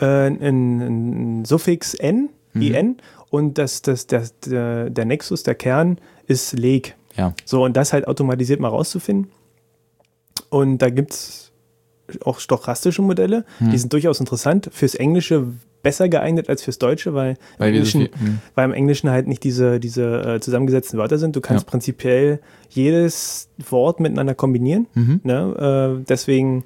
äh, 0.00 0.04
ein, 0.06 0.40
ein 1.40 1.44
Suffix 1.44 1.94
n, 1.94 2.28
Mhm. 2.52 2.62
in 2.62 2.96
und 3.30 3.58
das, 3.58 3.82
das, 3.82 4.06
das, 4.06 4.38
der, 4.40 4.90
der 4.90 5.04
Nexus, 5.04 5.42
der 5.42 5.54
Kern 5.54 5.98
ist 6.26 6.52
leg. 6.58 6.96
Ja. 7.16 7.34
So, 7.44 7.64
und 7.64 7.76
das 7.76 7.92
halt 7.92 8.06
automatisiert 8.08 8.60
mal 8.60 8.68
rauszufinden. 8.68 9.30
Und 10.48 10.78
da 10.78 10.90
gibt 10.90 11.12
es 11.12 11.49
auch 12.24 12.40
stochastische 12.40 13.02
Modelle. 13.02 13.44
Hm. 13.58 13.70
Die 13.70 13.78
sind 13.78 13.92
durchaus 13.92 14.20
interessant. 14.20 14.68
Fürs 14.72 14.94
Englische 14.94 15.46
besser 15.82 16.08
geeignet 16.10 16.48
als 16.50 16.62
fürs 16.62 16.78
Deutsche, 16.78 17.14
weil, 17.14 17.36
Weil 17.58 17.70
im, 17.70 17.74
Englischen, 17.76 18.00
viel- 18.02 18.10
hm. 18.26 18.38
weil 18.54 18.64
im 18.66 18.72
Englischen 18.74 19.08
halt 19.10 19.26
nicht 19.26 19.42
diese, 19.44 19.80
diese 19.80 20.34
äh, 20.36 20.40
zusammengesetzten 20.40 20.98
Wörter 20.98 21.16
sind. 21.18 21.36
Du 21.36 21.40
kannst 21.40 21.64
Ja. 21.66 21.70
prinzipiell 21.70 22.40
jedes 22.68 23.48
Wort 23.70 23.98
miteinander 24.00 24.34
kombinieren. 24.34 24.86
Mhm. 24.94 25.20
Ne? 25.24 25.98
Äh, 26.00 26.04
deswegen 26.08 26.64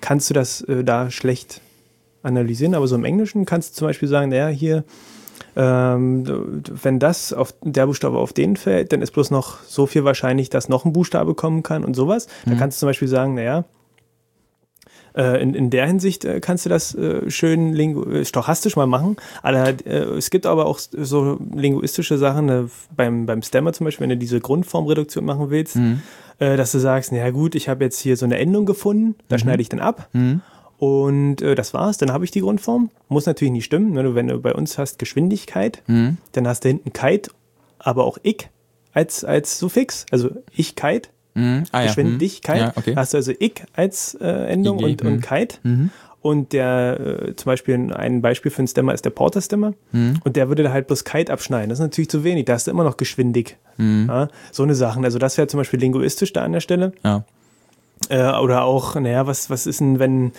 kannst 0.00 0.30
du 0.30 0.34
das 0.34 0.60
äh, 0.62 0.84
da 0.84 1.10
schlecht 1.10 1.60
analysieren, 2.22 2.74
aber 2.76 2.86
so 2.86 2.94
im 2.94 3.04
Englischen 3.04 3.44
kannst 3.46 3.72
du 3.74 3.78
zum 3.78 3.88
Beispiel 3.88 4.08
sagen, 4.08 4.30
naja, 4.30 4.46
hier, 4.46 4.84
ähm, 5.56 6.62
wenn 6.82 6.98
das 6.98 7.32
auf 7.32 7.54
der 7.62 7.86
Buchstabe 7.86 8.16
auf 8.18 8.32
den 8.32 8.56
fällt, 8.56 8.92
dann 8.92 9.02
ist 9.02 9.10
bloß 9.12 9.30
noch 9.30 9.62
so 9.64 9.86
viel 9.86 10.04
wahrscheinlich, 10.04 10.50
dass 10.50 10.68
noch 10.68 10.84
ein 10.84 10.92
Buchstabe 10.92 11.34
kommen 11.34 11.62
kann 11.62 11.84
und 11.84 11.94
sowas. 11.94 12.28
Da 12.44 12.52
Mhm. 12.52 12.58
kannst 12.58 12.78
du 12.78 12.80
zum 12.80 12.88
Beispiel 12.88 13.08
sagen, 13.08 13.34
naja, 13.34 13.64
in, 15.14 15.54
in 15.54 15.70
der 15.70 15.86
Hinsicht 15.86 16.24
äh, 16.24 16.40
kannst 16.40 16.64
du 16.64 16.70
das 16.70 16.94
äh, 16.94 17.30
schön 17.30 17.72
lingu 17.74 18.04
äh, 18.10 18.24
stochastisch 18.24 18.76
mal 18.76 18.86
machen. 18.86 19.16
Aber, 19.42 19.68
äh, 19.84 20.04
es 20.16 20.30
gibt 20.30 20.46
aber 20.46 20.66
auch 20.66 20.78
so 20.78 21.38
linguistische 21.54 22.16
Sachen, 22.18 22.48
äh, 22.48 22.62
beim, 22.96 23.26
beim 23.26 23.42
Stemmer 23.42 23.72
zum 23.72 23.84
Beispiel, 23.84 24.04
wenn 24.04 24.10
du 24.10 24.16
diese 24.16 24.40
Grundformreduktion 24.40 25.24
machen 25.24 25.50
willst, 25.50 25.76
Mhm. 25.76 26.00
äh, 26.38 26.56
dass 26.56 26.72
du 26.72 26.78
sagst, 26.78 27.12
naja 27.12 27.30
gut, 27.30 27.54
ich 27.54 27.68
habe 27.68 27.84
jetzt 27.84 28.00
hier 28.00 28.16
so 28.16 28.24
eine 28.24 28.38
Endung 28.38 28.64
gefunden, 28.66 29.14
da 29.28 29.36
Mhm. 29.36 29.40
schneide 29.40 29.62
ich 29.62 29.68
dann 29.68 29.80
ab 29.80 30.08
Mhm. 30.12 30.40
und 30.78 31.42
äh, 31.42 31.54
das 31.54 31.74
war's, 31.74 31.98
dann 31.98 32.12
habe 32.12 32.24
ich 32.24 32.30
die 32.30 32.40
Grundform. 32.40 32.90
Muss 33.08 33.26
natürlich 33.26 33.52
nicht 33.52 33.64
stimmen, 33.66 33.92
ne? 33.92 34.14
Wenn 34.14 34.28
du 34.28 34.38
bei 34.40 34.54
uns 34.54 34.78
hast 34.78 34.98
Geschwindigkeit, 34.98 35.82
Mhm. 35.86 36.16
dann 36.32 36.48
hast 36.48 36.64
du 36.64 36.68
hinten 36.68 36.92
Kite, 36.92 37.30
aber 37.78 38.04
auch 38.04 38.18
ich 38.22 38.48
als, 38.94 39.24
als 39.24 39.58
Suffix, 39.58 40.06
also 40.10 40.30
ich 40.54 40.74
Kite, 40.76 41.08
Mhm. 41.34 41.64
Ah, 41.72 41.80
ja. 41.80 41.86
Geschwindigkeit, 41.86 42.60
Ja, 42.60 42.72
okay. 42.76 42.94
hast 42.96 43.12
du 43.14 43.16
also 43.18 43.32
ich 43.38 43.62
als 43.74 44.14
äh, 44.20 44.26
Endung 44.26 44.78
IG, 44.80 44.84
und, 44.84 45.02
und 45.02 45.12
mhm. 45.16 45.20
Kite. 45.22 45.58
Mhm. 45.62 45.90
Und 46.20 46.52
der, 46.52 47.00
äh, 47.00 47.36
zum 47.36 47.46
Beispiel 47.46 47.74
ein- 47.74 47.92
ein 47.92 48.22
Beispiel 48.22 48.52
für 48.52 48.58
einen 48.60 48.68
Stemmer 48.68 48.94
ist 48.94 49.04
der 49.04 49.10
Porter-Stemmer. 49.10 49.72
Mhm. 49.90 50.20
Und 50.22 50.36
der 50.36 50.46
würde 50.48 50.62
da 50.62 50.70
halt 50.72 50.86
bloß 50.86 51.02
Kite 51.04 51.32
abschneiden. 51.32 51.68
Das 51.68 51.78
ist 51.80 51.82
natürlich 51.82 52.10
zu 52.10 52.22
wenig. 52.22 52.44
Da 52.44 52.52
hast 52.52 52.68
du 52.68 52.70
immer 52.70 52.84
noch 52.84 52.96
geschwindig. 52.96 53.56
Mhm. 53.76 54.06
Ja, 54.08 54.28
so 54.52 54.62
eine 54.62 54.74
Sachen. 54.76 55.04
Also 55.04 55.18
das 55.18 55.36
wäre 55.36 55.48
zum 55.48 55.58
Beispiel 55.58 55.80
linguistisch 55.80 56.32
da 56.32 56.44
an 56.44 56.52
der 56.52 56.60
Stelle. 56.60 56.92
Ja. 57.02 57.24
Äh, 58.08 58.32
oder 58.38 58.62
auch, 58.64 58.94
naja, 58.94 59.26
was, 59.26 59.50
was 59.50 59.66
ist 59.66 59.80
denn, 59.80 59.98
wenn, 59.98 60.30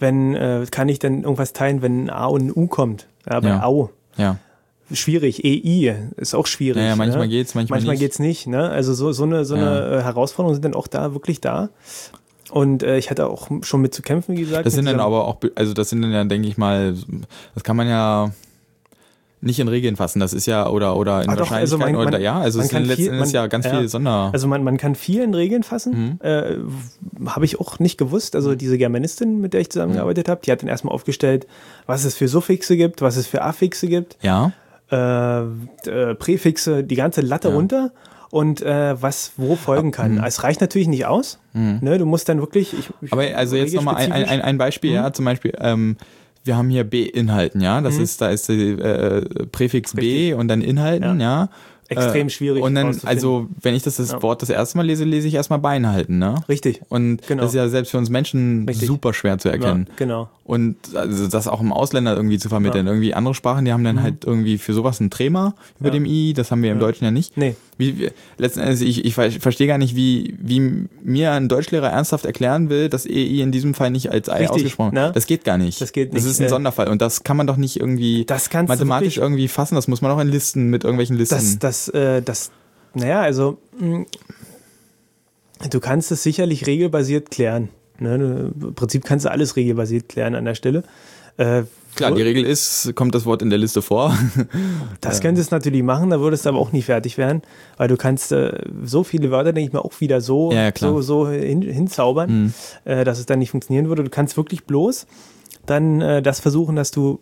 wenn, 0.00 0.34
äh, 0.34 0.66
kann 0.70 0.88
ich 0.88 0.98
denn 0.98 1.22
irgendwas 1.22 1.52
teilen, 1.52 1.80
wenn 1.82 2.06
ein 2.06 2.10
A 2.10 2.26
und 2.26 2.46
ein 2.46 2.52
U 2.54 2.66
kommt? 2.66 3.06
Ja, 3.30 3.38
bei 3.40 3.48
Ja. 3.48 3.62
Au. 3.62 3.90
Ja. 4.16 4.38
Schwierig. 4.92 5.42
EI 5.44 5.94
ist 6.16 6.34
auch 6.34 6.46
schwierig. 6.46 6.82
Ja, 6.82 6.88
ja, 6.90 6.96
manchmal 6.96 7.22
ne? 7.22 7.28
geht's, 7.28 7.54
manchmal, 7.54 7.78
Manchmal 7.78 7.94
nicht. 7.94 8.00
geht's 8.02 8.18
nicht. 8.18 8.46
Ne? 8.46 8.68
Also 8.68 8.92
so, 8.94 9.12
so 9.12 9.24
eine, 9.24 9.44
so 9.44 9.54
eine 9.54 9.98
äh, 9.98 10.02
Herausforderungen 10.02 10.54
sind 10.54 10.64
dann 10.64 10.74
auch 10.74 10.86
da, 10.88 11.14
wirklich 11.14 11.40
da. 11.40 11.70
Und 12.50 12.82
äh, 12.82 12.98
ich 12.98 13.10
hatte 13.10 13.26
auch 13.28 13.48
schon 13.62 13.80
mit 13.80 13.94
zu 13.94 14.02
kämpfen, 14.02 14.36
wie 14.36 14.42
gesagt. 14.42 14.66
Das 14.66 14.74
sind 14.74 14.84
dann 14.84 15.00
aber 15.00 15.26
auch, 15.26 15.38
also 15.54 15.72
das 15.72 15.88
sind 15.90 16.02
dann 16.02 16.12
ja, 16.12 16.22
denke 16.24 16.46
ich 16.48 16.58
mal, 16.58 16.94
das 17.54 17.64
kann 17.64 17.76
man 17.76 17.88
ja 17.88 18.30
nicht 19.40 19.58
in 19.60 19.68
Regeln 19.68 19.96
fassen. 19.96 20.20
Das 20.20 20.32
ist 20.32 20.46
ja, 20.46 20.68
oder, 20.68 20.96
oder 20.96 21.22
in 21.22 21.28
Ah, 21.30 21.36
doch, 21.36 21.50
also 21.50 21.76
man- 21.76 21.96
oder 21.96 22.12
man- 22.12 22.22
ja, 22.22 22.38
also 22.40 22.60
es 22.60 22.68
sind 22.68 22.78
kann 22.78 22.84
letzten 22.86 23.02
viel- 23.04 23.12
Endes 23.12 23.28
man- 23.32 23.34
ja 23.42 23.46
ganz 23.46 23.66
ja. 23.66 23.78
viel 23.78 23.88
Sonder. 23.88 24.30
Also 24.32 24.48
man, 24.48 24.62
man 24.64 24.76
kann 24.78 24.94
viel 24.94 25.22
in 25.22 25.34
Regeln 25.34 25.62
fassen. 25.62 26.18
Mhm. 26.22 26.26
Äh, 26.26 26.56
habe 27.26 27.44
ich 27.44 27.58
auch 27.60 27.78
nicht 27.78 27.98
gewusst. 27.98 28.36
Also 28.36 28.54
diese 28.54 28.78
Germanistin, 28.78 29.40
mit 29.40 29.52
der 29.52 29.60
ich 29.60 29.70
zusammengearbeitet 29.70 30.28
habe, 30.28 30.40
die 30.44 30.52
hat 30.52 30.62
dann 30.62 30.68
erstmal 30.68 30.94
aufgestellt, 30.94 31.46
was 31.86 32.04
es 32.04 32.14
für 32.14 32.28
Suffixe 32.28 32.76
gibt, 32.76 33.02
was 33.02 33.16
es 33.16 33.26
für 33.26 33.42
Affixe 33.42 33.86
gibt, 33.86 34.16
ja. 34.22 34.52
Äh, 34.90 35.40
äh, 35.40 36.14
Präfixe, 36.14 36.84
die 36.84 36.94
ganze 36.96 37.20
Latte 37.20 37.48
Ja. 37.48 37.54
runter 37.54 37.92
und 38.30 38.62
äh, 38.62 39.00
was 39.00 39.32
wo 39.36 39.54
folgen 39.56 39.90
kann. 39.92 40.16
mhm. 40.16 40.24
Es 40.24 40.42
reicht 40.42 40.60
natürlich 40.60 40.88
nicht 40.88 41.06
aus. 41.06 41.38
Ne? 41.52 41.98
Du 41.98 42.06
musst 42.06 42.28
dann 42.28 42.40
wirklich. 42.40 42.72
Ich, 42.76 42.90
ich, 43.00 43.12
Aber 43.12 43.22
also 43.36 43.54
jetzt 43.56 43.74
nochmal 43.74 43.96
ein, 43.96 44.12
ein, 44.12 44.40
ein 44.42 44.58
Beispiel, 44.58 44.92
ja, 44.92 45.12
zum 45.12 45.24
Beispiel, 45.24 45.52
ähm, 45.60 45.96
wir 46.42 46.56
haben 46.56 46.68
hier 46.68 46.84
B-Inhalten, 46.84 47.60
ja, 47.60 47.80
das 47.80 47.96
ist, 47.96 48.20
da 48.20 48.28
ist 48.30 48.50
äh, 48.50 49.22
Präfix 49.52 49.94
B 49.94 50.00
Richtig. 50.00 50.34
und 50.34 50.48
dann 50.48 50.60
Inhalten, 50.62 51.20
ja. 51.20 51.48
Extrem 51.88 52.26
Äh, 52.26 52.30
schwierig 52.30 52.62
Und 52.62 52.74
dann, 52.74 52.96
also, 53.04 53.48
wenn 53.60 53.74
ich 53.74 53.82
das, 53.82 53.96
das 53.96 54.12
Ja. 54.12 54.22
Wort 54.22 54.42
das 54.42 54.50
erste 54.50 54.76
Mal 54.78 54.84
lese, 54.86 55.04
lese 55.04 55.28
ich 55.28 55.34
erstmal 55.34 55.58
Beinhalten, 55.58 56.18
ne? 56.18 56.36
Richtig. 56.48 56.80
Und 56.88 57.26
Genau. 57.26 57.42
das 57.42 57.52
ist 57.52 57.56
ja 57.56 57.68
selbst 57.68 57.90
für 57.90 57.98
uns 57.98 58.10
Menschen 58.10 58.66
Richtig. 58.66 58.86
super 58.88 59.12
schwer 59.12 59.38
zu 59.38 59.48
erkennen. 59.50 59.86
Ja, 59.88 59.94
genau. 59.96 60.28
Und 60.44 60.76
also 60.94 61.26
das 61.28 61.48
auch 61.48 61.60
im 61.60 61.72
Ausländer 61.72 62.14
irgendwie 62.16 62.38
zu 62.38 62.48
vermitteln. 62.48 62.86
Ja. 62.86 62.92
Mhm. 62.92 62.96
Irgendwie 62.98 63.14
andere 63.14 63.34
Sprachen, 63.34 63.64
die 63.64 63.72
haben 63.72 63.84
dann 63.84 64.02
halt 64.02 64.24
irgendwie 64.24 64.58
für 64.58 64.74
sowas 64.74 65.00
ein 65.00 65.10
Trema 65.10 65.54
über 65.80 65.90
dem 65.90 66.04
I, 66.04 66.32
das 66.34 66.50
haben 66.50 66.62
wir 66.62 66.72
im 66.72 66.78
Deutschen 66.80 67.04
ja 67.04 67.10
nicht. 67.10 67.36
Nee. 67.36 67.56
Wie, 67.76 67.98
wie, 67.98 68.10
letzten 68.38 68.60
Endes, 68.60 68.80
ich, 68.80 69.04
ich 69.04 69.14
ver- 69.14 69.30
verstehe 69.30 69.66
gar 69.66 69.78
nicht, 69.78 69.96
wie, 69.96 70.34
wie 70.40 70.86
mir 71.02 71.32
ein 71.32 71.48
Deutschlehrer 71.48 71.90
ernsthaft 71.90 72.24
erklären 72.24 72.70
will, 72.70 72.88
dass 72.88 73.04
EI 73.06 73.40
in 73.42 73.50
diesem 73.52 73.74
Fall 73.74 73.90
nicht 73.90 74.10
als 74.10 74.28
Ei 74.28 74.38
Richtig, 74.38 74.50
ausgesprochen 74.50 74.94
ne? 74.94 75.10
Das 75.12 75.26
geht 75.26 75.44
gar 75.44 75.58
nicht. 75.58 75.80
Das 75.80 75.92
geht 75.92 76.14
Das 76.14 76.22
nicht, 76.22 76.30
ist 76.32 76.40
ein 76.40 76.46
äh, 76.46 76.48
Sonderfall. 76.48 76.88
Und 76.88 77.02
das 77.02 77.24
kann 77.24 77.36
man 77.36 77.46
doch 77.46 77.56
nicht 77.56 77.78
irgendwie 77.80 78.24
Das 78.24 78.52
mathematisch 78.52 79.16
irgendwie 79.16 79.48
fassen. 79.48 79.74
Das 79.74 79.88
muss 79.88 80.02
man 80.02 80.10
auch 80.12 80.20
in 80.20 80.28
Listen 80.28 80.70
mit 80.70 80.84
irgendwelchen 80.84 81.16
Listen. 81.16 81.34
Das, 81.34 81.58
das, 81.58 81.88
äh, 81.88 82.22
das, 82.22 82.50
naja, 82.94 83.20
also 83.22 83.58
mh, 83.80 84.04
du 85.70 85.80
kannst 85.80 86.12
es 86.12 86.22
sicherlich 86.22 86.66
regelbasiert 86.66 87.30
klären. 87.30 87.68
Ne? 87.98 88.52
Im 88.60 88.74
Prinzip 88.74 89.04
kannst 89.04 89.24
du 89.24 89.30
alles 89.30 89.56
regelbasiert 89.56 90.08
klären 90.08 90.34
an 90.34 90.44
der 90.44 90.54
Stelle. 90.54 90.82
Äh, 91.36 91.62
Klar, 91.96 92.10
die 92.10 92.22
Regel 92.22 92.44
ist, 92.44 92.92
kommt 92.96 93.14
das 93.14 93.24
Wort 93.24 93.40
in 93.40 93.50
der 93.50 93.58
Liste 93.58 93.80
vor. 93.80 94.16
Das 95.00 95.20
könntest 95.20 95.52
du 95.52 95.56
natürlich 95.56 95.82
machen, 95.82 96.10
da 96.10 96.18
würdest 96.18 96.44
du 96.44 96.48
aber 96.48 96.58
auch 96.58 96.72
nie 96.72 96.82
fertig 96.82 97.18
werden, 97.18 97.42
weil 97.76 97.86
du 97.88 97.96
kannst 97.96 98.32
äh, 98.32 98.58
so 98.82 99.04
viele 99.04 99.30
Wörter, 99.30 99.52
denke 99.52 99.68
ich 99.68 99.72
mal, 99.72 99.80
auch 99.80 100.00
wieder 100.00 100.20
so, 100.20 100.50
Ja, 100.52 100.72
so, 100.76 101.02
so 101.02 101.28
hin, 101.28 101.62
hinzaubern, 101.62 102.28
Hm. 102.28 102.54
äh, 102.84 103.04
dass 103.04 103.18
es 103.20 103.26
dann 103.26 103.38
nicht 103.38 103.50
funktionieren 103.50 103.88
würde. 103.88 104.02
Du 104.02 104.10
kannst 104.10 104.36
wirklich 104.36 104.64
bloß 104.64 105.06
dann 105.66 106.00
äh, 106.00 106.20
das 106.22 106.40
versuchen, 106.40 106.74
dass 106.74 106.90
du 106.90 107.20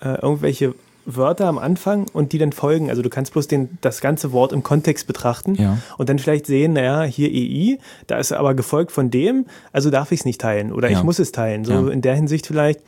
äh, 0.00 0.20
irgendwelche 0.20 0.74
Wörter 1.06 1.46
am 1.46 1.56
Anfang 1.58 2.06
und 2.12 2.32
die 2.32 2.38
dann 2.38 2.52
folgen. 2.52 2.90
Also 2.90 3.00
du 3.02 3.08
kannst 3.08 3.32
bloß 3.32 3.48
den, 3.48 3.78
das 3.80 4.00
ganze 4.02 4.30
Wort 4.32 4.52
im 4.52 4.62
Kontext 4.62 5.06
betrachten 5.06 5.54
Ja. 5.54 5.78
und 5.96 6.08
dann 6.10 6.18
vielleicht 6.18 6.46
sehen, 6.46 6.74
naja, 6.74 7.02
hier 7.04 7.30
EI, 7.30 7.78
da 8.06 8.18
ist 8.18 8.30
aber 8.32 8.54
gefolgt 8.54 8.92
von 8.92 9.10
dem, 9.10 9.46
also 9.72 9.90
darf 9.90 10.12
ich 10.12 10.20
es 10.20 10.24
nicht 10.26 10.40
teilen 10.40 10.70
oder 10.72 10.88
Ja. 10.90 10.98
ich 10.98 11.04
muss 11.04 11.18
es 11.18 11.32
teilen. 11.32 11.64
So 11.64 11.88
in 11.88 12.02
der 12.02 12.14
Hinsicht 12.14 12.46
vielleicht. 12.46 12.80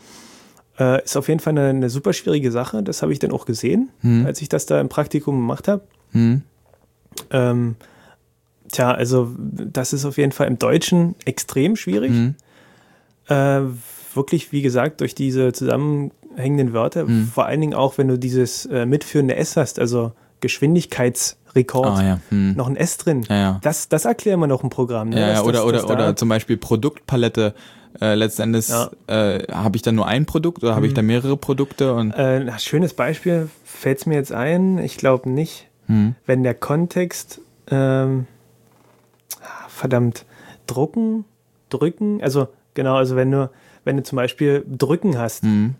Äh, 0.81 1.05
ist 1.05 1.17
auf 1.17 1.29
jeden 1.29 1.41
Fall 1.41 1.53
eine, 1.53 1.69
eine 1.69 1.91
super 1.91 2.13
schwierige 2.15 2.51
Sache. 2.51 2.83
Das 2.83 3.03
habe 3.03 3.13
ich 3.13 3.19
dann 3.19 3.31
auch 3.33 3.45
gesehen, 3.45 3.91
Hm. 4.01 4.25
als 4.27 4.41
ich 4.41 4.49
das 4.49 4.65
da 4.67 4.81
im 4.81 4.89
Praktikum 4.89 5.37
gemacht 5.37 5.69
habe. 5.69 5.83
Hm. 6.13 6.43
Ähm, 7.31 7.77
tja, 8.73 8.91
also 8.93 9.31
das 9.39 9.93
ist 9.93 10.05
auf 10.07 10.17
jeden 10.17 10.33
Fall 10.33 10.47
im 10.49 10.59
Deutschen 10.59 11.15
extrem 11.27 11.77
schwierig. 11.77 12.11
Hm. 12.13 12.35
Äh, 13.29 13.61
wirklich, 14.15 14.53
wie 14.53 14.63
gesagt, 14.63 15.01
durch 15.03 15.15
diese 15.15 15.53
zusammenhängenden 15.53 16.73
Wörter. 16.73 17.07
Hm. 17.07 17.27
Vor 17.33 17.47
allen 17.47 17.61
Dingen 17.61 17.75
auch, 17.75 17.99
wenn 17.99 18.09
du 18.09 18.19
dieses 18.19 18.65
äh, 18.67 18.87
mitführende 18.87 19.37
S 19.37 19.57
hast, 19.57 19.79
also 19.79 20.13
Geschwindigkeitsrekord, 20.41 21.99
Ah, 21.99 22.03
ja. 22.03 22.21
Hm. 22.31 22.55
noch 22.57 22.69
ein 22.69 22.77
S 22.77 22.97
drin. 22.97 23.25
Ja, 23.29 23.37
ja. 23.37 23.59
Das, 23.63 23.89
das 23.89 24.05
erklären 24.05 24.41
wir 24.41 24.47
noch 24.47 24.63
im 24.65 24.71
Programm. 24.71 25.11
Ne? 25.11 25.21
Ja, 25.21 25.27
ja, 25.29 25.33
Dass 25.35 25.43
oder, 25.45 25.53
das, 25.53 25.63
oder, 25.65 25.73
dass 25.79 25.87
da- 25.87 25.93
oder 25.95 26.17
zum 26.17 26.29
Beispiel 26.29 26.57
Produktpalette. 26.57 27.55
Äh, 28.01 28.15
letzten 28.15 28.43
Endes 28.43 28.69
Ja. 28.69 28.91
äh, 29.09 29.45
habe 29.53 29.77
ich 29.77 29.83
da 29.83 29.91
nur 29.93 30.07
ein 30.07 30.27
Produkt 30.27 30.63
oder 30.63 30.75
habe 30.77 30.87
ich 30.87 30.95
da 30.95 31.03
mehrere 31.03 31.37
Produkte 31.37 31.95
und 31.95 32.13
Äh, 32.13 32.47
ein 32.49 32.59
schönes 32.59 32.95
Beispiel 32.95 33.49
fällt 33.65 33.99
es 33.99 34.07
mir 34.07 34.15
jetzt 34.15 34.33
ein. 34.33 34.79
Ich 34.79 34.97
glaube 34.97 35.29
nicht. 35.31 35.67
hm. 35.87 36.15
wenn 36.27 36.43
der 36.45 36.55
Kontext, 36.55 37.41
ähm, 37.69 38.27
ah, 39.43 39.69
verdammt, 39.69 40.25
drucken, 40.69 41.25
drücken, 41.69 42.23
also 42.23 42.47
genau, 42.75 42.95
also 42.97 43.17
wenn 43.17 43.31
du, 43.33 43.51
wenn 43.85 43.97
du 43.97 44.03
zum 44.05 44.17
Beispiel 44.17 44.65
drücken 44.69 45.19
hast 45.19 45.43
Hm. 45.43 45.75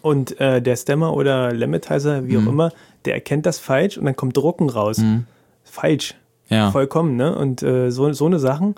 und 0.00 0.40
äh, 0.40 0.60
der 0.62 0.76
Stemmer 0.76 1.14
oder 1.14 1.52
Lemetizer, 1.52 2.26
wie 2.28 2.36
auch 2.38 2.46
immer, 2.46 2.72
der 3.04 3.14
erkennt 3.14 3.46
das 3.46 3.58
falsch 3.58 3.98
und 3.98 4.04
dann 4.04 4.14
kommt 4.16 4.36
drucken 4.36 4.68
raus. 4.70 4.98
Hm. 4.98 5.26
Falsch. 5.64 6.14
ja. 6.48 6.70
Vollkommen, 6.70 7.16
ne? 7.16 7.34
Und 7.36 7.62
äh, 7.62 7.90
so, 7.90 8.12
so 8.12 8.26
eine 8.26 8.38
Sachen, 8.38 8.74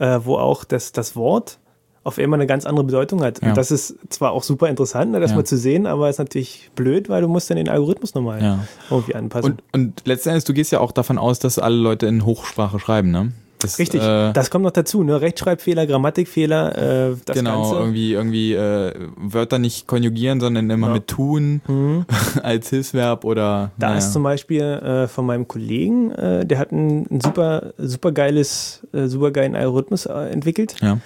äh, 0.00 0.18
wo 0.24 0.36
auch 0.36 0.64
das, 0.64 0.90
das 0.92 1.14
Wort 1.14 1.58
auf 2.02 2.18
einmal 2.18 2.38
eine 2.38 2.46
ganz 2.46 2.64
andere 2.64 2.84
Bedeutung 2.84 3.22
hat. 3.22 3.42
Ja. 3.42 3.50
Und 3.50 3.56
das 3.58 3.70
ist 3.70 3.94
zwar 4.08 4.32
auch 4.32 4.42
super 4.42 4.68
interessant, 4.68 5.12
ne, 5.12 5.20
das 5.20 5.30
Ja. 5.32 5.36
mal 5.36 5.44
zu 5.44 5.56
sehen, 5.58 5.86
aber 5.86 6.08
ist 6.08 6.18
natürlich 6.18 6.70
blöd, 6.74 7.08
weil 7.10 7.20
du 7.20 7.28
musst 7.28 7.50
dann 7.50 7.58
den 7.58 7.68
Algorithmus 7.68 8.14
nochmal 8.14 8.42
Ja. 8.42 8.58
irgendwie 8.90 9.14
anpassen. 9.14 9.52
Und, 9.52 9.62
und 9.72 10.06
letzten 10.06 10.30
Endes, 10.30 10.44
du 10.44 10.54
gehst 10.54 10.72
ja 10.72 10.80
auch 10.80 10.92
davon 10.92 11.18
aus, 11.18 11.38
dass 11.38 11.58
alle 11.58 11.76
Leute 11.76 12.06
in 12.06 12.24
Hochsprache 12.24 12.78
schreiben, 12.80 13.10
ne? 13.10 13.32
Das, 13.60 13.78
Richtig, 13.78 14.02
Äh, 14.02 14.32
das 14.32 14.50
kommt 14.50 14.64
noch 14.64 14.70
dazu, 14.70 15.02
ne? 15.02 15.20
Rechtschreibfehler, 15.20 15.86
Grammatikfehler, 15.86 17.10
äh, 17.10 17.16
das 17.26 17.36
genau, 17.36 17.60
Ganze. 17.62 17.76
irgendwie, 17.76 18.12
irgendwie 18.14 18.54
äh, 18.54 18.92
Wörter 19.16 19.58
nicht 19.58 19.86
konjugieren, 19.86 20.40
sondern 20.40 20.70
immer 20.70 20.88
Ja. 20.88 20.92
mit 20.94 21.06
tun 21.08 21.60
Mhm. 21.68 22.06
als 22.42 22.70
Hilfsverb 22.70 23.24
oder. 23.24 23.70
Da 23.78 23.88
naja. 23.88 23.98
ist 23.98 24.12
zum 24.12 24.22
Beispiel 24.22 24.62
äh, 24.62 25.08
von 25.08 25.26
meinem 25.26 25.46
Kollegen, 25.46 26.10
äh, 26.12 26.46
der 26.46 26.58
hat 26.58 26.72
ein, 26.72 27.06
ein 27.10 27.20
super, 27.20 27.74
super 27.76 28.12
geiles, 28.12 28.86
äh, 28.94 29.06
super 29.08 29.30
geilen 29.30 29.54
Algorithmus 29.54 30.06
äh, 30.06 30.12
entwickelt. 30.30 30.76
ja, 30.80 30.98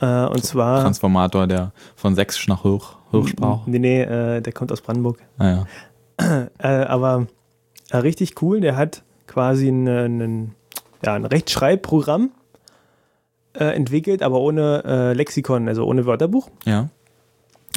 Äh, 0.00 0.28
und 0.30 0.44
zwar. 0.44 0.80
Transformator, 0.82 1.46
der 1.46 1.72
von 1.96 2.14
Sächsisch 2.14 2.48
nach 2.48 2.64
Hoch, 2.64 2.96
Hochsprache. 3.12 3.62
Nee, 3.70 3.78
nee, 3.80 4.02
äh, 4.02 4.40
der 4.40 4.52
kommt 4.52 4.72
aus 4.72 4.80
Brandenburg. 4.80 5.18
Naja. 5.36 5.66
Äh, 6.18 6.66
aber 6.66 7.26
richtig 7.92 8.40
cool, 8.42 8.60
der 8.60 8.76
hat 8.76 9.02
quasi 9.26 9.68
einen, 9.68 10.54
ja, 11.04 11.14
ein 11.14 11.24
Rechtschreibprogramm 11.24 12.30
äh, 13.54 13.64
entwickelt, 13.74 14.22
aber 14.22 14.40
ohne 14.40 14.82
äh, 14.84 15.12
Lexikon, 15.14 15.68
also 15.68 15.84
ohne 15.84 16.06
Wörterbuch. 16.06 16.48
Ja. 16.64 16.88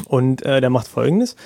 Und 0.06 0.44
äh, 0.44 0.60
der 0.60 0.70
macht 0.70 0.88
folgendes: 0.88 1.36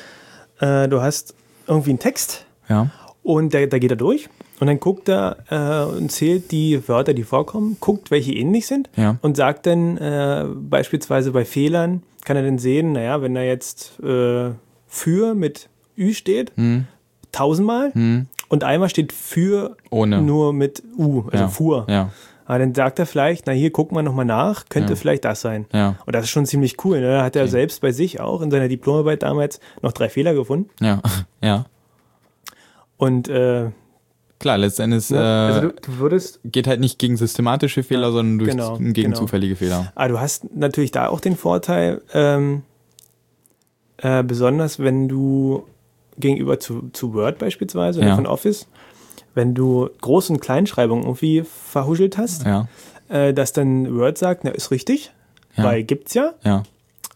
äh, 0.61 0.89
Du 0.89 1.01
hast 1.03 1.35
irgendwie 1.67 1.91
einen 1.91 1.99
Text 1.99 2.45
Ja. 2.69 2.91
und 3.23 3.53
da, 3.55 3.67
geht 3.67 3.91
er 3.91 3.97
durch 3.97 4.29
und 4.61 4.69
dann 4.69 4.81
guckt 4.81 5.09
er 5.09 5.37
äh, 5.51 5.97
und 5.97 6.11
zählt 6.13 6.51
die 6.53 6.87
Wörter, 6.89 7.13
die 7.13 7.25
vorkommen, 7.25 7.77
guckt, 7.81 8.11
welche 8.11 8.33
ähnlich 8.33 8.67
sind 8.67 8.89
Ja. 8.97 9.17
und 9.23 9.37
sagt 9.37 9.67
dann 9.67 9.97
äh, 9.99 10.47
beispielsweise 10.55 11.33
bei 11.33 11.45
Fehlern, 11.45 12.03
kann 12.25 12.37
er 12.37 12.43
dann 12.45 12.59
sehen, 12.59 12.93
naja, 12.93 13.21
wenn 13.23 13.35
da 13.35 13.43
jetzt 13.43 13.93
für 14.01 15.35
mit 15.35 15.69
Ü 15.99 16.13
steht, 16.15 16.53
Hm. 16.57 16.87
tausendmal 17.33 17.93
Hm. 17.95 18.27
Und 18.49 18.65
einmal 18.65 18.89
steht 18.89 19.13
für 19.13 19.77
Ohne. 19.91 20.23
nur 20.23 20.53
mit 20.53 20.83
U, 20.97 21.23
also 21.31 21.45
Ja. 21.45 21.49
Fuhr. 21.49 21.87
Ja. 21.89 22.11
Aber 22.49 22.61
dann 22.61 22.75
sagt 22.75 23.01
er 23.01 23.07
vielleicht, 23.07 23.47
na 23.47 23.53
hier, 23.53 23.71
guck 23.73 23.91
mal 23.91 24.03
nochmal 24.05 24.25
nach, 24.25 24.69
könnte 24.69 24.93
Ja. 24.93 24.97
vielleicht 24.97 25.25
das 25.25 25.41
sein. 25.41 25.67
Ja. 25.73 25.97
Und 26.07 26.15
das 26.15 26.25
ist 26.25 26.31
schon 26.31 26.47
ziemlich 26.47 26.85
cool. 26.85 27.01
Ne? 27.01 27.09
Da 27.17 27.25
hat 27.25 27.35
er 27.35 27.43
Okay. 27.43 27.51
selbst 27.51 27.81
bei 27.81 27.91
sich 27.91 28.21
auch 28.21 28.41
in 28.41 28.53
seiner 28.53 28.69
Diplomarbeit 28.69 29.25
damals 29.25 29.59
noch 29.83 29.91
drei 29.93 30.09
Fehler 30.09 30.35
gefunden. 30.35 30.71
Ja. 30.81 31.03
Ja. 31.43 31.67
Und 32.97 33.29
äh, 33.29 33.71
Klar, 34.39 34.59
letztendlich 34.59 35.11
ne? 35.11 35.19
also 35.21 35.59
äh, 35.69 35.73
du, 35.73 35.81
du 35.81 35.99
würdest, 35.99 36.41
geht 36.45 36.67
halt 36.67 36.79
nicht 36.81 36.99
gegen 36.99 37.17
systematische 37.17 37.83
Fehler, 37.83 38.13
sondern 38.13 38.39
durch, 38.39 38.51
genau, 38.51 38.77
gegen 38.77 38.93
genau. 38.93 39.17
zufällige 39.17 39.57
Fehler. 39.57 39.93
ah, 39.95 40.09
du 40.09 40.21
hast 40.21 40.55
natürlich 40.55 40.91
da 40.93 41.09
auch 41.09 41.21
den 41.21 41.37
Vorteil, 41.37 42.03
ähm, 42.13 42.63
äh, 43.97 44.23
besonders 44.23 44.79
wenn 44.79 45.09
du 45.09 45.65
gegenüber 46.19 46.59
zu, 46.61 46.91
zu 46.93 47.15
Word 47.15 47.39
beispielsweise 47.39 48.01
oder 48.01 48.09
Ja. 48.09 48.15
von 48.17 48.27
Office, 48.27 48.67
wenn 49.35 49.55
du 49.55 49.89
Groß- 50.03 50.31
und 50.31 50.41
Kleinschreibung 50.41 51.03
irgendwie 51.03 51.43
verhuschelt 51.45 52.17
hast, 52.19 52.45
Ja. 52.45 52.69
äh, 53.09 53.33
dass 53.35 53.53
dann 53.53 53.95
Word 53.97 54.19
sagt, 54.19 54.45
na 54.45 54.51
ist 54.51 54.71
richtig, 54.71 55.13
Ja. 55.57 55.65
weil 55.65 55.83
gibt's 55.83 56.15
ja. 56.15 56.33
Ja. 56.45 56.63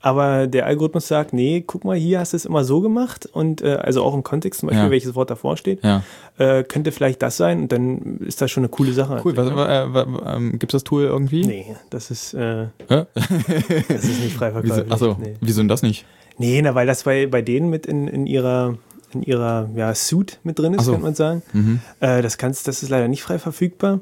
Aber 0.03 0.47
der 0.47 0.65
Algorithmus 0.65 1.09
sagt, 1.09 1.35
nee, 1.35 1.63
guck 1.67 1.85
mal, 1.85 1.95
hier 1.95 2.21
hast 2.21 2.33
du 2.33 2.37
es 2.39 2.47
immer 2.47 2.65
so 2.65 2.81
gemacht 2.81 3.29
und 3.31 3.61
äh, 3.61 3.75
also 3.83 4.03
auch 4.03 4.15
im 4.15 4.23
Kontext 4.23 4.61
zum 4.61 4.69
Beispiel, 4.71 4.85
Ja. 4.87 4.91
welches 4.91 5.15
Wort 5.15 5.29
davor 5.29 5.59
steht, 5.59 5.85
Ja. 5.85 6.03
äh, 6.39 6.65
könnte 6.65 6.91
vielleicht 6.91 7.21
das 7.21 7.37
sein 7.37 7.61
und 7.61 7.71
dann 7.73 8.17
ist 8.21 8.41
das 8.41 8.51
schon 8.51 8.63
eine 8.63 8.71
coole 8.71 8.95
Sache. 8.95 9.21
Cool. 9.23 9.37
Was, 9.37 9.49
äh, 9.51 10.37
ähm, 10.37 10.59
gibt's 10.59 10.73
das 10.73 10.85
Tool 10.85 11.03
irgendwie? 11.05 11.45
Nee, 11.45 11.77
das 11.91 12.11
ist, 12.11 12.33
äh, 12.33 12.69
das 12.89 14.05
ist 14.05 14.21
nicht 14.23 14.37
frei 14.37 14.53
Wieso, 14.63 14.75
verkäuflich. 14.75 14.93
achso, 14.93 15.17
Nee. 15.21 15.35
wieso 15.43 15.61
denn 15.61 15.69
das 15.69 15.83
nicht? 15.83 16.07
nee, 16.39 16.63
na, 16.63 16.75
weil 16.75 16.87
das 16.87 17.03
bei, 17.03 17.27
bei 17.27 17.43
denen 17.43 17.69
mit 17.69 17.85
in, 17.85 18.09
in 18.09 18.27
ihrer 18.27 18.79
in 19.15 19.23
ihrer 19.23 19.69
ja, 19.75 19.95
Suit 19.95 20.39
mit 20.43 20.59
drin 20.59 20.75
ist, 20.75 20.85
so. 20.85 20.93
könnte 20.93 21.05
man 21.07 21.15
sagen. 21.15 21.43
Mhm. 21.53 21.81
Äh, 22.01 22.23
das, 22.23 22.39
kannst, 22.39 22.69
das 22.69 22.83
ist 22.83 22.89
leider 22.89 23.09
nicht 23.09 23.23
frei 23.23 23.39
verfügbar. 23.39 24.01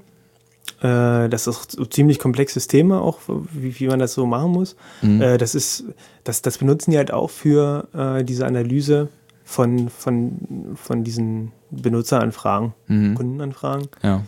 Äh, 0.80 1.28
das 1.28 1.46
ist 1.46 1.72
so 1.72 1.84
ziemlich 1.84 2.18
komplexes 2.18 2.68
Thema, 2.68 3.00
auch 3.00 3.18
wie, 3.52 3.78
wie 3.78 3.86
man 3.88 3.98
das 3.98 4.14
so 4.14 4.26
machen 4.26 4.52
muss. 4.52 4.76
Mhm. 5.02 5.20
Äh, 5.20 5.38
das 5.38 5.54
ist, 5.54 5.84
das, 6.24 6.42
das 6.42 6.58
benutzen 6.58 6.90
die 6.92 6.98
halt 6.98 7.12
auch 7.12 7.30
für 7.30 7.88
äh, 7.94 8.24
diese 8.24 8.46
Analyse 8.46 9.08
von, 9.44 9.88
von, 9.88 10.76
von 10.76 11.04
diesen 11.04 11.52
Benutzeranfragen, 11.70 12.74
Mhm. 12.86 13.14
Kundenanfragen. 13.14 13.88
Ja. 14.02 14.22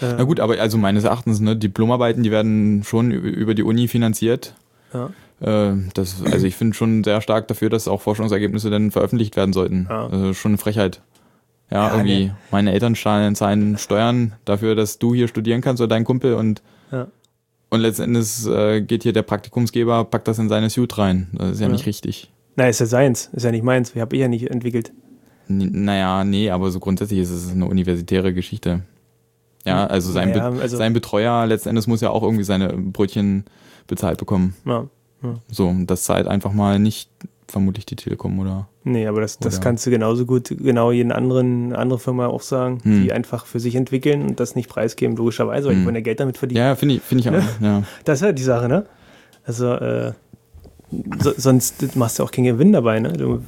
Äh, 0.00 0.14
Na 0.18 0.24
gut, 0.24 0.40
aber 0.40 0.58
also 0.60 0.78
meines 0.78 1.04
Erachtens, 1.04 1.40
ne, 1.40 1.56
Diplomarbeiten, 1.56 2.22
die 2.22 2.30
werden 2.30 2.82
schon 2.84 3.10
über 3.10 3.54
die 3.54 3.62
Uni 3.62 3.88
finanziert. 3.88 4.54
Ja. 4.92 5.10
Äh, 5.40 5.72
Das, 5.94 6.22
also 6.24 6.46
ich 6.46 6.56
finde 6.56 6.74
schon 6.74 7.04
sehr 7.04 7.20
stark 7.20 7.48
dafür, 7.48 7.70
dass 7.70 7.88
auch 7.88 8.00
Forschungsergebnisse 8.00 8.70
dann 8.70 8.90
veröffentlicht 8.90 9.36
werden 9.36 9.52
sollten. 9.52 9.86
Ja. 9.88 10.06
Also 10.08 10.34
schon 10.34 10.52
eine 10.52 10.58
Frechheit. 10.58 11.00
Ja, 11.70 11.88
Ja, 11.88 11.94
irgendwie, 11.96 12.26
nee. 12.26 12.32
meine 12.50 12.72
Eltern 12.72 12.94
zahlen, 12.94 13.34
zahlen 13.34 13.76
Steuern 13.78 14.32
dafür, 14.44 14.74
dass 14.74 14.98
du 14.98 15.14
hier 15.14 15.28
studieren 15.28 15.60
kannst 15.60 15.80
oder 15.82 15.88
dein 15.88 16.04
Kumpel 16.04 16.34
und, 16.34 16.62
Ja. 16.90 17.08
und 17.70 17.80
letztendlich 17.80 18.46
äh, 18.46 18.80
geht 18.80 19.02
hier 19.02 19.12
der 19.12 19.22
Praktikumsgeber, 19.22 20.04
packt 20.04 20.28
das 20.28 20.38
in 20.38 20.48
seine 20.48 20.70
Suite 20.70 20.96
rein. 20.98 21.28
Das 21.34 21.50
ist 21.52 21.60
ja, 21.60 21.66
Ja. 21.66 21.72
nicht 21.72 21.86
richtig. 21.86 22.32
Na, 22.56 22.66
ist 22.68 22.80
ja 22.80 22.86
seins, 22.86 23.30
ist 23.32 23.44
ja 23.44 23.50
nicht 23.52 23.62
meins. 23.64 23.94
Habe 23.94 24.16
ich 24.16 24.22
ja 24.22 24.28
nicht 24.28 24.50
entwickelt. 24.50 24.92
N 25.48 25.84
naja, 25.84 26.24
nee, 26.24 26.50
aber 26.50 26.70
so 26.70 26.80
grundsätzlich 26.80 27.20
ist 27.20 27.30
es 27.30 27.52
eine 27.52 27.66
universitäre 27.66 28.34
Geschichte. 28.34 28.80
Ja, 29.64 29.86
also 29.86 30.10
sein, 30.10 30.30
Naja, 30.30 30.50
Be 30.50 30.62
also- 30.62 30.76
sein 30.76 30.92
Betreuer 30.94 31.46
letztendlich 31.46 31.86
muss 31.86 32.00
ja 32.00 32.10
auch 32.10 32.22
irgendwie 32.22 32.44
seine 32.44 32.68
Brötchen 32.72 33.44
bezahlt 33.86 34.18
bekommen. 34.18 34.54
Ja. 34.64 34.86
So, 35.50 35.68
und 35.68 35.86
das 35.86 36.04
zahlt 36.04 36.26
einfach 36.28 36.52
mal 36.52 36.78
nicht 36.78 37.10
vermutlich 37.48 37.86
die 37.86 37.96
Telekom 37.96 38.38
oder. 38.38 38.68
Nee, 38.84 39.06
aber 39.06 39.20
das, 39.20 39.38
das 39.38 39.60
kannst 39.60 39.84
du 39.86 39.90
genauso 39.90 40.26
gut 40.26 40.48
genau 40.58 40.92
jeden 40.92 41.12
anderen 41.12 41.74
andere 41.74 41.98
Firma 41.98 42.26
auch 42.26 42.42
sagen, 42.42 42.80
Hm. 42.82 43.02
die 43.02 43.12
einfach 43.12 43.46
für 43.46 43.58
sich 43.60 43.74
entwickeln 43.74 44.22
und 44.22 44.38
das 44.40 44.54
nicht 44.54 44.68
preisgeben, 44.68 45.16
logischerweise, 45.16 45.66
weil 45.68 45.74
die 45.74 45.80
Hm. 45.80 45.86
wollen 45.86 45.94
ja 45.96 46.00
Geld 46.02 46.20
damit 46.20 46.36
verdienen. 46.38 46.58
Ja, 46.64 46.74
finde 46.76 46.96
ich, 46.96 47.02
finde 47.02 47.22
ich 47.22 47.30
auch. 47.30 47.62
Ja. 47.62 47.82
Das 48.04 48.20
ist 48.20 48.26
ja 48.26 48.32
die 48.32 48.42
Sache, 48.42 48.68
ne? 48.68 48.84
Also, 49.44 49.72
äh, 49.72 50.12
so, 51.22 51.32
sonst 51.36 51.96
machst 51.96 52.18
du 52.18 52.22
auch 52.22 52.30
keinen 52.30 52.44
Gewinn 52.44 52.72
dabei, 52.72 53.00
ne? 53.00 53.12
Du, 53.12 53.42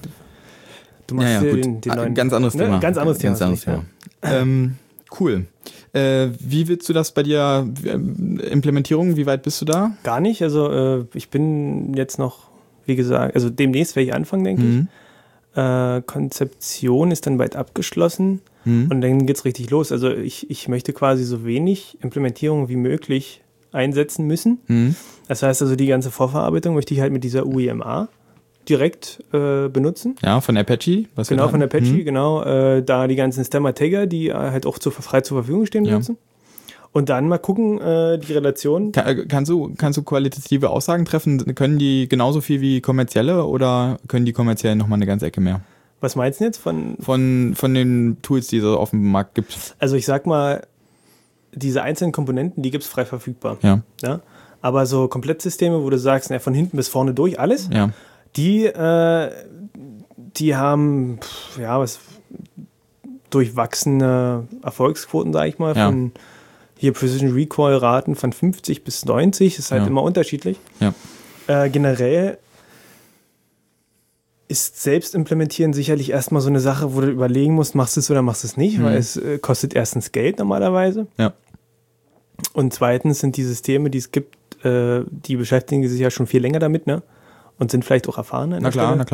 du 1.07 1.15
machst 1.15 1.29
Ja, 1.29 1.43
ja, 1.43 1.55
den, 1.55 1.81
den 1.81 1.93
Ah, 1.93 1.97
neuen. 1.97 2.15
ganz 2.15 2.33
anderes 2.33 2.55
ne? 2.55 2.65
Thema. 2.65 2.81
Ganz 2.81 2.97
anderes 2.99 3.19
Thema. 3.19 3.31
Ganz 3.33 3.43
anderes 3.43 3.61
Thema. 3.65 3.85
Ähm, 4.23 4.77
cool. 5.19 5.47
Äh, 5.93 6.29
wie 6.39 6.69
willst 6.69 6.89
du 6.89 6.93
das 6.93 7.13
bei 7.13 7.23
dir, 7.23 7.67
ähm, 7.85 8.39
Implementierung, 8.41 9.17
wie 9.17 9.27
weit 9.27 9.43
bist 9.43 9.61
du 9.61 9.65
da? 9.65 9.93
Gar 10.03 10.21
nicht. 10.21 10.43
Also, 10.43 10.71
äh, 10.71 11.05
ich 11.15 11.31
bin 11.31 11.95
jetzt 11.95 12.19
noch, 12.19 12.51
wie 12.87 12.97
gesagt, 12.97 13.35
also 13.35 13.51
demnächst 13.51 13.97
werde 13.97 14.09
ich 14.09 14.15
anfangen, 14.15 14.45
denke 14.45 14.63
Mhm. 14.63 14.89
ich. 15.53 15.59
Äh, 15.59 16.03
Konzeption 16.07 17.11
ist 17.11 17.27
dann 17.27 17.39
bald 17.39 17.57
abgeschlossen. 17.57 18.41
Mhm. 18.65 18.89
Und 18.91 19.01
dann 19.01 19.27
geht's 19.27 19.45
richtig 19.45 19.71
los. 19.71 19.91
Also 19.91 20.11
ich, 20.11 20.49
ich 20.51 20.69
möchte 20.69 20.93
quasi 20.93 21.25
so 21.25 21.45
wenig 21.45 21.99
Implementierung 22.03 22.69
wie 22.69 22.77
möglich 22.77 23.43
einsetzen 23.73 24.27
müssen. 24.27 24.59
Mhm. 24.69 24.95
Das 25.29 25.43
heißt 25.43 25.63
also, 25.63 25.77
die 25.77 25.87
ganze 25.87 26.11
Vorverarbeitung 26.11 26.75
möchte 26.75 26.93
ich 26.95 27.01
halt 27.01 27.13
mit 27.13 27.25
dieser 27.25 27.47
UEMA 27.47 28.09
direkt 28.69 29.23
äh, 29.33 29.69
benutzen. 29.69 30.17
Ja, 30.23 30.41
von 30.41 30.57
Apache. 30.57 31.07
Was 31.15 31.29
Genau, 31.29 31.49
von. 31.49 31.63
Apache, 31.63 31.83
Mhm. 31.85 32.05
genau. 32.05 32.43
Äh, 32.43 32.83
da 32.83 33.07
die 33.07 33.17
ganzen 33.17 33.45
Stemma 33.45 33.73
Tagger, 33.73 34.07
die 34.07 34.29
äh, 34.29 34.35
halt 34.35 34.67
auch 34.67 34.79
zu, 34.79 34.91
frei 34.91 35.23
zur 35.23 35.39
Verfügung 35.39 35.67
stehen, 35.67 35.85
Ja. 35.85 35.93
benutzen. 35.93 36.19
Und 36.93 37.09
dann 37.09 37.29
mal 37.29 37.39
gucken, 37.39 37.81
äh, 37.81 38.19
die 38.19 38.33
Relation. 38.33 38.91
Ka- 38.93 39.09
äh, 39.09 39.25
Kannst 39.27 39.49
du, 39.51 39.73
kannst 39.79 39.97
du 39.97 40.03
qualitative 40.03 40.71
Aussagen 40.71 41.05
treffen? 41.05 41.55
Können 41.55 41.79
die 41.79 42.09
genauso 42.09 42.41
viel 42.41 42.61
wie 42.61 42.81
kommerzielle 42.81 43.45
oder 43.45 43.99
können 44.09 44.27
die 44.27 44.33
kommerziellen 44.33 44.77
nochmal 44.79 44.97
eine 44.97 45.07
ganze 45.07 45.27
Ecke 45.27 45.41
mehr? 45.41 45.61
Was 46.01 46.17
meinst 46.17 46.41
du 46.41 46.45
jetzt 46.45 46.59
von, 46.59 46.97
Von, 47.01 47.53
von 47.55 47.75
den 47.75 48.17
Tools, 48.23 48.49
die 48.49 48.59
es 48.59 48.65
auf 48.65 48.91
dem 48.91 49.11
Markt 49.11 49.35
gibt. 49.37 49.77
also 49.79 49.95
ich 49.97 50.05
sag 50.07 50.27
mal, 50.27 50.63
diese 51.53 51.83
einzelnen 51.83 52.13
Komponenten, 52.13 52.63
die 52.63 52.71
gibt's 52.71 52.87
frei 52.89 53.05
verfügbar. 53.05 53.59
Ja, 53.63 53.83
Ja? 54.03 54.21
Aber 54.63 54.85
so 54.87 55.09
Komplettsysteme, 55.09 55.83
wo 55.83 55.91
du 55.91 55.99
sagst, 55.99 56.31
na, 56.31 56.39
von 56.39 56.55
hinten 56.55 56.77
bis 56.77 56.89
vorne 56.89 57.15
durch 57.15 57.39
alles, 57.41 57.69
ja. 57.73 57.91
Die, 58.37 58.65
äh, 58.67 59.31
die 60.37 60.55
haben, 60.57 61.19
pf, 61.21 61.59
ja, 61.59 61.79
was 61.81 61.99
durchwachsene 63.31 64.47
Erfolgsquoten, 64.63 65.33
sage 65.33 65.49
ich 65.49 65.59
mal, 65.59 65.77
Ja. 65.77 65.87
von 65.87 66.13
hier 66.77 66.93
Precision 66.93 67.33
Recall 67.33 67.77
Raten 67.77 68.15
von 68.17 68.33
50 68.33 68.85
bis 68.85 69.05
90, 69.05 69.59
ist 69.59 69.71
halt 69.71 69.83
Ja. 69.83 69.89
immer 69.89 70.03
unterschiedlich. 70.03 70.59
Ja. 70.81 70.95
Äh, 71.47 71.71
generell 71.71 72.39
ist 74.49 74.83
Selbstimplementieren 74.83 75.73
sicherlich 75.73 76.11
erstmal 76.11 76.43
so 76.43 76.49
eine 76.49 76.59
Sache, 76.61 76.95
wo 76.95 77.01
du 77.03 77.09
überlegen 77.09 77.55
musst, 77.55 77.75
machst 77.77 77.97
du 77.97 78.01
es 78.01 78.11
oder 78.11 78.23
machst 78.23 78.43
du 78.43 78.49
es 78.49 78.57
nicht, 78.57 78.79
Mhm. 78.79 78.85
weil 78.85 78.97
es 78.97 79.17
äh, 79.17 79.39
kostet 79.39 79.75
erstens 79.75 80.11
Geld 80.11 80.39
normalerweise. 80.39 81.07
Ja. 81.19 81.35
Und 82.53 82.73
zweitens 82.75 83.21
sind 83.21 83.37
die 83.37 83.45
Systeme, 83.45 83.91
die 83.91 83.99
es 83.99 84.11
gibt, 84.11 84.65
äh, 84.65 85.03
die 85.11 85.37
beschäftigen 85.37 85.87
sich 85.89 86.01
ja 86.01 86.11
schon 86.11 86.27
viel 86.27 86.41
länger 86.43 86.59
damit, 86.59 86.87
ne? 86.87 87.03
Und 87.61 87.71
sind 87.71 87.85
vielleicht 87.85 88.09
auch 88.09 88.19
erfahrener. 88.19 88.57
an 88.57 88.63
Na 88.65 88.71
klar, 88.71 88.87
Stelle. 88.87 88.99
na 88.99 89.05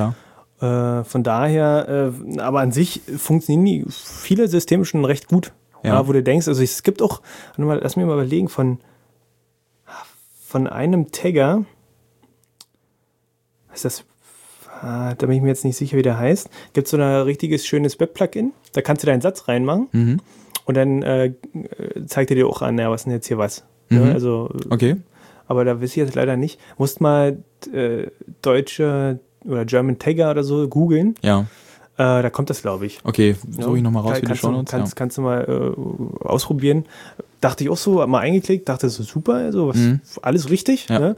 klar. 0.63 1.01
Äh, 1.01 1.05
von 1.05 1.23
daher, 1.23 2.13
äh, 2.35 2.41
aber 2.41 2.61
an 2.61 2.73
sich 2.73 3.03
funktionieren 3.19 3.87
viele 3.91 4.49
Systeme 4.49 4.87
schon 4.87 5.05
recht 5.05 5.29
gut. 5.29 5.53
Ja. 5.83 5.95
Ja. 5.97 6.09
wo 6.09 6.13
du 6.13 6.23
denkst, 6.23 6.49
also 6.49 6.63
es 6.63 6.83
gibt 6.83 7.03
auch, 7.03 7.21
lass 7.59 7.95
mich 7.97 8.07
mal 8.07 8.15
überlegen, 8.15 8.49
von, 8.49 8.79
von 10.45 10.67
einem 10.67 11.13
Tagger, 11.13 11.65
ist 13.75 13.85
das, 13.85 14.05
ah, 14.81 15.15
da 15.15 15.27
bin 15.27 15.37
ich 15.37 15.43
mir 15.43 15.49
jetzt 15.49 15.65
nicht 15.65 15.77
sicher, 15.77 15.97
wie 15.97 16.03
der 16.03 16.19
heißt, 16.19 16.49
gibt 16.73 16.87
es 16.87 16.91
so 16.91 16.97
ein 16.97 17.03
richtiges 17.03 17.67
schönes 17.67 18.01
Web-Plugin, 18.01 18.53
da 18.73 18.81
kannst 18.81 19.03
du 19.03 19.07
deinen 19.07 19.21
Satz 19.21 19.49
reinmachen 19.49 19.89
Mhm. 19.93 20.21
und 20.65 20.77
dann 20.77 21.03
äh, 21.03 21.35
zeigt 22.07 22.31
er 22.31 22.37
dir 22.37 22.49
auch 22.49 22.63
an, 22.63 22.79
ja, 22.79 22.91
was 22.91 23.03
ist 23.03 23.05
denn 23.05 23.13
jetzt 23.13 23.27
hier 23.29 23.39
was. 23.39 23.65
Mhm. 23.91 24.07
Ja, 24.07 24.13
also, 24.13 24.51
Okay. 24.71 24.97
Aber 25.49 25.65
da 25.65 25.77
weiß 25.81 25.91
ich 25.91 25.97
jetzt 25.97 26.15
leider 26.15 26.37
nicht. 26.37 26.59
Musst 26.79 27.01
mal 27.01 27.39
äh, 27.73 28.09
deutsche 28.43 29.21
oder 29.45 29.65
German 29.65 29.99
Tagger 29.99 30.31
oder 30.31 30.43
so 30.45 30.69
googeln. 30.69 31.15
Ja. 31.23 31.47
Äh, 31.99 32.23
da 32.23 32.31
kommt 32.31 32.51
das, 32.51 32.61
glaube 32.63 32.87
ich. 32.87 32.99
Okay, 33.05 33.37
suche 33.51 33.79
ich 33.79 33.83
nochmal 33.83 34.03
raus 34.03 34.13
Kann- 34.13 34.21
für 34.21 34.27
die 34.27 34.27
kannst 34.29 34.43
du, 34.45 34.49
Shownotes. 34.49 34.71
kannst, 34.71 34.97
kannst 34.97 35.19
du 35.19 35.23
mal 35.23 35.75
äh, 36.23 36.27
ausprobieren. 36.27 36.85
Dachte 37.41 37.65
ich 37.65 37.71
auch 37.71 37.77
so, 37.77 38.07
mal 38.07 38.21
eingeklickt, 38.21 38.69
dachte 38.69 38.89
so 38.89 39.03
super, 39.03 39.35
also 39.35 39.69
was, 39.69 39.77
Mhm. 39.77 40.01
alles 40.23 40.51
richtig. 40.51 40.89
Ja. 40.89 40.99
Ne? 40.99 41.17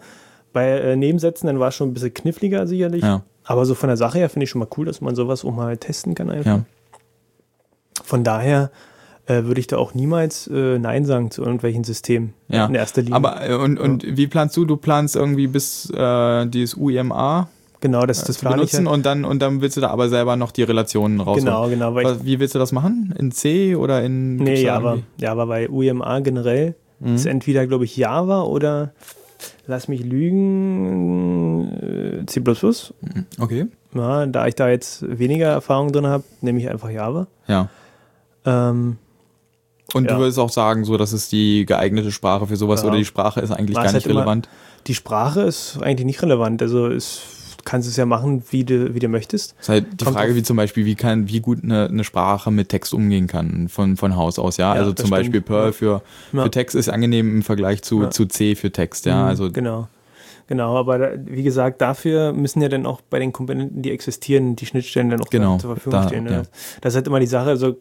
Bei 0.52 0.68
äh, 0.68 0.96
Nebensätzen, 0.96 1.46
dann 1.46 1.59
war 1.59 1.68
es 1.68 1.74
schon 1.74 1.88
ein 1.90 1.94
bisschen 1.94 2.14
kniffliger 2.14 2.66
sicherlich. 2.66 3.02
Ja. 3.02 3.22
Aber 3.44 3.64
so 3.66 3.74
von 3.74 3.88
der 3.88 3.96
Sache 3.96 4.18
her 4.18 4.28
finde 4.28 4.44
ich 4.44 4.50
schon 4.50 4.59
mal 4.60 4.68
cool, 4.76 4.86
dass 4.86 5.00
man 5.00 5.14
sowas 5.16 5.44
auch 5.44 5.55
mal 5.55 5.76
testen 5.78 6.14
kann 6.14 6.30
einfach. 6.30 6.59
Ja. 6.59 6.64
Von 8.05 8.24
daher 8.24 8.70
äh, 9.28 9.44
würde 9.44 9.60
ich 9.60 9.66
da 9.68 9.76
auch 9.76 9.94
niemals 9.94 10.48
äh, 10.48 10.78
Nein 10.78 11.05
sagen 11.05 11.30
zu 11.30 11.42
irgendwelchen 11.42 11.84
Systemen 11.84 12.32
Ja. 12.48 12.66
in 12.66 12.74
erster 12.74 13.02
Linie. 13.02 13.14
Aber 13.14 13.48
äh, 13.48 13.55
und, 13.55 13.78
und 13.78 14.05
wie 14.16 14.26
planst 14.26 14.56
du? 14.56 14.64
Du 14.64 14.76
planst 14.76 15.14
irgendwie 15.16 15.46
bis 15.46 15.88
äh, 15.90 16.46
dieses 16.46 16.74
UIMA 16.74 17.48
genau, 17.80 18.06
das, 18.06 18.22
äh, 18.22 18.26
das 18.26 18.36
zu 18.36 18.40
plane 18.40 18.56
ich 18.62 18.70
benutzen 18.72 18.86
halt. 18.88 18.96
und 18.96 19.06
dann 19.06 19.24
und 19.24 19.40
dann 19.40 19.60
willst 19.60 19.76
du 19.76 19.80
da 19.80 19.90
aber 19.90 20.09
selber 20.09 20.34
noch 20.36 20.50
die 20.50 20.62
Relationen 20.64 21.20
rausholen. 21.20 21.44
Genau, 21.44 21.68
genau, 21.68 21.96
ich, 21.98 22.05
Was, 22.06 22.24
wie 22.24 22.40
willst 22.40 22.55
du 22.55 22.59
das 22.59 22.72
machen? 22.72 23.14
In 23.18 23.30
C 23.30 23.76
oder 23.76 24.02
in 24.02 24.36
nee, 24.36 24.55
da 24.56 24.60
Java. 24.60 24.90
irgendwie- 24.94 25.06
Java 25.18 25.44
bei 25.44 25.68
UMA 25.68 26.20
generell 26.20 26.74
Mhm. 27.00 27.14
ist 27.14 27.26
entweder, 27.26 27.64
glaube 27.68 27.84
ich, 27.84 27.96
Java 27.96 28.42
oder 28.42 28.92
lass 29.68 29.86
mich 29.86 30.02
lügen, 30.05 31.68
C++. 32.26 32.40
Mhm. 32.40 33.26
Okay. 33.40 33.66
Ja, 33.94 34.26
da 34.26 34.46
ich 34.46 34.55
da 34.55 34.68
jetzt 34.68 35.05
weniger 35.18 35.46
Erfahrung 35.46 35.92
drin 35.92 36.06
habe, 36.06 36.24
nehme 36.40 36.59
ich 36.59 36.68
einfach 36.68 36.90
Java. 36.90 37.26
Ja. 37.46 37.68
Ähm, 38.44 38.96
Und 39.94 40.05
Ja. 40.05 40.15
du 40.15 40.20
würdest 40.20 40.39
auch 40.39 40.51
sagen, 40.51 40.85
so 40.85 40.97
das 40.97 41.12
ist 41.12 41.32
die 41.32 41.65
geeignete 41.65 42.12
Sprache 42.12 42.47
für 42.47 42.56
sowas 42.56 42.82
Ja. 42.82 42.89
oder 42.89 42.98
die 42.98 43.05
Sprache 43.06 43.40
ist 43.40 43.51
eigentlich 43.51 43.77
Ja, 43.77 43.82
gar 43.82 43.86
ist 43.86 43.94
nicht 43.94 44.06
halt 44.06 44.15
relevant. 44.16 44.48
die 44.86 44.94
Sprache 44.94 45.43
ist 45.43 45.78
eigentlich 45.81 46.05
nicht 46.06 46.23
relevant. 46.23 46.60
Also 46.60 46.89
es, 46.89 47.23
du 47.56 47.65
kannst 47.65 47.89
es 47.89 47.97
ja 47.97 48.05
machen, 48.05 48.43
wie 48.51 48.65
du, 48.65 48.94
wie 48.94 48.98
du 48.98 49.09
möchtest. 49.09 49.52
Das 49.56 49.62
ist 49.65 49.69
halt 49.70 49.86
die 50.01 50.05
Kommt 50.05 50.16
Frage, 50.16 50.35
wie 50.35 50.43
zum 50.43 50.56
Beispiel, 50.59 50.85
wie 50.85 50.94
kann, 50.94 51.28
wie 51.28 51.40
gut 51.40 51.65
eine, 51.65 51.86
eine 51.89 52.05
Sprache 52.05 52.51
mit 52.51 52.69
Text 52.69 52.93
umgehen 52.93 53.27
kann 53.28 53.69
von, 53.69 53.97
von 53.97 54.15
Haus 54.15 54.39
aus, 54.39 54.59
ja. 54.59 54.74
Ja, 54.74 54.81
also 54.81 54.93
zum 54.93 55.09
Beispiel 55.09 55.40
stimmt. 55.40 55.47
Perl 55.47 55.66
Ja. 55.66 55.73
für, 55.73 56.02
Ja. 56.35 56.43
für 56.43 56.51
Text 56.51 56.77
ist 56.77 56.90
angenehm 56.90 57.31
im 57.36 57.43
Vergleich 57.43 57.82
zu, 57.82 58.02
Ja. 58.02 58.10
zu 58.10 58.27
C 58.27 58.55
für 58.56 58.70
Text, 58.70 59.06
ja. 59.06 59.23
Mhm, 59.23 59.28
Also 59.28 59.51
genau. 59.51 59.89
Genau, 60.48 60.77
aber 60.78 60.98
da, 60.98 61.09
wie 61.27 61.43
gesagt, 61.43 61.81
dafür 61.82 62.32
müssen 62.32 62.62
ja 62.62 62.69
dann 62.70 62.86
auch 62.86 63.01
bei 63.02 63.19
den 63.19 63.32
Komponenten, 63.35 63.82
die 63.82 63.90
existieren, 63.90 64.56
die 64.56 64.65
Schnittstellen 64.65 65.10
dann 65.10 65.20
auch 65.20 65.28
Genau, 65.31 65.59
zur 65.59 65.74
Verfügung 65.74 66.01
da- 66.02 66.09
stehen. 66.09 66.24
Ne? 66.24 66.44
Das 66.81 66.93
ist 66.93 66.97
halt 66.97 67.06
immer 67.06 67.20
die 67.20 67.27
Sache, 67.27 67.51
also 67.51 67.77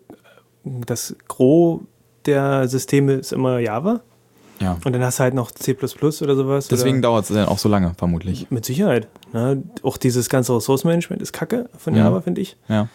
das 0.65 1.15
Gros 1.29 1.81
der 2.27 2.67
Systeme 2.67 3.13
ist 3.13 3.31
immer 3.33 3.59
Java 3.59 4.01
ja. 4.59 4.77
und 4.85 4.93
dann 4.93 5.03
hast 5.03 5.19
du 5.19 5.23
halt 5.23 5.33
noch 5.33 5.51
C 5.51 5.75
oder 5.75 6.35
sowas. 6.35 6.67
Deswegen 6.67 7.01
dauert 7.01 7.23
es 7.29 7.35
dann 7.35 7.47
auch 7.47 7.57
so 7.57 7.69
lange, 7.69 7.93
vermutlich. 7.97 8.49
mit 8.51 8.65
Sicherheit. 8.65 9.07
Ne? 9.33 9.63
Auch 9.83 9.97
dieses 9.97 10.29
ganze 10.29 10.55
Ressourcenmanagement 10.55 11.21
ist 11.21 11.33
kacke 11.33 11.69
von 11.77 11.93
Mhm. 11.93 11.99
Java, 11.99 12.21
finde 12.21 12.41
ich. 12.41 12.57
Ja. 12.67 12.87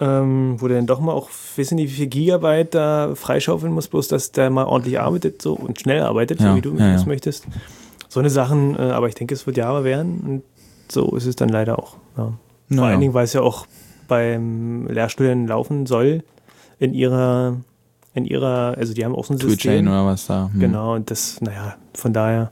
ähm, 0.00 0.56
wo 0.58 0.68
du 0.68 0.74
dann 0.74 0.86
doch 0.86 1.00
mal 1.00 1.12
auch, 1.12 1.28
wissen 1.56 1.74
nicht, 1.74 1.90
wie 1.90 1.96
viel 1.96 2.06
Gigabyte 2.06 2.72
da 2.74 3.14
freischaufeln 3.16 3.72
muss, 3.72 3.88
bloß 3.88 4.06
dass 4.08 4.30
der 4.32 4.48
mal 4.48 4.64
ordentlich 4.64 5.00
arbeitet 5.00 5.42
so 5.42 5.54
und 5.54 5.80
schnell 5.80 6.02
arbeitet, 6.02 6.40
Ja, 6.40 6.50
so 6.50 6.56
wie 6.56 6.60
du 6.60 6.74
ja, 6.76 6.94
es 6.94 7.02
ja. 7.02 7.08
möchtest. 7.08 7.46
So 8.08 8.20
eine 8.20 8.30
Sachen, 8.30 8.76
äh, 8.76 8.82
aber 8.82 9.08
ich 9.08 9.14
denke, 9.16 9.34
es 9.34 9.46
wird 9.46 9.56
Java 9.56 9.82
werden 9.84 10.20
und 10.24 10.42
so 10.90 11.14
ist 11.16 11.26
es 11.26 11.34
dann 11.36 11.48
leider 11.48 11.78
auch. 11.78 11.96
Ja. 12.16 12.32
Vor 12.74 12.84
allen 12.86 13.00
Dingen, 13.00 13.12
weil 13.14 13.24
es 13.24 13.32
ja 13.32 13.40
auch 13.40 13.66
beim 14.06 14.86
Lehrstudenten 14.86 15.48
laufen 15.48 15.86
soll 15.86 16.22
in 16.78 16.94
ihrer, 16.94 17.56
in 18.14 18.24
ihrer, 18.24 18.74
also 18.76 18.94
die 18.94 19.04
haben 19.04 19.14
auch 19.14 19.24
so 19.24 19.34
ein 19.34 19.38
System. 19.38 19.86
oder 19.88 20.06
was 20.06 20.26
da. 20.26 20.50
Hm. 20.52 20.60
Genau, 20.60 20.94
und 20.94 21.10
das, 21.10 21.40
naja, 21.40 21.76
von 21.94 22.12
daher 22.12 22.50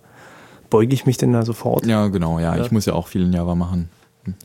beuge 0.70 0.94
ich 0.94 1.06
mich 1.06 1.16
denn 1.16 1.32
da 1.32 1.44
sofort. 1.44 1.86
Ja, 1.86 2.06
genau, 2.08 2.38
ja. 2.38 2.56
Ja. 2.56 2.64
Ich 2.64 2.70
muss 2.70 2.86
ja 2.86 2.92
auch 2.94 3.06
viel 3.08 3.22
in 3.22 3.32
Java 3.32 3.54
machen. 3.54 3.88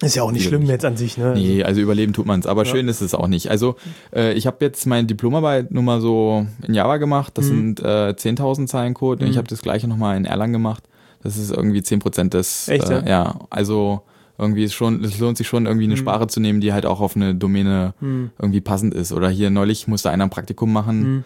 Ist 0.03 0.15
ja 0.15 0.21
auch 0.21 0.31
nicht 0.31 0.45
schlimm 0.47 0.61
jetzt 0.67 0.85
an 0.85 0.95
sich, 0.95 1.17
ne? 1.17 1.33
Nee, 1.33 1.63
also 1.63 1.81
überleben 1.81 2.13
tut 2.13 2.27
man 2.27 2.39
es, 2.39 2.45
aber 2.45 2.65
Ja. 2.65 2.69
schön 2.71 2.87
ist 2.87 3.01
es 3.01 3.15
auch 3.15 3.27
nicht. 3.27 3.49
Also 3.49 3.75
äh, 4.15 4.33
ich 4.33 4.45
habe 4.45 4.57
jetzt 4.63 4.85
meine 4.85 5.07
Diplomarbeit 5.07 5.71
nur 5.71 5.81
mal 5.81 5.99
so 6.01 6.45
in 6.67 6.75
Java 6.75 6.97
gemacht, 6.97 7.35
das 7.35 7.45
Mhm. 7.45 7.49
sind 7.75 7.79
äh, 7.79 8.13
10.000 8.15 8.67
Zeilen 8.67 8.93
Code 8.93 9.23
und 9.23 9.29
ich 9.29 9.35
Mhm. 9.35 9.39
habe 9.39 9.47
das 9.47 9.63
gleiche 9.63 9.87
nochmal 9.87 10.17
in 10.17 10.25
Erlang 10.25 10.51
gemacht. 10.53 10.83
Das 11.23 11.35
ist 11.35 11.49
irgendwie 11.51 11.81
10% 11.81 12.29
des, 12.35 12.67
Echt, 12.67 12.89
äh, 12.89 12.93
ja? 13.01 13.07
ja, 13.07 13.39
also 13.49 14.01
irgendwie 14.41 14.63
ist 14.63 14.73
schon, 14.73 15.03
es 15.03 15.17
lohnt 15.19 15.37
sich 15.37 15.47
schon 15.47 15.65
irgendwie 15.65 15.85
eine 15.85 15.93
Mhm. 15.93 15.99
Sprache 15.99 16.27
zu 16.27 16.39
nehmen, 16.39 16.59
die 16.61 16.73
halt 16.73 16.85
auch 16.85 16.99
auf 16.99 17.15
eine 17.15 17.33
Domäne 17.35 17.93
Hm. 17.99 18.31
irgendwie 18.39 18.61
passend 18.61 18.93
ist. 18.93 19.11
Oder 19.13 19.29
hier 19.29 19.49
neulich 19.49 19.87
musste 19.87 20.09
einer 20.09 20.25
ein 20.25 20.29
Praktikum 20.29 20.73
machen, 20.73 21.01
Hm. 21.03 21.23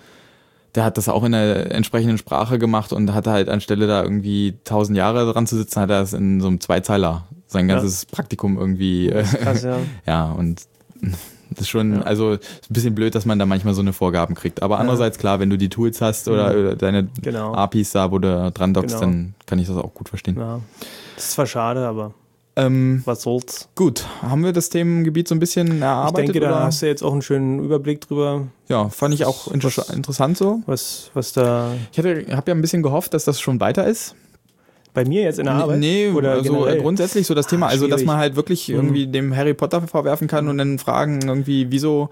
der 0.75 0.83
hat 0.83 0.97
das 0.97 1.07
auch 1.09 1.23
in 1.23 1.31
der 1.31 1.71
entsprechenden 1.73 2.17
Sprache 2.17 2.59
gemacht 2.59 2.91
und 2.93 3.13
hatte 3.13 3.31
halt 3.31 3.47
anstelle 3.49 3.87
da 3.87 4.03
irgendwie 4.03 4.53
1000 4.65 4.97
Jahre 4.97 5.31
dran 5.31 5.47
zu 5.47 5.55
sitzen, 5.55 5.79
hat 5.81 5.89
er 5.89 6.01
es 6.01 6.13
in 6.13 6.41
so 6.41 6.47
einem 6.47 6.59
Zweizeiler 6.59 7.23
sein 7.47 7.69
Ja. 7.69 7.75
ganzes 7.75 8.05
Praktikum 8.05 8.57
irgendwie 8.57 9.09
Krass, 9.41 9.63
ja. 9.63 9.77
ja, 10.05 10.31
und 10.31 10.63
das 11.51 11.61
ist 11.61 11.69
schon, 11.69 11.93
Ja. 11.97 12.01
also 12.01 12.31
ist 12.33 12.69
ein 12.69 12.73
bisschen 12.73 12.95
blöd, 12.95 13.15
dass 13.15 13.25
man 13.25 13.39
da 13.39 13.45
manchmal 13.45 13.73
so 13.75 13.81
eine 13.81 13.93
Vorgaben 13.93 14.35
kriegt. 14.35 14.61
Aber 14.63 14.75
Ja. 14.75 14.81
andererseits, 14.81 15.17
klar, 15.19 15.39
wenn 15.39 15.49
du 15.49 15.57
die 15.57 15.69
Tools 15.69 16.01
hast 16.01 16.27
oder 16.27 16.51
Mhm. 16.53 16.67
äh, 16.71 16.75
deine 16.75 17.07
Genau. 17.21 17.53
APIs 17.53 17.91
da, 17.91 18.11
wo 18.11 18.19
du 18.19 18.51
dran 18.51 18.73
dockst, 18.73 18.95
Genau. 18.99 19.01
dann 19.11 19.35
kann 19.45 19.59
ich 19.59 19.67
das 19.67 19.77
auch 19.77 19.93
gut 19.93 20.09
verstehen. 20.09 20.35
ja. 20.37 20.59
Das 21.15 21.25
ist 21.25 21.31
zwar 21.31 21.45
schade, 21.45 21.87
aber 21.87 22.13
Ähm, 22.57 23.01
was 23.05 23.23
soll's. 23.23 23.67
gut, 23.75 24.05
haben 24.21 24.43
wir 24.45 24.53
das 24.53 24.69
Themengebiet 24.69 25.27
so 25.27 25.35
ein 25.35 25.39
bisschen 25.39 25.75
Ich 25.75 25.81
erarbeitet? 25.81 26.27
denke, 26.35 26.39
da 26.39 26.47
oder? 26.55 26.63
hast 26.63 26.81
du 26.81 26.85
jetzt 26.85 27.03
auch 27.03 27.11
einen 27.11 27.21
schönen 27.21 27.59
Überblick 27.63 27.99
drüber, 28.07 28.47
ja, 28.69 28.87
fand 28.87 29.13
ich 29.13 29.25
auch 29.25 29.47
Was- 29.53 29.89
interessant 29.89 30.37
so. 30.37 30.61
was, 30.65 31.11
was 31.13 31.33
da 31.33 31.73
Ich 31.91 31.97
habe 31.99 32.23
ja 32.25 32.53
ein 32.55 32.61
bisschen 32.61 32.81
gehofft, 32.81 33.13
dass 33.13 33.25
das 33.25 33.41
schon 33.41 33.59
weiter 33.59 33.85
ist. 33.85 34.15
bei 34.93 35.03
mir 35.03 35.23
jetzt 35.23 35.39
in 35.39 35.45
der 35.47 35.55
Arbeit 35.55 35.79
Nee, 35.79 36.07
oder 36.11 36.41
so 36.45 36.53
generell? 36.53 36.77
äh, 36.77 36.81
grundsätzlich 36.81 37.27
so 37.27 37.33
das 37.33 37.47
Thema, 37.47 37.65
Ah, 37.65 37.69
also 37.71 37.87
dass 37.89 38.05
man 38.05 38.15
halt 38.17 38.37
wirklich 38.37 38.69
Mhm. 38.69 38.75
irgendwie 38.75 39.07
dem 39.07 39.35
Harry 39.35 39.53
Potter 39.53 39.81
vorwerfen 39.85 40.29
kann 40.29 40.47
und 40.47 40.57
dann 40.57 40.79
fragen 40.79 41.19
irgendwie, 41.27 41.67
wieso, 41.69 42.07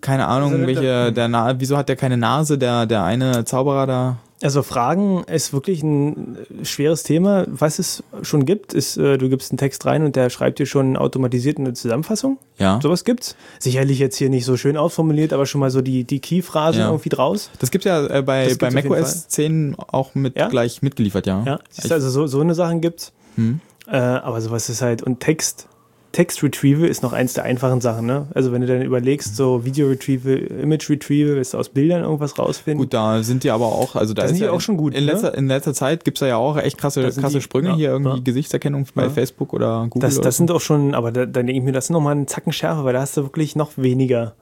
keine 0.00 0.26
Ahnung, 0.26 0.54
Also, 0.54 0.66
welche, 0.66 0.80
der- 0.82 1.10
der 1.12 1.28
Na 1.28 1.60
wieso 1.60 1.76
hat 1.76 1.88
der 1.88 1.94
keine 1.94 2.16
Nase, 2.16 2.58
der, 2.58 2.86
der 2.86 3.04
eine 3.04 3.44
Zauberer 3.44 3.86
da? 3.86 4.16
Also 4.42 4.62
Fragen 4.62 5.24
ist 5.24 5.52
wirklich 5.52 5.82
ein 5.82 6.36
äh, 6.60 6.64
schweres 6.64 7.02
Thema. 7.02 7.46
Was 7.48 7.78
es 7.78 8.02
schon 8.22 8.44
gibt, 8.44 8.74
ist, 8.74 8.96
äh, 8.96 9.16
du 9.16 9.28
gibst 9.28 9.50
einen 9.52 9.58
Text 9.58 9.86
rein 9.86 10.04
und 10.04 10.16
der 10.16 10.28
schreibt 10.28 10.58
dir 10.58 10.66
schon 10.66 10.96
automatisiert 10.96 11.58
eine 11.58 11.72
Zusammenfassung. 11.72 12.38
Ja. 12.58 12.78
Sowas 12.82 13.04
gibt's. 13.04 13.36
Sicherlich 13.58 13.98
jetzt 13.98 14.16
hier 14.16 14.28
nicht 14.30 14.44
so 14.44 14.56
schön 14.56 14.76
ausformuliert, 14.76 15.32
aber 15.32 15.46
schon 15.46 15.60
mal 15.60 15.70
so 15.70 15.80
die, 15.80 16.04
die 16.04 16.20
Key-Phrasen 16.20 16.80
Ja. 16.80 16.88
irgendwie 16.88 17.08
draus. 17.08 17.50
Das 17.58 17.70
gibt 17.70 17.84
ja 17.84 18.04
äh, 18.06 18.22
bei, 18.22 18.54
bei 18.58 18.68
gibt's 18.70 18.74
macOS 18.74 19.28
10 19.28 19.76
auch 19.78 20.14
mit 20.14 20.36
Ja? 20.36 20.48
gleich 20.48 20.82
mitgeliefert, 20.82 21.26
ja. 21.26 21.42
Ja, 21.46 21.60
siehst 21.70 21.92
also 21.92 22.10
so, 22.10 22.26
so 22.26 22.40
eine 22.40 22.54
Sachen 22.54 22.80
gibt's. 22.80 23.12
Hm. 23.36 23.60
Äh, 23.86 23.96
aber 23.96 24.40
sowas 24.40 24.68
ist 24.68 24.82
halt, 24.82 25.02
und 25.02 25.20
Text, 25.20 25.68
Text 26.14 26.42
Retrieval 26.42 26.88
ist 26.88 27.02
noch 27.02 27.12
eins 27.12 27.34
der 27.34 27.44
einfachen 27.44 27.80
Sachen, 27.82 28.06
ne? 28.06 28.28
Also 28.34 28.52
wenn 28.52 28.62
du 28.62 28.66
dann 28.66 28.80
überlegst, 28.82 29.36
so 29.36 29.64
Video 29.66 29.88
Retrieval, 29.88 30.36
Image 30.36 30.88
Retrieval, 30.88 31.36
willst 31.36 31.52
du 31.52 31.58
aus 31.58 31.68
Bildern 31.68 32.02
irgendwas 32.02 32.38
rausfinden? 32.38 32.78
Gut, 32.84 32.94
da 32.94 33.22
sind 33.22 33.44
die 33.44 33.50
aber 33.50 33.66
auch, 33.66 33.96
also 33.96 34.14
da 34.14 34.22
Da 34.22 34.26
ist 34.26 34.30
sind 34.30 34.38
die 34.38 34.44
ja 34.44 34.50
auch 34.52 34.54
in, 34.54 34.60
schon 34.60 34.76
gut, 34.78 34.94
In 34.94 35.04
ne? 35.04 35.12
letzter, 35.12 35.36
in 35.36 35.48
letzter 35.48 35.74
Zeit 35.74 36.04
gibt's 36.04 36.20
da 36.20 36.26
ja 36.26 36.36
auch 36.36 36.56
echt 36.56 36.78
krasse, 36.78 37.02
krasse 37.10 37.36
die- 37.38 37.40
Sprünge 37.42 37.70
ja, 37.70 37.74
hier, 37.76 37.90
irgendwie 37.90 38.16
ja. 38.16 38.22
Gesichtserkennung 38.22 38.86
bei 38.94 39.02
Ja. 39.02 39.10
Facebook 39.10 39.52
oder 39.52 39.86
Google. 39.90 40.08
das, 40.08 40.20
das 40.20 40.36
so. 40.36 40.38
sind 40.38 40.50
auch 40.52 40.60
schon, 40.60 40.94
aber 40.94 41.12
da, 41.12 41.26
dann 41.26 41.46
denke 41.46 41.58
ich 41.58 41.62
mir, 41.64 41.72
das 41.72 41.88
sind 41.88 41.94
nochmal 41.94 42.12
einen 42.12 42.26
Zacken 42.28 42.52
schärfer, 42.52 42.84
weil 42.84 42.92
da 42.94 43.00
hast 43.00 43.16
du 43.16 43.22
wirklich 43.24 43.56
noch 43.56 43.72
weniger 43.76 44.34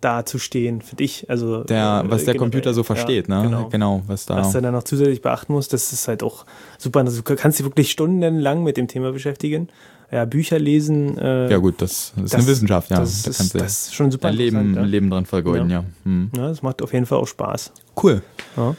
da 0.00 0.24
zu 0.26 0.38
stehen, 0.38 0.82
für 0.82 0.94
dich. 0.96 1.28
Also, 1.30 1.64
der, 1.64 2.04
äh, 2.06 2.10
was 2.10 2.24
der 2.24 2.34
generell. 2.34 2.36
Computer 2.38 2.74
so 2.74 2.80
Ja, 2.80 2.84
versteht, 2.84 3.28
ne? 3.28 3.66
Genau. 3.70 4.02
was 4.06 4.26
da. 4.26 4.36
Was 4.36 4.52
du 4.52 4.60
dann 4.60 4.72
noch 4.74 4.82
zusätzlich 4.84 5.22
beachten 5.22 5.52
musst, 5.52 5.72
das 5.72 5.92
ist 5.92 6.06
halt 6.08 6.22
auch 6.22 6.44
super. 6.78 7.00
Also 7.00 7.22
du 7.22 7.34
kannst 7.36 7.58
dich 7.58 7.66
wirklich 7.66 7.90
stundenlang 7.90 8.62
mit 8.62 8.76
dem 8.76 8.88
Thema 8.88 9.12
beschäftigen. 9.12 9.68
Ja, 10.10 10.24
Bücher 10.24 10.58
lesen. 10.58 11.18
Äh, 11.18 11.50
ja 11.50 11.56
gut, 11.58 11.82
das, 11.82 12.12
das 12.14 12.24
ist 12.24 12.32
das- 12.34 12.40
eine 12.40 12.46
Wissenschaft, 12.48 12.90
ja. 12.90 12.98
das, 13.00 13.22
da 13.22 13.30
ist, 13.30 13.54
das 13.54 13.62
ist 13.86 13.94
schon 13.94 14.10
super 14.10 14.28
dein 14.28 14.36
Leben, 14.36 14.60
interessant, 14.60 14.90
Leben 14.90 15.10
dran 15.10 15.26
vergeuden, 15.26 15.68
ja. 15.70 15.84
Hm. 16.04 16.30
ja. 16.34 16.42
ja, 16.42 16.48
das 16.48 16.62
macht 16.62 16.80
auf 16.82 16.92
jeden 16.92 17.06
Fall 17.06 17.18
auch 17.18 17.26
Spaß. 17.26 17.72
Cool. 18.02 18.22
Ja. 18.56 18.74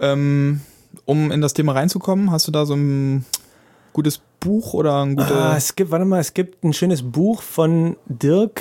Ähm, 0.00 0.60
um 1.06 1.30
in 1.32 1.40
das 1.40 1.54
Thema 1.54 1.72
reinzukommen, 1.72 2.30
hast 2.30 2.46
du 2.46 2.52
da 2.52 2.66
so 2.66 2.74
ein 2.74 3.24
gutes 3.92 4.20
Buch 4.40 4.74
oder 4.74 5.02
ein 5.04 5.16
gutes. 5.16 5.32
Ah, 5.32 5.54
es 5.56 5.74
gibt, 5.74 5.90
warte 5.90 6.04
mal, 6.04 6.20
es 6.20 6.34
gibt 6.34 6.62
ein 6.62 6.72
schönes 6.72 7.02
Buch 7.02 7.42
von 7.42 7.96
Dirk. 8.06 8.60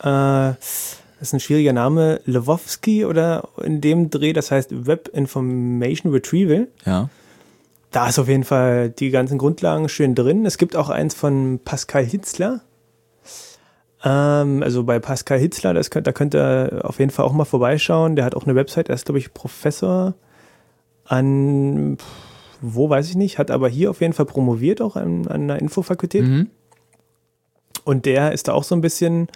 Äh, 0.00 0.04
das 0.04 0.98
ist 1.20 1.32
ein 1.34 1.40
schwieriger 1.40 1.72
Name. 1.72 2.20
Lewowski 2.26 3.04
oder 3.04 3.48
in 3.62 3.80
dem 3.80 4.08
Dreh, 4.10 4.32
das 4.32 4.50
heißt 4.50 4.86
Web 4.86 5.08
Information 5.12 6.12
Retrieval. 6.12 6.68
ja. 6.86 7.08
Da 7.94 8.08
ist 8.08 8.18
auf 8.18 8.26
jeden 8.26 8.42
Fall 8.42 8.90
die 8.90 9.10
ganzen 9.10 9.38
Grundlagen 9.38 9.88
schön 9.88 10.16
drin. 10.16 10.44
Es 10.46 10.58
gibt 10.58 10.74
auch 10.74 10.88
eins 10.88 11.14
von 11.14 11.60
Pascal 11.64 12.04
Hitzler. 12.04 12.62
Ähm, 14.02 14.64
also 14.64 14.82
bei 14.82 14.98
Pascal 14.98 15.38
Hitzler, 15.38 15.74
das 15.74 15.90
könnt, 15.90 16.08
da 16.08 16.10
könnt 16.10 16.34
ihr 16.34 16.80
auf 16.82 16.98
jeden 16.98 17.12
Fall 17.12 17.24
auch 17.24 17.32
mal 17.32 17.44
vorbeischauen. 17.44 18.16
Der 18.16 18.24
hat 18.24 18.34
auch 18.34 18.46
eine 18.46 18.56
Website, 18.56 18.88
er 18.88 18.96
ist, 18.96 19.04
glaube 19.04 19.20
ich, 19.20 19.32
Professor 19.32 20.14
an, 21.04 21.96
wo 22.60 22.90
weiß 22.90 23.10
ich 23.10 23.14
nicht, 23.14 23.38
hat 23.38 23.52
aber 23.52 23.68
hier 23.68 23.90
auf 23.90 24.00
jeden 24.00 24.12
Fall 24.12 24.26
promoviert, 24.26 24.82
auch 24.82 24.96
an, 24.96 25.28
an 25.28 25.42
einer 25.42 25.62
Infofakultät. 25.62 26.24
Mhm. 26.24 26.50
Und 27.84 28.06
der 28.06 28.32
ist 28.32 28.48
da 28.48 28.54
auch 28.54 28.64
so 28.64 28.74
ein 28.74 28.80
bisschen 28.80 29.28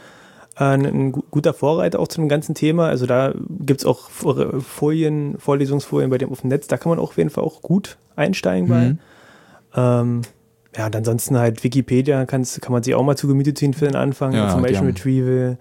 ein, 0.58 0.84
ein 0.84 1.12
gu- 1.12 1.22
guter 1.30 1.54
Vorreiter 1.54 2.00
auch 2.00 2.08
zu 2.08 2.20
dem 2.20 2.28
ganzen 2.28 2.54
Thema. 2.54 2.88
Also 2.88 3.06
da 3.06 3.32
gibt 3.60 3.80
es 3.80 3.86
auch 3.86 4.10
Folien, 4.10 5.38
Vorlesungsfolien 5.38 6.10
bei 6.10 6.18
dem 6.18 6.30
auf 6.30 6.40
dem 6.40 6.48
Netz. 6.50 6.66
Da 6.66 6.76
kann 6.76 6.90
man 6.90 6.98
auch 6.98 7.10
auf 7.10 7.16
jeden 7.16 7.30
Fall 7.30 7.44
auch 7.44 7.62
gut 7.62 7.96
einsteigen 8.16 8.68
bei. 8.68 8.80
Mhm. 8.88 8.98
Ähm, 9.74 10.22
ja, 10.76 10.86
und 10.86 10.96
ansonsten 10.96 11.38
halt 11.38 11.62
Wikipedia 11.64 12.26
kann's, 12.26 12.60
kann 12.60 12.72
man 12.72 12.82
sich 12.82 12.94
auch 12.94 13.04
mal 13.04 13.16
zu 13.16 13.28
Gemüte 13.28 13.54
ziehen 13.54 13.74
für 13.74 13.86
den 13.86 13.96
Anfang. 13.96 14.32
Ja, 14.32 14.44
Information 14.46 14.86
gern. 14.86 14.94
Retrieval, 14.94 15.58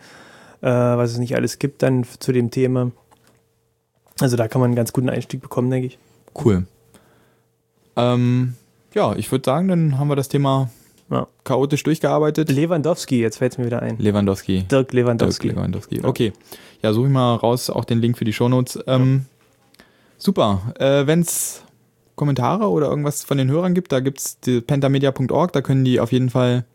äh, 0.61 0.67
was 0.67 1.11
es 1.11 1.17
nicht 1.17 1.35
alles 1.35 1.59
gibt 1.59 1.83
dann 1.83 2.03
zu 2.19 2.31
dem 2.31 2.49
Thema. 2.49 2.91
Also 4.19 4.35
da 4.35 4.47
kann 4.47 4.61
man 4.61 4.69
einen 4.69 4.75
ganz 4.75 4.93
guten 4.93 5.09
Einstieg 5.09 5.41
bekommen, 5.41 5.69
denke 5.69 5.87
ich. 5.87 5.99
Cool. 6.43 6.65
Ähm, 7.95 8.55
ja, 8.93 9.15
ich 9.15 9.31
würde 9.31 9.45
sagen, 9.45 9.67
dann 9.67 9.99
haben 9.99 10.07
wir 10.07 10.15
das 10.15 10.27
Thema 10.29 10.69
ja. 11.09 11.27
chaotisch 11.43 11.83
durchgearbeitet. 11.83 12.49
Lewandowski, 12.49 13.21
jetzt 13.21 13.37
fällt 13.37 13.53
es 13.53 13.57
mir 13.57 13.65
wieder 13.65 13.81
ein. 13.81 13.97
Lewandowski. 13.97 14.63
Dirk 14.63 14.93
Lewandowski. 14.93 15.47
Dirk 15.47 15.57
Lewandowski. 15.57 16.01
Okay. 16.03 16.33
Ja, 16.81 16.93
suche 16.93 17.07
ich 17.07 17.13
mal 17.13 17.35
raus, 17.35 17.69
auch 17.69 17.85
den 17.85 17.99
Link 17.99 18.17
für 18.17 18.25
die 18.25 18.33
Shownotes. 18.33 18.79
Ähm, 18.87 19.25
ja. 19.27 19.83
Super. 20.17 20.73
Äh, 20.79 21.07
Wenn 21.07 21.21
es 21.21 21.63
Kommentare 22.15 22.69
oder 22.69 22.87
irgendwas 22.87 23.23
von 23.23 23.37
den 23.37 23.49
Hörern 23.49 23.73
gibt, 23.73 23.91
da 23.91 23.99
gibt 23.99 24.19
es 24.19 24.37
pentamedia.org, 24.65 25.53
da 25.53 25.61
können 25.61 25.85
die 25.85 25.99
auf 25.99 26.11
jeden 26.11 26.29
Fall, 26.29 26.65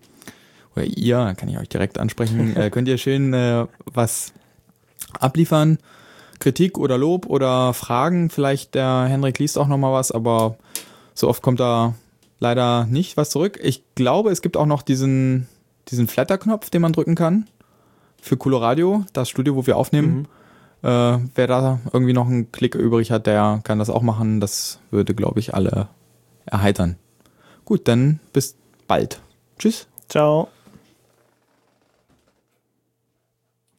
oder 0.76 0.84
ihr, 0.84 1.34
kann 1.36 1.48
ich 1.48 1.59
euch 1.59 1.68
direkt 1.68 1.98
ansprechen, 1.98 2.56
äh, 2.56 2.70
könnt 2.70 2.88
ihr 2.88 2.98
schön 2.98 3.34
äh, 3.34 3.66
was 3.84 4.32
abliefern. 5.18 5.78
Kritik 6.38 6.78
oder 6.78 6.98
Lob 6.98 7.26
oder 7.26 7.72
Fragen. 7.72 8.28
Vielleicht 8.28 8.74
der 8.74 9.06
Henrik 9.09 9.38
liest 9.38 9.59
auch 9.59 9.68
nochmal 9.68 9.92
was, 9.92 10.10
aber 10.10 10.56
so 11.14 11.28
oft 11.28 11.42
kommt 11.42 11.60
da 11.60 11.94
leider 12.43 12.86
nicht 12.86 13.16
was 13.16 13.31
zurück. 13.31 13.59
Ich 13.62 13.85
glaube, 13.94 14.31
es 14.31 14.43
gibt 14.43 14.56
auch 14.56 14.66
noch 14.66 14.82
diesen, 14.82 15.48
diesen 15.89 16.09
Flatter-Knopf, 16.09 16.69
den 16.69 16.82
man 16.82 16.93
drücken 16.93 17.14
kann. 17.14 17.48
Für 18.20 18.36
Coloradio, 18.36 19.05
das 19.12 19.31
Studio, 19.31 19.56
wo 19.56 19.66
wir 19.66 19.77
aufnehmen. 19.77 20.27
Mhm. 20.82 20.89
Äh, 20.89 21.19
wer 21.35 21.47
da 21.47 21.81
irgendwie 21.93 22.12
noch 22.12 22.27
einen 22.27 22.51
Klick 22.52 22.74
übrig 22.74 23.10
hat, 23.10 23.27
der 23.27 23.60
kann 23.62 23.78
das 23.78 23.90
auch 23.90 24.02
machen. 24.02 24.40
Das 24.40 24.81
würde, 24.90 25.14
glaube 25.14 25.40
ich, 25.40 25.55
alle 25.55 25.89
erheitern. 26.44 26.97
Gut, 27.64 27.86
dann 27.86 28.19
bis 28.32 28.56
bald. 28.89 29.20
Tschüss. 29.59 29.86
Ciao. 30.09 30.48